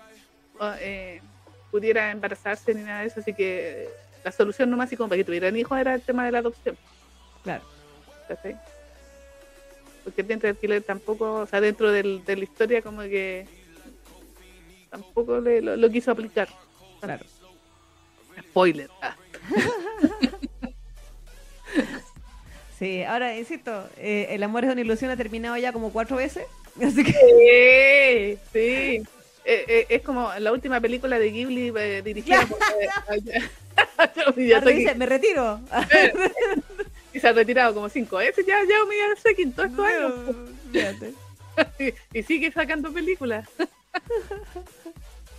ah, 0.59 0.75
eh, 0.79 1.21
pudiera 1.69 2.11
embarazarse 2.11 2.73
ni 2.73 2.83
nada 2.83 3.01
de 3.01 3.07
eso, 3.07 3.19
así 3.19 3.33
que 3.33 3.89
la 4.23 4.31
solución 4.31 4.69
nomás 4.69 4.91
y 4.91 4.97
como 4.97 5.09
para 5.09 5.17
que 5.17 5.23
tuvieran 5.23 5.55
hijos 5.55 5.77
era 5.79 5.93
el 5.93 6.01
tema 6.01 6.25
de 6.25 6.31
la 6.31 6.39
adopción. 6.39 6.77
Claro. 7.43 7.63
Porque 10.03 10.21
el 10.21 10.27
vientre 10.27 10.47
de 10.47 10.51
alquiler 10.51 10.83
tampoco, 10.83 11.33
o 11.33 11.47
sea, 11.47 11.61
dentro 11.61 11.91
del, 11.91 12.23
de 12.25 12.35
la 12.37 12.43
historia 12.43 12.81
como 12.81 13.01
que 13.01 13.47
tampoco 14.89 15.39
le, 15.39 15.61
lo, 15.61 15.75
lo 15.75 15.89
quiso 15.89 16.11
aplicar. 16.11 16.47
Claro. 16.99 17.25
Spoiler. 18.39 18.89
Ah. 19.01 19.15
Sí, 22.81 23.03
ahora, 23.03 23.37
insisto, 23.37 23.87
eh, 23.97 24.25
El 24.31 24.41
amor 24.41 24.65
es 24.65 24.71
una 24.71 24.81
ilusión 24.81 25.11
ha 25.11 25.15
terminado 25.15 25.55
ya 25.55 25.71
como 25.71 25.91
cuatro 25.91 26.17
veces. 26.17 26.47
Así 26.87 27.03
que 27.03 27.11
Sí, 27.13 28.49
sí. 28.53 29.03
eh, 29.45 29.65
eh, 29.67 29.85
es 29.89 30.01
como 30.01 30.31
la 30.39 30.51
última 30.51 30.79
película 30.81 31.19
de 31.19 31.31
Ghibli 31.31 31.71
eh, 31.77 32.01
dirigida 32.03 32.45
por 32.47 32.57
dice, 34.65 34.95
me 34.95 35.05
retiro. 35.05 35.59
Y 37.13 37.19
se 37.19 37.27
ha 37.27 37.33
retirado 37.33 37.73
como 37.73 37.89
cinco 37.89 38.17
veces 38.17 38.45
ya 38.45 38.57
Hayao 38.59 38.85
Miyazaki 38.87 39.41
en 39.41 39.51
todos 39.51 39.69
estos 39.69 39.85
años. 39.85 40.13
Y, 41.77 41.93
y 42.17 42.23
sigue 42.23 42.49
sacando 42.53 42.93
películas. 42.93 43.45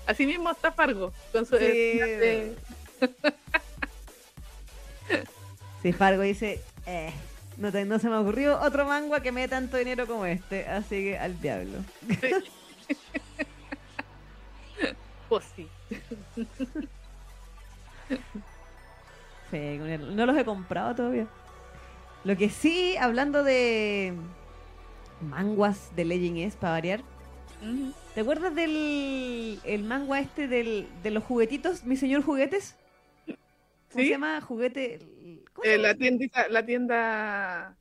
Así 0.06 0.26
mismo 0.26 0.50
está 0.50 0.70
Fargo 0.70 1.10
con 1.32 1.46
su 1.46 1.56
Sí. 1.56 1.64
eh, 1.64 2.54
de- 3.00 3.16
Sí, 5.82 5.92
Fargo 5.92 6.22
dice, 6.22 6.60
eh, 6.86 7.12
no, 7.62 7.70
te- 7.72 7.84
no 7.84 7.98
se 7.98 8.08
me 8.08 8.16
ocurrió 8.16 8.60
otro 8.60 8.84
manga 8.86 9.20
que 9.20 9.30
me 9.32 9.42
dé 9.42 9.48
tanto 9.48 9.76
dinero 9.76 10.06
como 10.06 10.26
este, 10.26 10.66
así 10.68 10.96
que 11.02 11.18
al 11.18 11.40
diablo. 11.40 11.78
Pues 15.28 15.44
sí. 15.56 15.66
No 20.14 20.26
los 20.26 20.36
he 20.36 20.44
comprado 20.44 20.94
todavía. 20.94 21.26
Lo 22.24 22.36
que 22.36 22.48
sí, 22.48 22.96
hablando 22.98 23.44
de 23.44 24.14
manguas 25.20 25.94
de 25.94 26.04
Legend 26.06 26.38
es, 26.38 26.56
para 26.56 26.72
variar. 26.74 27.00
¿te 28.14 28.20
acuerdas 28.22 28.54
del 28.54 29.60
el 29.64 29.84
manga 29.84 30.18
este 30.20 30.48
del, 30.48 30.88
de 31.02 31.10
los 31.10 31.22
juguetitos, 31.24 31.84
mi 31.84 31.96
señor 31.96 32.22
juguetes? 32.22 32.76
¿Cómo 33.26 33.36
Sí. 33.90 34.04
se 34.04 34.08
llama? 34.10 34.40
Juguete... 34.40 35.00
¿cómo 35.52 35.64
se 35.64 35.74
Eh, 35.74 35.78
la 35.78 35.94
tiendita, 35.94 36.48
la 36.48 36.64
tienda. 36.64 37.76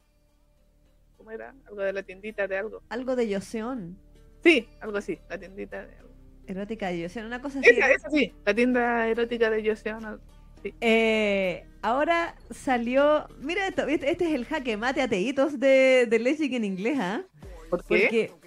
¿Cómo 1.18 1.32
era? 1.32 1.54
Algo 1.68 1.82
de 1.82 1.94
la 1.94 2.04
tiendita 2.04 2.48
de 2.48 2.58
algo. 2.58 2.82
Algo 2.90 3.16
de 3.16 3.30
Yoseon. 3.30 3.98
Sí, 4.44 4.68
algo 4.80 4.98
así, 4.98 5.20
la 5.30 5.38
tiendita 5.38 5.86
de 5.86 5.96
algo. 5.98 6.12
Erótica 6.48 6.88
de 6.88 7.02
Yoseon, 7.02 7.28
una 7.28 7.42
cosa 7.42 7.60
así. 7.60 7.70
Esa, 7.70 7.92
esa 7.92 8.10
sí, 8.10 8.34
la 8.46 8.54
tienda 8.54 9.08
erótica 9.08 9.50
de 9.50 9.70
Joseon. 9.70 10.20
Eh, 10.64 11.66
ahora 11.82 12.36
salió. 12.52 13.28
Mira 13.40 13.68
esto, 13.68 13.88
este 13.88 14.12
este 14.12 14.28
es 14.28 14.34
el 14.34 14.46
jaque 14.46 14.78
mate 14.78 15.02
ateitos 15.02 15.60
de, 15.60 16.08
de 16.10 16.20
Legend 16.20 16.54
en 16.56 16.66
inglés, 16.66 16.98
¿ah? 17.00 17.24
¿Por 17.70 17.84
qué? 17.86 18.32
Porque. 18.32 18.42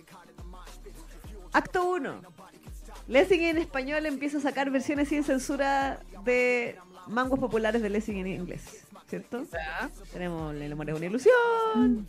Acto 1.53 1.89
1. 1.89 2.21
Lessing 3.07 3.43
en 3.43 3.59
español 3.59 4.07
empieza 4.07 4.39
a 4.39 4.41
sacar 4.41 4.71
versiones 4.71 5.09
sin 5.09 5.25
censura 5.25 6.01
de 6.25 6.77
mangos 7.07 7.39
populares 7.39 7.83
de 7.83 7.91
Lessing 7.91 8.17
en 8.17 8.27
inglés, 8.27 8.84
¿cierto? 9.15 9.45
Tenemos 10.13 10.55
El 10.55 10.73
amor 10.73 10.91
es 10.91 10.97
una 10.97 11.07
ilusión, 11.07 12.07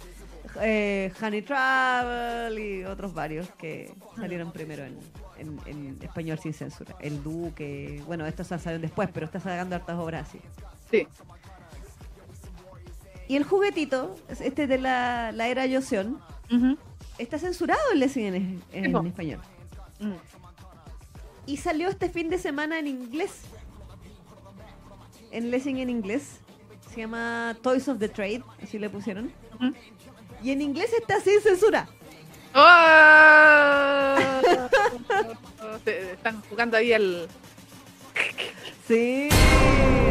eh, 0.61 1.11
Honey 1.21 1.41
Travel 1.43 2.57
y 2.59 2.83
otros 2.85 3.13
varios 3.13 3.47
que 3.57 3.93
salieron 4.15 4.51
primero 4.51 4.83
en, 4.85 4.97
en- 5.37 5.59
en 5.67 5.97
español 6.01 6.39
sin 6.39 6.53
censura. 6.53 6.95
El 6.99 7.21
Duque, 7.23 8.01
bueno, 8.07 8.25
estos 8.25 8.47
salieron 8.47 8.81
después, 8.81 9.09
pero 9.13 9.25
está 9.27 9.39
sacando 9.39 9.75
hartas 9.75 9.97
obras 9.99 10.27
así. 10.29 10.39
Sí. 10.89 11.07
Y 13.27 13.35
el 13.35 13.43
juguetito, 13.43 14.15
es 14.29 14.41
este 14.41 14.65
de 14.67 14.77
la, 14.77 15.31
la 15.31 15.47
era 15.47 15.65
Yoseon, 15.65 16.19
está 17.17 17.37
censurado 17.39 17.81
en 17.93 17.99
Lessing 17.99 18.35
en, 18.35 18.63
en 18.71 19.07
español. 19.07 19.39
Mm. 19.99 20.13
Y 21.47 21.57
salió 21.57 21.89
este 21.89 22.09
fin 22.09 22.29
de 22.29 22.37
semana 22.39 22.79
en 22.79 22.87
inglés. 22.87 23.41
En 25.31 25.51
Lessing 25.51 25.77
en 25.77 25.89
inglés. 25.89 26.39
Se 26.95 27.01
llama 27.01 27.55
Toys 27.61 27.87
of 27.89 27.99
the 27.99 28.07
Trade, 28.07 28.41
así 28.63 28.79
le 28.79 28.89
pusieron. 28.89 29.29
Y 30.41 30.51
en 30.51 30.61
inglés 30.61 30.93
está 30.97 31.19
sin 31.19 31.41
censura. 31.41 31.89
¡Oh! 32.53 34.15
Están 35.85 36.41
jugando 36.49 36.77
ahí 36.77 36.93
al. 36.93 37.27
Sí, 38.87 39.27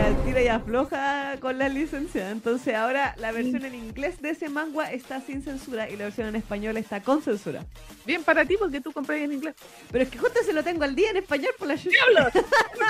al 0.05 0.25
tira 0.25 0.43
y 0.43 0.49
afloja 0.49 1.39
con 1.41 1.57
la 1.57 1.71
licencia. 1.71 2.31
Entonces 2.31 2.75
ahora 2.75 3.15
la 3.17 3.33
versión 3.33 3.65
en 3.65 3.75
inglés 3.77 4.21
de 4.21 4.31
ese 4.31 4.51
manga 4.51 4.93
está 4.93 5.23
sin 5.23 5.43
censura 5.43 5.89
y 5.89 5.97
la 5.97 6.05
versión 6.05 6.27
en 6.27 6.37
español 6.37 6.77
está 6.77 7.01
con 7.01 7.23
censura. 7.23 7.65
Bien 8.05 8.23
para 8.23 8.45
ti 8.45 8.57
porque 8.59 8.83
tú 8.83 8.93
compras 8.93 9.21
en 9.21 9.33
inglés. 9.33 9.55
Pero 9.91 10.05
es 10.05 10.11
que 10.11 10.19
justo 10.19 10.39
se 10.45 10.53
lo 10.53 10.63
tengo 10.63 10.85
al 10.85 10.95
día 10.95 11.09
en 11.11 11.17
español 11.17 11.53
por 11.59 11.69
la 11.69 11.77
chucha. 11.79 11.97
¡Diablo! 12.13 12.31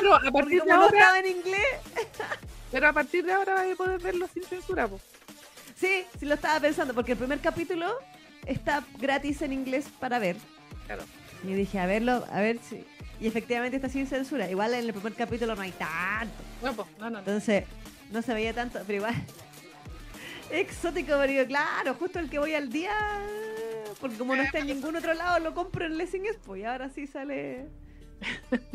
Pero 0.00 0.14
a 0.16 0.32
partir 0.32 0.62
de 0.64 0.72
ahora, 0.72 1.18
en 1.20 1.26
inglés. 1.26 1.78
Pero 2.74 2.88
a 2.88 2.92
partir 2.92 3.24
de 3.24 3.32
ahora 3.32 3.54
vas 3.54 3.72
a 3.72 3.76
poder 3.76 4.00
verlo 4.00 4.26
sin 4.34 4.42
censura, 4.42 4.88
po. 4.88 4.98
Sí, 5.76 6.02
sí 6.18 6.26
lo 6.26 6.34
estaba 6.34 6.58
pensando, 6.58 6.92
porque 6.92 7.12
el 7.12 7.18
primer 7.18 7.38
capítulo 7.38 7.86
está 8.46 8.82
gratis 8.98 9.42
en 9.42 9.52
inglés 9.52 9.86
para 10.00 10.18
ver. 10.18 10.34
Claro. 10.86 11.04
Y 11.44 11.52
dije, 11.52 11.78
a 11.78 11.86
verlo, 11.86 12.24
a 12.32 12.40
ver 12.40 12.58
si. 12.68 12.84
Y 13.20 13.28
efectivamente 13.28 13.76
está 13.76 13.88
sin 13.88 14.08
censura. 14.08 14.50
Igual 14.50 14.74
en 14.74 14.86
el 14.86 14.92
primer 14.92 15.14
capítulo 15.14 15.54
no 15.54 15.62
hay 15.62 15.70
tanto. 15.70 16.34
No, 16.62 16.72
po, 16.74 16.88
no, 16.98 17.10
no. 17.10 17.20
Entonces, 17.20 17.64
no 18.10 18.22
se 18.22 18.34
veía 18.34 18.52
tanto, 18.52 18.80
pero 18.86 18.96
igual. 18.96 19.14
Exótico, 20.50 21.20
digo, 21.22 21.46
claro, 21.46 21.94
justo 21.94 22.18
el 22.18 22.28
que 22.28 22.40
voy 22.40 22.54
al 22.54 22.70
día. 22.70 22.92
Porque 24.00 24.16
como 24.16 24.34
no 24.34 24.42
está 24.42 24.58
en 24.58 24.66
ningún 24.66 24.96
otro 24.96 25.14
lado, 25.14 25.38
lo 25.38 25.54
compro 25.54 25.86
en 25.86 25.96
Lessing 25.96 26.26
Expo. 26.26 26.56
Y 26.56 26.64
ahora 26.64 26.90
sí 26.90 27.06
sale 27.06 27.66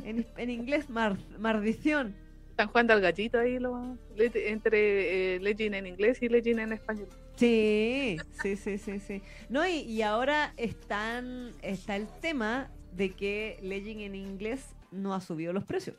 en, 0.03 0.25
en 0.37 0.49
inglés, 0.49 0.89
mar- 0.89 1.17
maldición. 1.37 2.15
Están 2.59 2.71
jugando 2.73 2.91
al 2.91 2.99
gallito 2.99 3.39
ahí 3.39 3.57
lo- 3.57 3.97
le- 4.17 4.49
entre 4.49 5.35
eh, 5.35 5.39
Legend 5.39 5.75
en 5.75 5.87
inglés 5.87 6.21
y 6.21 6.27
Legend 6.27 6.59
en 6.59 6.73
español. 6.73 7.07
Sí, 7.37 8.17
sí, 8.41 8.57
sí, 8.57 8.77
sí, 8.77 8.99
sí. 8.99 9.21
No, 9.47 9.65
y, 9.65 9.75
y 9.83 10.01
ahora 10.01 10.53
están, 10.57 11.51
está 11.61 11.95
el 11.95 12.09
tema 12.19 12.69
de 12.91 13.11
que 13.11 13.59
Legend 13.61 14.01
en 14.01 14.15
inglés 14.15 14.75
no 14.91 15.13
ha 15.13 15.21
subido 15.21 15.53
los 15.53 15.63
precios 15.63 15.95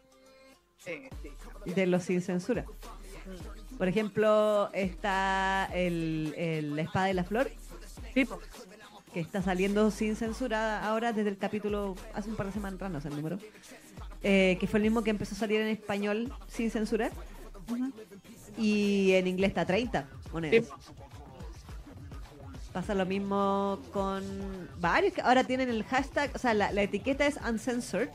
Sí, 0.77 1.09
sí. 1.23 1.73
de 1.73 1.87
los 1.87 2.03
sin 2.03 2.21
censura. 2.21 2.67
Mm. 3.71 3.77
Por 3.79 3.89
ejemplo, 3.89 4.69
está 4.75 5.67
el, 5.73 6.35
el 6.37 6.77
La 6.77 6.83
Espada 6.83 7.07
de 7.07 7.15
la 7.15 7.25
Flor, 7.25 7.51
Sí, 8.13 8.27
que 9.15 9.21
está 9.21 9.41
saliendo 9.41 9.91
sin 9.91 10.15
censura 10.15 10.85
ahora 10.87 11.15
desde 11.15 11.31
el 11.31 11.39
capítulo, 11.39 11.95
hace 12.13 12.29
un 12.29 12.37
par 12.37 12.49
de 12.49 12.53
semanas, 12.53 12.91
no 12.91 13.01
sé 13.01 13.09
el 13.09 13.17
número, 13.17 13.39
eh, 14.23 14.57
que 14.61 14.67
fue 14.67 14.79
el 14.79 14.85
mismo 14.85 15.03
que 15.03 15.11
empezó 15.11 15.35
a 15.35 15.39
salir 15.39 15.61
en 15.61 15.69
español 15.69 16.33
sin 16.49 16.71
censura, 16.71 17.11
Ujú. 17.71 17.93
y 18.59 19.13
en 19.13 19.27
inglés 19.27 19.49
está 19.51 19.63
a 19.63 19.67
30 19.67 20.09
monedas. 20.33 20.67
Sí. 20.67 20.93
Pasa 22.73 22.95
lo 22.95 23.05
mismo 23.05 23.81
con 23.93 24.23
varios 24.79 25.13
que 25.13 25.23
ahora 25.23 25.43
tienen 25.43 25.69
el 25.71 25.83
hashtag, 25.85 26.31
o 26.35 26.39
sea, 26.39 26.55
la, 26.55 26.71
la 26.73 26.83
etiqueta 26.83 27.27
es 27.27 27.37
uncensored. 27.49 28.11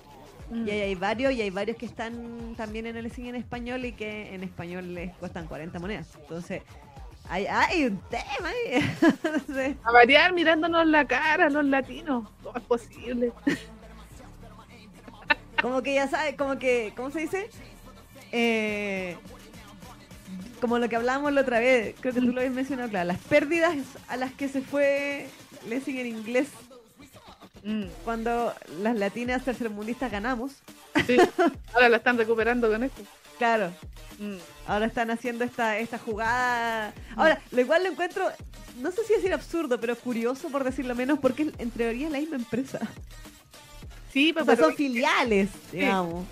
Mm. 0.49 0.67
Y 0.67 0.71
ahí 0.71 0.81
hay 0.81 0.95
varios, 0.95 1.33
y 1.33 1.41
hay 1.41 1.49
varios 1.49 1.75
que 1.75 1.85
están 1.85 2.53
también 2.55 2.85
en 2.85 2.95
el 2.95 3.11
cine 3.11 3.29
en 3.29 3.35
español 3.35 3.83
y 3.83 3.93
que 3.93 4.33
en 4.33 4.43
español 4.43 4.93
les 4.93 5.13
cuestan 5.17 5.47
40 5.47 5.79
monedas. 5.79 6.07
Entonces, 6.21 6.61
hay, 7.27 7.47
hay 7.47 7.85
un 7.85 7.97
tema 8.09 8.49
ahí. 8.49 8.95
Entonces, 9.01 9.75
A 9.83 9.91
variar 9.91 10.33
mirándonos 10.33 10.85
la 10.87 11.05
cara 11.05 11.49
los 11.49 11.65
latinos. 11.65 12.29
¿Cómo 12.43 12.57
es 12.57 12.63
posible? 12.63 13.33
Como 15.65 15.81
que 15.81 15.95
ya 15.95 16.07
sabes, 16.07 16.35
como 16.35 16.59
que, 16.59 16.93
¿cómo 16.95 17.09
se 17.09 17.21
dice? 17.21 17.49
Eh, 18.31 19.17
como 20.61 20.77
lo 20.77 20.87
que 20.87 20.95
hablábamos 20.95 21.33
la 21.33 21.41
otra 21.41 21.59
vez, 21.59 21.95
creo 21.99 22.13
que 22.13 22.19
tú 22.21 22.27
lo 22.27 22.39
habías 22.39 22.53
mencionado, 22.53 22.87
claro, 22.89 23.07
las 23.07 23.17
pérdidas 23.17 23.75
a 24.07 24.15
las 24.15 24.31
que 24.33 24.47
se 24.47 24.61
fue 24.61 25.27
Lessing 25.67 25.97
en 25.97 26.07
inglés 26.07 26.49
Mm, 27.63 27.85
cuando 28.03 28.53
las 28.83 28.95
latinas 28.95 29.43
tercermundistas 29.43 30.11
ganamos. 30.11 30.51
sí. 31.07 31.17
Ahora 31.73 31.89
la 31.89 31.97
están 31.97 32.15
recuperando 32.15 32.69
con 32.69 32.83
esto. 32.83 33.01
Claro, 33.39 33.71
Mm. 34.19 34.35
ahora 34.67 34.85
están 34.85 35.09
haciendo 35.09 35.43
esta, 35.43 35.79
esta 35.79 35.97
jugada. 35.97 36.93
Ahora, 37.15 37.41
lo 37.49 37.61
igual 37.61 37.81
lo 37.83 37.89
encuentro, 37.89 38.29
no 38.81 38.91
sé 38.91 39.03
si 39.07 39.15
decir 39.15 39.33
absurdo, 39.33 39.79
pero 39.79 39.95
curioso 39.95 40.49
por 40.49 40.63
decirlo 40.63 40.93
menos, 40.93 41.17
porque 41.17 41.51
en 41.57 41.71
teoría 41.71 42.05
es 42.05 42.11
la 42.13 42.19
misma 42.19 42.35
empresa. 42.35 42.79
Sí, 44.15 44.31
O 44.31 44.33
pero, 44.33 44.45
sea, 44.45 44.55
pero, 44.55 44.67
son 44.69 44.75
filiales, 44.77 45.49
digamos. 45.73 46.25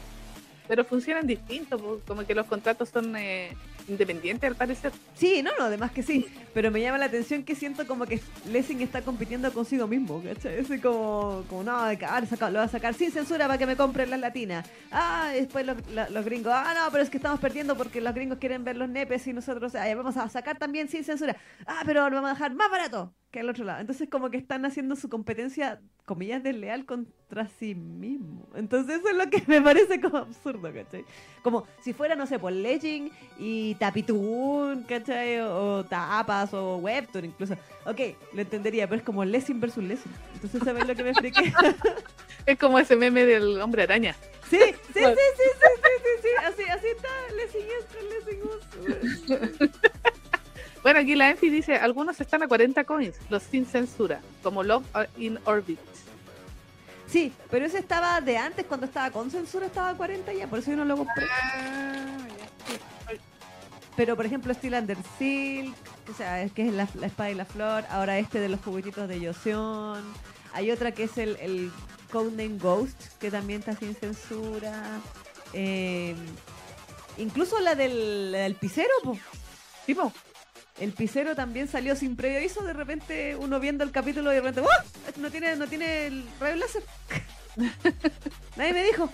pero 0.69 0.85
funcionan 0.85 1.27
distintos, 1.27 1.81
como 2.07 2.25
que 2.25 2.33
los 2.33 2.45
contratos 2.45 2.87
son 2.87 3.13
eh, 3.17 3.51
independientes 3.89 4.49
al 4.49 4.55
parecer. 4.55 4.93
Sí, 5.15 5.41
no, 5.43 5.51
no, 5.59 5.65
además 5.65 5.91
que 5.91 6.01
sí. 6.01 6.25
Pero 6.53 6.71
me 6.71 6.79
llama 6.79 6.97
la 6.97 7.05
atención 7.07 7.43
que 7.43 7.55
siento 7.55 7.85
como 7.85 8.05
que 8.05 8.21
Lessing 8.49 8.81
está 8.81 9.01
compitiendo 9.01 9.51
consigo 9.51 9.85
mismo, 9.85 10.23
¿cachai? 10.23 10.59
Es 10.59 10.69
como, 10.81 11.43
como 11.49 11.63
no, 11.63 11.75
ah, 11.75 12.21
saca- 12.25 12.49
lo 12.49 12.59
va 12.59 12.63
a 12.63 12.67
sacar 12.69 12.93
sin 12.93 13.11
censura 13.11 13.47
para 13.47 13.57
que 13.57 13.65
me 13.65 13.75
compren 13.75 14.09
las 14.09 14.19
latinas. 14.21 14.65
Ah, 14.89 15.33
y 15.35 15.41
después 15.41 15.65
los, 15.65 15.75
los 16.09 16.23
gringos, 16.23 16.53
ah, 16.55 16.73
no, 16.73 16.89
pero 16.89 17.03
es 17.03 17.09
que 17.09 17.17
estamos 17.17 17.41
perdiendo 17.41 17.75
porque 17.75 17.99
los 17.99 18.13
gringos 18.15 18.37
quieren 18.37 18.63
ver 18.63 18.77
los 18.77 18.87
nepes 18.87 19.27
y 19.27 19.33
nosotros, 19.33 19.75
ah, 19.75 19.85
ya 19.85 19.95
vamos 19.97 20.15
a 20.15 20.29
sacar 20.29 20.57
también 20.57 20.87
sin 20.87 21.03
censura. 21.03 21.35
Ah, 21.65 21.81
pero 21.85 22.09
lo 22.09 22.15
vamos 22.15 22.29
a 22.31 22.33
dejar 22.35 22.55
más 22.55 22.71
barato. 22.71 23.13
Que 23.33 23.39
al 23.39 23.49
otro 23.49 23.65
lado. 23.65 23.81
Entonces 23.81 24.07
como 24.09 24.29
que 24.29 24.37
están 24.37 24.63
haciendo 24.63 24.95
su 24.95 25.09
competencia, 25.09 25.81
comillas, 26.05 26.43
desleal 26.43 26.85
contra 26.85 27.47
sí 27.47 27.73
mismo. 27.73 28.47
Entonces 28.55 28.99
eso 28.99 29.09
es 29.09 29.15
lo 29.15 29.29
que 29.29 29.43
me 29.47 29.59
parece 29.59 29.99
como 29.99 30.17
absurdo, 30.17 30.71
¿cachai? 30.71 31.03
Como 31.41 31.67
si 31.81 31.93
fuera, 31.93 32.15
no 32.15 32.27
sé, 32.27 32.37
por 32.37 32.53
Legend 32.53 33.11
y 33.39 33.73
Tapitoon, 33.75 34.83
¿cachai? 34.83 35.39
O, 35.39 35.77
o, 35.77 35.83
Tapas 35.83 36.53
o 36.53 36.77
Webtoon 36.77 37.25
incluso. 37.25 37.55
Ok, 37.85 37.99
lo 38.33 38.41
entendería, 38.41 38.87
pero 38.87 38.99
es 38.99 39.05
como 39.05 39.25
Lessing 39.25 39.59
versus 39.59 39.83
Lessing. 39.83 40.11
Entonces 40.35 40.61
¿sabes 40.63 40.87
lo 40.87 40.95
que 40.95 41.03
me 41.03 41.15
friqué? 41.15 41.51
es 42.45 42.59
como 42.59 42.77
ese 42.77 42.95
meme 42.95 43.25
del 43.25 43.59
hombre 43.59 43.83
araña. 43.83 44.15
Sí, 44.47 44.59
sí, 44.59 44.73
sí, 44.93 44.99
sí, 45.01 45.03
sí, 45.03 45.49
sí, 45.59 45.91
sí, 46.03 46.21
sí, 46.21 46.29
así, 46.45 46.63
así 46.69 46.87
está, 46.87 47.09
Lessing 47.35 47.67
esto, 47.79 47.97
Lessing 49.17 49.71
Bueno, 50.83 50.99
aquí 50.99 51.15
la 51.15 51.29
Enfi 51.29 51.49
dice, 51.49 51.77
algunos 51.77 52.19
están 52.19 52.43
a 52.43 52.47
40 52.47 52.83
coins, 52.83 53.15
los 53.29 53.41
sin 53.41 53.65
censura, 53.65 54.21
como 54.43 54.63
Love 54.63 54.85
in 55.17 55.39
Orbit. 55.45 55.79
Sí, 57.07 57.31
pero 57.49 57.65
ese 57.65 57.79
estaba 57.79 58.19
de 58.19 58.37
antes, 58.37 58.65
cuando 58.65 58.85
estaba 58.85 59.09
con 59.09 59.31
censura 59.31 59.67
estaba 59.67 59.89
a 59.89 59.95
40 59.95 60.33
ya, 60.33 60.47
por 60.47 60.59
eso 60.59 60.71
yo 60.71 60.77
no 60.77 60.85
lo 60.85 60.97
compré. 60.97 61.25
Ah, 61.31 62.17
pero 63.95 64.15
por 64.15 64.25
ejemplo 64.25 64.53
Steel 64.53 64.73
Under 64.73 64.97
Silk, 65.17 65.75
o 66.11 66.13
sea, 66.13 66.41
es 66.41 66.51
que 66.51 66.67
es 66.67 66.73
la, 66.73 66.83
espada 66.83 67.31
y 67.31 67.35
la 67.35 67.45
flor, 67.45 67.85
ahora 67.89 68.17
este 68.17 68.39
de 68.39 68.49
los 68.49 68.59
juguetitos 68.59 69.07
de 69.07 69.21
Yosion, 69.21 70.03
hay 70.53 70.71
otra 70.71 70.91
que 70.91 71.03
es 71.03 71.17
el, 71.17 71.37
el 71.37 71.71
Codename 72.11 72.57
Ghost, 72.57 73.17
que 73.19 73.31
también 73.31 73.59
está 73.59 73.75
sin 73.75 73.95
censura. 73.95 74.99
Eh, 75.53 76.15
incluso 77.17 77.59
la 77.59 77.75
del, 77.75 78.31
la 78.31 78.39
del 78.39 78.55
pisero, 78.55 78.91
pues. 79.03 79.19
¿Tipo? 79.85 80.11
El 80.83 80.91
pisero 80.91 81.33
también 81.33 81.69
salió 81.69 81.95
sin 81.95 82.17
previo 82.17 82.39
aviso, 82.39 82.61
de 82.61 82.73
repente 82.73 83.37
uno 83.37 83.61
viendo 83.61 83.85
el 83.85 83.91
capítulo 83.91 84.33
y 84.33 84.35
de 84.35 84.41
repente, 84.41 84.59
¡Oh! 84.59 84.67
No 85.17 85.31
tiene, 85.31 85.55
no 85.55 85.65
tiene 85.65 86.07
el 86.07 86.25
rayo 86.41 86.57
láser. 86.57 86.83
Nadie 88.57 88.73
me 88.73 88.83
dijo, 88.83 89.09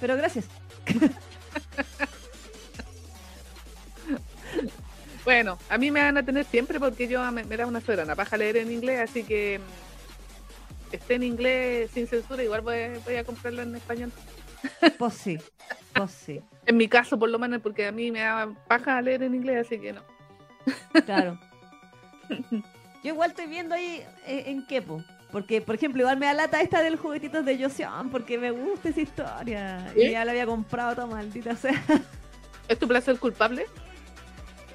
pero 0.00 0.16
gracias. 0.16 0.44
bueno, 5.24 5.58
a 5.68 5.76
mí 5.76 5.90
me 5.90 6.02
van 6.02 6.18
a 6.18 6.24
tener 6.24 6.44
siempre 6.44 6.78
porque 6.78 7.08
yo 7.08 7.32
me, 7.32 7.42
da 7.42 7.66
una 7.66 7.80
soberana 7.80 8.14
paja 8.14 8.36
leer 8.36 8.58
en 8.58 8.70
inglés, 8.70 9.10
así 9.10 9.24
que 9.24 9.58
mm, 9.58 10.94
esté 10.94 11.16
en 11.16 11.24
inglés 11.24 11.90
sin 11.92 12.06
censura, 12.06 12.44
igual 12.44 12.60
voy, 12.60 13.16
a 13.16 13.24
comprarlo 13.24 13.62
en 13.62 13.74
español. 13.74 14.12
Pues 14.98 15.14
sí, 15.14 15.36
pues 15.94 16.12
sí. 16.12 16.40
En 16.64 16.76
mi 16.76 16.86
caso, 16.86 17.18
por 17.18 17.28
lo 17.28 17.40
menos, 17.40 17.60
porque 17.60 17.88
a 17.88 17.92
mí 17.92 18.12
me 18.12 18.20
da 18.20 18.54
paja 18.68 19.02
leer 19.02 19.24
en 19.24 19.34
inglés, 19.34 19.66
así 19.66 19.80
que 19.80 19.92
no. 19.92 20.17
Claro. 21.04 21.38
Yo 23.02 23.12
igual 23.12 23.30
estoy 23.30 23.46
viendo 23.46 23.74
ahí 23.74 24.02
eh, 24.26 24.44
en, 24.46 24.66
qué, 24.66 24.82
Porque, 25.30 25.60
por 25.60 25.76
ejemplo, 25.76 26.02
igual 26.02 26.18
me 26.18 26.26
da 26.26 26.34
lata 26.34 26.60
esta 26.60 26.82
del 26.82 26.96
juguetitos 26.96 27.44
de 27.44 27.62
Joseon, 27.62 28.10
porque 28.10 28.38
me 28.38 28.50
gusta 28.50 28.88
esa 28.88 29.00
historia. 29.00 29.92
Y 29.94 30.10
ya 30.10 30.24
la 30.24 30.32
había 30.32 30.46
comprado 30.46 30.94
toda 30.94 31.06
maldita 31.06 31.54
sea. 31.56 31.80
¿Es 32.68 32.78
tu 32.78 32.88
placer 32.88 33.18
culpable? 33.18 33.66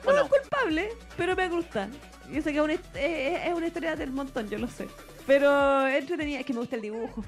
No, 0.06 0.11
es 0.11 0.30
culpable, 0.30 0.90
pero 1.18 1.36
me 1.36 1.49
gusta. 1.49 1.88
Yo 2.32 2.41
sé 2.41 2.52
que 2.52 2.57
es 2.57 2.64
una, 2.64 2.74
es 2.74 3.53
una 3.53 3.68
historia 3.68 3.95
del 3.95 4.11
montón, 4.11 4.49
yo 4.49 4.57
lo 4.57 4.68
sé. 4.68 4.88
Pero 5.28 5.88
entretenida, 5.88 6.40
es 6.40 6.45
que 6.45 6.53
me 6.53 6.60
gusta 6.60 6.76
el 6.76 6.82
dibujo. 6.82 7.24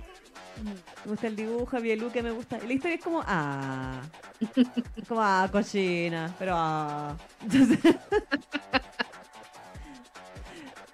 Me 0.63 1.11
gusta 1.11 1.27
el 1.27 1.35
dibujo, 1.35 1.79
vi 1.79 1.91
el 1.91 2.11
que 2.11 2.23
me 2.23 2.31
gusta. 2.31 2.57
Y 2.63 2.67
la 2.67 2.73
historia 2.73 2.95
es 2.95 3.03
como, 3.03 3.21
ah. 3.25 4.01
como, 5.07 5.21
ah, 5.21 5.49
cochina. 5.51 6.33
Pero, 6.39 6.53
ah. 6.55 7.17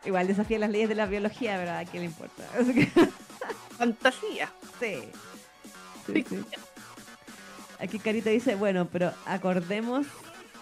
Igual 0.05 0.27
desafía 0.27 0.57
las 0.57 0.71
leyes 0.71 0.89
de 0.89 0.95
la 0.95 1.05
biología, 1.05 1.57
¿verdad? 1.57 1.79
¿A 1.79 1.85
quién 1.85 2.03
le 2.03 2.09
importa? 2.09 2.43
Fantasía. 3.77 4.51
Sí. 4.79 5.07
Aquí 7.79 7.99
Carita 7.99 8.31
dice, 8.31 8.55
bueno, 8.55 8.88
pero 8.91 9.13
acordemos, 9.25 10.07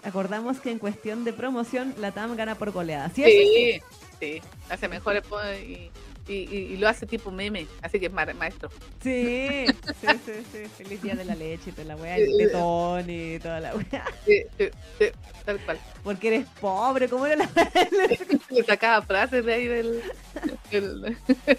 acordamos 0.02 0.60
que 0.60 0.70
en 0.70 0.78
cuestión 0.78 1.24
de 1.24 1.32
promoción 1.32 1.94
la 1.98 2.12
TAM 2.12 2.36
gana 2.36 2.54
por 2.54 2.70
goleada. 2.70 3.08
¿Sí? 3.10 3.24
Sí, 3.24 3.80
sí. 4.20 4.42
Hace 4.68 4.88
mejores 4.88 5.24
y 5.66 5.90
y, 6.30 6.76
lo 6.76 6.88
hace 6.88 7.06
tipo 7.06 7.30
meme, 7.30 7.66
así 7.82 7.98
que 7.98 8.06
es 8.06 8.12
maestro. 8.12 8.70
Sí, 9.02 9.66
sí, 10.00 10.06
sí, 10.24 10.32
sí. 10.52 10.58
Feliz 10.76 11.02
día 11.02 11.14
de 11.14 11.24
la 11.24 11.34
leche 11.34 11.70
y 11.70 11.72
toda 11.72 11.88
la 11.88 11.96
weá, 11.96 12.16
el 12.16 12.36
tetón 12.36 13.10
y 13.10 13.38
toda 13.38 13.60
la 13.60 13.74
weá. 13.74 14.04
Sí, 14.24 14.42
sí, 14.56 14.70
sí, 14.98 15.06
tal 15.44 15.58
cual. 15.60 15.80
Porque 16.02 16.28
eres 16.28 16.46
pobre, 16.60 17.08
¿cómo 17.08 17.26
era 17.26 17.36
la.? 17.36 17.50
Le 18.50 18.64
sacaba 18.64 19.02
frases 19.02 19.44
de 19.44 19.52
ahí 19.52 19.66
del. 19.66 20.02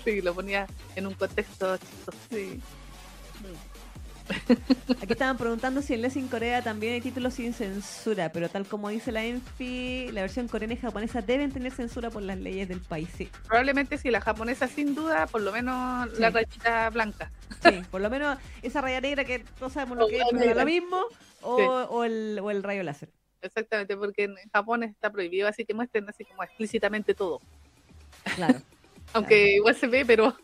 y 0.06 0.22
lo 0.22 0.34
ponía 0.34 0.68
en 0.96 1.08
un 1.08 1.14
contexto 1.14 1.78
chistoso. 1.78 2.18
Sí. 2.30 2.60
Aquí 5.02 5.14
estaban 5.14 5.38
preguntando 5.38 5.82
si 5.82 5.94
en 5.94 6.02
Lessing 6.02 6.28
Corea 6.28 6.62
también 6.62 6.94
hay 6.94 7.02
títulos 7.02 7.34
sin 7.34 7.54
censura, 7.54 8.32
pero 8.32 8.50
tal 8.50 8.66
como 8.66 8.90
dice 8.90 9.12
la 9.12 9.24
Enfi, 9.24 10.10
la 10.12 10.22
versión 10.22 10.48
coreana 10.48 10.74
y 10.74 10.78
japonesa 10.78 11.22
deben 11.22 11.52
tener 11.52 11.72
censura 11.72 12.10
por 12.10 12.22
las 12.22 12.38
leyes 12.38 12.68
del 12.68 12.80
país. 12.80 13.10
Sí. 13.18 13.30
Probablemente 13.48 13.98
sí, 13.98 14.12
la 14.12 14.22
japonesa 14.22 14.68
sin 14.68 14.96
duda, 14.96 15.28
por 15.28 15.42
lo 15.42 15.52
menos 15.52 16.18
la 16.20 16.30
rayita 16.30 16.90
blanca. 16.90 17.32
Sí, 17.64 17.82
por 17.90 18.02
lo 18.02 18.10
menos 18.10 18.38
esa 18.62 18.82
raya 18.82 19.02
negra 19.02 19.24
que 19.24 19.40
todos 19.60 19.74
sabemos 19.74 19.98
lo 19.98 20.08
que 20.08 20.18
es, 20.18 20.24
pero 20.32 20.56
lo 20.56 20.66
mismo, 20.66 20.98
o, 21.42 22.04
el, 22.04 22.40
o 22.42 22.52
el 22.52 22.64
rayo 22.64 22.84
láser. 22.84 23.10
Exactamente, 23.42 23.98
porque 23.98 24.26
en 24.26 24.36
Japón 24.54 24.84
está 24.84 25.12
prohibido, 25.12 25.48
así 25.48 25.66
que 25.66 25.74
muestren 25.74 26.08
así 26.10 26.26
como 26.26 26.44
explícitamente 26.44 27.14
todo. 27.14 27.40
Claro. 28.36 28.60
Aunque 29.14 29.56
igual 29.56 29.76
se 29.76 29.88
ve, 29.88 30.06
pero 30.06 30.36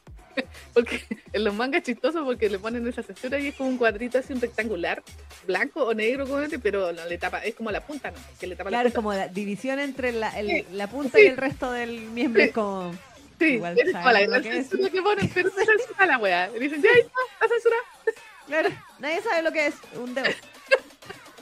porque 0.74 1.02
en 1.34 1.44
los 1.44 1.54
mangas 1.54 1.84
chistosos 1.84 2.24
porque 2.24 2.50
le 2.50 2.60
ponen 2.60 2.88
esa 2.88 3.04
censura 3.04 3.40
y 3.40 3.48
es 3.48 3.56
como 3.56 3.70
un 3.70 3.78
cuadrito 3.78 4.18
así, 4.18 4.34
un 4.34 4.42
rectangular, 4.42 5.04
blanco 5.46 5.84
o 5.84 5.94
negro, 5.94 6.26
pero 6.62 6.92
no 6.94 7.06
le 7.06 7.18
tapa, 7.18 7.44
es 7.44 7.56
como 7.56 7.72
la 7.72 7.86
punta, 7.86 8.12
¿no? 8.12 8.18
Que 8.40 8.48
le 8.48 8.56
tapa 8.56 8.70
claro, 8.70 8.84
la 8.84 8.90
es 8.90 8.96
como 8.96 9.14
la 9.14 9.28
división 9.28 9.80
entre 9.80 10.12
la, 10.12 10.34
la 10.72 10.88
punta 10.88 11.20
y 11.20 11.28
el 11.28 11.38
resto 11.38 11.72
del 11.72 12.02
miembro, 12.10 12.44
es 12.44 12.52
como... 12.52 12.94
Sí, 13.40 13.46
Igual 13.46 13.78
es 13.78 13.94
como 13.94 14.12
la 14.12 14.22
gran 14.22 14.44
censura 14.44 14.90
que 14.90 15.02
ponen, 15.02 15.30
pero 15.32 15.50
se 15.56 15.64
censura 15.64 16.06
la 16.08 16.18
weá. 16.18 16.50
Y 16.56 16.60
dicen, 16.60 16.82
ya 16.82 16.90
ahí 16.90 17.02
está, 17.02 17.20
la 17.42 17.48
censura. 17.48 17.76
Claro, 18.48 18.70
nadie 19.00 19.22
sabe 19.22 19.42
lo 19.42 19.52
que 19.52 19.68
es 19.68 19.76
un 20.00 20.16
dedo. 20.16 20.30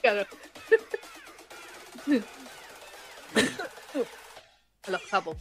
Claro. 0.02 0.26
Los 4.88 5.02
japos. 5.04 5.38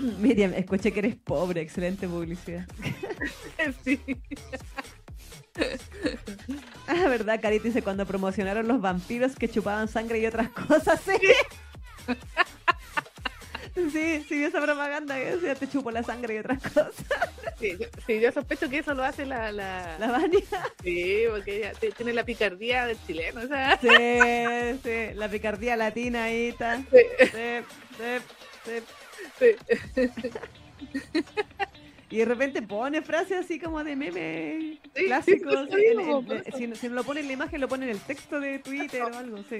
Miriam, 0.18 0.54
escuché 0.54 0.92
que 0.92 1.00
eres 1.00 1.16
pobre, 1.16 1.60
excelente 1.60 2.08
publicidad. 2.08 2.66
sí. 3.84 4.00
Ah, 6.86 7.08
verdad, 7.08 7.40
Carita 7.40 7.64
dice 7.64 7.82
cuando 7.82 8.06
promocionaron 8.06 8.66
los 8.66 8.80
vampiros 8.80 9.36
que 9.36 9.48
chupaban 9.48 9.88
sangre 9.88 10.18
y 10.18 10.26
otras 10.26 10.48
cosas, 10.50 11.00
sí. 11.00 11.18
Sí, 13.74 14.24
sí, 14.28 14.44
esa 14.44 14.60
propaganda 14.60 15.16
que 15.16 15.36
decía 15.36 15.54
te 15.54 15.68
chupo 15.68 15.90
la 15.90 16.02
sangre 16.02 16.36
y 16.36 16.38
otras 16.38 16.62
cosas. 16.62 16.94
Sí, 17.58 18.20
yo, 18.20 18.32
sospecho 18.32 18.70
que 18.70 18.78
eso 18.78 18.94
lo 18.94 19.04
hace 19.04 19.26
la... 19.26 19.52
La, 19.52 19.98
¿La 19.98 20.10
Vania? 20.10 20.40
Sí, 20.82 21.24
porque 21.30 21.58
ella 21.58 21.72
tiene 21.96 22.12
la 22.14 22.24
picardía 22.24 22.86
del 22.86 22.96
chileno, 23.06 23.42
o 23.42 23.46
sea. 23.46 23.78
Sí, 23.80 24.80
sí, 24.82 25.14
la 25.14 25.28
picardía 25.28 25.76
latina 25.76 26.24
ahí 26.24 26.48
está. 26.48 26.78
Sí, 26.78 27.02
sí, 27.20 27.64
sí. 28.64 28.82
y 32.10 32.16
de 32.16 32.24
repente 32.24 32.62
pone 32.62 33.02
frases 33.02 33.44
así 33.44 33.60
como 33.60 33.84
de 33.84 33.96
meme 33.96 34.78
clásicos. 34.94 35.68
si, 36.56 36.88
no 36.88 36.94
lo 36.94 37.04
pone 37.04 37.20
en 37.20 37.26
la 37.26 37.32
imagen, 37.32 37.60
lo 37.60 37.68
pone 37.68 37.86
en 37.86 37.92
el 37.92 38.00
texto 38.00 38.40
de 38.40 38.58
Twitter 38.58 39.02
o 39.02 39.16
algo, 39.16 39.38
sí. 39.48 39.58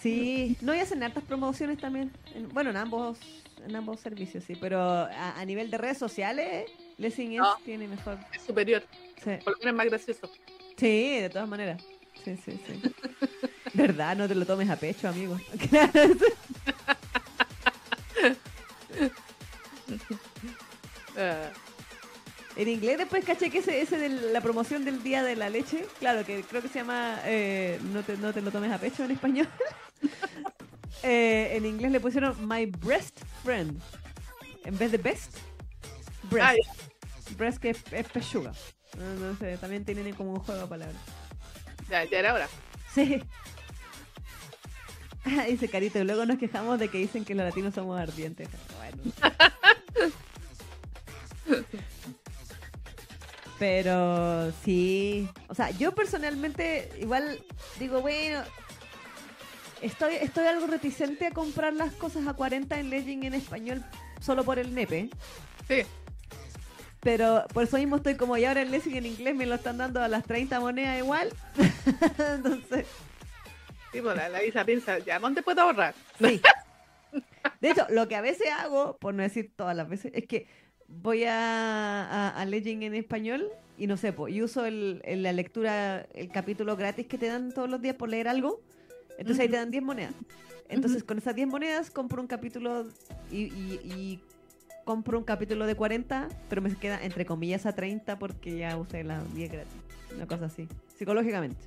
Sí, 0.00 0.56
no, 0.60 0.74
y 0.74 0.78
hacen 0.78 1.02
hartas 1.02 1.24
promociones 1.24 1.78
también. 1.78 2.12
bueno, 2.52 2.70
en 2.70 2.76
ambos 2.76 3.18
en 3.66 3.76
ambos 3.76 4.00
servicios, 4.00 4.44
sí. 4.44 4.56
Pero 4.60 4.80
a, 4.80 5.44
nivel 5.44 5.70
de 5.70 5.78
redes 5.78 5.98
sociales, 5.98 6.70
Lessing 6.96 7.38
tiene 7.64 7.88
mejor. 7.88 8.18
Es 8.32 8.42
superior. 8.42 8.82
Por 9.44 9.52
lo 9.52 9.58
menos 9.58 9.66
es 9.66 9.74
más 9.74 9.86
gracioso. 9.86 10.30
Sí, 10.76 11.20
de 11.20 11.30
todas 11.30 11.48
maneras. 11.48 11.82
Sí, 12.36 12.36
sí, 12.44 12.60
sí. 12.66 12.94
¿Verdad? 13.74 14.16
No 14.16 14.28
te 14.28 14.34
lo 14.34 14.44
tomes 14.44 14.68
a 14.68 14.76
pecho, 14.76 15.08
amigo. 15.08 15.38
en 22.56 22.68
inglés 22.68 22.98
después 22.98 23.24
caché 23.24 23.50
que 23.50 23.58
ese, 23.58 23.80
ese 23.80 23.98
de 23.98 24.08
la 24.08 24.40
promoción 24.40 24.84
del 24.84 25.02
Día 25.02 25.22
de 25.22 25.36
la 25.36 25.48
Leche, 25.48 25.86
claro, 25.98 26.24
que 26.24 26.42
creo 26.42 26.60
que 26.60 26.68
se 26.68 26.80
llama 26.80 27.20
eh, 27.24 27.80
no, 27.92 28.02
te, 28.02 28.16
no 28.16 28.32
te 28.32 28.42
lo 28.42 28.50
tomes 28.50 28.72
a 28.72 28.78
pecho 28.78 29.04
en 29.04 29.12
español. 29.12 29.48
Eh, 31.04 31.56
en 31.56 31.64
inglés 31.64 31.92
le 31.92 32.00
pusieron 32.00 32.34
My 32.48 32.66
Breast 32.66 33.20
Friend. 33.44 33.80
En 34.64 34.76
vez 34.76 34.90
de 34.90 34.98
Best, 34.98 35.36
Breast. 36.24 36.58
breast 37.36 37.58
que 37.58 37.70
es, 37.70 38.08
pechuga. 38.08 38.52
No, 38.96 39.36
sé, 39.36 39.56
también 39.58 39.84
tienen 39.84 40.12
como 40.16 40.32
un 40.32 40.40
juego 40.40 40.62
de 40.62 40.66
palabras. 40.66 41.00
Ya, 41.88 42.04
ya 42.04 42.18
era 42.18 42.34
hora. 42.34 42.48
Sí. 42.94 43.22
Dice 45.48 45.68
Carito, 45.68 45.98
y 45.98 46.04
luego 46.04 46.24
nos 46.26 46.38
quejamos 46.38 46.78
de 46.78 46.88
que 46.88 46.98
dicen 46.98 47.24
que 47.24 47.34
los 47.34 47.44
latinos 47.44 47.74
somos 47.74 48.00
ardientes. 48.00 48.48
Bueno. 48.78 49.02
Pero 53.58 54.52
sí, 54.64 55.28
o 55.48 55.54
sea, 55.54 55.70
yo 55.70 55.92
personalmente 55.92 56.90
igual 57.00 57.44
digo, 57.80 58.00
bueno, 58.00 58.42
estoy, 59.82 60.14
estoy 60.14 60.46
algo 60.46 60.68
reticente 60.68 61.26
a 61.26 61.32
comprar 61.32 61.72
las 61.72 61.92
cosas 61.94 62.26
a 62.28 62.34
40 62.34 62.78
en 62.78 62.90
Legend 62.90 63.24
en 63.24 63.34
español 63.34 63.84
solo 64.20 64.44
por 64.44 64.60
el 64.60 64.74
nepe. 64.74 65.10
Sí. 65.66 65.82
Pero 67.00 67.44
por 67.52 67.64
eso 67.64 67.78
mismo 67.78 67.96
estoy 67.96 68.16
como, 68.16 68.36
y 68.36 68.44
ahora 68.44 68.62
el 68.62 68.70
Lessing 68.70 68.96
en 68.96 69.06
inglés 69.06 69.34
me 69.34 69.46
lo 69.46 69.54
están 69.54 69.78
dando 69.78 70.02
a 70.02 70.08
las 70.08 70.24
30 70.24 70.58
monedas 70.60 70.98
igual. 70.98 71.32
Entonces, 72.34 72.86
Sí, 73.92 74.02
pues 74.02 74.16
la, 74.16 74.28
la 74.28 74.44
Isa 74.44 74.64
piensa, 74.64 74.98
¿ya 74.98 75.18
dónde 75.18 75.42
puedo 75.42 75.62
ahorrar? 75.62 75.94
sí. 76.18 76.40
De 77.60 77.70
hecho, 77.70 77.86
lo 77.90 78.06
que 78.06 78.14
a 78.16 78.20
veces 78.20 78.46
hago, 78.56 78.98
por 78.98 79.14
no 79.14 79.22
decir 79.22 79.50
todas 79.56 79.74
las 79.74 79.88
veces, 79.88 80.12
es 80.14 80.26
que 80.26 80.46
voy 80.86 81.24
a, 81.24 82.04
a, 82.04 82.40
a 82.40 82.44
Legend 82.44 82.82
en 82.84 82.94
español 82.94 83.48
y 83.78 83.86
no 83.86 83.96
sé, 83.96 84.12
pues, 84.12 84.32
y 84.34 84.42
uso 84.42 84.64
el, 84.66 85.00
el- 85.04 85.22
la 85.22 85.32
lectura, 85.32 86.06
el 86.14 86.28
capítulo 86.30 86.76
gratis 86.76 87.06
que 87.06 87.18
te 87.18 87.26
dan 87.26 87.52
todos 87.52 87.68
los 87.68 87.80
días 87.80 87.96
por 87.96 88.08
leer 88.10 88.28
algo. 88.28 88.60
Entonces 89.16 89.40
ahí 89.40 89.48
te 89.48 89.56
dan 89.56 89.70
10 89.70 89.82
monedas. 89.82 90.12
Entonces 90.68 91.02
con 91.02 91.18
esas 91.18 91.34
10 91.34 91.48
monedas 91.48 91.90
compro 91.90 92.20
un 92.20 92.28
capítulo 92.28 92.86
y, 93.30 93.44
y- 93.46 93.80
y 93.84 94.20
compro 94.84 95.18
un 95.18 95.24
capítulo 95.24 95.66
de 95.66 95.74
40, 95.74 96.28
pero 96.48 96.62
me 96.62 96.72
queda 96.76 97.02
entre 97.02 97.24
comillas 97.26 97.66
a 97.66 97.74
30 97.74 98.18
porque 98.18 98.56
ya 98.58 98.76
usé 98.76 99.02
las 99.02 99.34
10 99.34 99.50
gratis. 99.50 99.72
Una 100.18 100.26
cosa 100.26 100.46
así, 100.46 100.68
psicológicamente. 100.98 101.60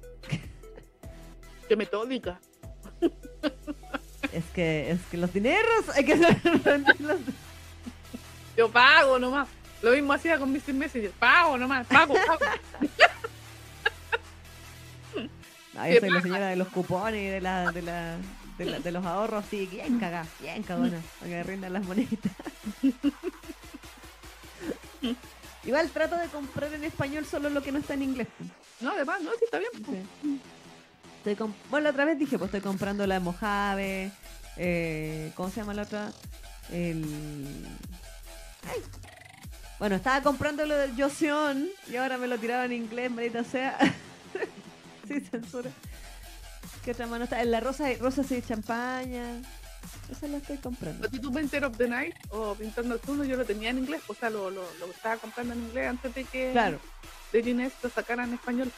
Qué 1.69 1.76
metódica. 1.78 2.38
Es 4.34 4.44
que, 4.53 4.91
es 4.91 4.99
que 5.10 5.15
los 5.15 5.32
dineros 5.34 5.88
hay 5.95 6.03
que 6.03 6.15
rendirlos. 6.15 7.19
Yo 8.57 8.69
pago 8.69 9.18
nomás. 9.19 9.48
Lo 9.82 9.91
mismo 9.91 10.11
hacía 10.11 10.38
con 10.38 10.52
Mr. 10.52 10.73
Messenger. 10.73 11.11
Pago 11.11 11.57
nomás, 11.57 11.88
pago, 11.88 12.14
pago. 12.28 12.40
No, 15.73 15.88
yo 15.88 15.99
soy 16.02 16.10
la 16.10 16.22
señora 16.22 16.48
de 16.48 16.57
los 16.57 16.68
cupones 16.68 17.22
y 17.22 17.28
de, 17.28 17.40
la, 17.40 17.72
de, 17.72 17.82
la, 17.82 18.18
de, 18.57 18.65
la- 18.65 18.80
de 18.80 18.91
los 18.91 19.06
ahorros, 19.06 19.45
sí, 19.49 19.65
bien 19.72 19.98
cagada, 19.98 20.28
bien 20.41 20.61
cagona, 20.64 20.99
para 21.19 21.32
que 21.32 21.44
rindan 21.44 21.72
las 21.72 21.86
moneditas. 21.86 22.34
Igual 25.63 25.89
trato 25.91 26.15
de 26.17 26.27
comprar 26.27 26.73
en 26.73 26.83
español 26.83 27.25
solo 27.25 27.49
lo 27.49 27.61
que 27.61 27.71
no 27.71 27.79
está 27.79 27.93
en 27.93 28.03
inglés. 28.03 28.27
No, 28.79 28.91
además, 28.91 29.21
no, 29.21 29.31
sí 29.31 29.45
está 29.45 29.59
bien. 29.59 29.71
pues. 29.85 29.99
Sí. 30.21 30.41
Estoy 31.17 31.35
com- 31.35 31.53
bueno, 31.69 31.83
la 31.83 31.89
otra 31.91 32.05
vez 32.05 32.17
dije, 32.17 32.38
pues 32.39 32.47
estoy 32.47 32.61
comprando 32.61 33.05
la 33.05 33.15
de 33.15 33.19
Mojave, 33.19 34.11
eh, 34.57 35.31
¿cómo 35.35 35.49
se 35.49 35.57
llama 35.57 35.75
la 35.75 35.83
otra? 35.83 36.11
El... 36.71 37.05
Ay. 38.67 38.81
Bueno, 39.77 39.95
estaba 39.95 40.21
comprando 40.23 40.65
lo 40.65 40.75
del 40.75 40.95
Joseon 40.99 41.69
y 41.88 41.95
ahora 41.95 42.17
me 42.17 42.27
lo 42.27 42.38
tiraba 42.39 42.65
en 42.65 42.73
inglés, 42.73 43.11
maldita 43.11 43.43
sea. 43.43 43.77
sí, 45.07 45.19
censura. 45.21 45.69
¿Qué 46.83 46.91
otra 46.91 47.05
mano 47.05 47.25
está? 47.25 47.41
En 47.41 47.51
la 47.51 47.59
rosa, 47.59 47.85
rosa 47.99 48.23
y 48.33 48.41
champaña. 48.41 49.41
Esa 50.12 50.28
la 50.28 50.38
estoy 50.38 50.58
comprando. 50.58 51.08
¿A 51.08 51.10
ti 51.10 51.20
tu 51.20 51.32
Painter 51.34 51.66
of 51.66 51.78
the 51.78 51.88
Night 51.88 52.16
o 52.30 52.53
Pintor 52.56 52.86
Nocturno 52.86 53.24
yo 53.24 53.38
lo 53.38 53.45
tenía 53.45 53.70
en 53.70 53.80
inglés? 53.80 54.02
O 54.08 54.14
sea, 54.14 54.30
lo, 54.30 54.49
lo, 54.49 54.64
lo 54.80 54.86
estaba 54.88 55.18
comprando 55.18 55.53
en 55.53 55.62
inglés 55.62 55.88
antes 55.90 56.14
de 56.14 56.24
que 56.26 56.52
Claro. 56.52 56.80
de 57.32 57.44
Ginés 57.44 57.74
lo 57.82 57.90
sacaran 57.90 58.30
en 58.30 58.36
español. 58.36 58.72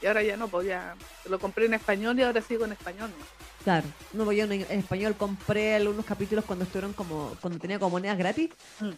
Y 0.00 0.06
ahora 0.06 0.22
ya 0.22 0.36
no, 0.36 0.48
pues 0.48 0.66
ya 0.68 0.94
lo 1.28 1.38
compré 1.38 1.66
en 1.66 1.74
español 1.74 2.18
y 2.18 2.22
ahora 2.22 2.40
sigo 2.40 2.64
en 2.64 2.72
español. 2.72 3.10
¿no? 3.10 3.24
Claro, 3.64 3.86
no, 4.12 4.24
pues 4.24 4.38
yo 4.38 4.44
en, 4.44 4.52
en 4.52 4.78
español 4.78 5.14
compré 5.16 5.74
algunos 5.76 6.06
capítulos 6.06 6.44
cuando 6.44 6.64
estuvieron 6.64 6.92
como, 6.92 7.36
cuando 7.40 7.58
tenía 7.58 7.78
como 7.78 7.90
monedas 7.90 8.16
gratis, 8.16 8.50
Mm. 8.80 8.90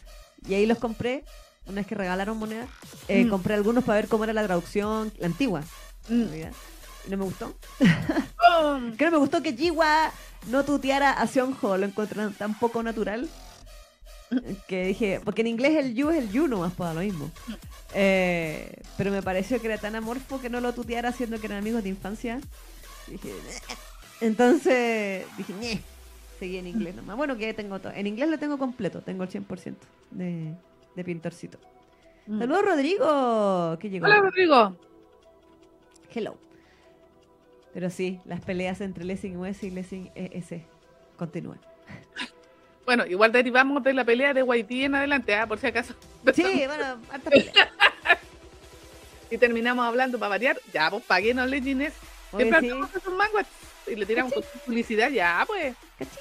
y 0.49 0.55
ahí 0.55 0.67
los 0.67 0.79
compré, 0.79 1.25
una 1.67 1.77
vez 1.77 1.87
que 1.87 1.95
regalaron 1.95 2.37
monedas, 2.39 2.69
eh, 3.09 3.25
Mm. 3.25 3.31
compré 3.31 3.55
algunos 3.55 3.83
para 3.85 4.01
ver 4.01 4.09
cómo 4.09 4.25
era 4.25 4.33
la 4.35 4.45
traducción, 4.45 5.13
la 5.19 5.27
antigua, 5.27 5.63
Mm. 6.09 6.25
No 7.11 7.17
me 7.19 7.25
gustó. 7.25 7.55
Oh, 8.53 8.81
Que 8.99 9.05
no 9.05 9.11
me 9.13 9.17
gustó 9.19 9.43
que 9.43 9.53
Jiwa 9.57 10.11
no 10.49 10.65
tuteara 10.65 11.13
a 11.13 11.27
Seonho, 11.29 11.77
lo 11.77 11.87
encontré 11.87 12.27
tan 12.31 12.59
poco 12.59 12.83
natural, 12.83 13.29
que 14.67 14.87
dije, 14.87 15.21
porque 15.25 15.43
en 15.43 15.47
inglés 15.49 15.77
el 15.77 15.95
you 15.95 16.11
es 16.11 16.19
el 16.19 16.31
you 16.33 16.49
nomás, 16.49 16.73
para 16.73 16.95
lo 16.95 17.01
mismo. 17.01 17.31
Eh, 17.95 18.83
pero 18.97 19.11
me 19.13 19.23
pareció 19.23 19.61
que 19.61 19.69
era 19.69 19.79
tan 19.79 19.95
amorfo 19.95 20.41
que 20.41 20.51
no 20.51 20.61
lo 20.61 20.73
tuteara 20.73 21.13
siendo 21.13 21.39
que 21.39 21.47
eran 21.47 21.59
amigos 21.59 21.83
de 21.85 21.91
infancia. 21.91 22.41
Dije, 23.07 23.31
entonces 24.21 25.27
dije, 25.37 25.83
seguí 26.39 26.57
en 26.59 26.67
inglés 26.67 26.95
nomás. 26.97 27.17
Bueno, 27.17 27.37
que 27.37 27.55
tengo 27.55 27.79
todo. 27.81 27.93
En 27.93 28.07
inglés 28.07 28.29
lo 28.29 28.39
tengo 28.39 28.59
completo, 28.59 29.01
tengo 29.01 29.23
el 29.25 29.31
100% 29.31 29.75
de, 30.11 30.55
de 30.97 31.05
pintorcito. 31.05 31.59
mm. 32.27 32.39
Saludos, 32.41 32.65
Rodrigo, 32.65 33.77
que 33.79 33.91
llegó. 33.91 34.07
Hola, 34.07 34.21
Rodrigo. 34.23 34.77
Hello. 36.13 36.37
Pero 37.73 37.91
sí, 37.91 38.21
las 38.25 38.41
peleas 38.41 38.81
entre 38.81 39.05
Lessing 39.05 39.37
US 39.37 39.63
y 39.63 39.71
Lessing 39.71 40.11
ES 40.15 40.63
continúan. 41.17 41.61
Bueno, 42.87 43.07
igual 43.07 43.31
derivamos 43.31 43.85
de 43.85 43.95
la 43.95 44.05
pelea 44.05 44.35
de 44.35 44.45
Haití 44.51 44.83
en 44.83 44.97
adelante, 44.97 45.33
¿ah? 45.37 45.47
por 45.47 45.61
si 45.61 45.69
acaso. 45.69 45.95
Sí, 46.35 46.65
bueno, 46.67 47.01
harta 47.13 47.31
pelea. 47.31 47.53
Y 49.31 49.39
terminamos 49.39 49.87
hablando 49.87 50.19
para 50.19 50.31
variar. 50.31 50.59
Ya, 50.73 50.91
pues 50.91 51.05
paguenos 51.05 51.49
Legends. 51.49 51.95
Oye, 52.33 52.47
Siempre 52.47 52.61
sí. 52.69 52.97
esos 52.97 53.15
manguas. 53.15 53.47
Y 53.87 53.95
le 53.95 54.05
tiramos 54.05 54.33
con 54.33 54.43
publicidad, 54.67 55.09
ya, 55.09 55.45
pues. 55.47 55.77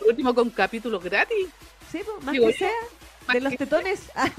Último, 0.08 0.36
con 0.36 0.52
capítulos 0.52 1.04
gratis. 1.04 1.48
Sí, 1.92 2.02
pues, 2.06 2.24
más 2.24 2.34
Digo 2.34 2.46
que 2.48 2.54
sea, 2.54 2.70
más 3.26 3.34
de 3.34 3.42
los 3.42 3.58
tetones. 3.58 4.12
Ah, 4.14 4.30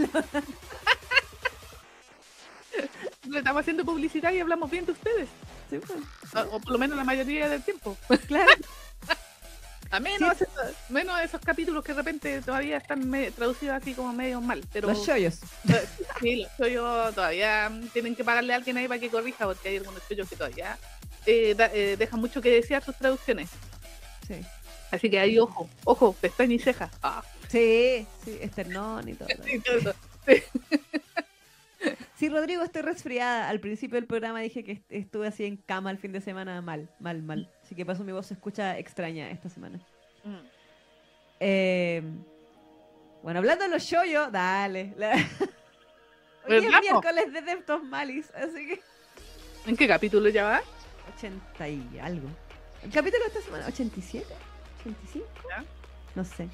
Le 3.30 3.38
estamos 3.38 3.60
haciendo 3.60 3.84
publicidad 3.84 4.32
y 4.32 4.40
hablamos 4.40 4.70
bien 4.70 4.84
de 4.86 4.92
ustedes. 4.92 5.28
sí, 5.70 5.78
pues, 5.78 6.44
O, 6.46 6.56
o 6.56 6.60
por 6.60 6.72
lo 6.72 6.78
menos 6.78 6.96
la 6.96 7.04
mayoría 7.04 7.48
del 7.48 7.62
tiempo. 7.62 7.96
claro. 8.26 8.50
A 9.92 9.98
menos, 9.98 10.40
esos, 10.40 10.48
menos 10.88 11.20
esos 11.20 11.40
capítulos 11.40 11.82
que 11.82 11.92
de 11.92 11.96
repente 11.98 12.40
todavía 12.42 12.76
están 12.76 13.08
me- 13.10 13.32
traducidos 13.32 13.74
así 13.82 13.92
como 13.92 14.12
medio 14.12 14.40
mal. 14.40 14.62
Pero 14.72 14.88
Los 14.88 15.04
chollos. 15.04 15.38
eh, 15.68 15.88
sí, 16.20 16.46
los 16.58 17.14
todavía 17.14 17.72
tienen 17.92 18.14
que 18.14 18.22
pagarle 18.22 18.52
a 18.52 18.56
alguien 18.56 18.76
ahí 18.76 18.86
para 18.86 19.00
que 19.00 19.10
corrija, 19.10 19.46
porque 19.46 19.68
hay 19.70 19.76
algunos 19.78 20.00
chollos 20.08 20.28
que 20.28 20.36
todavía 20.36 20.78
eh, 21.26 21.54
da- 21.56 21.70
eh, 21.74 21.96
dejan 21.96 22.20
mucho 22.20 22.40
que 22.40 22.50
desear 22.50 22.84
sus 22.84 22.94
traducciones. 22.96 23.50
Sí. 24.28 24.36
Así 24.92 25.10
que 25.10 25.18
ahí, 25.18 25.38
ojo, 25.40 25.68
ojo, 25.84 26.12
pestaña 26.20 26.54
y 26.54 26.58
ceja. 26.60 26.88
Ah, 27.02 27.22
Sí, 27.48 28.06
sí, 28.24 28.38
esternón 28.40 29.08
y 29.08 29.14
todo. 29.14 29.28
eso. 29.44 29.94
Sí, 32.20 32.28
Rodrigo, 32.28 32.62
estoy 32.62 32.82
resfriada. 32.82 33.48
Al 33.48 33.60
principio 33.60 33.94
del 33.96 34.06
programa 34.06 34.40
dije 34.40 34.62
que 34.62 34.72
est- 34.72 34.92
estuve 34.92 35.26
así 35.26 35.46
en 35.46 35.56
cama 35.56 35.90
el 35.90 35.96
fin 35.96 36.12
de 36.12 36.20
semana 36.20 36.60
mal, 36.60 36.90
mal, 36.98 37.22
mal. 37.22 37.50
Así 37.62 37.74
que 37.74 37.86
por 37.86 37.94
eso 37.94 38.04
mi 38.04 38.12
voz 38.12 38.26
se 38.26 38.34
escucha 38.34 38.76
extraña 38.76 39.30
esta 39.30 39.48
semana. 39.48 39.78
Mm. 40.24 40.36
Eh, 41.40 42.02
bueno, 43.22 43.38
hablando 43.38 43.64
de 43.64 43.70
los 43.70 43.82
shoyos, 43.82 44.30
dale. 44.30 44.92
La- 44.98 45.12
Hoy 46.46 46.60
¿Verdad, 46.60 46.70
es 46.74 46.90
miércoles 46.90 47.32
de 47.32 47.40
Deptos 47.40 47.82
Malis, 47.84 48.30
así 48.34 48.66
que 48.68 48.80
¿En 49.66 49.74
qué 49.76 49.88
capítulo 49.88 50.28
ya 50.28 50.44
va? 50.44 50.62
80 51.16 51.68
y 51.70 51.98
algo. 52.02 52.28
¿El 52.82 52.90
capítulo 52.90 53.22
de 53.24 53.28
esta 53.28 53.40
semana? 53.40 53.66
¿87? 53.66 54.24
¿85? 54.84 55.22
Ya. 55.48 55.64
No 56.14 56.24
sé. 56.24 56.48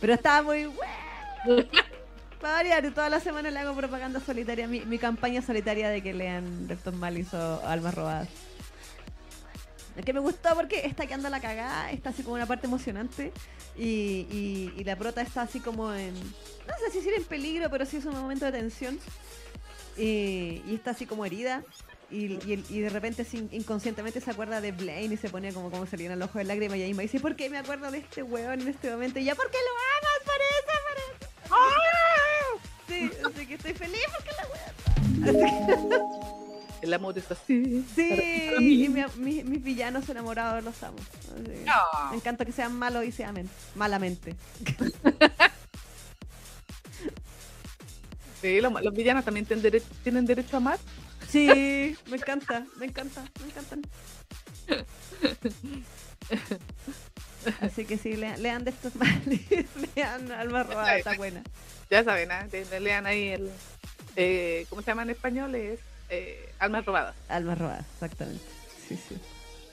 Pero 0.00 0.14
estaba 0.14 0.40
muy 0.40 0.64
bueno. 0.64 1.68
Para 2.40 2.54
variar, 2.54 2.92
toda 2.92 3.08
la 3.08 3.20
semana 3.20 3.50
le 3.50 3.58
hago 3.58 3.74
propaganda 3.74 4.20
solitaria, 4.20 4.68
mi, 4.68 4.80
mi 4.80 4.98
campaña 4.98 5.40
solitaria 5.42 5.88
de 5.88 6.02
que 6.02 6.12
lean 6.12 6.68
Deptos 6.68 6.94
Malis 6.94 7.32
o 7.32 7.66
Almas 7.66 7.94
Robadas. 7.94 8.28
Es 9.96 10.04
que 10.04 10.12
me 10.12 10.20
gustó 10.20 10.54
porque 10.54 10.84
está 10.84 11.06
quedando 11.06 11.30
la 11.30 11.40
cagada, 11.40 11.90
está 11.90 12.10
así 12.10 12.22
como 12.22 12.34
una 12.34 12.44
parte 12.44 12.66
emocionante 12.66 13.32
y, 13.78 14.70
la 14.84 14.96
prota 14.96 15.22
está 15.22 15.42
así 15.42 15.60
como 15.60 15.92
en, 15.94 16.14
no 16.14 16.74
sé 16.78 16.90
si 16.92 16.98
decir 16.98 17.14
en 17.14 17.24
peligro, 17.24 17.70
pero 17.70 17.86
sí 17.86 17.96
es 17.96 18.04
un 18.04 18.12
momento 18.14 18.44
de 18.44 18.52
tensión 18.52 19.00
y, 19.96 20.62
está 20.74 20.90
así 20.90 21.06
como 21.06 21.24
herida 21.24 21.62
y, 22.10 22.34
el- 22.52 22.62
de 22.68 22.90
repente 22.90 23.22
así 23.22 23.48
inconscientemente 23.50 24.20
se 24.20 24.30
acuerda 24.30 24.60
de 24.60 24.72
Blaine 24.72 25.14
y 25.14 25.16
se 25.16 25.30
pone 25.30 25.54
como, 25.54 25.70
como 25.70 25.86
llenan 25.86 26.18
los 26.18 26.28
ojos 26.28 26.40
de 26.40 26.44
lágrimas 26.44 26.76
y 26.76 26.82
ahí 26.82 26.92
me 26.92 27.04
dice, 27.04 27.18
¿por 27.18 27.34
qué 27.34 27.48
me 27.48 27.56
acuerdo 27.56 27.90
de 27.90 27.98
este 27.98 28.22
weón 28.22 28.60
en 28.60 28.68
este 28.68 28.90
momento? 28.90 29.18
Y 29.18 29.24
ya, 29.24 29.34
¿por 29.34 29.50
qué 29.50 29.56
lo 29.56 29.70
amas? 29.72 30.24
Por 30.26 30.36
eso. 30.36 31.85
Sí, 32.88 33.10
así 33.24 33.46
que 33.46 33.54
estoy 33.54 33.72
feliz 33.74 34.00
porque 34.14 34.30
la 35.22 35.32
que- 35.32 36.00
El 36.82 36.92
amor 36.94 37.16
es 37.18 37.28
así. 37.30 37.84
Sí, 37.96 38.46
Para 38.48 38.60
mí. 38.60 38.84
y 38.84 38.88
mi- 38.90 39.02
mi- 39.16 39.44
mis 39.44 39.62
villanos 39.64 40.06
enamorados 40.10 40.62
los 40.62 40.80
amo. 40.82 40.98
Me 42.10 42.16
encanta 42.16 42.44
que 42.44 42.52
sean 42.52 42.78
malos 42.78 43.04
y 43.04 43.12
se 43.12 43.24
amen 43.24 43.48
malamente. 43.74 44.36
Sí, 48.42 48.60
los, 48.60 48.70
los 48.82 48.92
villanos 48.94 49.24
también 49.24 49.46
tienen 49.46 49.62
derecho, 49.62 49.86
tienen 50.04 50.26
derecho 50.26 50.56
a 50.56 50.58
amar. 50.58 50.78
Sí, 51.28 51.96
me 52.08 52.16
encanta, 52.18 52.64
me 52.76 52.84
encanta, 52.86 53.24
me 53.40 53.46
encantan. 53.46 53.82
Así 57.60 57.84
que 57.84 57.98
sí, 57.98 58.16
lean, 58.16 58.42
lean 58.42 58.64
de 58.64 58.70
estos 58.70 58.94
males. 58.96 59.40
lean 59.94 60.30
Alma 60.32 60.62
Robada, 60.62 60.96
está 60.96 61.14
buena. 61.14 61.42
Ya 61.90 62.02
saben. 62.04 62.28
De- 62.50 62.80
lean 62.80 63.06
ahí 63.06 63.28
el. 63.28 63.50
Eh, 64.16 64.66
¿Cómo 64.70 64.82
se 64.82 64.88
llama 64.88 65.02
en 65.02 65.10
español? 65.10 65.54
Es 65.54 65.80
eh, 66.08 66.48
Almas 66.58 66.84
Robadas. 66.84 67.14
Alma 67.28 67.54
Robada, 67.54 67.84
exactamente. 67.94 68.44
Sí, 68.88 68.98
sí 69.08 69.16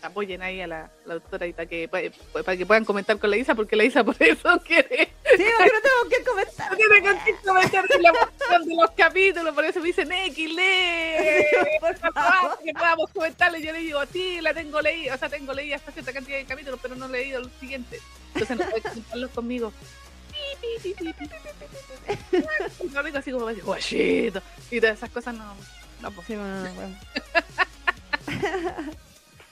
apoyen 0.04 0.42
ahí 0.42 0.62
a 0.62 0.68
la, 0.68 0.92
la 1.06 1.16
doctora 1.16 1.48
y 1.48 1.54
para 1.54 1.66
que, 1.66 1.88
para, 1.88 2.10
para, 2.44 2.58
que 2.58 2.66
puedan 2.66 2.84
comentar 2.86 3.18
con 3.18 3.30
la 3.30 3.38
Isa, 3.38 3.56
porque 3.56 3.76
la 3.76 3.86
Isa 3.86 4.04
por 4.04 4.16
eso 4.20 4.60
quiere. 4.66 5.14
Sí, 5.36 5.46
porque 5.58 5.72
no 5.74 5.82
tengo 5.82 6.10
que 6.10 6.24
comentar. 6.24 6.72
No 6.72 6.78
tiene 6.78 7.02
comentar 7.44 7.88
de, 7.88 8.02
la, 8.02 8.12
de 8.60 8.76
los 8.76 8.92
capítulos, 8.92 9.56
por 9.56 9.66
eso 9.66 9.80
me 9.80 9.88
dicen, 9.88 10.12
eh, 10.12 10.26
X, 10.28 10.50
lee, 10.50 11.46
ah, 12.16 12.58
que 12.64 12.74
podamos 12.74 13.10
comentarle. 13.12 13.62
Yo 13.62 13.72
le 13.72 13.80
digo, 13.80 14.00
a 14.00 14.06
ti 14.06 14.42
la 14.42 14.54
tengo 14.54 14.82
leída, 14.82 15.16
o 15.16 15.18
sea, 15.18 15.30
tengo 15.30 15.54
leída 15.54 15.78
hasta 15.78 15.92
cierta 15.92 16.12
cantidad 16.12 16.38
de 16.38 16.46
capítulos, 16.46 16.80
pero 16.82 16.96
no 16.96 17.06
he 17.06 17.10
leído 17.10 17.42
los 17.42 17.52
siguientes. 17.60 18.02
Entonces 18.34 18.58
no 18.58 18.66
puedes 18.66 18.84
comentarlos 18.84 19.32
conmigo. 19.32 19.74
No 22.94 23.04
digo 23.04 23.18
así 23.18 23.32
como, 23.32 23.48
guachito, 23.64 24.42
y 24.70 24.82
todas 24.82 24.98
esas 24.98 25.10
cosas 25.10 25.34
no. 25.34 25.56
no, 26.02 26.12
pues. 26.12 26.28
sí, 26.28 26.36
no, 26.36 26.44
no, 26.44 26.64
no. 26.64 26.94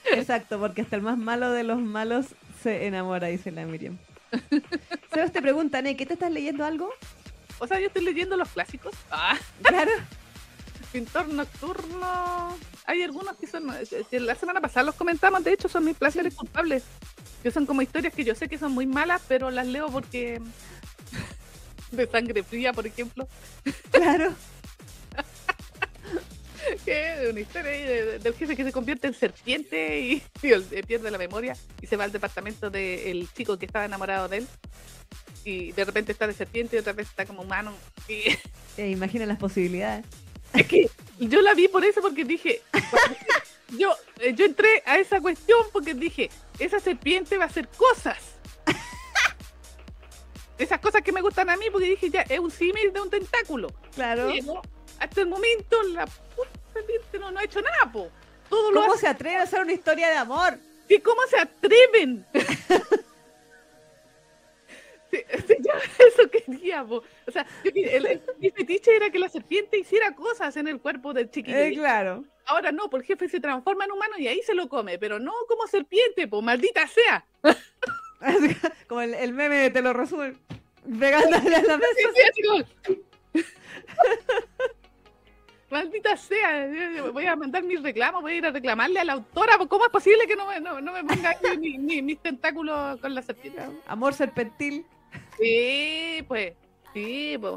Exacto, 0.05 0.59
porque 0.59 0.81
hasta 0.81 0.95
el 0.95 1.01
más 1.01 1.17
malo 1.17 1.51
de 1.51 1.63
los 1.63 1.79
malos 1.79 2.27
se 2.61 2.87
enamora, 2.87 3.27
dice 3.27 3.51
la 3.51 3.65
Miriam. 3.65 3.97
Sebas 5.13 5.31
te 5.31 5.41
pregunta, 5.41 5.81
¿qué 5.83 6.05
te 6.05 6.13
estás 6.13 6.31
leyendo 6.31 6.65
algo? 6.65 6.89
O 7.59 7.67
sea, 7.67 7.79
yo 7.79 7.87
estoy 7.87 8.03
leyendo 8.03 8.37
los 8.37 8.49
clásicos. 8.49 8.93
Ah, 9.11 9.37
Claro. 9.61 9.91
Pintor 10.91 11.29
Nocturno. 11.29 12.57
Hay 12.85 13.01
algunos 13.01 13.37
que 13.37 13.47
son. 13.47 13.71
que 14.09 14.19
La 14.19 14.35
semana 14.35 14.59
pasada 14.59 14.87
los 14.87 14.95
comentamos, 14.95 15.41
de 15.43 15.53
hecho, 15.53 15.69
son 15.69 15.85
mis 15.85 15.95
placeres 15.95 16.35
culpables. 16.35 16.83
Que 17.43 17.51
son 17.51 17.65
como 17.65 17.81
historias 17.81 18.13
que 18.13 18.25
yo 18.25 18.35
sé 18.35 18.49
que 18.49 18.57
son 18.57 18.73
muy 18.73 18.85
malas, 18.85 19.21
pero 19.27 19.51
las 19.51 19.67
leo 19.67 19.89
porque. 19.89 20.41
De 21.91 22.07
sangre 22.07 22.43
fría, 22.43 22.73
por 22.73 22.87
ejemplo. 22.87 23.27
Claro. 23.91 24.33
que 26.85 27.23
es 27.23 27.29
una 27.29 27.39
historia 27.39 27.71
ahí 27.71 27.83
de- 27.83 28.05
de- 28.05 28.19
del 28.19 28.33
jefe 28.33 28.55
que 28.55 28.63
se 28.63 28.71
convierte 28.71 29.07
en 29.07 29.13
serpiente 29.13 29.99
y, 29.99 30.23
y 30.41 30.51
el- 30.51 30.65
eh, 30.71 30.83
pierde 30.83 31.11
la 31.11 31.17
memoria 31.17 31.55
y 31.81 31.87
se 31.87 31.95
va 31.97 32.03
al 32.05 32.11
departamento 32.11 32.69
del 32.69 33.27
chico 33.33 33.57
que 33.57 33.65
estaba 33.65 33.85
enamorado 33.85 34.27
de 34.27 34.37
él. 34.37 34.47
Y 35.43 35.71
de 35.71 35.85
repente 35.85 36.11
está 36.11 36.27
de 36.27 36.33
serpiente 36.33 36.75
y 36.75 36.79
otra 36.79 36.93
vez 36.93 37.07
está 37.07 37.25
como 37.25 37.41
humano. 37.41 37.73
Y 38.07 38.23
Eh, 38.77 38.89
imagina 38.91 39.25
las 39.25 39.37
posibilidades. 39.37 40.05
es 40.53 40.65
que 40.65 40.89
yo 41.19 41.41
la 41.41 41.53
vi 41.53 41.67
por 41.67 41.83
eso 41.83 42.01
porque 42.01 42.23
dije, 42.23 42.61
yo, 43.77 43.93
eh, 44.21 44.33
yo 44.33 44.45
entré 44.45 44.81
a 44.85 44.97
esa 44.97 45.19
cuestión 45.19 45.59
porque 45.73 45.93
dije, 45.93 46.29
esa 46.57 46.79
serpiente 46.79 47.37
va 47.37 47.43
a 47.43 47.47
hacer 47.47 47.67
cosas. 47.67 48.17
Esas 50.57 50.79
cosas 50.79 51.01
que 51.01 51.11
me 51.11 51.21
gustan 51.21 51.49
a 51.49 51.57
mí 51.57 51.65
porque 51.71 51.89
dije, 51.89 52.09
ya, 52.09 52.21
es 52.21 52.39
un 52.39 52.51
símil 52.51 52.93
de 52.93 53.01
un 53.01 53.09
tentáculo. 53.09 53.67
Claro. 53.95 54.31
Hasta 55.01 55.21
el 55.21 55.27
momento 55.27 55.81
la 55.93 56.05
puta 56.05 56.49
serpiente 56.73 57.19
no, 57.19 57.31
no 57.31 57.39
ha 57.39 57.43
hecho 57.43 57.61
nada, 57.61 57.91
po. 57.91 58.09
Todo 58.49 58.71
lo 58.71 58.81
¿Cómo 58.81 58.93
hace. 58.93 59.01
se 59.01 59.07
atreve 59.07 59.37
a 59.37 59.43
hacer 59.43 59.61
una 59.61 59.73
historia 59.73 60.09
de 60.09 60.15
amor? 60.17 60.57
¿Y 60.87 60.99
cómo 60.99 61.21
se 61.29 61.37
atreven? 61.39 62.25
Sí, 65.11 65.17
sí, 65.45 65.55
yo 65.59 65.73
eso 66.07 66.29
quería, 66.31 66.85
po. 66.85 67.03
O 67.27 67.31
sea, 67.31 67.45
yo 67.65 67.71
el, 67.75 68.05
el- 68.05 68.21
mi 68.39 68.49
fetiche 68.49 68.95
era 68.95 69.09
que 69.09 69.19
la 69.19 69.27
serpiente 69.27 69.77
hiciera 69.77 70.15
cosas 70.15 70.55
en 70.55 70.69
el 70.69 70.79
cuerpo 70.79 71.11
del 71.13 71.29
chiquillo. 71.29 71.57
Eh, 71.57 71.73
claro. 71.73 72.23
Ahora 72.45 72.71
no, 72.71 72.89
porque 72.89 73.11
el 73.11 73.19
jefe 73.19 73.27
se 73.27 73.41
transforma 73.41 73.83
en 73.83 73.91
humano 73.91 74.13
y 74.17 74.29
ahí 74.29 74.41
se 74.41 74.53
lo 74.53 74.69
come, 74.69 74.97
pero 74.99 75.19
no 75.19 75.33
como 75.49 75.67
serpiente, 75.67 76.29
pues 76.29 76.41
maldita 76.43 76.87
sea. 76.87 77.25
Como 78.87 79.01
el, 79.01 79.13
el 79.15 79.33
meme 79.33 79.55
de 79.57 79.69
te 79.71 79.81
lo 79.81 79.91
resumen. 79.93 80.39
Pegándole 80.99 81.55
a 81.57 81.61
la 81.63 81.77
mesa. 81.77 82.09
Sí, 82.15 83.43
Maldita 85.71 86.17
sea, 86.17 86.67
yo 86.95 87.13
voy 87.13 87.25
a 87.25 87.35
mandar 87.35 87.63
mis 87.63 87.81
reclamos, 87.81 88.21
voy 88.21 88.33
a 88.33 88.35
ir 88.35 88.45
a 88.45 88.51
reclamarle 88.51 88.99
a 88.99 89.05
la 89.05 89.13
autora, 89.13 89.55
pues, 89.57 89.69
¿cómo 89.69 89.85
es 89.85 89.91
posible 89.91 90.27
que 90.27 90.35
no 90.35 90.45
me, 90.45 90.59
no, 90.59 90.81
no 90.81 90.91
me 90.91 91.03
ponga 91.03 91.33
ni, 91.59 91.77
ni- 91.77 92.01
mis 92.01 92.19
tentáculos 92.19 92.99
con 92.99 93.15
la 93.15 93.21
serpiente? 93.21 93.61
Amor 93.87 94.13
serpentil. 94.13 94.85
Sí, 95.39 96.23
pues, 96.27 96.53
sí, 96.93 97.37
pues. 97.39 97.55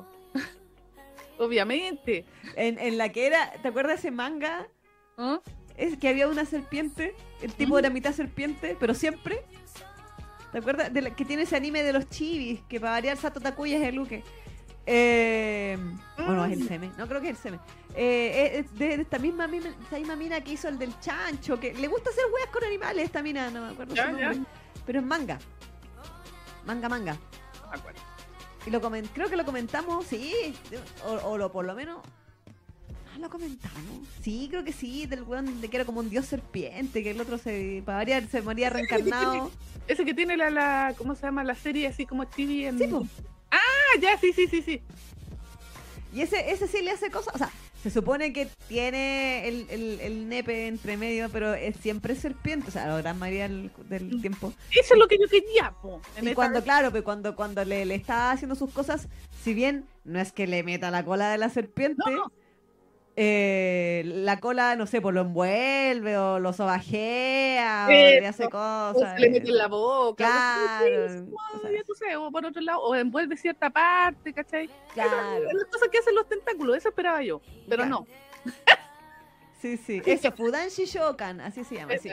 Obviamente. 1.39 2.25
En, 2.55 2.79
en 2.79 2.99
la 2.99 3.09
que 3.11 3.27
era, 3.27 3.51
¿te 3.63 3.69
acuerdas 3.69 3.99
ese 3.99 4.11
manga? 4.13 4.69
¿Ah? 5.19 5.41
Es 5.77 5.97
que 5.97 6.09
había 6.09 6.29
una 6.29 6.45
serpiente, 6.45 7.15
el 7.43 7.53
tipo 7.53 7.75
Mm. 7.75 7.79
era 7.79 7.91
mitad 7.91 8.13
serpiente, 8.13 8.77
pero 8.79 8.95
siempre. 8.95 9.43
¿Te 10.53 10.59
acuerdas? 10.59 10.93
De 10.93 11.03
la- 11.03 11.11
que 11.17 11.25
tiene 11.25 11.43
ese 11.43 11.57
anime 11.57 11.83
de 11.83 11.93
los 11.93 12.09
chivis, 12.09 12.61
que 12.69 12.79
para 12.79 12.93
variar 12.93 13.17
Sato 13.17 13.41
Takuya 13.41 13.77
es 13.79 13.83
el 13.89 13.97
Luke. 13.97 14.23
Eh, 14.87 15.77
bueno, 16.17 16.45
es 16.45 16.53
el 16.53 16.61
Mm. 16.61 16.69
seme, 16.69 16.91
no 16.97 17.09
creo 17.09 17.21
que 17.21 17.31
es 17.31 17.37
el 17.39 17.43
seme. 17.43 17.59
Eh, 17.97 18.59
es 18.59 18.79
de, 18.79 18.97
de 18.97 19.03
esta 19.03 19.19
misma, 19.19 19.45
esta 19.47 19.99
misma 19.99 20.17
mina 20.17 20.41
que 20.43 20.53
hizo 20.53 20.69
el 20.69 20.79
del 20.79 20.99
chancho, 21.01 21.61
que 21.61 21.73
le 21.75 21.87
gusta 21.87 22.11
hacer 22.11 22.25
weas 22.35 22.49
con 22.51 22.65
animales, 22.65 23.05
esta 23.05 23.23
mina, 23.23 23.51
no 23.51 23.67
me 23.67 23.73
acuerdo 23.73 23.95
Ya, 23.95 24.11
su 24.11 24.19
ya. 24.19 24.29
nombre. 24.33 24.51
Pero 24.85 24.99
es 25.01 25.07
manga. 25.07 25.39
Manga, 26.67 26.89
manga. 26.89 27.17
Acuerdo. 27.71 28.01
Y 28.67 28.71
lo 28.71 28.81
comen- 28.81 29.09
creo 29.13 29.29
que 29.29 29.37
lo 29.37 29.45
comentamos, 29.45 30.07
sí, 30.07 30.55
o, 31.07 31.13
o 31.29 31.39
lo 31.39 31.53
por 31.53 31.65
lo 31.67 31.75
menos. 31.75 32.01
Ah, 33.15 33.19
lo 33.19 33.31
comentamos. 33.31 34.09
Sí, 34.23 34.49
creo 34.51 34.65
que 34.65 34.73
sí, 34.73 35.07
del 35.07 35.23
weón 35.23 35.61
de 35.61 35.69
que 35.69 35.77
era 35.77 35.85
como 35.85 36.01
un 36.01 36.11
dios 36.11 36.27
serpiente, 36.27 37.03
que 37.03 37.11
el 37.13 37.21
otro 37.21 37.39
se, 37.39 37.83
para 37.87 37.99
variar, 37.99 38.27
se 38.27 38.43
moría 38.43 38.71
reencarnado. 38.71 39.51
Ese 39.87 40.05
que 40.05 40.15
tiene 40.15 40.37
la, 40.37 40.51
la, 40.51 40.95
¿cómo 40.97 41.15
se 41.15 41.23
llama? 41.23 41.45
La 41.45 41.55
serie 41.55 41.87
así 41.87 42.07
como 42.07 42.25
chibi 42.25 42.65
en... 42.65 42.79
Sí, 42.79 42.87
po. 42.89 43.07
Ah, 43.51 43.99
ya, 44.01 44.19
sí, 44.19 44.33
sí, 44.33 44.49
sí, 44.49 44.63
sí. 44.63 44.83
Y 46.13 46.23
ese, 46.23 46.51
ese 46.51 46.67
sí 46.67 46.81
le 46.83 46.91
hace 46.93 47.11
cosas, 47.11 47.35
o 47.35 47.39
sea, 47.39 47.51
se 47.85 47.91
supone 47.91 48.33
que 48.33 48.49
tiene 48.67 49.47
el, 49.47 49.67
el, 49.69 50.01
el 50.01 50.27
nepe 50.27 50.69
entre 50.69 50.97
medio, 50.97 51.29
pero 51.29 51.53
es 51.53 51.77
siempre 51.77 52.15
serpiente, 52.17 52.69
o 52.69 52.71
sea, 52.71 52.87
la 52.87 52.97
gran 53.03 53.19
mayoría 53.19 53.47
del, 53.47 53.71
del 53.91 54.23
tiempo. 54.23 54.55
Eso 54.71 54.95
es 54.95 54.99
lo 54.99 55.07
que 55.07 55.19
yo 55.21 55.29
quería, 55.29 55.71
po. 55.83 56.01
en 56.17 56.29
Y 56.29 56.33
cuando, 56.33 56.63
claro, 56.63 56.91
pues 56.91 57.03
cuando, 57.03 57.37
cuando 57.37 57.63
le, 57.63 57.85
le 57.85 57.95
está 57.95 58.31
haciendo 58.31 58.55
sus 58.55 58.71
cosas, 58.73 59.07
si 59.43 59.53
bien 59.53 59.85
no 60.05 60.19
es 60.19 60.33
que 60.33 60.47
le 60.47 60.63
meta 60.63 60.91
la 60.91 61.05
cola 61.05 61.31
de 61.31 61.37
la 61.37 61.51
serpiente, 61.51 62.03
No. 62.11 62.33
Eh, 63.17 64.03
la 64.07 64.41
cola, 64.41 64.75
no 64.75 64.87
sé, 64.87 65.01
pues 65.01 65.15
lo 65.15 65.21
envuelve 65.21 66.19
o 66.19 66.41
lo 66.41 66.53
sobajea 66.53 67.85
o 67.87 67.91
le 67.91 68.27
hace 68.27 68.47
o 68.47 68.51
cosas. 68.51 69.15
se 69.15 69.21
le 69.21 69.31
mete 69.31 69.49
en 69.51 69.57
la 69.57 69.69
boca. 69.69 70.25
Claro, 70.25 71.27
o 72.21 72.27
o 72.27 72.31
por 72.33 72.45
otro 72.45 72.61
lado, 72.61 72.81
o 72.81 72.95
envuelve 72.95 73.37
cierta 73.37 73.71
parte, 73.71 74.33
¿cachai? 74.33 74.69
Claro, 74.93 75.11
Las 75.53 75.65
cosas 75.67 75.89
que 75.91 75.99
hacen 75.99 76.15
los 76.15 76.29
tentáculos, 76.29 76.77
eso 76.77 76.89
esperaba 76.89 77.23
yo. 77.23 77.41
Pero 77.69 77.85
Claro. 77.85 78.07
no. 78.45 78.53
sí, 79.61 79.77
sí. 79.77 80.03
Eso, 80.07 80.33
Fudanshi 80.33 80.85
Shokan, 80.87 81.41
así 81.41 81.63
se 81.65 81.77
llama. 81.77 81.95
Esa. 81.95 82.13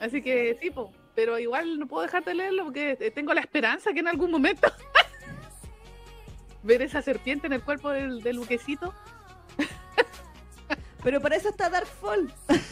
Así 0.00 0.22
que 0.22 0.56
sí, 0.60 0.70
po. 0.70 0.90
Pero 1.14 1.38
igual 1.38 1.78
no 1.78 1.86
puedo 1.86 2.02
dejar 2.04 2.24
de 2.24 2.34
leerlo 2.34 2.64
porque 2.64 2.96
eh, 2.98 3.10
tengo 3.10 3.34
la 3.34 3.42
esperanza 3.42 3.92
que 3.92 4.00
en 4.00 4.08
algún 4.08 4.30
momento 4.30 4.72
ver 6.62 6.80
esa 6.80 7.02
serpiente 7.02 7.46
en 7.46 7.52
el 7.52 7.62
cuerpo 7.62 7.90
del, 7.90 8.22
del 8.22 8.38
buquecito. 8.38 8.94
Pero 11.02 11.20
para 11.20 11.36
eso 11.36 11.48
está 11.48 11.68
Darkfall. 11.70 12.32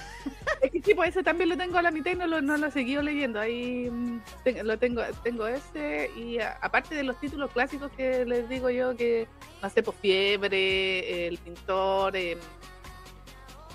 Es 0.61 0.71
que 0.71 0.83
sí, 0.83 0.95
pues 0.95 1.09
ese 1.11 1.23
también 1.23 1.49
lo 1.49 1.57
tengo 1.57 1.79
a 1.79 1.83
la 1.83 1.91
mitad 1.91 2.11
y 2.11 2.17
no 2.17 2.27
lo, 2.27 2.43
no 2.43 2.59
lo 2.59 2.67
he 2.67 2.71
seguido 2.71 3.01
leyendo. 3.01 3.41
Ahí 3.41 3.89
mm, 3.91 4.21
te- 4.45 4.63
lo 4.63 4.79
tengo, 4.79 5.01
tengo 5.23 5.47
ese 5.47 6.11
y 6.15 6.39
a- 6.39 6.59
aparte 6.61 6.95
de 6.95 7.03
los 7.03 7.19
títulos 7.19 7.51
clásicos 7.51 7.91
que 7.93 8.27
les 8.27 8.47
digo 8.47 8.69
yo 8.69 8.95
que 8.95 9.27
no 9.63 9.71
sé, 9.71 9.83
pues 9.83 9.97
Fiebre, 10.03 11.27
El 11.29 11.39
Pintor, 11.39 12.15
eh, 12.15 12.37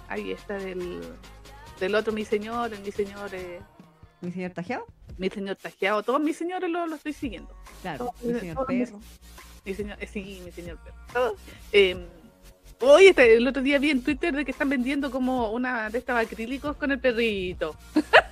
ahí 0.09 0.31
está 0.31 0.55
del, 0.59 1.01
del 1.79 1.95
otro 1.95 2.13
Mi 2.13 2.23
Señor, 2.23 2.71
el 2.71 2.81
Mi 2.81 2.91
Señor, 2.91 3.33
eh, 3.33 3.61
Mi 4.21 4.31
señor 4.31 4.51
Tajeado. 4.51 4.85
Mi 5.17 5.29
Señor 5.31 5.55
Tajeado, 5.55 6.03
todos 6.03 6.21
mis 6.21 6.37
señores 6.37 6.69
lo, 6.69 6.85
lo 6.85 6.95
estoy 6.97 7.13
siguiendo. 7.13 7.49
Claro, 7.81 8.13
mi 8.21 8.39
señor 8.39 8.63
Perro. 8.67 8.99
Mi 9.65 9.73
señor, 9.73 9.97
eh, 9.99 10.05
sí, 10.07 10.41
mi 10.45 10.51
señor 10.51 10.77
perro. 10.77 10.97
Todo. 11.11 11.35
Eh, 12.85 12.87
Hoy, 12.87 13.07
este, 13.07 13.35
el 13.35 13.47
otro 13.47 13.61
día 13.63 13.79
vi 13.79 13.89
en 13.89 14.03
Twitter 14.03 14.33
de 14.33 14.45
que 14.45 14.51
están 14.51 14.69
vendiendo 14.69 15.09
como 15.11 15.51
una 15.51 15.89
de 15.89 15.97
estas 15.97 16.23
acrílicos 16.25 16.75
con 16.77 16.91
el 16.91 16.99
perrito. 16.99 17.75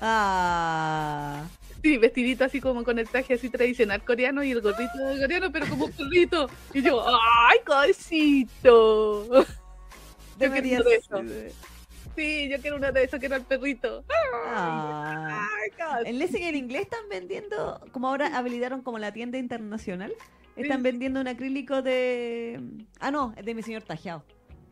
Ah. 0.02 1.46
Sí, 1.82 1.98
vestidito 1.98 2.46
así 2.46 2.62
como 2.62 2.84
con 2.84 2.98
el 3.00 3.10
traje 3.10 3.34
así 3.34 3.50
tradicional 3.50 4.04
coreano 4.04 4.44
y 4.44 4.52
el 4.52 4.62
gorrito 4.62 4.92
coreano, 5.20 5.52
pero 5.52 5.68
como 5.68 5.86
un 5.86 5.92
perrito. 5.92 6.50
Y 6.74 6.82
yo, 6.82 7.04
¡ay, 7.06 7.60
cosito! 7.66 9.46
Yo 10.40 10.52
quiero 10.52 10.68
uno 10.76 10.84
de 10.84 10.96
esos. 10.96 11.28
ser. 11.30 11.52
Sí, 12.16 12.50
yo 12.50 12.60
quiero 12.60 12.78
uno 12.78 12.92
de 12.92 13.04
esos 13.04 13.20
que 13.20 13.26
era 13.26 13.36
el 13.38 13.44
perrito. 13.44 14.04
Ah. 14.46 15.48
¡Ay! 15.64 16.04
En 16.06 16.20
Lessing 16.20 16.44
en 16.44 16.56
inglés 16.56 16.84
están 16.84 17.08
vendiendo, 17.10 17.82
como 17.92 18.08
ahora 18.08 18.38
habilitaron 18.38 18.82
como 18.82 19.00
la 19.00 19.12
tienda 19.12 19.38
internacional, 19.38 20.14
están 20.56 20.78
Sí. 20.78 20.84
vendiendo 20.84 21.20
un 21.22 21.28
acrílico 21.28 21.82
de... 21.82 22.60
Ah, 23.00 23.10
no, 23.12 23.34
es 23.36 23.46
de 23.46 23.56
mi 23.56 23.64
señor 23.64 23.82
Tajeado. 23.84 24.24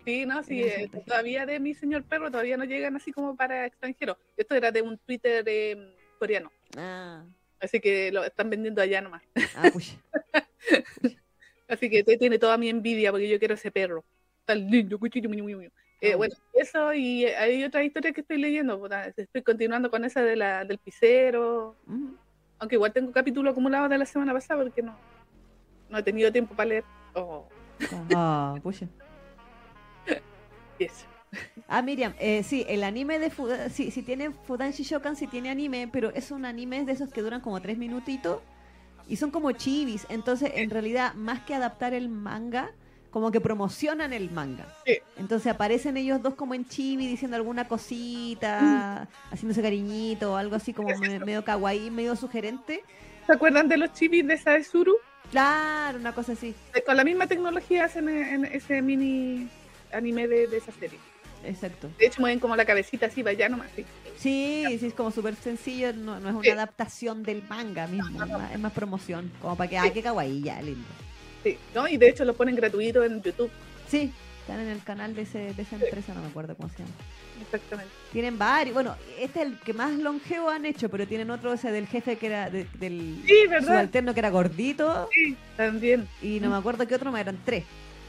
Sí, 0.06 0.26
no, 0.26 0.42
sí, 0.44 0.64
eh, 0.64 0.90
todavía 1.06 1.46
de 1.46 1.60
mi 1.60 1.74
señor 1.74 2.04
perro 2.04 2.32
todavía 2.32 2.58
no 2.58 2.64
llegan 2.66 2.96
así 2.96 3.12
como 3.12 3.36
para 3.36 3.66
extranjeros. 3.68 4.18
Esto 4.36 4.56
era 4.56 4.72
de 4.72 4.82
un 4.82 4.98
Twitter 4.98 5.44
eh, 5.48 5.96
coreano. 6.18 6.52
Ah. 6.78 7.24
Así 7.60 7.80
que 7.80 8.12
lo 8.12 8.24
están 8.24 8.50
vendiendo 8.50 8.82
allá 8.82 9.02
nomás. 9.02 9.22
Ah. 9.56 9.70
Así 11.68 11.90
que 11.90 12.04
te 12.04 12.18
tiene 12.18 12.38
toda 12.38 12.58
mi 12.58 12.68
envidia 12.70 13.12
porque 13.12 13.30
yo 13.30 13.40
quiero 13.40 13.54
ese 13.54 13.72
perro. 13.72 14.04
Tan 14.46 14.70
lindo, 14.70 15.00
cuchillo, 15.00 15.30
muy, 15.30 15.42
muy, 15.42 15.56
muy. 15.56 15.66
Eh, 16.02 16.14
Ah. 16.14 16.16
bueno, 16.18 16.36
eso 16.54 16.94
y 16.94 17.26
hay 17.26 17.64
otras 17.64 17.86
historias 17.86 18.14
que 18.14 18.22
estoy 18.22 18.38
leyendo. 18.40 18.90
Estoy 19.16 19.42
continuando 19.44 19.90
con 19.90 20.04
esa 20.04 20.22
de 20.22 20.36
la, 20.36 20.66
del 20.66 20.80
pisero. 20.80 21.76
Mm. 21.86 22.14
Aunque 22.60 22.76
igual 22.76 22.92
tengo 22.92 23.12
capítulo 23.12 23.50
acumulado 23.52 23.88
de 23.88 23.98
la 23.98 24.06
semana 24.06 24.34
pasada 24.34 24.64
porque 24.64 24.82
no, 24.82 24.98
no 25.90 25.98
he 25.98 26.04
tenido 26.04 26.32
tiempo 26.32 26.56
para 26.56 26.70
leer. 26.70 26.84
Oh, 27.14 27.48
Ah, 28.14 28.56
pucha. 28.62 28.88
Ah, 31.68 31.82
Miriam, 31.82 32.14
eh, 32.20 32.44
sí, 32.44 32.66
el 32.68 32.84
anime 32.84 33.18
de 33.20 33.30
Fuda, 33.30 33.70
sí, 33.70 33.90
sí 33.92 34.02
tiene 34.02 34.32
Fudanshi 34.32 34.84
Shokan, 34.84 35.16
sí 35.16 35.28
tiene 35.28 35.50
anime, 35.50 35.88
pero 35.92 36.10
es 36.14 36.30
un 36.32 36.44
anime 36.46 36.84
de 36.84 36.92
esos 36.92 37.10
que 37.10 37.22
duran 37.22 37.40
como 37.40 37.62
tres 37.62 37.78
minutitos 37.78 38.42
y 39.08 39.16
son 39.16 39.32
como 39.32 39.52
chivis. 39.54 40.06
Entonces, 40.10 40.52
en 40.56 40.70
realidad, 40.70 41.14
más 41.14 41.40
que 41.42 41.56
adaptar 41.56 41.94
el 41.94 42.10
manga, 42.10 42.72
como 43.12 43.32
que 43.32 43.40
promocionan 43.42 44.12
el 44.14 44.30
manga. 44.32 44.66
Sí. 44.86 44.98
Entonces 45.18 45.52
aparecen 45.54 45.96
ellos 45.98 46.22
dos 46.22 46.34
como 46.36 46.54
en 46.54 46.66
chibi 46.68 47.08
diciendo 47.08 47.36
alguna 47.38 47.68
cosita, 47.68 49.08
haciéndose 49.32 49.62
cariñito 49.62 50.34
o 50.34 50.36
algo 50.36 50.56
así 50.56 50.74
como 50.74 50.90
me- 50.98 51.20
medio 51.20 51.44
kawaii, 51.44 51.92
medio 51.92 52.16
sugerente. 52.16 52.84
¿Se 53.26 53.34
acuerdan 53.34 53.68
de 53.70 53.78
los 53.78 53.94
chivis 53.94 54.26
de 54.28 54.38
Saezuru? 54.38 54.96
Claro, 55.30 55.98
una 55.98 56.14
cosa 56.14 56.34
así. 56.34 56.54
Con 56.86 56.98
la 56.98 57.04
misma 57.04 57.28
tecnología 57.28 57.86
hacen 57.86 58.10
en 58.10 58.46
ese 58.46 58.82
mini 58.82 59.48
anime 59.94 60.28
de, 60.28 60.48
de 60.48 60.58
esa 60.58 60.72
serie. 60.72 61.00
Exacto. 61.44 61.90
De 61.98 62.06
hecho, 62.06 62.22
mueven 62.22 62.40
como 62.40 62.56
la 62.56 62.66
cabecita 62.66 63.08
así 63.08 63.24
para 63.24 63.32
allá 63.32 63.50
nomás. 63.50 63.70
Sí. 63.76 63.84
Sí, 64.18 64.78
sí, 64.80 64.86
es 64.88 64.94
como 64.94 65.10
súper 65.10 65.36
sencillo, 65.36 65.92
no, 65.94 66.20
no 66.20 66.30
es 66.30 66.36
una 66.36 66.44
Sí. 66.44 66.50
adaptación 66.52 67.24
del 67.24 67.42
manga 67.50 67.88
mismo, 67.88 68.24
es 68.24 68.30
más, 68.30 68.52
es 68.52 68.60
más 68.60 68.72
promoción, 68.74 69.32
como 69.42 69.56
para 69.56 69.68
que, 69.70 69.78
ay, 69.80 69.90
qué 69.92 70.04
kawaii, 70.04 70.42
ya, 70.44 70.62
lindo. 70.62 70.88
Sí, 71.44 71.58
¿no? 71.74 71.88
Y 71.88 71.98
de 71.98 72.10
hecho 72.10 72.24
lo 72.26 72.36
ponen 72.36 72.56
gratuito 72.56 73.04
en 73.04 73.24
YouTube. 73.24 73.50
Sí, 73.88 74.14
están 74.42 74.60
en 74.60 74.68
el 74.68 74.84
canal 74.84 75.16
de, 75.16 75.24
ese, 75.24 75.54
de 75.56 75.62
esa 75.64 75.78
empresa, 75.78 76.14
no 76.14 76.22
me 76.22 76.28
acuerdo 76.28 76.56
cómo 76.56 76.70
se 76.70 76.78
llama. 76.80 76.92
Exactamente. 77.42 77.92
Tienen 78.12 78.38
varios, 78.38 78.76
bueno, 78.76 78.96
este 79.20 79.40
es 79.42 79.46
el 79.48 79.60
que 79.62 79.74
más 79.74 79.92
longevo 79.94 80.52
han 80.52 80.66
hecho, 80.66 80.90
pero 80.90 81.08
tienen 81.08 81.32
otro, 81.32 81.52
ese 81.54 81.72
del 81.72 81.88
jefe 81.88 82.18
que 82.18 82.28
era, 82.28 82.52
de- 82.52 82.68
del 82.76 83.24
Sí, 83.26 83.48
¿verdad? 83.50 83.68
subalterno 83.68 84.14
que 84.14 84.20
era 84.20 84.30
gordito, 84.30 85.10
Sí, 85.12 85.36
también. 85.58 86.08
y 86.22 86.40
no 86.40 86.52
me 86.52 86.58
acuerdo 86.58 86.86
qué 86.88 86.94
otro 86.94 87.12
más, 87.12 87.22
eran 87.22 87.40
tres. 87.44 87.64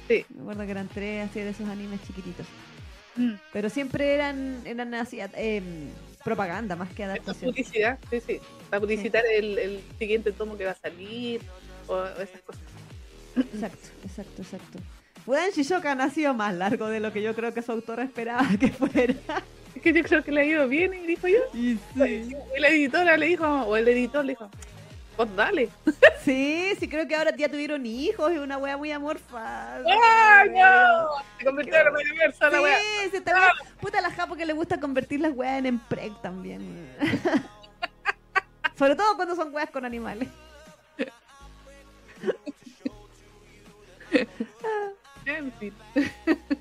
Sí. 0.09 0.25
Me 0.35 0.43
acuerdo 0.43 0.65
que 0.65 0.71
eran 0.71 0.89
tres 0.89 1.31
así 1.31 1.41
de 1.41 1.51
esos 1.51 1.69
animes 1.69 2.01
chiquititos. 2.07 2.47
Mm. 3.17 3.33
Pero 3.53 3.71
siempre 3.71 4.15
eran, 4.15 4.63
eran 4.65 4.95
así, 4.95 5.19
eh, 5.21 5.63
propaganda 6.25 6.77
más 6.77 6.91
que 6.91 7.05
adaptación. 7.05 7.51
publicidad, 7.51 7.99
sí, 8.11 8.21
sí. 8.21 8.41
Para 8.71 8.81
publicitar 8.81 9.23
el, 9.27 9.59
el 9.59 9.81
siguiente 9.99 10.33
tomo 10.33 10.57
que 10.57 10.65
va 10.65 10.73
a 10.73 10.77
salir 10.77 11.41
o, 11.89 11.95
o 11.95 12.21
esas 12.21 12.41
cosas. 12.43 12.63
Exacto, 13.37 13.89
exacto, 14.05 14.43
exacto. 14.43 14.79
Fudanshi 15.25 15.63
Shokan 15.63 16.01
ha 16.01 16.11
sido 16.11 16.35
más 16.35 16.55
largo 16.55 16.89
de 16.89 17.01
lo 17.01 17.13
que 17.13 17.23
yo 17.23 17.35
creo 17.35 17.55
que 17.55 17.63
su 17.63 17.73
autora 17.73 18.03
esperaba 18.03 18.49
que 18.59 18.69
fuera. 18.69 19.15
Es 19.75 19.81
que 19.81 19.93
yo 19.93 20.03
creo 20.03 20.23
que 20.25 20.33
le 20.33 20.41
ha 20.41 20.45
ido 20.45 20.69
bien, 20.69 20.93
y 20.93 21.07
dijo 21.07 21.29
yo. 21.29 21.39
Y 21.55 21.79
Y 21.95 22.61
la 22.61 22.69
editora 22.69 23.17
le 23.17 23.27
dijo, 23.27 23.47
o 23.47 23.77
el 23.77 23.89
editor 23.89 24.25
le 24.25 24.33
dijo, 24.33 24.51
pues 25.17 25.37
dale. 25.37 25.69
Sí, 26.23 26.75
sí, 26.79 26.87
creo 26.87 27.09
que 27.09 27.17
ahora 27.17 27.35
ya 27.37 27.49
tuvieron 27.49 27.85
hijos 27.85 28.33
y 28.33 28.39
una 28.39 28.57
wea 28.57 28.77
muy 28.77 28.93
amorfa. 28.93 29.79
¡Ay, 29.79 30.51
no! 30.51 31.09
Se 31.37 31.45
convirtieron 31.45 31.99
en 31.99 32.07
universo 32.07 32.49
la 32.49 32.61
wea. 32.61 32.79
Sí, 32.79 33.11
sí, 33.11 33.21
también. 33.23 33.51
Puta 33.81 34.01
la 34.01 34.09
japo 34.13 34.37
que 34.37 34.47
le 34.47 34.53
gusta 34.53 34.79
convertir 34.79 35.19
las 35.19 35.33
weas 35.35 35.59
en 35.59 35.67
empreg 35.67 36.13
también. 36.23 36.89
Sobre 38.79 38.95
todo 38.95 39.17
cuando 39.17 39.35
son 39.35 39.53
weas 39.53 39.69
con 39.71 39.85
animales. 39.85 40.29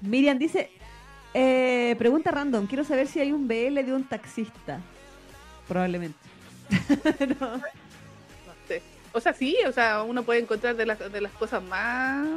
Miriam 0.01 0.39
dice, 0.39 0.71
eh, 1.35 1.95
pregunta 1.97 2.31
random, 2.31 2.65
quiero 2.67 2.83
saber 2.83 3.07
si 3.07 3.19
hay 3.19 3.31
un 3.31 3.47
BL 3.47 3.85
de 3.85 3.93
un 3.93 4.03
taxista. 4.05 4.79
Probablemente. 5.67 6.17
No. 7.39 7.61
Sé. 8.67 8.81
O 9.13 9.19
sea, 9.19 9.33
sí, 9.33 9.57
o 9.67 9.71
sea, 9.71 10.03
uno 10.03 10.23
puede 10.23 10.39
encontrar 10.39 10.75
de 10.75 10.85
las, 10.85 10.99
de 11.11 11.21
las 11.21 11.31
cosas 11.33 11.61
más... 11.63 12.27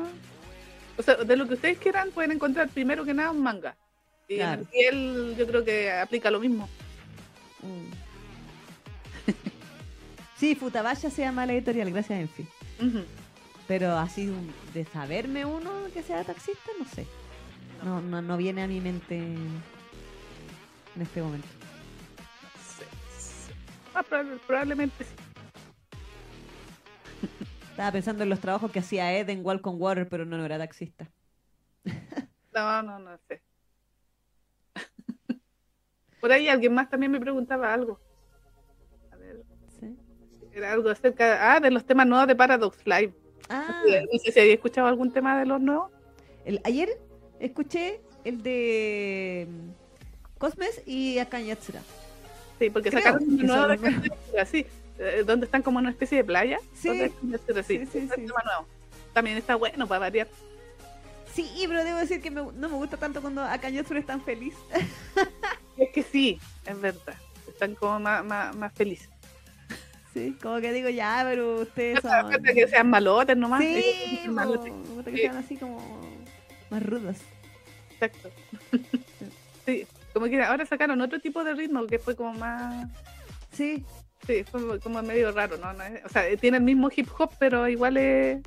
O 0.97 1.03
sea, 1.03 1.17
de 1.17 1.37
lo 1.37 1.47
que 1.49 1.55
ustedes 1.55 1.79
quieran, 1.79 2.11
pueden 2.11 2.33
encontrar 2.33 2.69
primero 2.69 3.05
que 3.05 3.15
nada 3.15 3.31
un 3.31 3.43
manga. 3.43 3.75
Y 4.29 4.37
Claro. 4.37 4.63
él 4.73 5.35
yo 5.39 5.47
creo 5.47 5.65
que 5.65 5.91
aplica 5.93 6.31
lo 6.31 6.41
mismo. 6.41 6.69
Mm. 7.63 7.93
Sí, 10.37 10.55
Futabaya 10.57 11.11
se 11.11 11.23
llama 11.23 11.47
la 11.47 11.53
editorial, 11.55 11.91
gracias 11.91 12.21
Enfi. 12.21 12.43
Ujú. 12.81 13.05
Pero 13.67 13.97
así 13.97 14.31
de 14.75 14.85
saberme 14.85 15.45
uno 15.45 15.71
que 15.95 16.03
sea 16.03 16.23
taxista, 16.25 16.71
no 16.79 16.85
sé. 16.87 17.07
No, 17.83 18.01
no, 18.01 18.21
no 18.21 18.37
viene 18.37 18.63
a 18.63 18.67
mi 18.67 18.81
mente 18.81 19.17
en 19.17 19.63
este 21.01 21.23
momento. 21.23 21.47
No 22.43 22.77
sé. 22.79 22.85
Ah, 23.95 24.03
proba- 24.09 24.39
probablemente 24.47 25.05
sí. 25.05 25.11
Estaba 27.71 27.93
pensando 27.93 28.23
en 28.23 28.31
los 28.31 28.41
trabajos 28.41 28.71
que 28.71 28.79
hacía 28.79 29.13
Ed 29.19 29.29
en 29.31 29.45
Walk 29.45 29.67
on 29.67 29.81
Water, 29.81 30.09
pero 30.09 30.25
no, 30.25 30.37
no 30.39 30.45
era 30.45 30.59
taxista. 30.59 31.11
No, 32.55 32.83
no, 32.83 32.99
no 33.01 33.19
sé. 33.29 33.43
Por 36.21 36.33
ahí 36.33 36.49
alguien 36.49 36.73
más 36.73 36.89
también 36.89 37.13
me 37.13 37.21
preguntaba 37.21 37.73
algo. 37.75 38.01
A 39.13 39.17
ver, 39.17 39.43
¿Sí? 39.79 39.97
era 40.53 40.73
algo 40.73 40.89
acerca 40.89 41.53
ah, 41.55 41.61
de 41.61 41.71
los 41.71 41.85
temas 41.85 42.07
nuevos 42.07 42.27
de 42.29 42.37
Paradox 42.37 42.79
Live. 42.87 43.13
Ah, 43.51 43.83
No 44.13 44.19
sé 44.19 44.33
si 44.33 44.41
había 44.41 44.55
escuchado 44.55 44.87
algún 44.87 45.13
tema 45.13 45.39
de 45.39 45.47
los 45.47 45.61
nuevos. 45.61 45.91
el- 46.45 46.61
ayer 46.65 46.89
escuché 47.41 48.01
el 48.25 48.43
de 48.43 49.47
mm, 49.51 50.39
Cosmes 50.39 50.81
y 50.87 51.19
Akane 51.19 51.47
Yatsura. 51.47 51.83
Sí, 52.59 52.71
porque 52.71 52.89
Creo 52.91 53.03
sacaron 53.03 53.29
un 53.29 53.37
nuevo 53.37 53.67
de 53.67 54.41
así, 54.41 54.65
eh, 54.99 55.23
donde 55.27 55.47
están 55.47 55.63
como 55.63 55.79
en 55.79 55.85
una 55.87 55.93
especie 55.93 56.19
de 56.19 56.25
playa. 56.25 56.59
Sí. 56.75 57.11
sí, 57.67 57.87
Sí, 57.87 57.99
nuevo. 58.17 58.67
También 59.13 59.37
está 59.37 59.55
bueno 59.57 59.87
para 59.87 60.01
variar. 60.01 60.29
Sí, 61.33 61.65
pero 61.67 61.85
debo 61.85 61.99
decir 61.99 62.21
que 62.21 62.31
me- 62.31 62.43
no 62.53 62.69
me 62.69 62.77
gusta 62.77 62.97
tanto 62.97 63.21
cuando 63.21 63.43
Akane 63.43 63.77
Yatsura 63.77 63.99
es 64.01 64.07
tan 64.07 64.23
feliz. 64.23 64.55
Es 65.77 65.89
que 65.93 66.03
sí, 66.03 66.39
es 66.67 66.81
verdad. 66.81 67.17
Están 67.49 67.75
como 67.75 67.99
más, 67.99 68.25
más, 68.25 68.55
más 68.55 68.73
felices. 68.73 69.09
Sí, 70.13 70.37
como 70.41 70.61
que 70.61 70.73
digo, 70.73 70.89
ya, 70.91 71.27
pero 71.29 71.63
ustedes 71.63 71.99
Falta 72.01 72.35
son... 72.35 72.43
que 72.45 72.69
sean 72.69 72.89
malotes 72.89 73.37
nomás. 73.37 73.61
Sí, 73.61 74.23
malotes. 74.29 74.73
me 74.73 74.95
gusta 74.95 75.11
que 75.11 75.17
sean 75.17 75.37
así 75.37 75.57
como 75.57 75.81
más 76.71 76.83
rudos. 76.85 77.17
Exacto. 77.91 78.31
sí, 79.67 79.87
como 80.13 80.27
que 80.27 80.41
ahora 80.41 80.65
sacaron 80.67 81.01
otro 81.01 81.21
tipo 81.21 81.43
de 81.43 81.55
ritmo 81.55 81.87
que 81.89 81.99
fue 81.99 82.15
como 82.15 82.33
más. 82.35 82.89
Sí, 83.51 83.85
Sí, 84.27 84.45
fue 84.45 84.81
como 84.81 85.03
medio 85.03 85.33
raro, 85.33 85.57
¿no? 85.59 85.73
No 85.73 85.85
es- 85.85 86.05
O 86.05 86.09
sea, 86.09 86.25
tiene 86.37 86.57
el 86.59 86.63
mismo 86.63 86.89
hip 86.95 87.09
hop, 87.19 87.31
pero 87.39 87.69
igual 87.69 87.97
es. 87.97 88.43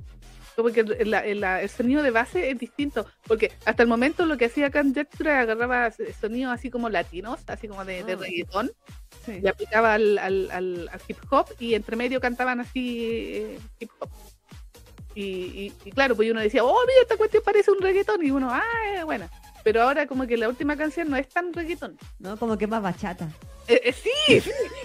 Como 0.56 0.70
que 0.72 0.80
el, 0.80 1.14
el- 1.14 1.44
el 1.44 1.70
sonido 1.70 2.02
de 2.02 2.10
base 2.10 2.50
es 2.50 2.58
distinto. 2.58 3.06
Porque 3.28 3.52
hasta 3.66 3.84
el 3.84 3.90
momento 3.90 4.26
lo 4.26 4.38
que 4.38 4.46
hacía 4.46 4.72
Conjecture 4.72 5.32
agarraba 5.32 5.92
sonidos 6.20 6.52
así 6.54 6.72
como 6.72 6.90
latinos, 6.90 7.42
así 7.46 7.68
como 7.68 7.86
de, 7.86 8.04
de 8.04 8.14
Ah. 8.14 8.18
reggaetón, 8.20 8.72
sí. 9.24 9.40
y 9.44 9.48
aplicaba 9.48 9.94
al, 9.94 10.18
al, 10.18 10.50
al- 10.50 10.90
al 10.92 11.02
hip 11.08 11.18
hop, 11.30 11.46
y 11.60 11.76
entre 11.76 11.96
medio 11.96 12.20
cantaban 12.20 12.60
así 12.60 13.36
eh, 13.36 13.60
hip 13.80 13.92
hop. 14.00 14.10
Y, 15.14 15.22
y- 15.24 15.74
y 15.86 15.92
claro, 15.92 16.16
pues 16.16 16.30
uno 16.32 16.40
decía, 16.42 16.64
oh, 16.64 16.80
mira, 16.88 17.02
esta 17.04 17.18
cuestión 17.18 17.44
parece 17.46 17.70
un 17.70 17.80
reggaetón, 17.82 18.26
y 18.26 18.32
uno, 18.32 18.50
ah, 18.52 18.64
es 18.96 19.04
buena. 19.06 19.30
Pero 19.68 19.82
ahora 19.82 20.08
como 20.08 20.26
que 20.26 20.38
la 20.38 20.48
última 20.48 20.78
canción 20.78 21.10
no 21.10 21.18
es 21.18 21.28
tan 21.28 21.52
reggaetón. 21.52 21.98
¿No? 22.20 22.40
Como 22.40 22.58
que 22.58 22.68
más 22.68 22.82
bachata. 22.82 23.28
Eh, 23.68 23.82
eh, 23.84 23.92
sí, 23.92 24.12
sí, 24.40 24.40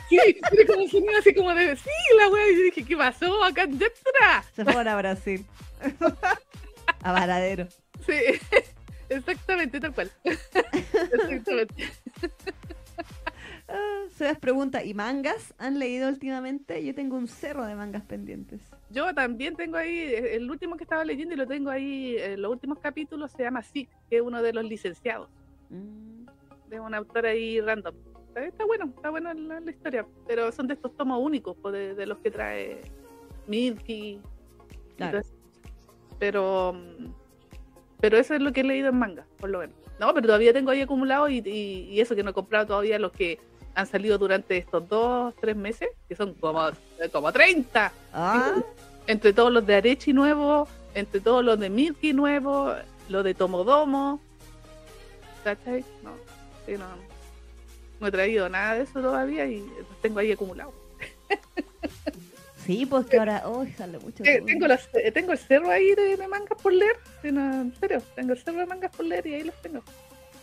sí, 0.09 0.19
tiene 0.51 0.67
como 0.67 0.83
un 0.83 0.91
sonido 0.91 1.19
así 1.21 1.33
como 1.33 1.55
de, 1.55 1.77
sí, 1.77 1.91
la 2.19 2.29
wea, 2.29 2.51
y 2.51 2.57
yo 2.57 2.63
dije, 2.65 2.85
¿qué 2.85 2.97
pasó 2.97 3.45
acá 3.45 3.63
en 3.63 3.79
Jetstra? 3.79 4.45
Se 4.57 4.65
fueron 4.65 4.89
a 4.89 4.97
Brasil. 4.97 5.47
a 7.05 7.13
Varadero. 7.13 7.69
Sí, 8.05 8.41
exactamente, 9.09 9.79
tal 9.79 9.95
cual. 9.95 10.11
Exactamente. 10.25 11.93
Ah, 13.75 14.05
Sebas 14.11 14.39
pregunta, 14.39 14.85
¿y 14.85 14.93
mangas 14.93 15.55
han 15.57 15.79
leído 15.79 16.09
últimamente? 16.09 16.85
Yo 16.85 16.95
tengo 16.95 17.17
un 17.17 17.27
cerro 17.27 17.65
de 17.65 17.75
mangas 17.75 18.03
pendientes. 18.05 18.61
Yo 18.91 19.15
también 19.15 19.57
tengo 19.57 19.79
ahí, 19.79 19.97
eh, 19.99 20.37
el 20.37 20.51
último 20.51 20.77
que 20.77 20.85
estaba 20.85 21.05
leyendo 21.05 21.35
y 21.35 21.39
lo 21.39 21.47
tengo 21.47 21.71
ahí, 21.71 22.17
eh, 22.19 22.37
los 22.37 22.53
últimos 22.53 22.79
capítulos 22.81 23.33
se 23.33 23.43
llama 23.45 23.63
Sick, 23.63 23.89
que 24.11 24.17
es 24.17 24.23
uno 24.23 24.43
de 24.43 24.53
los 24.53 24.65
licenciados, 24.65 25.29
Mm, 25.71 26.27
de 26.69 26.81
un 26.81 26.95
autor 26.95 27.25
ahí 27.25 27.61
random. 27.63 27.95
Está, 28.29 28.45
está 28.45 28.65
bueno, 28.67 28.93
está 28.95 29.09
buena 29.09 29.33
la, 29.33 29.61
la 29.61 29.71
historia, 29.71 30.07
pero 30.27 30.53
son 30.53 30.67
de 30.67 30.75
estos 30.75 30.95
tomos 30.95 31.19
únicos, 31.25 31.57
pues, 31.63 31.73
de, 31.73 31.95
de 31.95 32.05
los 32.07 32.19
que 32.19 32.31
trae 32.31 32.83
Milky. 33.47 34.21
Claro. 34.99 35.21
Pero, 36.19 36.75
mm, 36.75 37.07
pero 38.01 38.19
eso 38.19 38.35
es 38.35 38.43
lo 38.43 38.53
que 38.53 38.61
he 38.61 38.65
leído 38.65 38.91
en 38.91 38.99
manga, 38.99 39.27
por 39.39 39.49
lo 39.49 39.61
menos. 39.61 39.77
No, 39.99 40.13
pero 40.13 40.27
todavía 40.27 40.53
tengo 40.53 40.71
ahí 40.71 40.83
acumulado 40.83 41.29
y, 41.31 41.39
y- 41.39 41.89
y 41.91 42.01
eso 42.01 42.15
que 42.15 42.23
no 42.23 42.31
he 42.31 42.35
comprado 42.35 42.67
todavía 42.67 42.99
los 42.99 43.13
que 43.13 43.39
han 43.75 43.87
salido 43.87 44.19
durante 44.19 44.57
estos 44.59 44.89
dos, 44.89 45.35
tres 45.41 45.57
meses, 45.57 45.89
que 46.09 46.15
son 46.17 46.35
como, 46.35 46.69
como 47.13 47.33
30. 47.33 47.93
Ah, 48.13 48.55
Entre 49.07 49.33
todos 49.33 49.53
los 49.53 49.65
de 49.67 49.75
Arechi 49.77 50.13
nuevo, 50.13 50.69
entre 50.95 51.21
todos 51.21 51.45
los 51.45 51.59
de 51.59 51.71
Milky 51.71 52.13
nuevo, 52.13 52.75
los 53.09 53.25
de 53.25 53.35
Tomodomo. 53.35 54.21
¿Cachai? 55.45 55.85
No, 56.03 56.11
sí, 56.67 56.73
no, 56.73 56.85
no 58.01 58.07
he 58.07 58.11
traído 58.11 58.49
nada 58.49 58.75
de 58.75 58.83
eso 58.85 59.01
todavía 59.01 59.47
y 59.47 59.59
los 59.61 60.01
tengo 60.03 60.19
ahí 60.21 60.31
acumulados. 60.33 60.75
sí, 62.65 62.87
pues 62.87 63.07
que 63.07 63.19
ahora. 63.19 63.43
Uy, 63.49 63.73
sale 63.73 63.99
mucho. 63.99 64.23
Eh, 64.25 64.43
Tengo, 64.47 64.69
los- 64.69 64.89
eh, 64.95 65.11
tengo 65.11 65.33
el 65.33 65.39
cerro 65.39 65.71
ahí 65.71 65.95
de, 65.95 66.17
de 66.17 66.29
mangas 66.29 66.61
por 66.63 66.73
leer, 66.73 66.97
en 67.25 67.75
serio, 67.81 68.03
tengo 68.15 68.33
el 68.35 68.39
cerro 68.43 68.59
de 68.59 68.67
mangas 68.67 68.93
por 68.95 69.05
leer 69.07 69.27
y 69.27 69.35
ahí 69.35 69.43
los 69.45 69.61
tengo. 69.63 69.83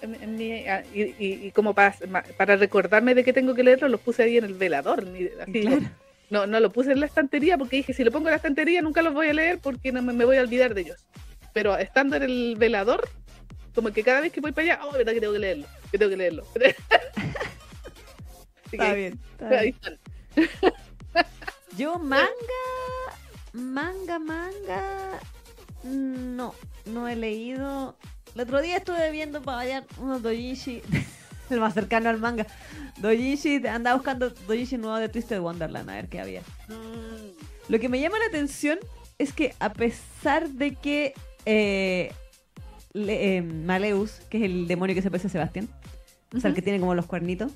En, 0.01 0.15
en 0.15 0.35
mi- 0.37 0.65
ah, 0.67 0.83
y, 0.93 1.01
y- 1.03 1.47
y 1.47 1.51
como 1.51 1.73
para, 1.73 1.93
para 2.37 2.55
recordarme 2.55 3.13
de 3.15 3.23
que 3.23 3.33
tengo 3.33 3.53
que 3.53 3.63
leerlos, 3.63 3.91
los 3.91 3.99
puse 4.01 4.23
ahí 4.23 4.37
en 4.37 4.45
el 4.45 4.53
velador. 4.53 5.05
ni- 5.05 5.27
así, 5.41 5.61
Claro. 5.61 5.81
no, 6.29 6.47
no 6.47 6.59
lo 6.59 6.71
puse 6.71 6.91
en 6.93 6.99
la 6.99 7.05
estantería 7.05 7.57
porque 7.57 7.77
dije, 7.77 7.93
si 7.93 8.03
lo 8.03 8.11
pongo 8.11 8.27
en 8.27 8.31
la 8.31 8.37
estantería 8.37 8.81
nunca 8.81 9.01
los 9.01 9.13
voy 9.13 9.27
a 9.29 9.33
leer 9.33 9.59
porque 9.59 9.91
no 9.91 10.01
me, 10.01 10.13
me 10.13 10.25
voy 10.25 10.37
a 10.37 10.41
olvidar 10.41 10.73
de 10.73 10.81
ellos. 10.81 11.05
Pero 11.53 11.75
estando 11.77 12.15
en 12.15 12.23
el 12.23 12.55
velador, 12.57 13.09
como 13.75 13.91
que 13.91 14.03
cada 14.03 14.21
vez 14.21 14.31
que 14.31 14.39
voy 14.41 14.51
para 14.51 14.73
allá, 14.73 14.85
oh, 14.85 14.91
verdad 14.91 15.13
que 15.13 15.19
tengo 15.19 15.33
que 15.33 15.39
leerlo, 15.39 15.65
que 15.91 15.97
tengo 15.97 16.09
que 16.11 16.17
leerlo. 16.17 16.45
Está 18.71 18.89
que 18.89 18.95
bien. 18.95 19.19
está 19.31 19.49
ahí 19.59 19.75
bien. 20.35 20.49
están. 20.53 20.73
Yo 21.77 21.97
manga, 21.97 22.29
manga, 23.53 24.19
manga, 24.19 25.19
no, 25.83 26.53
no 26.85 27.07
he 27.07 27.15
leído. 27.15 27.95
El 28.39 28.43
otro 28.43 28.61
día 28.61 28.77
estuve 28.77 29.11
viendo 29.11 29.41
para 29.41 29.59
allá 29.59 29.85
unos 29.99 30.21
dojishi, 30.23 30.81
el 31.49 31.59
más 31.59 31.73
cercano 31.73 32.07
al 32.09 32.19
manga. 32.19 32.47
Dojishi, 33.01 33.67
andaba 33.67 33.97
buscando 33.97 34.29
dojishi 34.29 34.77
nuevo 34.77 34.95
de 34.97 35.09
Twisted 35.09 35.41
Wonderland, 35.41 35.89
a 35.89 35.95
ver 35.95 36.07
qué 36.07 36.21
había. 36.21 36.39
Mm, 36.69 37.33
Lo 37.67 37.79
que 37.81 37.89
me 37.89 37.99
llama 37.99 38.17
la 38.17 38.27
atención 38.27 38.79
es 39.17 39.33
que 39.33 39.53
a 39.59 39.73
pesar 39.73 40.47
de 40.51 40.73
que 40.75 41.13
eh, 41.45 42.13
le- 42.93 43.37
eh, 43.37 43.41
Maleus, 43.41 44.21
que 44.29 44.37
es 44.37 44.43
el 44.45 44.69
demonio 44.69 44.95
que 44.95 45.01
se 45.01 45.11
parece 45.11 45.27
a 45.27 45.31
Sebastián, 45.31 45.67
o 46.33 46.39
sea, 46.39 46.47
el 46.49 46.55
que 46.55 46.61
tiene 46.61 46.79
como 46.79 46.95
los 46.95 47.07
cuernitos, 47.07 47.51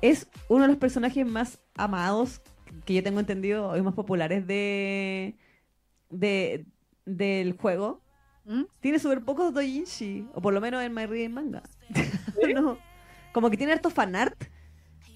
es 0.00 0.26
uno 0.48 0.62
de 0.62 0.68
los 0.68 0.78
personajes 0.78 1.26
más 1.26 1.58
amados 1.76 2.40
que 2.86 2.94
yo 2.94 3.02
tengo 3.02 3.20
entendido 3.20 3.76
y 3.76 3.82
más 3.82 3.92
populares 3.92 4.46
de, 4.46 5.34
de 6.08 6.64
del 7.04 7.52
juego. 7.58 8.00
¿Mm? 8.48 8.62
Tiene 8.80 8.98
súper 8.98 9.22
pocos 9.22 9.52
doujinshi, 9.52 10.26
o 10.34 10.40
por 10.40 10.54
lo 10.54 10.60
menos 10.60 10.82
en 10.82 10.94
My 10.94 11.06
Reading 11.06 11.30
Manga. 11.34 11.62
No, 12.54 12.78
como 13.32 13.50
que 13.50 13.56
tiene 13.56 13.72
harto 13.72 13.90
fanart, 13.90 14.44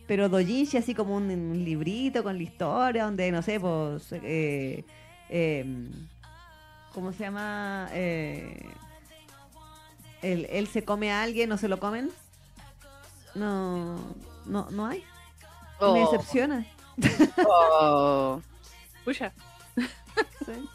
pero 0.06 0.28
doujinshi 0.28 0.76
así 0.76 0.94
como 0.94 1.16
un, 1.16 1.30
un 1.30 1.64
librito 1.64 2.22
con 2.22 2.36
la 2.36 2.42
historia, 2.42 3.04
donde, 3.04 3.32
no 3.32 3.42
sé, 3.42 3.58
pues... 3.58 4.12
Eh, 4.12 4.84
eh, 5.30 5.64
¿Cómo 6.92 7.12
se 7.12 7.20
llama? 7.20 7.88
Eh, 7.92 8.66
él, 10.20 10.46
él 10.50 10.66
se 10.66 10.84
come 10.84 11.10
a 11.10 11.22
alguien 11.22 11.50
o 11.52 11.56
se 11.56 11.68
lo 11.68 11.80
comen. 11.80 12.10
No, 13.34 13.96
no, 14.44 14.68
no 14.70 14.86
hay. 14.86 14.98
Me 15.80 15.86
Oh, 15.86 15.94
decepciona. 15.94 16.66
oh. 17.46 18.42
Pucha, 19.06 19.32
Sí. 20.44 20.68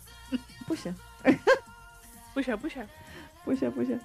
Pucha, 0.68 0.96
pucha, 2.38 2.56
pucha. 2.56 2.86
pucha, 3.44 3.72
pucha. 3.72 4.00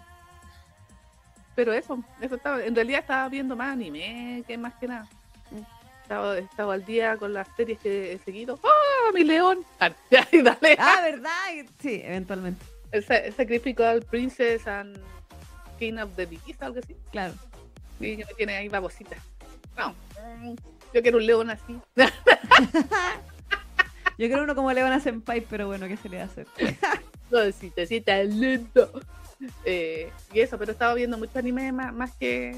Pero 1.54 1.74
eso, 1.74 2.02
eso 2.22 2.36
estaba, 2.36 2.64
en 2.64 2.74
realidad 2.74 3.00
estaba 3.00 3.28
viendo 3.28 3.54
más 3.54 3.74
anime 3.74 4.42
que 4.46 4.56
más 4.56 4.72
que 4.76 4.88
nada. 4.88 5.06
Estaba, 6.02 6.38
estaba 6.38 6.74
al 6.74 6.84
día 6.84 7.18
con 7.18 7.34
las 7.34 7.46
series 7.56 7.78
que 7.78 8.14
he 8.14 8.18
seguido. 8.18 8.58
¡Ah, 8.64 9.10
mi 9.12 9.22
león! 9.22 9.58
Ah, 9.80 9.90
dale. 10.10 10.76
Ah, 10.78 11.00
¿verdad? 11.02 11.30
Sí, 11.78 12.00
eventualmente. 12.02 12.64
El, 12.90 13.04
el 13.06 13.32
Sacrificial 13.34 14.00
Princess 14.00 14.66
and 14.66 14.98
King 15.78 15.98
of 15.98 16.16
the 16.16 16.24
Beast, 16.24 16.62
algo 16.62 16.78
así. 16.78 16.96
Claro. 17.10 17.34
Y 18.00 18.16
que 18.16 18.24
me 18.24 18.34
tiene 18.34 18.56
ahí 18.56 18.68
babosita. 18.70 19.16
No, 19.76 19.94
yo 20.94 21.02
quiero 21.02 21.18
un 21.18 21.26
león 21.26 21.50
así. 21.50 21.78
Yo 24.18 24.28
creo 24.28 24.44
uno 24.44 24.54
como 24.54 24.72
Leona 24.72 25.00
Senpai, 25.00 25.40
pero 25.40 25.66
bueno, 25.66 25.88
¿qué 25.88 25.96
se 25.96 26.08
le 26.08 26.18
va 26.18 26.28
a 27.38 27.42
hacer? 27.42 27.52
Suavecita, 27.54 27.82
así 27.82 28.00
tan 28.00 28.40
lento. 28.40 28.90
Eh, 29.64 30.10
y 30.32 30.40
eso, 30.40 30.56
pero 30.58 30.72
estaba 30.72 30.94
viendo 30.94 31.18
mucho 31.18 31.38
anime 31.38 31.72
más, 31.72 31.92
más 31.92 32.14
que, 32.16 32.56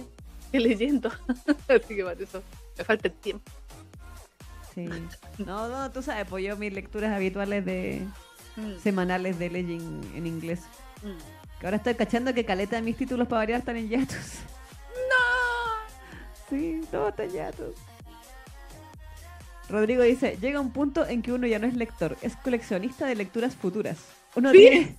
que 0.52 0.60
leyendo. 0.60 1.08
así 1.68 1.96
que 1.96 2.04
por 2.04 2.20
eso 2.20 2.42
me 2.76 2.84
falta 2.84 3.08
el 3.08 3.14
tiempo. 3.14 3.50
Sí. 4.74 4.86
No, 5.38 5.68
no, 5.68 5.90
tú 5.90 6.02
sabes, 6.02 6.26
pues 6.28 6.44
yo 6.44 6.56
mis 6.56 6.72
lecturas 6.72 7.12
habituales 7.12 7.64
de 7.64 8.06
Mm, 8.56 8.78
semanales 8.78 9.38
de 9.38 9.50
Legend 9.50 10.16
en 10.16 10.26
inglés. 10.26 10.60
mm. 11.02 11.58
Que 11.60 11.66
ahora 11.66 11.76
estoy 11.78 11.94
cachando 11.94 12.34
que 12.34 12.44
caleta 12.44 12.76
de 12.76 12.82
mis 12.82 12.96
títulos 12.96 13.26
para 13.28 13.38
variar 13.40 13.60
están 13.60 13.76
en 13.76 13.88
hiatus. 13.88 14.40
Sí, 16.50 16.82
todo 16.90 17.08
está 17.08 17.24
en 17.24 17.30
hiatus. 17.30 17.74
Rodrigo 19.68 20.02
dice, 20.02 20.36
llega 20.40 20.60
un 20.60 20.72
punto 20.72 21.06
en 21.06 21.22
que 21.22 21.32
uno 21.32 21.46
ya 21.46 21.58
no 21.58 21.66
es 21.66 21.74
lector, 21.74 22.18
es 22.20 22.36
coleccionista 22.36 23.06
de 23.06 23.14
lecturas 23.14 23.56
futuras. 23.56 23.96
Uno 24.36 24.50
Sí. 24.52 24.58
tiene 24.58 24.96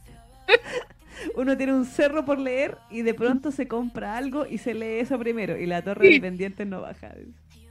uno 1.36 1.57
tiene 1.57 1.74
un 1.74 1.86
cerro 1.86 2.24
por 2.26 2.40
leer 2.40 2.78
y 2.91 3.02
de 3.02 3.14
pronto 3.14 3.52
se 3.52 3.68
compra 3.68 4.16
algo 4.18 4.45
y 4.45 4.57
se 4.57 4.74
lee 4.74 4.99
eso 4.99 5.18
primero 5.18 5.57
y 5.57 5.66
la 5.66 5.82
torre 5.84 6.07
Sí. 6.07 6.14
de 6.16 6.22
pendientes 6.22 6.68
no 6.68 6.82
baja. 6.82 7.14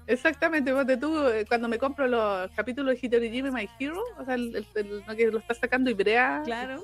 Exactamente, 0.07 0.73
ponte 0.73 0.97
tú, 0.99 1.27
eh, 1.29 1.45
cuando 1.49 1.67
me 1.69 1.79
compro 1.79 2.07
los 2.07 2.51
capítulos 2.51 2.95
de 3.01 3.07
Hitorigime 3.07 3.51
My 3.51 3.69
Hero, 3.79 4.03
o 4.19 4.25
sea, 4.25 4.35
el, 4.35 4.55
el- 4.57 4.67
el- 4.75 5.03
lo 5.07 5.17
que 5.17 5.31
lo 5.31 5.39
está 5.39 5.55
sacando 5.55 5.89
Ibrea, 5.91 6.43
Claro. 6.45 6.83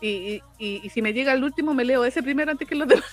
y, 0.00 0.08
y, 0.08 0.42
y, 0.58 0.80
y 0.84 0.88
si 0.90 1.02
me 1.02 1.12
llega 1.12 1.32
el 1.34 1.44
último, 1.44 1.74
me 1.74 1.84
leo 1.84 2.04
ese 2.04 2.22
primero 2.22 2.50
antes 2.50 2.66
que 2.66 2.74
los 2.74 2.88
demás. 2.88 3.04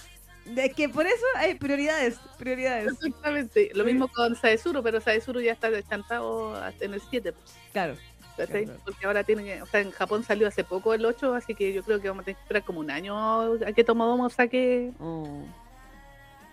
De 0.45 0.69
que 0.69 0.87
por 0.87 1.07
eso 1.07 1.25
hay 1.37 1.55
prioridades, 1.55 2.19
prioridades. 2.37 2.93
Exactamente. 2.93 3.71
Lo 3.73 3.83
mismo 3.83 4.07
con 4.07 4.35
Saezuru, 4.35 4.83
pero 4.83 5.01
Saezuru 5.01 5.41
ya 5.41 5.51
está 5.51 5.71
deschantado 5.71 6.55
hasta 6.55 6.85
en 6.85 6.93
el 6.93 7.01
7. 7.01 7.33
Claro. 7.73 7.95
¿Cachai? 8.37 8.65
Claro. 8.65 8.79
Porque 8.85 9.05
ahora 9.05 9.23
tiene 9.23 9.43
que, 9.43 9.61
o 9.61 9.65
sea, 9.65 9.79
en 9.81 9.91
Japón 9.91 10.23
salió 10.23 10.47
hace 10.47 10.63
poco 10.63 10.93
el 10.93 11.05
8, 11.05 11.33
así 11.35 11.55
que 11.55 11.73
yo 11.73 11.83
creo 11.83 12.01
que 12.01 12.07
vamos 12.09 12.23
a 12.23 12.25
tener 12.25 12.35
que 12.37 12.41
esperar 12.43 12.63
como 12.63 12.79
un 12.79 12.91
año 12.91 13.17
a 13.17 13.71
que 13.73 13.83
Tomodomo 13.83 14.29
saque 14.29 14.91
Oh. 14.99 15.43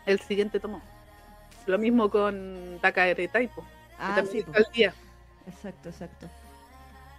el 0.06 0.20
siguiente 0.20 0.60
tomo. 0.60 0.80
Lo 1.66 1.78
mismo 1.78 2.10
con 2.10 2.78
Takaere 2.80 3.28
Taipo, 3.28 3.64
Ah, 3.98 4.22
sí, 4.30 4.42
pues. 4.42 4.70
día. 4.72 4.92
exacto, 5.46 5.88
exacto. 5.90 6.28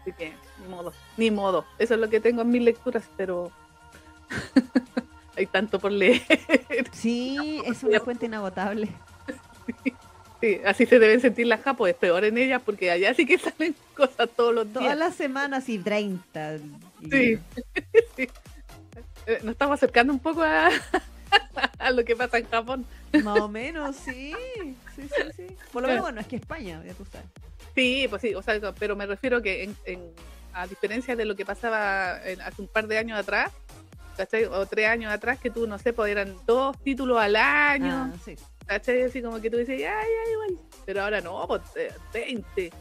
Así 0.02 0.12
que, 0.12 0.34
ni 0.62 0.68
modo, 0.68 0.94
ni 1.16 1.32
modo. 1.32 1.66
Eso 1.80 1.94
es 1.94 2.00
lo 2.00 2.10
que 2.10 2.20
tengo 2.20 2.42
en 2.42 2.50
mis 2.50 2.62
lecturas, 2.62 3.06
pero 3.16 3.52
hay 5.38 5.46
tanto 5.48 5.80
por 5.80 5.92
leer. 5.92 6.22
Sí, 6.92 7.62
es 7.66 7.84
una 7.84 8.00
fuente 8.02 8.26
inagotable. 8.26 8.90
Sí, 9.84 9.94
así 10.66 10.86
se 10.86 11.00
deben 11.00 11.20
sentir 11.22 11.48
las 11.48 11.62
japos, 11.62 11.90
es 11.90 11.96
peor 11.96 12.24
en 12.26 12.38
ellas 12.38 12.62
porque 12.66 12.92
allá 12.92 13.14
sí 13.14 13.26
que 13.26 13.38
salen 13.40 13.76
cosas 13.96 14.30
todos 14.36 14.54
los 14.54 14.68
Todas 14.68 14.84
días. 14.90 14.98
las 14.98 15.16
semanas 15.16 15.70
y 15.70 15.80
30. 15.80 16.58
Sí. 17.12 17.38
Sí. 18.16 18.28
Eh, 19.26 19.40
Nos 19.44 19.54
estamos 19.54 19.76
acercando 19.76 20.12
un 20.14 20.20
poco 20.20 20.42
a, 20.44 20.70
a 21.80 21.92
lo 21.92 22.04
que 22.04 22.16
pasa 22.16 22.38
en 22.38 22.48
Japón. 22.50 22.86
Más 23.24 23.40
o 23.40 23.48
menos, 23.48 23.96
sí. 23.96 24.34
Sí, 24.62 24.76
sí, 24.96 25.10
sí. 25.36 25.48
Por 25.72 25.82
lo 25.84 25.88
menos, 25.88 26.04
bueno, 26.04 26.20
es 26.22 26.28
que 26.28 26.36
España, 26.36 26.82
ya 26.86 26.94
tú 26.94 27.06
sabes. 27.06 27.28
Sí, 27.76 28.06
pues 28.10 28.22
sí, 28.22 28.36
o 28.36 28.42
sea, 28.42 28.60
pero 28.78 28.96
me 28.96 29.06
refiero 29.06 29.42
que 29.42 29.64
en, 29.64 29.76
en- 29.86 30.12
a 30.54 30.68
diferencia 30.68 31.16
de 31.16 31.26
lo 31.26 31.36
que 31.36 31.46
pasaba 31.46 32.20
en- 32.24 32.42
hace 32.42 32.62
un 32.62 32.68
par 32.68 32.86
de 32.88 32.98
años 33.00 33.18
atrás, 33.18 33.52
¿cachai? 34.18 34.46
O 34.46 34.66
tres 34.68 34.88
años 34.90 35.12
atrás, 35.12 35.40
que 35.40 35.50
tú, 35.50 35.66
no 35.68 35.80
sé, 35.80 35.94
pues 35.94 36.12
eran 36.12 36.36
dos 36.46 36.78
títulos 36.84 37.18
al 37.20 37.36
año, 37.36 38.12
Ah, 38.14 38.18
sí. 38.24 38.36
¿Cachai? 38.66 39.04
Así 39.04 39.22
como 39.22 39.40
que 39.42 39.50
tú 39.50 39.58
dices, 39.58 39.80
ya, 39.80 40.00
ya, 40.02 40.32
igual. 40.32 40.60
Pero 40.86 41.04
ahora 41.04 41.22
no, 41.22 41.48
pues 41.48 41.62
eh, 41.76 41.94
20, 42.14 42.72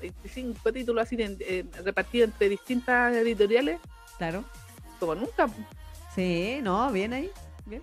25 0.00 0.72
títulos 0.72 1.02
así 1.02 1.16
eh, 1.18 1.64
repartidos 1.84 2.30
entre 2.30 2.48
distintas 2.48 3.14
editoriales, 3.14 3.80
Claro. 4.18 4.44
como 5.00 5.14
nunca. 5.14 5.48
Sí, 6.14 6.60
no, 6.62 6.90
bien 6.92 7.12
ahí. 7.12 7.30
Bien. 7.64 7.80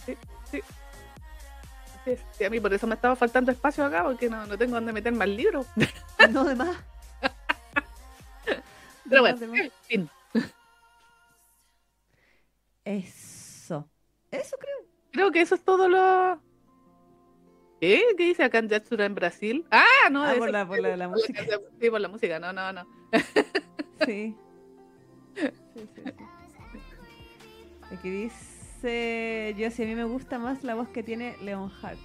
Así 0.00 0.12
es. 0.58 2.18
Sí, 2.32 2.44
a 2.44 2.50
mí 2.50 2.58
por 2.58 2.72
eso 2.74 2.86
me 2.86 2.96
estaba 2.96 3.14
faltando 3.14 3.52
espacio 3.52 3.84
acá, 3.84 4.02
porque 4.02 4.28
no, 4.28 4.44
no 4.46 4.58
tengo 4.58 4.74
donde 4.74 4.92
meter 4.92 5.12
más 5.12 5.28
libros. 5.28 5.66
No, 6.30 6.44
de 6.44 6.54
más. 6.54 6.76
Pero 9.08 9.22
bueno, 9.22 9.38
en 9.56 9.70
fin. 9.88 10.10
Eso. 12.84 13.88
Eso 14.30 14.56
creo. 14.56 14.76
Creo 15.12 15.30
que 15.32 15.40
eso 15.40 15.54
es 15.56 15.64
todo 15.64 15.88
lo. 15.88 16.40
¿Qué? 17.82 18.00
¿Qué 18.16 18.26
dice 18.26 18.44
acá 18.44 18.58
en 18.58 18.68
Yatsura 18.68 19.06
en 19.06 19.16
Brasil? 19.16 19.66
Ah, 19.72 20.08
no, 20.08 20.22
Ah, 20.24 20.34
por 20.38 20.52
la- 20.52 20.64
por 20.64 20.78
la 20.78 20.90
de 20.90 20.96
la 20.96 21.08
música. 21.08 21.42
Sí, 21.80 21.90
por 21.90 22.00
la 22.00 22.06
música, 22.06 22.38
no, 22.38 22.52
no, 22.52 22.72
no. 22.72 22.86
Sí. 24.06 24.36
Sí, 25.34 25.48
sí, 25.74 25.88
sí. 25.96 26.02
Aquí 27.92 28.08
dice, 28.08 29.54
yo 29.58 29.68
si 29.72 29.82
a 29.82 29.86
mí 29.86 29.96
me 29.96 30.04
gusta 30.04 30.38
más 30.38 30.62
la 30.62 30.76
voz 30.76 30.86
que 30.90 31.02
tiene 31.02 31.36
Leonhardt. 31.42 31.98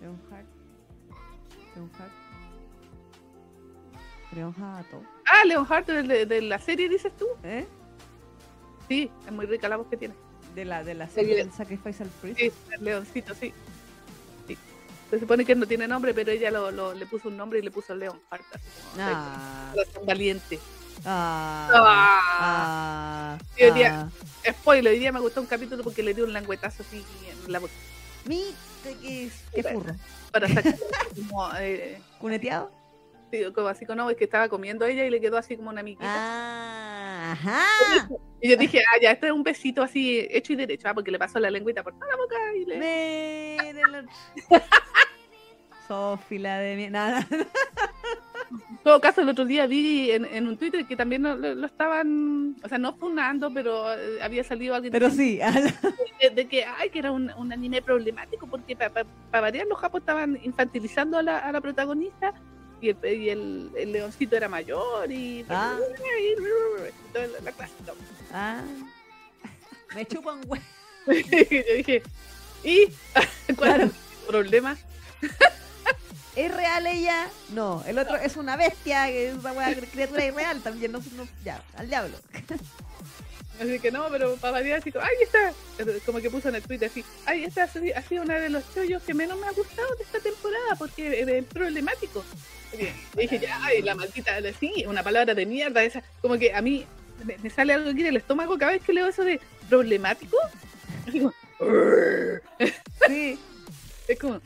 Leonhard. 0.00 0.46
Leonhard. 1.74 2.10
Leonhard. 4.32 4.86
Ah, 5.26 5.44
Leonhard 5.44 5.86
de, 5.86 6.02
de, 6.04 6.26
de 6.26 6.40
la 6.42 6.60
serie, 6.60 6.88
dices 6.88 7.12
tú. 7.16 7.26
¿Eh? 7.42 7.66
Sí, 8.88 9.10
es 9.26 9.32
muy 9.32 9.46
rica 9.46 9.68
la 9.68 9.76
voz 9.76 9.88
que 9.88 9.96
tiene. 9.96 10.14
De 10.54 10.64
la, 10.66 10.84
de 10.84 10.94
la 10.94 11.08
serie 11.08 11.34
del 11.34 11.50
Sacrifice 11.50 12.02
al 12.04 12.10
Priest. 12.10 12.38
Sí, 12.38 12.52
el 12.72 12.84
leoncito, 12.84 13.34
sí. 13.34 13.52
Se 15.12 15.20
supone 15.20 15.44
que 15.44 15.54
no 15.54 15.66
tiene 15.66 15.86
nombre, 15.86 16.14
pero 16.14 16.30
ella 16.32 16.50
lo, 16.50 16.70
lo- 16.70 16.94
le 16.94 17.04
puso 17.04 17.28
un 17.28 17.36
nombre 17.36 17.58
y 17.58 17.62
le 17.62 17.70
puso 17.70 17.94
Leonhard. 17.94 18.22
Así 18.30 18.62
como, 18.94 19.02
Ah, 19.04 19.70
corazón 19.74 20.06
valiente. 20.06 20.58
ah, 21.04 21.68
Ah. 21.70 22.20
ah, 22.40 23.38
Sí, 23.54 23.64
hoy 23.64 23.70
día- 23.72 24.08
ah. 24.46 24.52
Spoiler, 24.52 24.90
hoy 24.94 24.98
día 24.98 25.12
me 25.12 25.20
gustó 25.20 25.42
un 25.42 25.46
capítulo 25.46 25.84
porque 25.84 26.02
le 26.02 26.14
dio 26.14 26.24
un 26.24 26.32
languetazo 26.32 26.82
así 26.82 27.04
en 27.46 27.52
la 27.52 27.58
boca. 27.58 27.72
Que 28.26 29.24
es- 29.26 29.44
qué 29.54 29.62
furro. 29.62 29.94
Para 30.32 30.48
sacar 30.48 30.74
como, 31.14 31.50
eh, 31.58 32.00
¿Cuneteado? 32.18 32.70
sí, 33.30 33.42
como 33.54 33.68
así 33.68 33.84
como 33.84 33.96
no, 33.96 34.08
es 34.10 34.16
que 34.16 34.24
estaba 34.24 34.48
comiendo 34.48 34.86
ella 34.86 35.04
y 35.04 35.10
le 35.10 35.20
quedó 35.20 35.36
así 35.36 35.56
como 35.58 35.68
una 35.68 35.80
amiguita. 35.82 36.06
Ah, 36.08 37.32
ajá. 37.32 38.08
Y 38.40 38.48
yo 38.50 38.56
dije, 38.56 38.80
ah, 38.80 38.98
ya, 39.00 39.10
este 39.12 39.26
es 39.26 39.32
un 39.32 39.42
besito 39.42 39.82
así 39.82 40.26
hecho 40.30 40.54
y 40.54 40.56
derecho, 40.56 40.88
ah, 40.88 40.94
porque 40.94 41.10
le 41.10 41.18
pasó 41.18 41.38
la 41.38 41.50
lengüita 41.50 41.82
por 41.82 41.92
toda 41.94 42.06
la 42.08 42.16
boca 42.16 42.34
y 42.56 42.64
le... 42.64 42.78
Sófila 45.88 46.58
de 46.58 46.76
mi... 46.76 46.90
Nada. 46.90 47.26
En 48.50 48.76
todo 48.84 49.00
caso, 49.00 49.22
el 49.22 49.28
otro 49.28 49.44
día 49.44 49.66
vi 49.66 50.10
en, 50.10 50.24
en 50.26 50.46
un 50.46 50.56
Twitter 50.56 50.84
que 50.86 50.96
también 50.96 51.22
lo, 51.22 51.36
lo 51.36 51.66
estaban, 51.66 52.56
o 52.62 52.68
sea, 52.68 52.78
no 52.78 52.94
funando, 52.94 53.52
pero 53.52 53.92
eh, 53.94 54.22
había 54.22 54.44
salido 54.44 54.74
alguien 54.74 54.92
Pero 54.92 55.08
diciendo 55.08 55.70
sí. 55.80 55.90
de, 56.20 56.30
de 56.30 56.48
que, 56.48 56.64
ay, 56.64 56.90
que 56.90 56.98
era 56.98 57.12
un, 57.12 57.30
un 57.36 57.52
anime 57.52 57.80
problemático, 57.80 58.46
porque 58.46 58.76
para 58.76 59.06
variar 59.30 59.66
los 59.66 59.78
japos 59.78 60.00
estaban 60.00 60.38
infantilizando 60.42 61.16
a 61.18 61.22
la, 61.22 61.38
a 61.38 61.52
la 61.52 61.60
protagonista 61.60 62.34
y 62.82 62.90
el, 62.90 62.96
y 63.04 63.28
el, 63.30 63.70
el 63.76 63.92
leoncito 63.92 64.36
era 64.36 64.48
mayor 64.48 65.10
y... 65.10 65.46
Ah. 65.48 65.78
y 66.20 67.12
toda 67.12 67.26
la, 67.28 67.40
la 67.40 67.52
clásica. 67.52 67.92
Ah. 68.32 68.62
Me 69.94 70.04
chupan 70.04 70.40
yo 71.06 71.76
dije, 71.76 72.02
¿y 72.64 72.86
cuál 73.56 73.56
Claro. 73.56 73.84
es 73.84 73.90
el 73.90 74.26
problema? 74.28 74.76
¿Es 76.34 76.54
real 76.54 76.86
ella? 76.86 77.28
No, 77.50 77.84
el 77.86 77.98
otro 77.98 78.16
es 78.16 78.36
una 78.36 78.56
bestia, 78.56 79.06
que 79.06 79.28
es 79.28 79.34
una 79.34 79.52
wea- 79.52 79.74
criatura 79.90 80.24
irreal 80.24 80.62
también. 80.62 80.90
No, 80.92 80.98
no- 81.16 81.28
ya, 81.44 81.62
al 81.76 81.88
diablo. 81.88 82.16
Así 83.60 83.78
que 83.78 83.92
no, 83.92 84.06
pero 84.10 84.34
para 84.36 84.52
variar, 84.52 84.78
así 84.80 84.90
como, 84.90 85.04
¡ay, 85.04 85.12
está! 85.22 85.52
Como 86.06 86.20
que 86.20 86.30
puso 86.30 86.48
en 86.48 86.54
el 86.56 86.62
Twitter 86.62 86.88
así, 86.90 87.04
¡ay, 87.26 87.44
esta 87.44 87.64
ha 87.64 87.68
sido- 87.68 88.22
una 88.22 88.36
de 88.38 88.48
los 88.48 88.64
chollos 88.74 89.02
que 89.02 89.12
menos 89.12 89.38
me 89.38 89.46
ha 89.46 89.52
gustado 89.52 89.94
de 89.96 90.04
esta 90.04 90.20
temporada 90.20 90.74
porque 90.78 91.20
es 91.38 91.44
problemático! 91.44 92.24
Y 92.72 93.20
dije, 93.20 93.38
ya, 93.38 93.62
ay, 93.62 93.82
la 93.82 93.94
maldita, 93.94 94.32
sí, 94.58 94.84
una 94.88 95.02
palabra 95.02 95.34
de 95.34 95.44
mierda 95.44 95.84
esa. 95.84 96.02
Como 96.22 96.38
que 96.38 96.54
a 96.54 96.62
mí 96.62 96.86
me, 97.24 97.36
me 97.38 97.50
sale 97.50 97.74
algo 97.74 97.90
aquí 97.90 98.00
en 98.00 98.06
el 98.06 98.16
estómago 98.16 98.56
cada 98.56 98.72
vez 98.72 98.82
que 98.82 98.94
leo 98.94 99.06
eso 99.06 99.22
de 99.22 99.38
problemático. 99.68 100.38
"Urgh". 101.12 101.34
Sí. 103.06 103.38
es 104.08 104.18
como, 104.18 104.40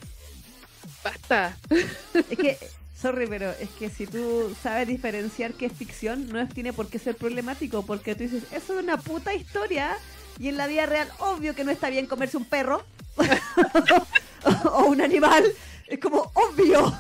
basta. 1.03 1.57
Es 1.71 2.39
que, 2.39 2.59
sorry, 3.01 3.27
pero 3.27 3.51
es 3.53 3.69
que 3.79 3.91
si 3.91 4.07
tú 4.07 4.55
sabes 4.63 4.89
diferenciar 4.89 5.55
qué 5.55 5.67
es 5.67 5.73
ficción, 5.73 6.29
no 6.29 6.47
tiene 6.49 6.73
por 6.73 6.89
qué 6.89 6.99
ser 6.99 7.17
problemático, 7.17 7.85
porque 7.85 8.15
tú 8.15 8.25
dices, 8.25 8.45
eso 8.53 8.79
es 8.79 8.83
una 8.83 8.99
puta 8.99 9.35
historia, 9.35 9.97
y 10.39 10.49
en 10.49 10.57
la 10.57 10.67
vida 10.67 10.87
real, 10.87 11.09
obvio 11.19 11.55
que 11.55 11.65
no 11.65 11.71
está 11.71 11.91
bien 11.91 12.07
comerse 12.07 12.37
un 12.37 12.45
perro 12.45 12.85
o 14.73 14.85
un 14.85 15.01
animal, 15.01 15.45
es 15.87 15.99
como 15.99 16.31
obvio. 16.35 16.93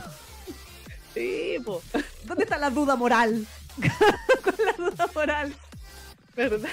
Sí, 1.14 1.56
po, 1.64 1.82
¿Dónde 2.24 2.44
está 2.44 2.58
la 2.58 2.70
duda 2.70 2.94
moral? 2.96 3.46
Con 4.44 4.54
la 4.64 4.72
duda 4.72 5.10
moral. 5.14 5.56
¿verdad? 6.36 6.70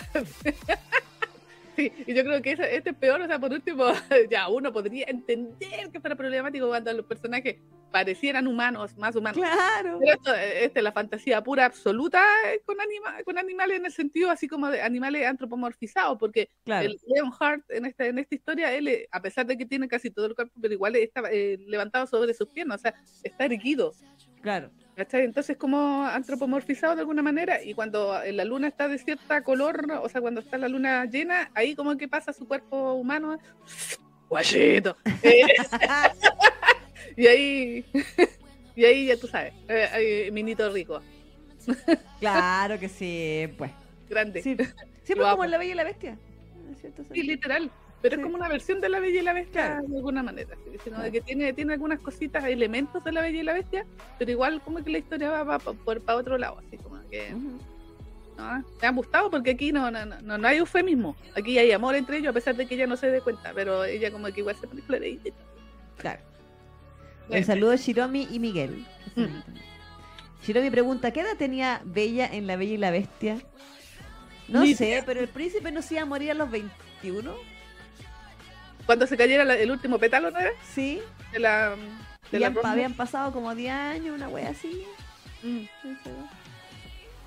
Sí, 1.75 1.91
y 2.05 2.13
yo 2.13 2.23
creo 2.23 2.41
que 2.41 2.51
este 2.51 2.89
es 2.89 2.95
peor, 2.95 3.21
o 3.21 3.27
sea, 3.27 3.39
por 3.39 3.51
último, 3.51 3.85
ya 4.29 4.47
uno 4.49 4.71
podría 4.71 5.05
entender 5.07 5.89
que 5.91 5.99
fuera 5.99 6.15
problemático 6.15 6.67
cuando 6.67 6.93
los 6.93 7.05
personajes 7.05 7.57
parecieran 7.91 8.47
humanos, 8.47 8.95
más 8.97 9.15
humanos. 9.15 9.37
Claro. 9.37 9.99
Pero 9.99 10.13
esto, 10.13 10.33
eh, 10.35 10.65
esta 10.65 10.79
es 10.79 10.83
la 10.83 10.91
fantasía 10.91 11.43
pura 11.43 11.65
absoluta 11.65 12.23
eh, 12.47 12.61
con, 12.65 12.79
anima, 12.79 13.23
con 13.23 13.37
animales 13.37 13.77
en 13.77 13.85
el 13.85 13.91
sentido 13.91 14.29
así 14.29 14.47
como 14.47 14.69
de 14.69 14.81
animales 14.81 15.25
antropomorfizados, 15.27 16.17
porque 16.17 16.49
Claro. 16.63 16.87
el 16.87 16.99
Leonhardt 17.07 17.63
en 17.69 17.85
esta, 17.85 18.05
en 18.05 18.19
esta 18.19 18.35
historia, 18.35 18.73
él, 18.73 18.87
eh, 18.87 19.07
a 19.11 19.21
pesar 19.21 19.45
de 19.45 19.57
que 19.57 19.65
tiene 19.65 19.87
casi 19.87 20.09
todo 20.09 20.25
el 20.27 20.35
cuerpo, 20.35 20.53
pero 20.61 20.73
igual 20.73 20.95
está 20.95 21.21
eh, 21.31 21.57
levantado 21.67 22.07
sobre 22.07 22.33
sus 22.33 22.47
piernas, 22.49 22.79
o 22.79 22.81
sea, 22.83 22.95
está 23.23 23.45
erguido. 23.45 23.93
Claro. 24.41 24.71
¿Cachai? 24.95 25.23
Entonces, 25.23 25.57
como 25.57 26.05
antropomorfizado 26.05 26.95
de 26.95 27.01
alguna 27.01 27.21
manera, 27.21 27.63
y 27.63 27.73
cuando 27.73 28.21
eh, 28.21 28.31
la 28.31 28.45
luna 28.45 28.67
está 28.67 28.87
de 28.87 28.97
cierta 28.97 29.43
color, 29.43 29.85
o 30.01 30.09
sea, 30.09 30.21
cuando 30.21 30.41
está 30.41 30.57
la 30.57 30.67
luna 30.67 31.05
llena, 31.05 31.51
ahí 31.53 31.75
como 31.75 31.97
que 31.97 32.07
pasa 32.07 32.33
su 32.33 32.47
cuerpo 32.47 32.93
humano, 32.93 33.37
guachito. 34.29 34.97
Eh, 35.23 35.45
y 37.17 37.27
ahí, 37.27 37.85
y 38.75 38.85
ahí 38.85 39.07
ya 39.07 39.17
tú 39.17 39.27
sabes, 39.27 39.53
eh, 39.67 40.29
minito 40.31 40.69
rico, 40.71 41.01
claro 42.19 42.79
que 42.79 42.89
sí, 42.89 43.47
pues. 43.57 43.71
grande. 44.09 44.41
Sí. 44.41 44.57
Siempre 45.03 45.25
Lo 45.25 45.31
como 45.31 45.43
en 45.43 45.51
La 45.51 45.57
Bella 45.57 45.73
y 45.73 45.75
la 45.75 45.83
Bestia. 45.83 46.17
¿no 46.65 46.71
es 46.71 46.79
cierto? 46.79 47.03
Sí, 47.13 47.23
literal. 47.23 47.69
Pero 48.03 48.15
Sí. 48.15 48.19
es 48.21 48.23
como 48.25 48.35
una 48.35 48.47
versión 48.49 48.79
de 48.81 48.89
La 48.89 48.99
Bella 48.99 49.19
y 49.21 49.23
la 49.23 49.33
Bestia 49.33 49.65
Claro. 49.67 49.87
de 49.87 49.97
alguna 49.97 50.21
manera. 50.21 50.55
Sino 50.83 51.01
de 51.01 51.11
que 51.11 51.21
tiene, 51.21 51.53
tiene 51.53 51.73
algunas 51.73 51.99
cositas, 52.01 52.43
elementos 52.43 53.03
de 53.03 53.11
La 53.13 53.21
Bella 53.21 53.39
y 53.39 53.43
la 53.43 53.53
Bestia, 53.53 53.85
pero 54.19 54.29
igual 54.29 54.61
como 54.61 54.83
que 54.83 54.91
la 54.91 54.97
historia 54.99 55.31
va, 55.31 55.43
va 55.43 55.57
por 55.59 56.01
para 56.01 56.19
otro 56.19 56.37
lado. 56.37 56.59
Así 56.59 56.77
como 56.77 56.99
que. 57.09 57.31
¿no? 57.31 58.63
me 58.81 58.87
han 58.87 58.95
gustado 58.95 59.29
porque 59.31 59.51
aquí 59.51 59.71
no, 59.71 59.89
no, 59.91 60.05
no, 60.05 60.37
no, 60.37 60.47
hay 60.47 60.57
eufemismo. 60.57 61.15
Aquí 61.35 61.57
hay 61.57 61.71
amor 61.71 61.95
entre 61.95 62.17
ellos, 62.17 62.31
a 62.31 62.33
pesar 62.33 62.55
de 62.55 62.65
que 62.65 62.75
ella 62.75 62.87
no 62.87 62.97
se 62.97 63.07
dé 63.09 63.21
cuenta, 63.21 63.51
pero 63.55 63.83
ella 63.85 64.11
como 64.11 64.27
que 64.27 64.41
igual 64.41 64.55
se 64.59 64.67
pone 64.67 64.81
floreíta. 64.81 65.29
Claro. 65.97 66.19
Eh, 67.29 67.37
Un 67.37 67.43
saludo 67.45 67.71
a 67.71 67.75
Shiromi 67.77 68.27
y 68.31 68.39
Miguel. 68.39 68.85
Mm. 69.15 70.43
Shiromi 70.45 70.69
pregunta, 70.71 71.11
¿qué 71.11 71.21
edad 71.21 71.37
tenía 71.37 71.81
Bella 71.85 72.25
en 72.25 72.47
La 72.47 72.57
Bella 72.57 72.73
y 72.73 72.77
la 72.77 72.91
Bestia? 72.91 73.37
No 74.49 74.61
Ni 74.63 74.73
sé, 74.73 75.03
pero 75.05 75.21
el 75.21 75.29
príncipe 75.29 75.71
no 75.71 75.81
se 75.81 75.93
iba 75.93 76.03
a 76.03 76.05
morir 76.05 76.31
a 76.31 76.33
los 76.33 76.49
21. 76.51 77.33
Cuando 78.85 79.07
se 79.07 79.17
cayera 79.17 79.45
la- 79.45 79.55
el 79.55 79.71
último 79.71 79.97
pétalo, 79.99 80.31
¿no 80.31 80.39
era? 80.39 80.51
Sí. 80.73 80.99
De 81.31 81.39
la... 81.39 81.75
De 82.31 82.43
habían 82.63 82.93
pasado 82.93 83.31
como 83.31 83.53
10 83.53 83.71
años, 83.71 84.15
una 84.15 84.27
wea 84.27 84.49
así. 84.49 84.83
Mm. 85.43 85.65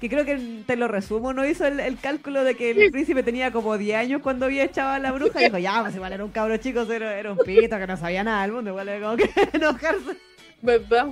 Que 0.01 0.09
creo 0.11 0.24
que 0.24 0.62
te 0.66 0.77
lo 0.77 0.89
resumo, 0.89 1.33
¿no? 1.33 1.47
Hizo 1.47 1.65
el, 1.65 1.78
el 1.81 1.99
cálculo 1.99 2.43
de 2.45 2.55
que 2.57 2.70
el 2.73 2.77
Sí. 2.77 2.91
príncipe 2.91 3.23
tenía 3.23 3.53
como 3.53 3.78
10 3.78 3.97
años 3.99 4.20
cuando 4.23 4.47
había 4.47 4.65
echado 4.65 4.91
a 4.91 4.99
la 4.99 5.12
bruja 5.12 5.41
y 5.41 5.45
dijo, 5.45 5.59
ya, 5.59 5.81
pues 5.83 5.95
igual 5.95 6.12
era 6.12 6.24
un 6.24 6.33
cabro 6.33 6.57
chico, 6.59 6.83
era, 6.83 7.16
era 7.19 7.33
un 7.33 7.39
pito 7.39 7.78
que 7.78 7.87
no 7.87 7.97
sabía 7.97 8.24
nada 8.24 8.43
del 8.43 8.53
mundo, 8.53 8.70
igual 8.70 8.89
era 8.89 9.01
como 9.07 9.16
que 9.16 9.31
enojarse. 9.53 10.16
¿Verdad? 10.61 11.07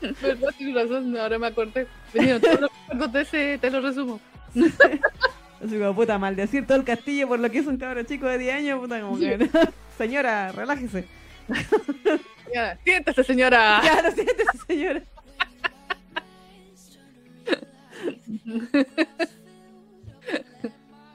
¿Verdad? 0.00 0.48
Tienes 0.58 0.74
razón, 0.74 1.16
ahora 1.16 1.38
me 1.38 1.46
acordé. 1.46 1.86
Venían 2.12 2.40
todos 2.40 2.60
los 2.60 2.70
recuerdos 2.88 3.12
de 3.12 3.20
ese, 3.22 3.58
te 3.58 3.70
lo 3.70 3.80
resumo. 3.80 4.20
Así 5.64 5.78
como, 5.78 5.94
puta, 5.94 6.18
maldecir 6.18 6.66
todo 6.66 6.76
el 6.78 6.84
castillo 6.84 7.28
por 7.28 7.38
lo 7.38 7.50
que 7.50 7.58
hizo 7.58 7.70
un 7.70 7.78
cabro 7.78 8.02
chico 8.02 8.26
de 8.26 8.38
10 8.38 8.54
años, 8.54 8.80
puta, 8.80 9.00
como 9.00 9.18
que... 9.18 9.48
Señora, 9.98 10.52
relájese. 10.52 11.06
Ya, 12.52 12.76
siéntese, 12.84 13.24
señora. 13.24 13.80
Ya, 13.84 14.02
no 14.02 14.10
siéntese, 14.10 14.58
señora. 14.66 15.02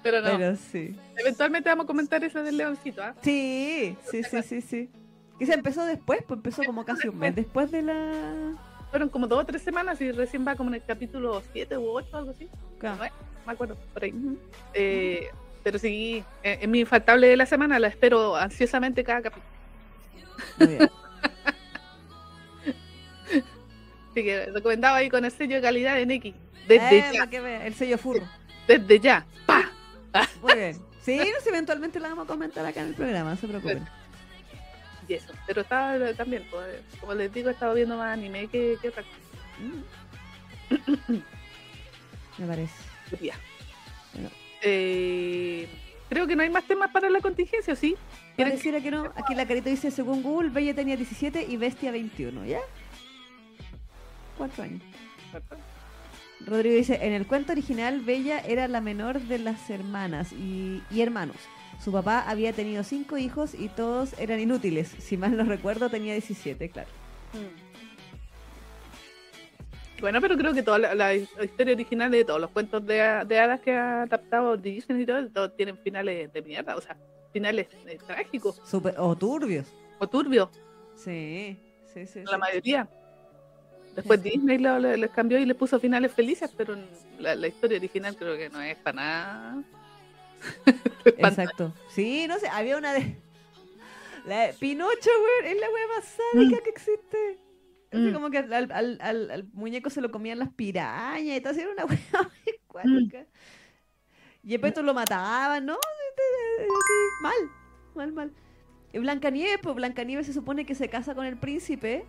Pero 0.03 0.21
no, 0.21 0.37
Pero 0.37 0.55
sí. 0.55 0.95
eventualmente 1.15 1.69
vamos 1.69 1.83
a 1.83 1.87
comentar 1.87 2.23
esa 2.23 2.41
del 2.41 2.57
leoncito, 2.57 3.03
¿ah? 3.03 3.13
Sí, 3.21 3.95
sí, 4.09 4.23
sí, 4.23 4.41
sí, 4.41 4.61
sí. 4.61 4.89
Que 5.37 5.45
se 5.45 5.53
empezó 5.53 5.85
después, 5.85 6.23
pues 6.27 6.39
empezó 6.39 6.63
como 6.63 6.83
casi 6.85 7.07
un 7.07 7.19
mes 7.19 7.35
después 7.35 7.69
de 7.69 7.83
la... 7.83 8.53
Fueron 8.89 9.09
como 9.09 9.27
dos 9.27 9.43
o 9.43 9.45
tres 9.45 9.61
semanas 9.61 10.01
y 10.01 10.11
recién 10.11 10.43
va 10.45 10.55
como 10.55 10.71
en 10.71 10.75
el 10.75 10.83
capítulo 10.83 11.43
7 11.53 11.77
u 11.77 11.91
8, 11.91 12.17
algo 12.17 12.31
así. 12.31 12.49
Claro. 12.79 12.97
No 12.97 13.03
me 13.45 13.53
acuerdo, 13.53 13.75
por 13.93 14.03
ahí. 14.03 14.13
Eh, 14.73 15.29
pero 15.63 15.77
sí, 15.79 16.23
eh, 16.43 16.59
es 16.61 16.67
mi 16.67 16.79
infaltable 16.81 17.27
de 17.27 17.37
la 17.37 17.45
semana, 17.45 17.79
la 17.79 17.87
espero 17.87 18.35
ansiosamente 18.35 19.03
cada 19.03 19.21
capítulo. 19.21 19.45
Muy 20.57 20.67
bien. 20.67 20.89
Así 24.11 24.23
que 24.23 24.45
recomendado 24.47 24.95
ahí 24.95 25.09
con 25.09 25.23
el 25.23 25.31
sello 25.31 25.55
de 25.55 25.61
calidad 25.61 25.95
de 25.95 26.05
Neki. 26.05 26.35
Desde 26.67 26.99
Eh, 26.99 27.11
ya, 27.13 27.25
vea, 27.41 27.65
el 27.65 27.73
sello 27.73 27.97
furro. 27.97 28.27
desde 28.67 28.99
ya. 28.99 29.25
¡Pa! 29.45 29.69
Muy 30.41 30.53
bien. 30.55 30.81
Sí, 31.01 31.17
no 31.17 31.41
sé, 31.41 31.49
eventualmente 31.49 31.99
la 31.99 32.09
vamos 32.09 32.25
a 32.25 32.27
comentar 32.27 32.65
acá 32.65 32.81
en 32.81 32.87
el 32.89 32.93
programa, 32.95 33.31
no 33.31 33.35
se 33.37 33.47
preocupen. 33.47 33.87
Y 35.07 35.13
eso. 35.15 35.33
Pero 35.47 35.61
estaba 35.61 36.13
también, 36.13 36.45
pues, 36.51 36.81
como 36.99 37.13
les 37.13 37.33
digo, 37.33 37.49
he 37.49 37.53
estado 37.53 37.73
viendo 37.73 37.97
más 37.97 38.13
anime 38.13 38.47
que, 38.47 38.77
que 38.81 38.89
otra 38.89 39.03
cosa. 39.03 39.17
Me 42.37 42.47
parece. 42.47 42.90
Ya. 43.19 43.35
Bueno. 44.13 44.29
Eh, 44.61 45.67
creo 46.09 46.27
que 46.27 46.35
no 46.35 46.43
hay 46.43 46.49
más 46.49 46.65
temas 46.65 46.91
para 46.91 47.09
la 47.09 47.19
contingencia, 47.19 47.73
¿o 47.73 47.75
¿sí? 47.75 47.95
¿Quieren 48.35 48.53
Pareciera 48.53 48.81
que 48.81 48.91
no. 48.91 49.11
Aquí 49.15 49.35
la 49.35 49.45
carita 49.45 49.69
dice, 49.69 49.91
según 49.91 50.23
Google, 50.23 50.49
Bella 50.49 50.73
tenía 50.73 50.95
17 50.95 51.45
y 51.49 51.57
Bestia 51.57 51.91
21, 51.91 52.45
¿ya? 52.45 52.59
Cuatro 54.37 54.63
años. 54.63 54.81
Rodrigo 56.45 56.75
dice, 56.75 56.99
en 57.01 57.13
el 57.13 57.27
cuento 57.27 57.51
original, 57.51 58.01
Bella 58.01 58.39
era 58.39 58.67
la 58.67 58.81
menor 58.81 59.21
de 59.21 59.37
las 59.37 59.69
hermanas 59.69 60.31
y, 60.31 60.81
y 60.89 61.01
hermanos. 61.01 61.37
Su 61.83 61.91
papá 61.91 62.23
había 62.27 62.53
tenido 62.53 62.83
cinco 62.83 63.17
hijos 63.17 63.53
y 63.53 63.67
todos 63.67 64.13
eran 64.19 64.39
inútiles. 64.39 64.95
Si 64.99 65.17
mal 65.17 65.35
no 65.35 65.43
recuerdo, 65.43 65.89
tenía 65.89 66.13
17, 66.13 66.69
claro. 66.69 66.89
Bueno, 70.01 70.19
pero 70.19 70.35
creo 70.35 70.53
que 70.53 70.63
toda 70.63 70.79
la, 70.79 70.95
la 70.95 71.13
historia 71.13 71.73
original 71.73 72.09
de 72.11 72.25
todos 72.25 72.41
los 72.41 72.49
cuentos 72.49 72.83
de, 72.85 72.95
de 73.27 73.39
hadas 73.39 73.61
que 73.61 73.71
ha 73.73 74.01
adaptado 74.03 74.57
Disney 74.57 75.03
y 75.03 75.05
todo, 75.05 75.29
todos 75.29 75.55
tienen 75.55 75.77
finales 75.77 76.33
de 76.33 76.41
mierda, 76.41 76.75
o 76.75 76.81
sea, 76.81 76.97
finales 77.31 77.67
eh, 77.85 77.99
trágicos 78.05 78.59
Super, 78.65 78.95
o 78.97 79.15
turbios. 79.15 79.67
o 79.99 80.07
turbios, 80.07 80.49
Sí, 80.95 81.55
sí, 81.93 82.05
sí. 82.07 82.23
la 82.23 82.31
sí. 82.31 82.37
mayoría. 82.37 82.87
Después 83.95 84.21
Sí. 84.21 84.31
Disney 84.31 84.57
lo- 84.57 84.79
les 84.79 85.11
cambió 85.11 85.37
y 85.37 85.45
le 85.45 85.53
puso 85.53 85.79
finales 85.79 86.11
felices, 86.13 86.51
pero 86.57 86.75
la, 87.19 87.35
la 87.35 87.47
historia 87.47 87.77
original 87.77 88.15
creo 88.15 88.35
que 88.37 88.49
no 88.49 88.59
es 88.61 88.77
para 88.77 88.95
nada. 88.95 89.63
Exacto. 91.05 91.73
Sí, 91.89 92.25
no 92.27 92.39
sé, 92.39 92.47
había 92.49 92.77
una 92.77 92.93
de... 92.93 93.17
La 94.25 94.47
de 94.47 94.53
Pinocho, 94.53 95.09
güey, 95.19 95.51
es 95.53 95.59
la 95.59 95.67
wea 95.71 95.87
más 95.95 96.17
sádica 96.33 96.61
que 96.63 96.69
existe. 96.69 97.39
Así 97.91 98.01
Mm. 98.03 98.13
como 98.13 98.29
que 98.29 98.37
al, 98.39 98.53
al- 98.71 98.97
al- 99.01 99.31
al 99.31 99.43
muñeco 99.53 99.89
se 99.89 99.99
lo 100.01 100.11
comían 100.11 100.39
las 100.39 100.49
pirañas 100.53 101.37
y 101.37 101.41
todo, 101.41 101.51
así 101.51 101.61
era 101.61 101.71
una 101.71 101.85
wea 101.85 102.21
muy 102.23 102.59
cuática. 102.67 103.25
Y 104.43 104.49
después 104.57 104.75
lo 104.81 104.93
mataban, 104.93 105.65
¿no? 105.65 105.73
Así, 105.73 106.67
mal, 107.21 107.35
mal, 107.95 108.11
mal. 108.13 108.31
Y 108.93 108.99
Blancanieves, 108.99 109.59
pues 109.61 109.75
Blancanieves 109.75 110.25
se 110.25 110.33
supone 110.33 110.65
que 110.65 110.75
se 110.75 110.89
casa 110.89 111.15
con 111.15 111.25
el 111.25 111.37
príncipe 111.37 112.05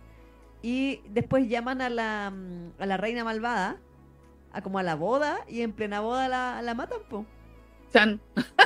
y 0.61 1.01
después 1.09 1.47
llaman 1.47 1.81
a 1.81 1.89
la, 1.89 2.31
mm, 2.31 2.81
a 2.81 2.85
la 2.85 2.97
reina 2.97 3.23
malvada, 3.23 3.77
a 4.51 4.61
como 4.61 4.79
a 4.79 4.83
la 4.83 4.95
boda, 4.95 5.39
y 5.47 5.61
en 5.61 5.73
plena 5.73 5.99
boda 6.01 6.27
la, 6.27 6.61
la 6.61 6.73
matan, 6.73 6.99
pues. 7.09 7.25
Chan. 7.91 8.19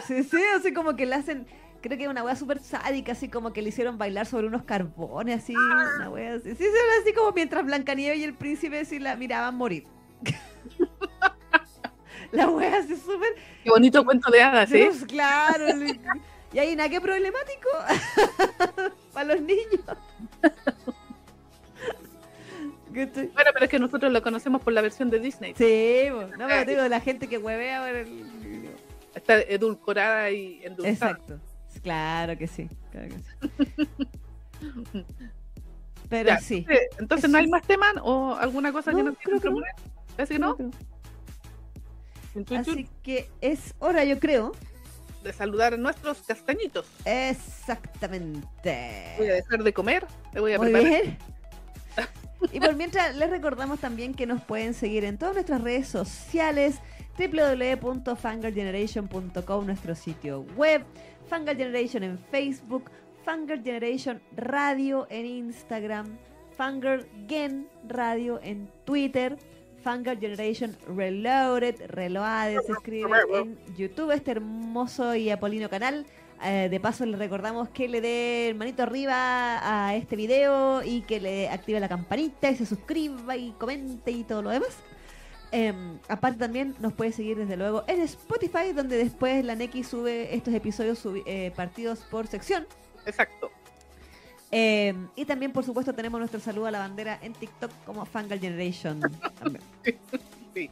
Sí, 0.06 0.24
sí, 0.24 0.38
así 0.58 0.74
como 0.74 0.96
que 0.96 1.06
le 1.06 1.16
hacen, 1.16 1.48
creo 1.82 1.98
que 1.98 2.04
es 2.06 2.10
una 2.10 2.24
wea 2.24 2.36
súper 2.36 2.60
sádica, 2.60 3.12
así 3.12 3.30
como 3.30 3.54
que 3.54 3.62
le 3.62 3.70
hicieron 3.70 3.98
bailar 3.98 4.26
sobre 4.26 4.48
unos 4.48 4.64
carbones, 4.64 5.44
así, 5.44 5.54
una 5.56 6.10
wea 6.10 6.36
así. 6.36 6.52
Sí, 6.52 6.64
sí, 6.64 6.80
así 7.02 7.14
como 7.14 7.32
mientras 7.32 7.66
Blancanieves 7.66 8.20
y 8.20 8.24
el 8.24 8.34
príncipe 8.34 8.84
sí 8.86 9.00
la 9.00 9.16
miraban 9.16 9.56
morir. 9.56 9.86
la 12.32 12.50
wea 12.50 12.78
así 12.78 12.96
súper... 12.96 13.36
Qué 13.64 13.70
bonito 13.70 14.04
cuento 14.04 14.32
de 14.32 14.42
hadas, 14.42 14.72
¿eh? 14.72 14.88
Pues, 14.90 15.06
claro. 15.06 15.66
Y 16.54 16.60
ahí 16.60 16.76
nada 16.76 16.90
que 16.90 17.02
problemático 17.02 17.70
para 19.14 19.36
los 19.36 19.42
niños. 19.42 19.82
Bueno, 23.06 23.52
pero 23.54 23.66
es 23.66 23.70
que 23.70 23.78
nosotros 23.78 24.12
lo 24.12 24.24
conocemos 24.24 24.60
por 24.62 24.74
la 24.74 24.82
versión 24.82 25.12
de 25.12 25.20
Disney. 25.20 25.54
Sí, 25.56 26.08
no, 26.10 26.48
pero 26.48 26.66
digo, 26.66 26.88
la 26.88 27.00
gente 27.00 27.28
que 27.28 27.38
huevea 27.38 27.82
por 27.82 27.96
el... 27.96 28.70
Está 29.14 29.40
edulcorada 29.42 30.32
y 30.32 30.62
endulzada. 30.64 31.12
Exacto. 31.12 31.40
Claro 31.88 32.38
que 32.38 32.48
sí. 32.48 32.68
Claro 32.92 33.08
que 33.08 33.16
sí. 33.20 33.24
Pero 36.10 36.28
Ya, 36.30 36.40
sí. 36.42 36.66
Entonces, 36.68 36.90
entonces, 37.00 37.30
¿no 37.30 37.38
hay 37.38 37.48
más 37.48 37.62
temas 37.64 37.94
o 38.04 38.36
alguna 38.36 38.74
cosa 38.74 38.92
que 38.92 38.98
No, 38.98 39.04
nos 39.12 39.18
creo 39.24 39.40
que 39.40 39.50
no. 39.50 39.62
Parece 40.18 40.34
que 40.34 40.40
no. 40.40 40.58
Creo. 40.58 40.72
Así 42.60 42.90
que 43.04 43.30
es 43.40 43.74
hora, 43.80 44.04
yo 44.04 44.20
creo. 44.20 44.52
De 45.24 45.32
saludar 45.32 45.76
a 45.76 45.78
nuestros 45.78 46.22
castañitos. 46.24 46.86
Voy 47.06 47.14
a 47.14 47.30
Exactamente. 47.30 49.16
dejar 49.18 49.64
de 49.64 49.72
comer. 49.74 50.06
Me 50.34 50.42
voy 50.42 50.52
a 50.54 50.58
Muy 50.58 50.72
preparar. 50.72 51.02
bien. 51.04 51.18
Y 52.52 52.60
por 52.60 52.76
mientras 52.76 53.16
les 53.16 53.30
recordamos 53.30 53.80
también 53.80 54.14
que 54.14 54.26
nos 54.28 54.44
pueden 54.44 54.74
seguir 54.74 55.06
en 55.06 55.18
todas 55.18 55.36
nuestras 55.36 55.62
redes 55.62 55.88
sociales 55.88 56.82
www.fangirlgeneration.com 57.18 59.66
nuestro 59.66 59.96
sitio 59.96 60.42
web, 60.56 60.84
Fangirl 61.28 61.58
Generation 61.58 62.04
en 62.04 62.18
Facebook, 62.32 62.90
Fangirl 63.24 63.64
Generation 63.64 64.22
Radio 64.36 65.08
en 65.10 65.26
Instagram, 65.26 66.18
Fangirl 66.56 67.06
Gen 67.28 67.68
Radio 67.88 68.40
en 68.42 68.70
Twitter, 68.86 69.38
Fangirl 69.84 70.20
Generation 70.20 70.76
Reloaded, 70.96 71.76
Reloaded 71.88 72.62
se 72.62 72.72
escribe 72.72 73.10
en 73.34 73.58
YouTube, 73.78 74.12
este 74.12 74.32
hermoso 74.32 75.16
y 75.16 75.30
apolino 75.30 75.70
canal. 75.70 76.06
Eh, 76.44 76.68
de 76.70 76.80
paso 76.80 77.04
les 77.06 77.18
recordamos 77.18 77.68
que 77.70 77.88
le 77.88 78.00
dé 78.00 78.54
manito 78.56 78.84
arriba 78.84 79.60
a 79.64 79.96
este 79.96 80.16
video 80.16 80.84
y 80.84 81.02
que 81.02 81.20
le 81.20 81.50
active 81.50 81.80
la 81.80 81.90
campanita 81.90 82.52
y 82.52 82.56
se 82.56 82.66
suscriba 82.66 83.36
y 83.36 83.52
comente 83.54 84.12
y 84.12 84.24
todo 84.24 84.44
lo 84.44 84.52
demás. 84.52 84.78
Em, 85.52 85.98
aparte 86.10 86.40
también 86.40 86.76
nos 86.80 86.94
puede 86.94 87.12
seguir 87.14 87.38
desde 87.38 87.56
luego 87.56 87.84
en 87.88 88.02
Spotify 88.02 88.74
donde 88.76 88.98
después 88.98 89.46
la 89.46 89.56
Neki 89.56 89.84
sube 89.84 90.36
estos 90.36 90.54
episodios 90.54 91.02
eh, 91.26 91.52
partidos 91.56 92.00
por 92.00 92.28
sección. 92.28 92.68
Exacto. 93.06 93.50
Em, 94.52 95.08
y 95.16 95.26
también 95.26 95.52
por 95.52 95.64
supuesto 95.64 95.94
tenemos 95.94 96.20
nuestro 96.20 96.40
saludo 96.40 96.68
a 96.68 96.72
la 96.72 96.80
bandera 96.80 97.20
en 97.22 97.34
TikTok 97.34 97.72
como 97.86 98.06
Fangal 98.06 98.40
Generation. 98.40 99.00
también. 99.40 99.64
Sí. 100.54 100.72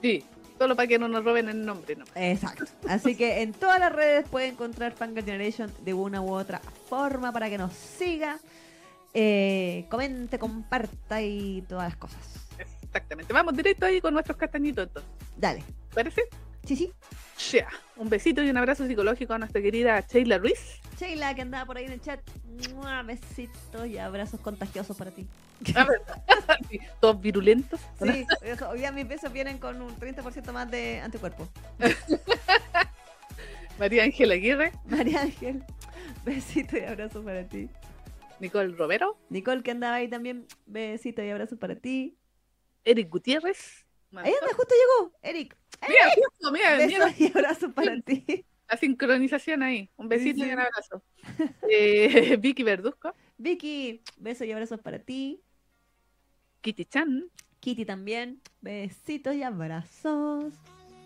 Sí. 0.00 0.24
Solo 0.56 0.76
para 0.76 0.86
que 0.86 1.00
no 1.00 1.08
nos 1.08 1.24
roben 1.24 1.48
el 1.48 1.66
nombre, 1.66 1.96
¿no? 1.96 2.04
Exacto. 2.14 2.64
Así 2.88 3.16
que 3.16 3.42
en 3.42 3.52
todas 3.52 3.80
las 3.80 3.92
redes 3.92 4.24
puede 4.28 4.46
encontrar 4.46 4.92
Fangal 4.92 5.24
Generation 5.24 5.72
de 5.84 5.94
una 5.94 6.22
u 6.22 6.32
otra 6.32 6.60
forma 6.88 7.32
para 7.32 7.50
que 7.50 7.58
nos 7.58 7.72
siga, 7.72 8.38
eh, 9.14 9.86
comente, 9.90 10.38
comparta 10.38 11.20
y 11.22 11.62
todas 11.68 11.88
las 11.88 11.96
cosas. 11.96 12.45
Exactamente. 12.86 13.32
Vamos 13.32 13.56
directo 13.56 13.86
ahí 13.86 14.00
con 14.00 14.14
nuestros 14.14 14.36
castañitos 14.36 14.86
entonces. 14.86 15.12
Dale. 15.36 15.60
¿Te 15.60 15.94
¿Parece? 15.94 16.22
Sí, 16.64 16.76
sí. 16.76 16.92
Ya. 17.52 17.68
Un 17.96 18.08
besito 18.08 18.42
y 18.42 18.50
un 18.50 18.56
abrazo 18.56 18.86
psicológico 18.86 19.34
a 19.34 19.38
nuestra 19.38 19.62
querida 19.62 20.00
Sheila 20.00 20.38
Ruiz. 20.38 20.80
Sheila, 20.98 21.34
que 21.34 21.42
andaba 21.42 21.66
por 21.66 21.76
ahí 21.76 21.84
en 21.84 21.92
el 21.92 22.00
chat. 22.00 22.20
¡Mua! 22.74 23.02
Besitos 23.02 23.86
y 23.86 23.98
abrazos 23.98 24.40
contagiosos 24.40 24.96
para 24.96 25.10
ti. 25.10 25.26
A 25.74 25.84
ver, 25.84 26.02
sí, 26.70 26.80
todos 27.00 27.20
virulentos. 27.20 27.80
Sí, 28.02 28.26
hoy 28.70 28.78
día 28.78 28.92
mis 28.92 29.06
besos 29.06 29.32
vienen 29.32 29.58
con 29.58 29.80
un 29.80 29.94
30% 29.96 30.52
más 30.52 30.70
de 30.70 31.00
anticuerpos. 31.00 31.48
María 33.78 34.04
Ángela 34.04 34.34
Aguirre, 34.34 34.72
María 34.86 35.22
Ángel, 35.22 35.62
besitos 36.24 36.80
y 36.80 36.84
abrazos 36.84 37.24
para 37.24 37.46
ti. 37.46 37.68
Nicole 38.40 38.74
Romero, 38.74 39.18
Nicole, 39.28 39.62
que 39.62 39.70
andaba 39.70 39.96
ahí 39.96 40.08
también, 40.08 40.46
besitos 40.66 41.24
y 41.24 41.30
abrazos 41.30 41.58
para 41.58 41.76
ti. 41.76 42.16
Eric 42.86 43.10
Gutiérrez. 43.10 43.84
Ahí 44.14 44.32
anda, 44.32 44.54
justo 44.54 44.74
llegó, 44.74 45.12
Eric. 45.20 45.54
Mira, 45.86 46.04
justo, 46.14 46.52
mira, 46.52 46.76
mira 46.86 47.04
Besos 47.06 47.20
y 47.20 47.26
abrazos 47.26 47.72
para 47.74 48.00
ti. 48.00 48.46
la 48.68 48.76
sincronización 48.78 49.62
ahí. 49.62 49.90
Un 49.96 50.08
besito 50.08 50.36
Sí, 50.36 50.42
sí. 50.44 50.48
y 50.48 50.52
un 50.54 50.60
abrazo. 50.60 51.02
Eh, 51.70 52.36
Vicky 52.40 52.62
Verduzco, 52.62 53.12
Vicky, 53.36 54.00
besos 54.16 54.46
y 54.46 54.52
abrazos 54.52 54.80
para 54.80 54.98
ti. 55.00 55.42
Kitty 56.62 56.84
Chan, 56.86 57.30
Kitty 57.60 57.84
también, 57.84 58.40
besitos 58.60 59.34
y 59.34 59.42
abrazos. 59.42 60.54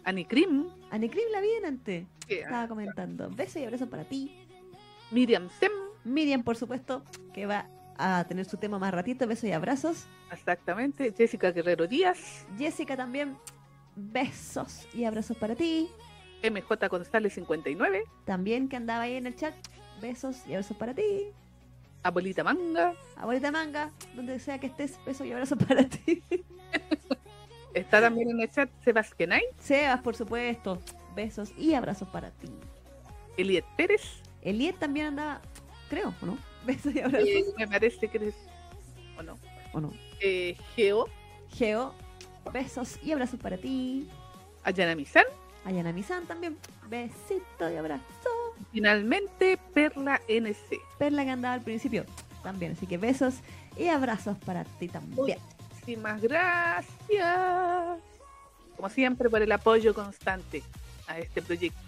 Annie 0.05 0.24
Krim, 0.27 0.69
Anecrim 0.90 1.28
la 1.32 1.40
vi 1.40 1.48
antes, 1.65 2.07
que- 2.28 2.40
estaba 2.40 2.69
comentando. 2.69 3.28
Besos 3.31 3.57
y 3.57 3.65
abrazos 3.65 3.89
para 3.89 4.05
ti. 4.05 4.47
Miriam 5.11 5.48
Sem, 5.59 5.73
Miriam, 6.05 6.43
por 6.44 6.57
supuesto, 6.57 7.02
que 7.35 7.47
va 7.47 7.66
a 8.01 8.24
tener 8.24 8.44
su 8.44 8.56
tema 8.56 8.78
más 8.78 8.93
ratito. 8.93 9.27
Besos 9.27 9.44
y 9.44 9.52
abrazos. 9.52 10.06
exactamente. 10.32 11.12
Jessica 11.16 11.51
Guerrero 11.52 11.86
Díaz, 11.86 12.47
Jessica 12.56 12.97
también, 12.97 13.36
besos 13.97 14.89
y 14.94 15.05
abrazos 15.05 15.36
para 15.36 15.55
ti. 15.55 15.89
MJ 16.43 16.89
González 16.89 17.35
59, 17.35 18.05
También 18.24 18.68
que 18.68 18.77
andaba 18.77 19.02
ahí 19.02 19.14
en 19.16 19.27
el 19.27 19.36
chat, 19.36 19.55
besos 20.01 20.47
y 20.47 20.55
abrazos 20.55 20.77
para 20.77 20.94
ti. 20.94 21.32
Abuelita 22.02 22.43
Manga, 22.43 22.94
Abuelita 23.16 23.52
Manga, 23.52 23.90
donde 24.14 24.39
sea 24.39 24.59
que 24.59 24.68
estés, 24.68 24.98
besos 25.05 25.27
y 25.27 25.32
abrazos 25.32 25.59
para 25.59 25.85
ti. 25.85 26.22
está 27.74 28.01
también 28.01 28.31
en 28.31 28.40
el 28.40 28.51
chat 28.51 28.70
Sebastián 28.82 29.32
Ay, 29.32 29.43
Sebas, 29.59 30.01
por 30.01 30.16
supuesto, 30.16 30.81
besos 31.14 31.52
y 31.59 31.74
abrazos 31.74 32.09
para 32.09 32.31
ti. 32.31 32.48
Eliet 33.36 33.64
Pérez, 33.77 34.22
Eliet 34.40 34.78
también 34.78 35.09
andaba, 35.09 35.43
creo, 35.90 36.14
¿o 36.22 36.27
no? 36.27 36.49
Besos 36.66 36.95
y 36.95 37.01
abrazos. 37.01 37.28
eh, 37.28 37.45
me 37.59 37.66
parece 37.69 38.09
que 38.09 38.16
eres, 38.19 38.35
o 39.19 39.23
no, 39.23 39.39
¿O 39.73 39.81
no? 39.81 39.93
eh, 40.20 40.57
Geo, 40.77 41.07
Geo, 41.55 41.95
besos 42.53 42.99
y 43.03 43.12
abrazos 43.12 43.41
para 43.41 43.57
ti. 43.57 44.09
Ayana 44.65 44.95
Mizan, 44.95 45.24
Ayana 45.65 45.93
Misan 45.93 46.27
también, 46.27 46.57
besito 46.89 47.70
y 47.70 47.77
abrazo. 47.77 48.05
finalmente 48.73 49.59
Perla 49.74 50.20
NC. 50.28 50.78
Perla 50.99 51.24
que 51.24 51.31
andaba 51.31 51.55
al 51.55 51.62
principio 51.62 52.05
también, 52.43 52.73
así 52.73 52.87
que 52.87 52.99
besos 52.99 53.35
y 53.77 53.89
abrazos 53.89 54.37
para 54.39 54.65
ti 54.65 54.89
también. 54.89 55.39
Muchísimas 55.70 56.20
gracias. 56.20 57.99
Como 58.77 58.89
siempre, 58.91 59.28
por 59.31 59.43
el 59.43 59.53
apoyo 59.53 59.93
constante 59.95 60.62
a 61.07 61.19
este 61.19 61.41
proyecto. 61.43 61.78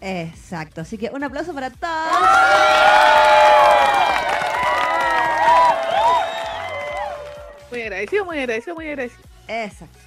Exacto, 0.00 0.82
así 0.82 0.98
que 0.98 1.08
un 1.10 1.22
aplauso 1.24 1.54
para 1.54 1.70
todos. 1.70 1.90
Muy 7.74 7.82
agradecido, 7.82 8.24
muy 8.24 8.38
agradecido, 8.38 8.76
muy 8.76 8.86
agradecido. 8.88 9.22
Exacto. 9.48 9.98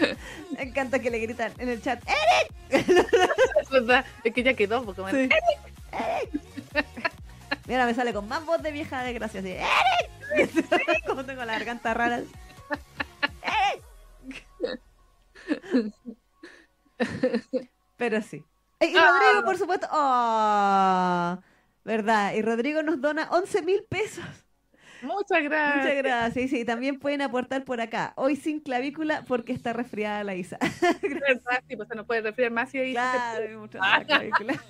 Me 0.56 0.62
encanta 0.64 0.98
que 0.98 1.10
le 1.10 1.20
gritan 1.20 1.52
en 1.58 1.68
el 1.68 1.80
chat. 1.80 2.02
¡Eric! 2.08 2.52
Es 3.60 3.68
verdad, 3.70 4.04
es 4.24 4.34
que 4.34 4.42
ya 4.42 4.54
quedó, 4.54 4.84
porque 4.84 5.00
me- 5.02 5.12
Sí. 5.12 5.28
Mira, 7.68 7.86
me 7.86 7.94
sale 7.94 8.12
con 8.12 8.26
más 8.26 8.44
voz 8.44 8.60
de 8.62 8.72
vieja 8.72 9.04
desgracia 9.04 9.38
así. 9.40 9.50
¡Eric! 9.52 11.04
Como 11.06 11.24
tengo 11.24 11.44
la 11.44 11.52
garganta 11.52 11.94
rara. 11.94 12.22
¡Eric! 13.44 13.84
Pero 17.96 18.20
sí. 18.22 18.44
Y 18.80 18.96
Ah. 18.96 19.06
Rodrigo, 19.20 19.44
por 19.44 19.56
supuesto. 19.56 19.86
¡Oh! 19.92 21.38
¿Verdad? 21.84 22.32
Y 22.34 22.42
Rodrigo 22.42 22.82
nos 22.82 23.00
dona 23.00 23.28
11 23.30 23.62
mil 23.62 23.84
pesos. 23.88 24.24
Muchas 25.02 25.42
gracias. 25.42 25.76
Muchas 25.84 25.96
gracias. 25.96 26.44
Y 26.44 26.48
sí, 26.48 26.64
también 26.64 26.98
pueden 26.98 27.22
aportar 27.22 27.64
por 27.64 27.80
acá. 27.80 28.12
Hoy 28.16 28.36
sin 28.36 28.60
clavícula 28.60 29.24
porque 29.26 29.52
está 29.52 29.72
resfriada 29.72 30.24
la 30.24 30.34
Isa. 30.34 30.58
¿Verdad? 31.02 31.62
Sí, 31.68 31.76
pues 31.76 31.88
se 31.88 31.94
nos 31.94 32.06
puede 32.06 32.20
resfriar 32.22 32.50
más 32.50 32.74
y 32.74 32.78
ahí 32.78 32.92
Claro, 32.92 33.68
se, 33.70 33.78
la 33.78 34.04
clavícula. 34.04 34.64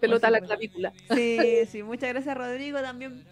pelota 0.00 0.30
la 0.30 0.40
clavícula. 0.40 0.92
Sí, 1.14 1.38
sí, 1.68 1.82
muchas 1.82 2.10
gracias 2.10 2.36
Rodrigo 2.36 2.80
también. 2.80 3.24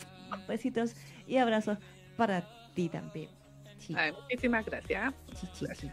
Besitos 0.49 0.95
y 1.27 1.37
abrazos 1.39 1.79
para 2.17 2.45
ti 2.75 2.89
también. 2.89 3.31
Sí, 3.79 3.95
Ay, 3.97 4.13
muchísimas 4.13 4.65
gracias. 4.65 5.15
sí, 5.35 5.49
sí, 5.53 5.67
sí. 5.75 5.91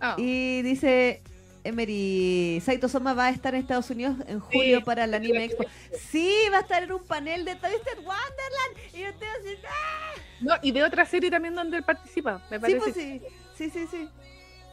Ah, 0.00 0.14
Y 0.18 0.62
dice 0.62 1.22
Emery, 1.66 2.60
Saito 2.64 2.88
Soma 2.88 3.14
va 3.14 3.26
a 3.26 3.30
estar 3.30 3.54
en 3.54 3.60
Estados 3.60 3.90
Unidos 3.90 4.16
en 4.26 4.40
julio 4.40 4.78
Sí, 4.78 4.84
para 4.84 5.04
el 5.04 5.10
sí, 5.10 5.16
Anime 5.16 5.44
Expo. 5.44 5.64
sí. 6.10 6.32
Va 6.52 6.58
a 6.58 6.60
estar 6.60 6.82
en 6.82 6.92
un 6.92 7.04
panel 7.04 7.44
de 7.44 7.54
Twisted 7.56 7.98
Wonderland. 7.98 8.94
Y 8.94 8.98
yo 9.00 9.06
estoy 9.08 9.28
así, 9.40 9.58
¡ah! 9.68 10.20
No, 10.40 10.54
y 10.62 10.72
de 10.72 10.82
otra 10.84 11.04
serie 11.06 11.30
también 11.30 11.54
donde 11.54 11.78
él 11.78 11.82
participa, 11.84 12.42
me 12.50 12.56
Sí, 12.56 12.60
parece. 12.60 12.78
pues 12.80 12.94
sí. 12.94 13.22
Sí, 13.56 13.70
sí, 13.70 13.86
sí. 13.90 14.08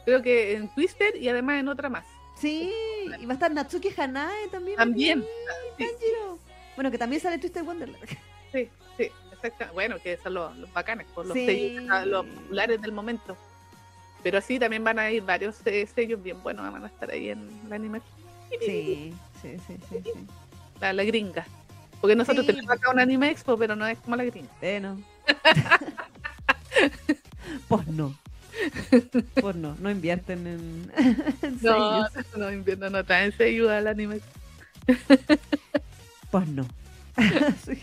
Creo 0.04 0.20
que 0.22 0.52
en 0.54 0.68
Twister 0.74 1.16
y 1.16 1.28
además 1.28 1.60
en 1.60 1.68
otra 1.68 1.88
más. 1.88 2.04
Sí, 2.40 2.70
y 3.20 3.24
va 3.26 3.30
a 3.32 3.34
estar 3.34 3.52
Natsuki 3.52 3.90
Hanae 3.96 4.48
también. 4.50 4.76
También. 4.76 5.24
Sí, 5.78 5.84
Tanjiro. 5.86 6.38
Bueno, 6.74 6.90
que 6.90 6.98
también 6.98 7.22
sale 7.22 7.38
Twisted 7.38 7.62
Wonderland. 7.62 8.04
sí, 8.52 8.68
sí, 8.98 9.10
exacto. 9.32 9.66
Bueno, 9.72 9.96
que 10.02 10.18
son 10.18 10.34
los, 10.34 10.56
los 10.58 10.72
bacanes, 10.72 11.06
por 11.14 11.24
los 11.26 11.34
Sí. 11.34 11.46
sellos, 11.46 12.06
los 12.06 12.26
populares 12.26 12.80
del 12.82 12.92
momento. 12.92 13.36
Pero 14.24 14.40
sí, 14.40 14.58
también 14.58 14.82
van 14.82 14.98
a 14.98 15.10
ir 15.12 15.22
varios 15.22 15.54
sellos 15.94 16.20
bien 16.22 16.42
buenos, 16.42 16.72
van 16.72 16.82
a 16.82 16.86
estar 16.88 17.08
ahí 17.10 17.28
en 17.28 17.48
el 17.66 17.72
anime. 17.72 18.00
Sí, 18.50 19.12
sí, 19.42 19.56
sí, 19.66 19.76
sí. 19.88 19.96
sí. 20.02 20.10
La, 20.80 20.92
la 20.92 21.04
gringa. 21.04 21.46
Porque 22.00 22.16
nosotros 22.16 22.44
Sí. 22.46 22.52
tenemos 22.52 22.72
acá 22.76 22.90
un 22.90 22.98
anime 22.98 23.30
expo, 23.30 23.56
pero 23.56 23.76
no 23.76 23.86
es 23.86 23.98
como 23.98 24.16
la 24.16 24.24
gringa. 24.24 24.48
Eh, 24.62 24.80
no. 24.80 25.00
pues 27.68 27.86
no. 27.88 28.14
Pues 29.40 29.56
no, 29.56 29.76
no 29.80 29.90
invierten 29.90 30.46
en, 30.46 30.92
en 31.42 31.58
No, 31.62 32.08
sellos. 32.08 32.26
no, 32.36 32.52
invierno 32.52 32.90
no 32.90 33.04
traen 33.04 33.32
sello 33.36 33.70
al 33.70 33.86
anime. 33.88 34.20
Pues 36.30 36.48
no. 36.48 36.66
Sí. 37.64 37.78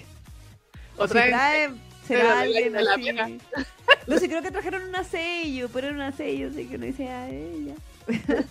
O 0.98 1.04
O 1.04 1.08
si 1.08 1.14
traen 1.14 1.80
será 2.16 2.42
alguien 2.42 2.74
la 2.74 2.94
así. 2.94 3.40
No 4.08 4.18
sé, 4.18 4.28
creo 4.30 4.42
que 4.42 4.52
trajeron 4.52 4.84
una 4.84 5.04
sello, 5.04 5.70
pero 5.74 5.88
era 5.88 5.96
una 5.96 6.12
sello, 6.12 6.50
así 6.50 6.66
que 6.66 6.76
uno 6.76 6.86
dice 6.86 7.08
a 7.10 7.30
ella. 7.30 7.76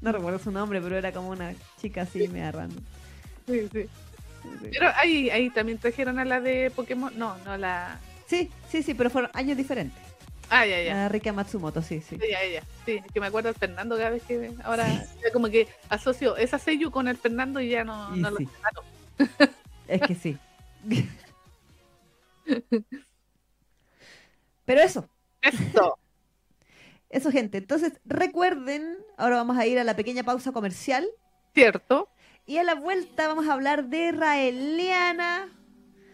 No 0.00 0.10
recuerdo 0.10 0.38
su 0.38 0.50
nombre, 0.50 0.80
pero 0.80 0.96
era 0.96 1.12
como 1.12 1.30
una 1.30 1.54
chica 1.80 2.02
así, 2.02 2.26
me 2.28 2.50
random. 2.50 2.82
Sí, 3.46 3.68
sí. 3.72 3.88
Pero 4.72 4.90
ahí, 4.96 5.30
ahí 5.30 5.50
también 5.50 5.78
trajeron 5.78 6.18
a 6.18 6.24
la 6.24 6.40
de 6.40 6.70
Pokémon. 6.70 7.12
No, 7.16 7.36
no 7.44 7.56
la. 7.56 7.98
Sí, 8.26 8.50
sí, 8.70 8.82
sí, 8.82 8.94
pero 8.94 9.10
fueron 9.10 9.30
años 9.34 9.56
diferentes. 9.56 10.02
Ah, 10.50 10.66
ya, 10.66 10.82
ya. 10.82 10.94
La 10.94 11.08
Rika 11.08 11.32
Matsumoto, 11.32 11.82
sí, 11.82 12.00
sí. 12.00 12.16
Sí, 12.20 12.28
ya, 12.30 12.44
ya. 12.46 12.62
Sí, 12.84 13.00
que 13.12 13.20
me 13.20 13.26
acuerdo 13.26 13.52
Fernando 13.54 13.96
cada 13.96 14.10
vez 14.10 14.22
que 14.22 14.52
ahora 14.64 14.86
como 15.32 15.48
que 15.48 15.68
asocio 15.88 16.36
esa 16.36 16.58
sello 16.58 16.90
con 16.90 17.08
el 17.08 17.16
Fernando 17.16 17.60
y 17.60 17.70
ya 17.70 17.84
no, 17.84 18.14
Y 18.14 18.20
no 18.20 18.36
sí. 18.36 18.48
Es 19.88 20.00
que 20.02 20.14
sí. 20.14 20.38
Pero 24.64 24.80
eso, 24.80 25.08
Esto. 25.40 25.98
eso, 27.10 27.30
gente. 27.30 27.58
Entonces, 27.58 28.00
recuerden, 28.04 28.96
ahora 29.16 29.36
vamos 29.36 29.56
a 29.58 29.66
ir 29.66 29.78
a 29.78 29.84
la 29.84 29.96
pequeña 29.96 30.24
pausa 30.24 30.52
comercial. 30.52 31.06
¿Cierto? 31.54 32.08
Y 32.46 32.58
a 32.58 32.62
la 32.64 32.74
vuelta 32.74 33.28
vamos 33.28 33.46
a 33.48 33.52
hablar 33.52 33.88
de 33.88 34.12
Raeliana. 34.12 35.48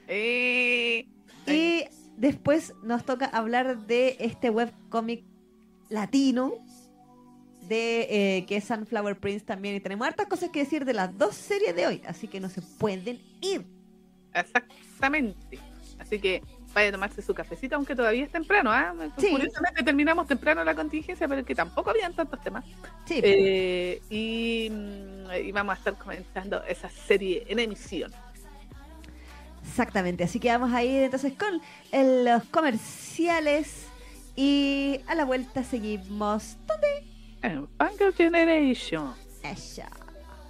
Eh, 0.06 1.06
Y 1.46 1.84
después 2.16 2.74
nos 2.82 3.04
toca 3.04 3.26
hablar 3.26 3.86
de 3.86 4.16
este 4.20 4.50
webcomic 4.50 5.24
latino. 5.88 6.54
De 7.60 8.38
eh, 8.38 8.46
que 8.46 8.56
es 8.56 8.64
Sunflower 8.64 9.18
Prince 9.20 9.44
también. 9.44 9.74
Y 9.76 9.80
tenemos 9.80 10.06
hartas 10.06 10.26
cosas 10.26 10.50
que 10.50 10.60
decir 10.60 10.84
de 10.84 10.94
las 10.94 11.16
dos 11.16 11.34
series 11.36 11.74
de 11.76 11.86
hoy. 11.86 12.02
Así 12.06 12.28
que 12.28 12.40
no 12.40 12.48
se 12.48 12.62
pueden 12.62 13.22
ir. 13.40 13.66
Exactamente. 14.40 15.58
Así 15.98 16.18
que 16.18 16.42
vaya 16.74 16.90
a 16.90 16.92
tomarse 16.92 17.22
su 17.22 17.34
cafecito, 17.34 17.76
aunque 17.76 17.94
todavía 17.94 18.24
es 18.24 18.30
temprano. 18.30 18.70
¿ah? 18.72 18.94
Sí. 19.18 19.30
Curiosamente 19.30 19.82
terminamos 19.82 20.26
temprano 20.26 20.62
la 20.64 20.74
contingencia, 20.74 21.26
pero 21.28 21.44
que 21.44 21.54
tampoco 21.54 21.90
habían 21.90 22.14
tantos 22.14 22.40
temas. 22.40 22.64
Sí, 23.04 23.20
Eh, 23.22 24.00
y, 24.10 24.68
mm, 24.70 25.46
y 25.46 25.52
vamos 25.52 25.74
a 25.74 25.78
estar 25.78 25.94
comenzando 25.98 26.62
esa 26.64 26.88
serie 26.88 27.44
en 27.48 27.58
emisión. 27.58 28.12
Exactamente, 29.66 30.24
así 30.24 30.40
que 30.40 30.48
vamos 30.48 30.72
a 30.72 30.82
ir 30.82 31.02
entonces 31.02 31.34
con 31.34 31.60
eh, 31.92 32.24
los 32.24 32.44
comerciales 32.44 33.86
y 34.34 35.00
a 35.06 35.14
la 35.14 35.24
vuelta 35.24 35.62
seguimos. 35.62 36.56
¿Dónde? 36.66 36.86
En 37.42 37.66
Punk 37.66 38.16
Generation, 38.16 39.14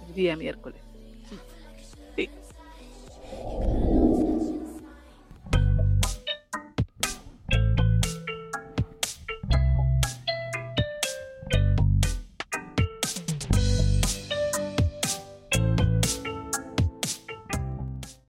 el 0.07 0.13
día 0.15 0.35
miércoles. 0.35 0.79
Thank 3.31 3.89
you. 3.93 3.98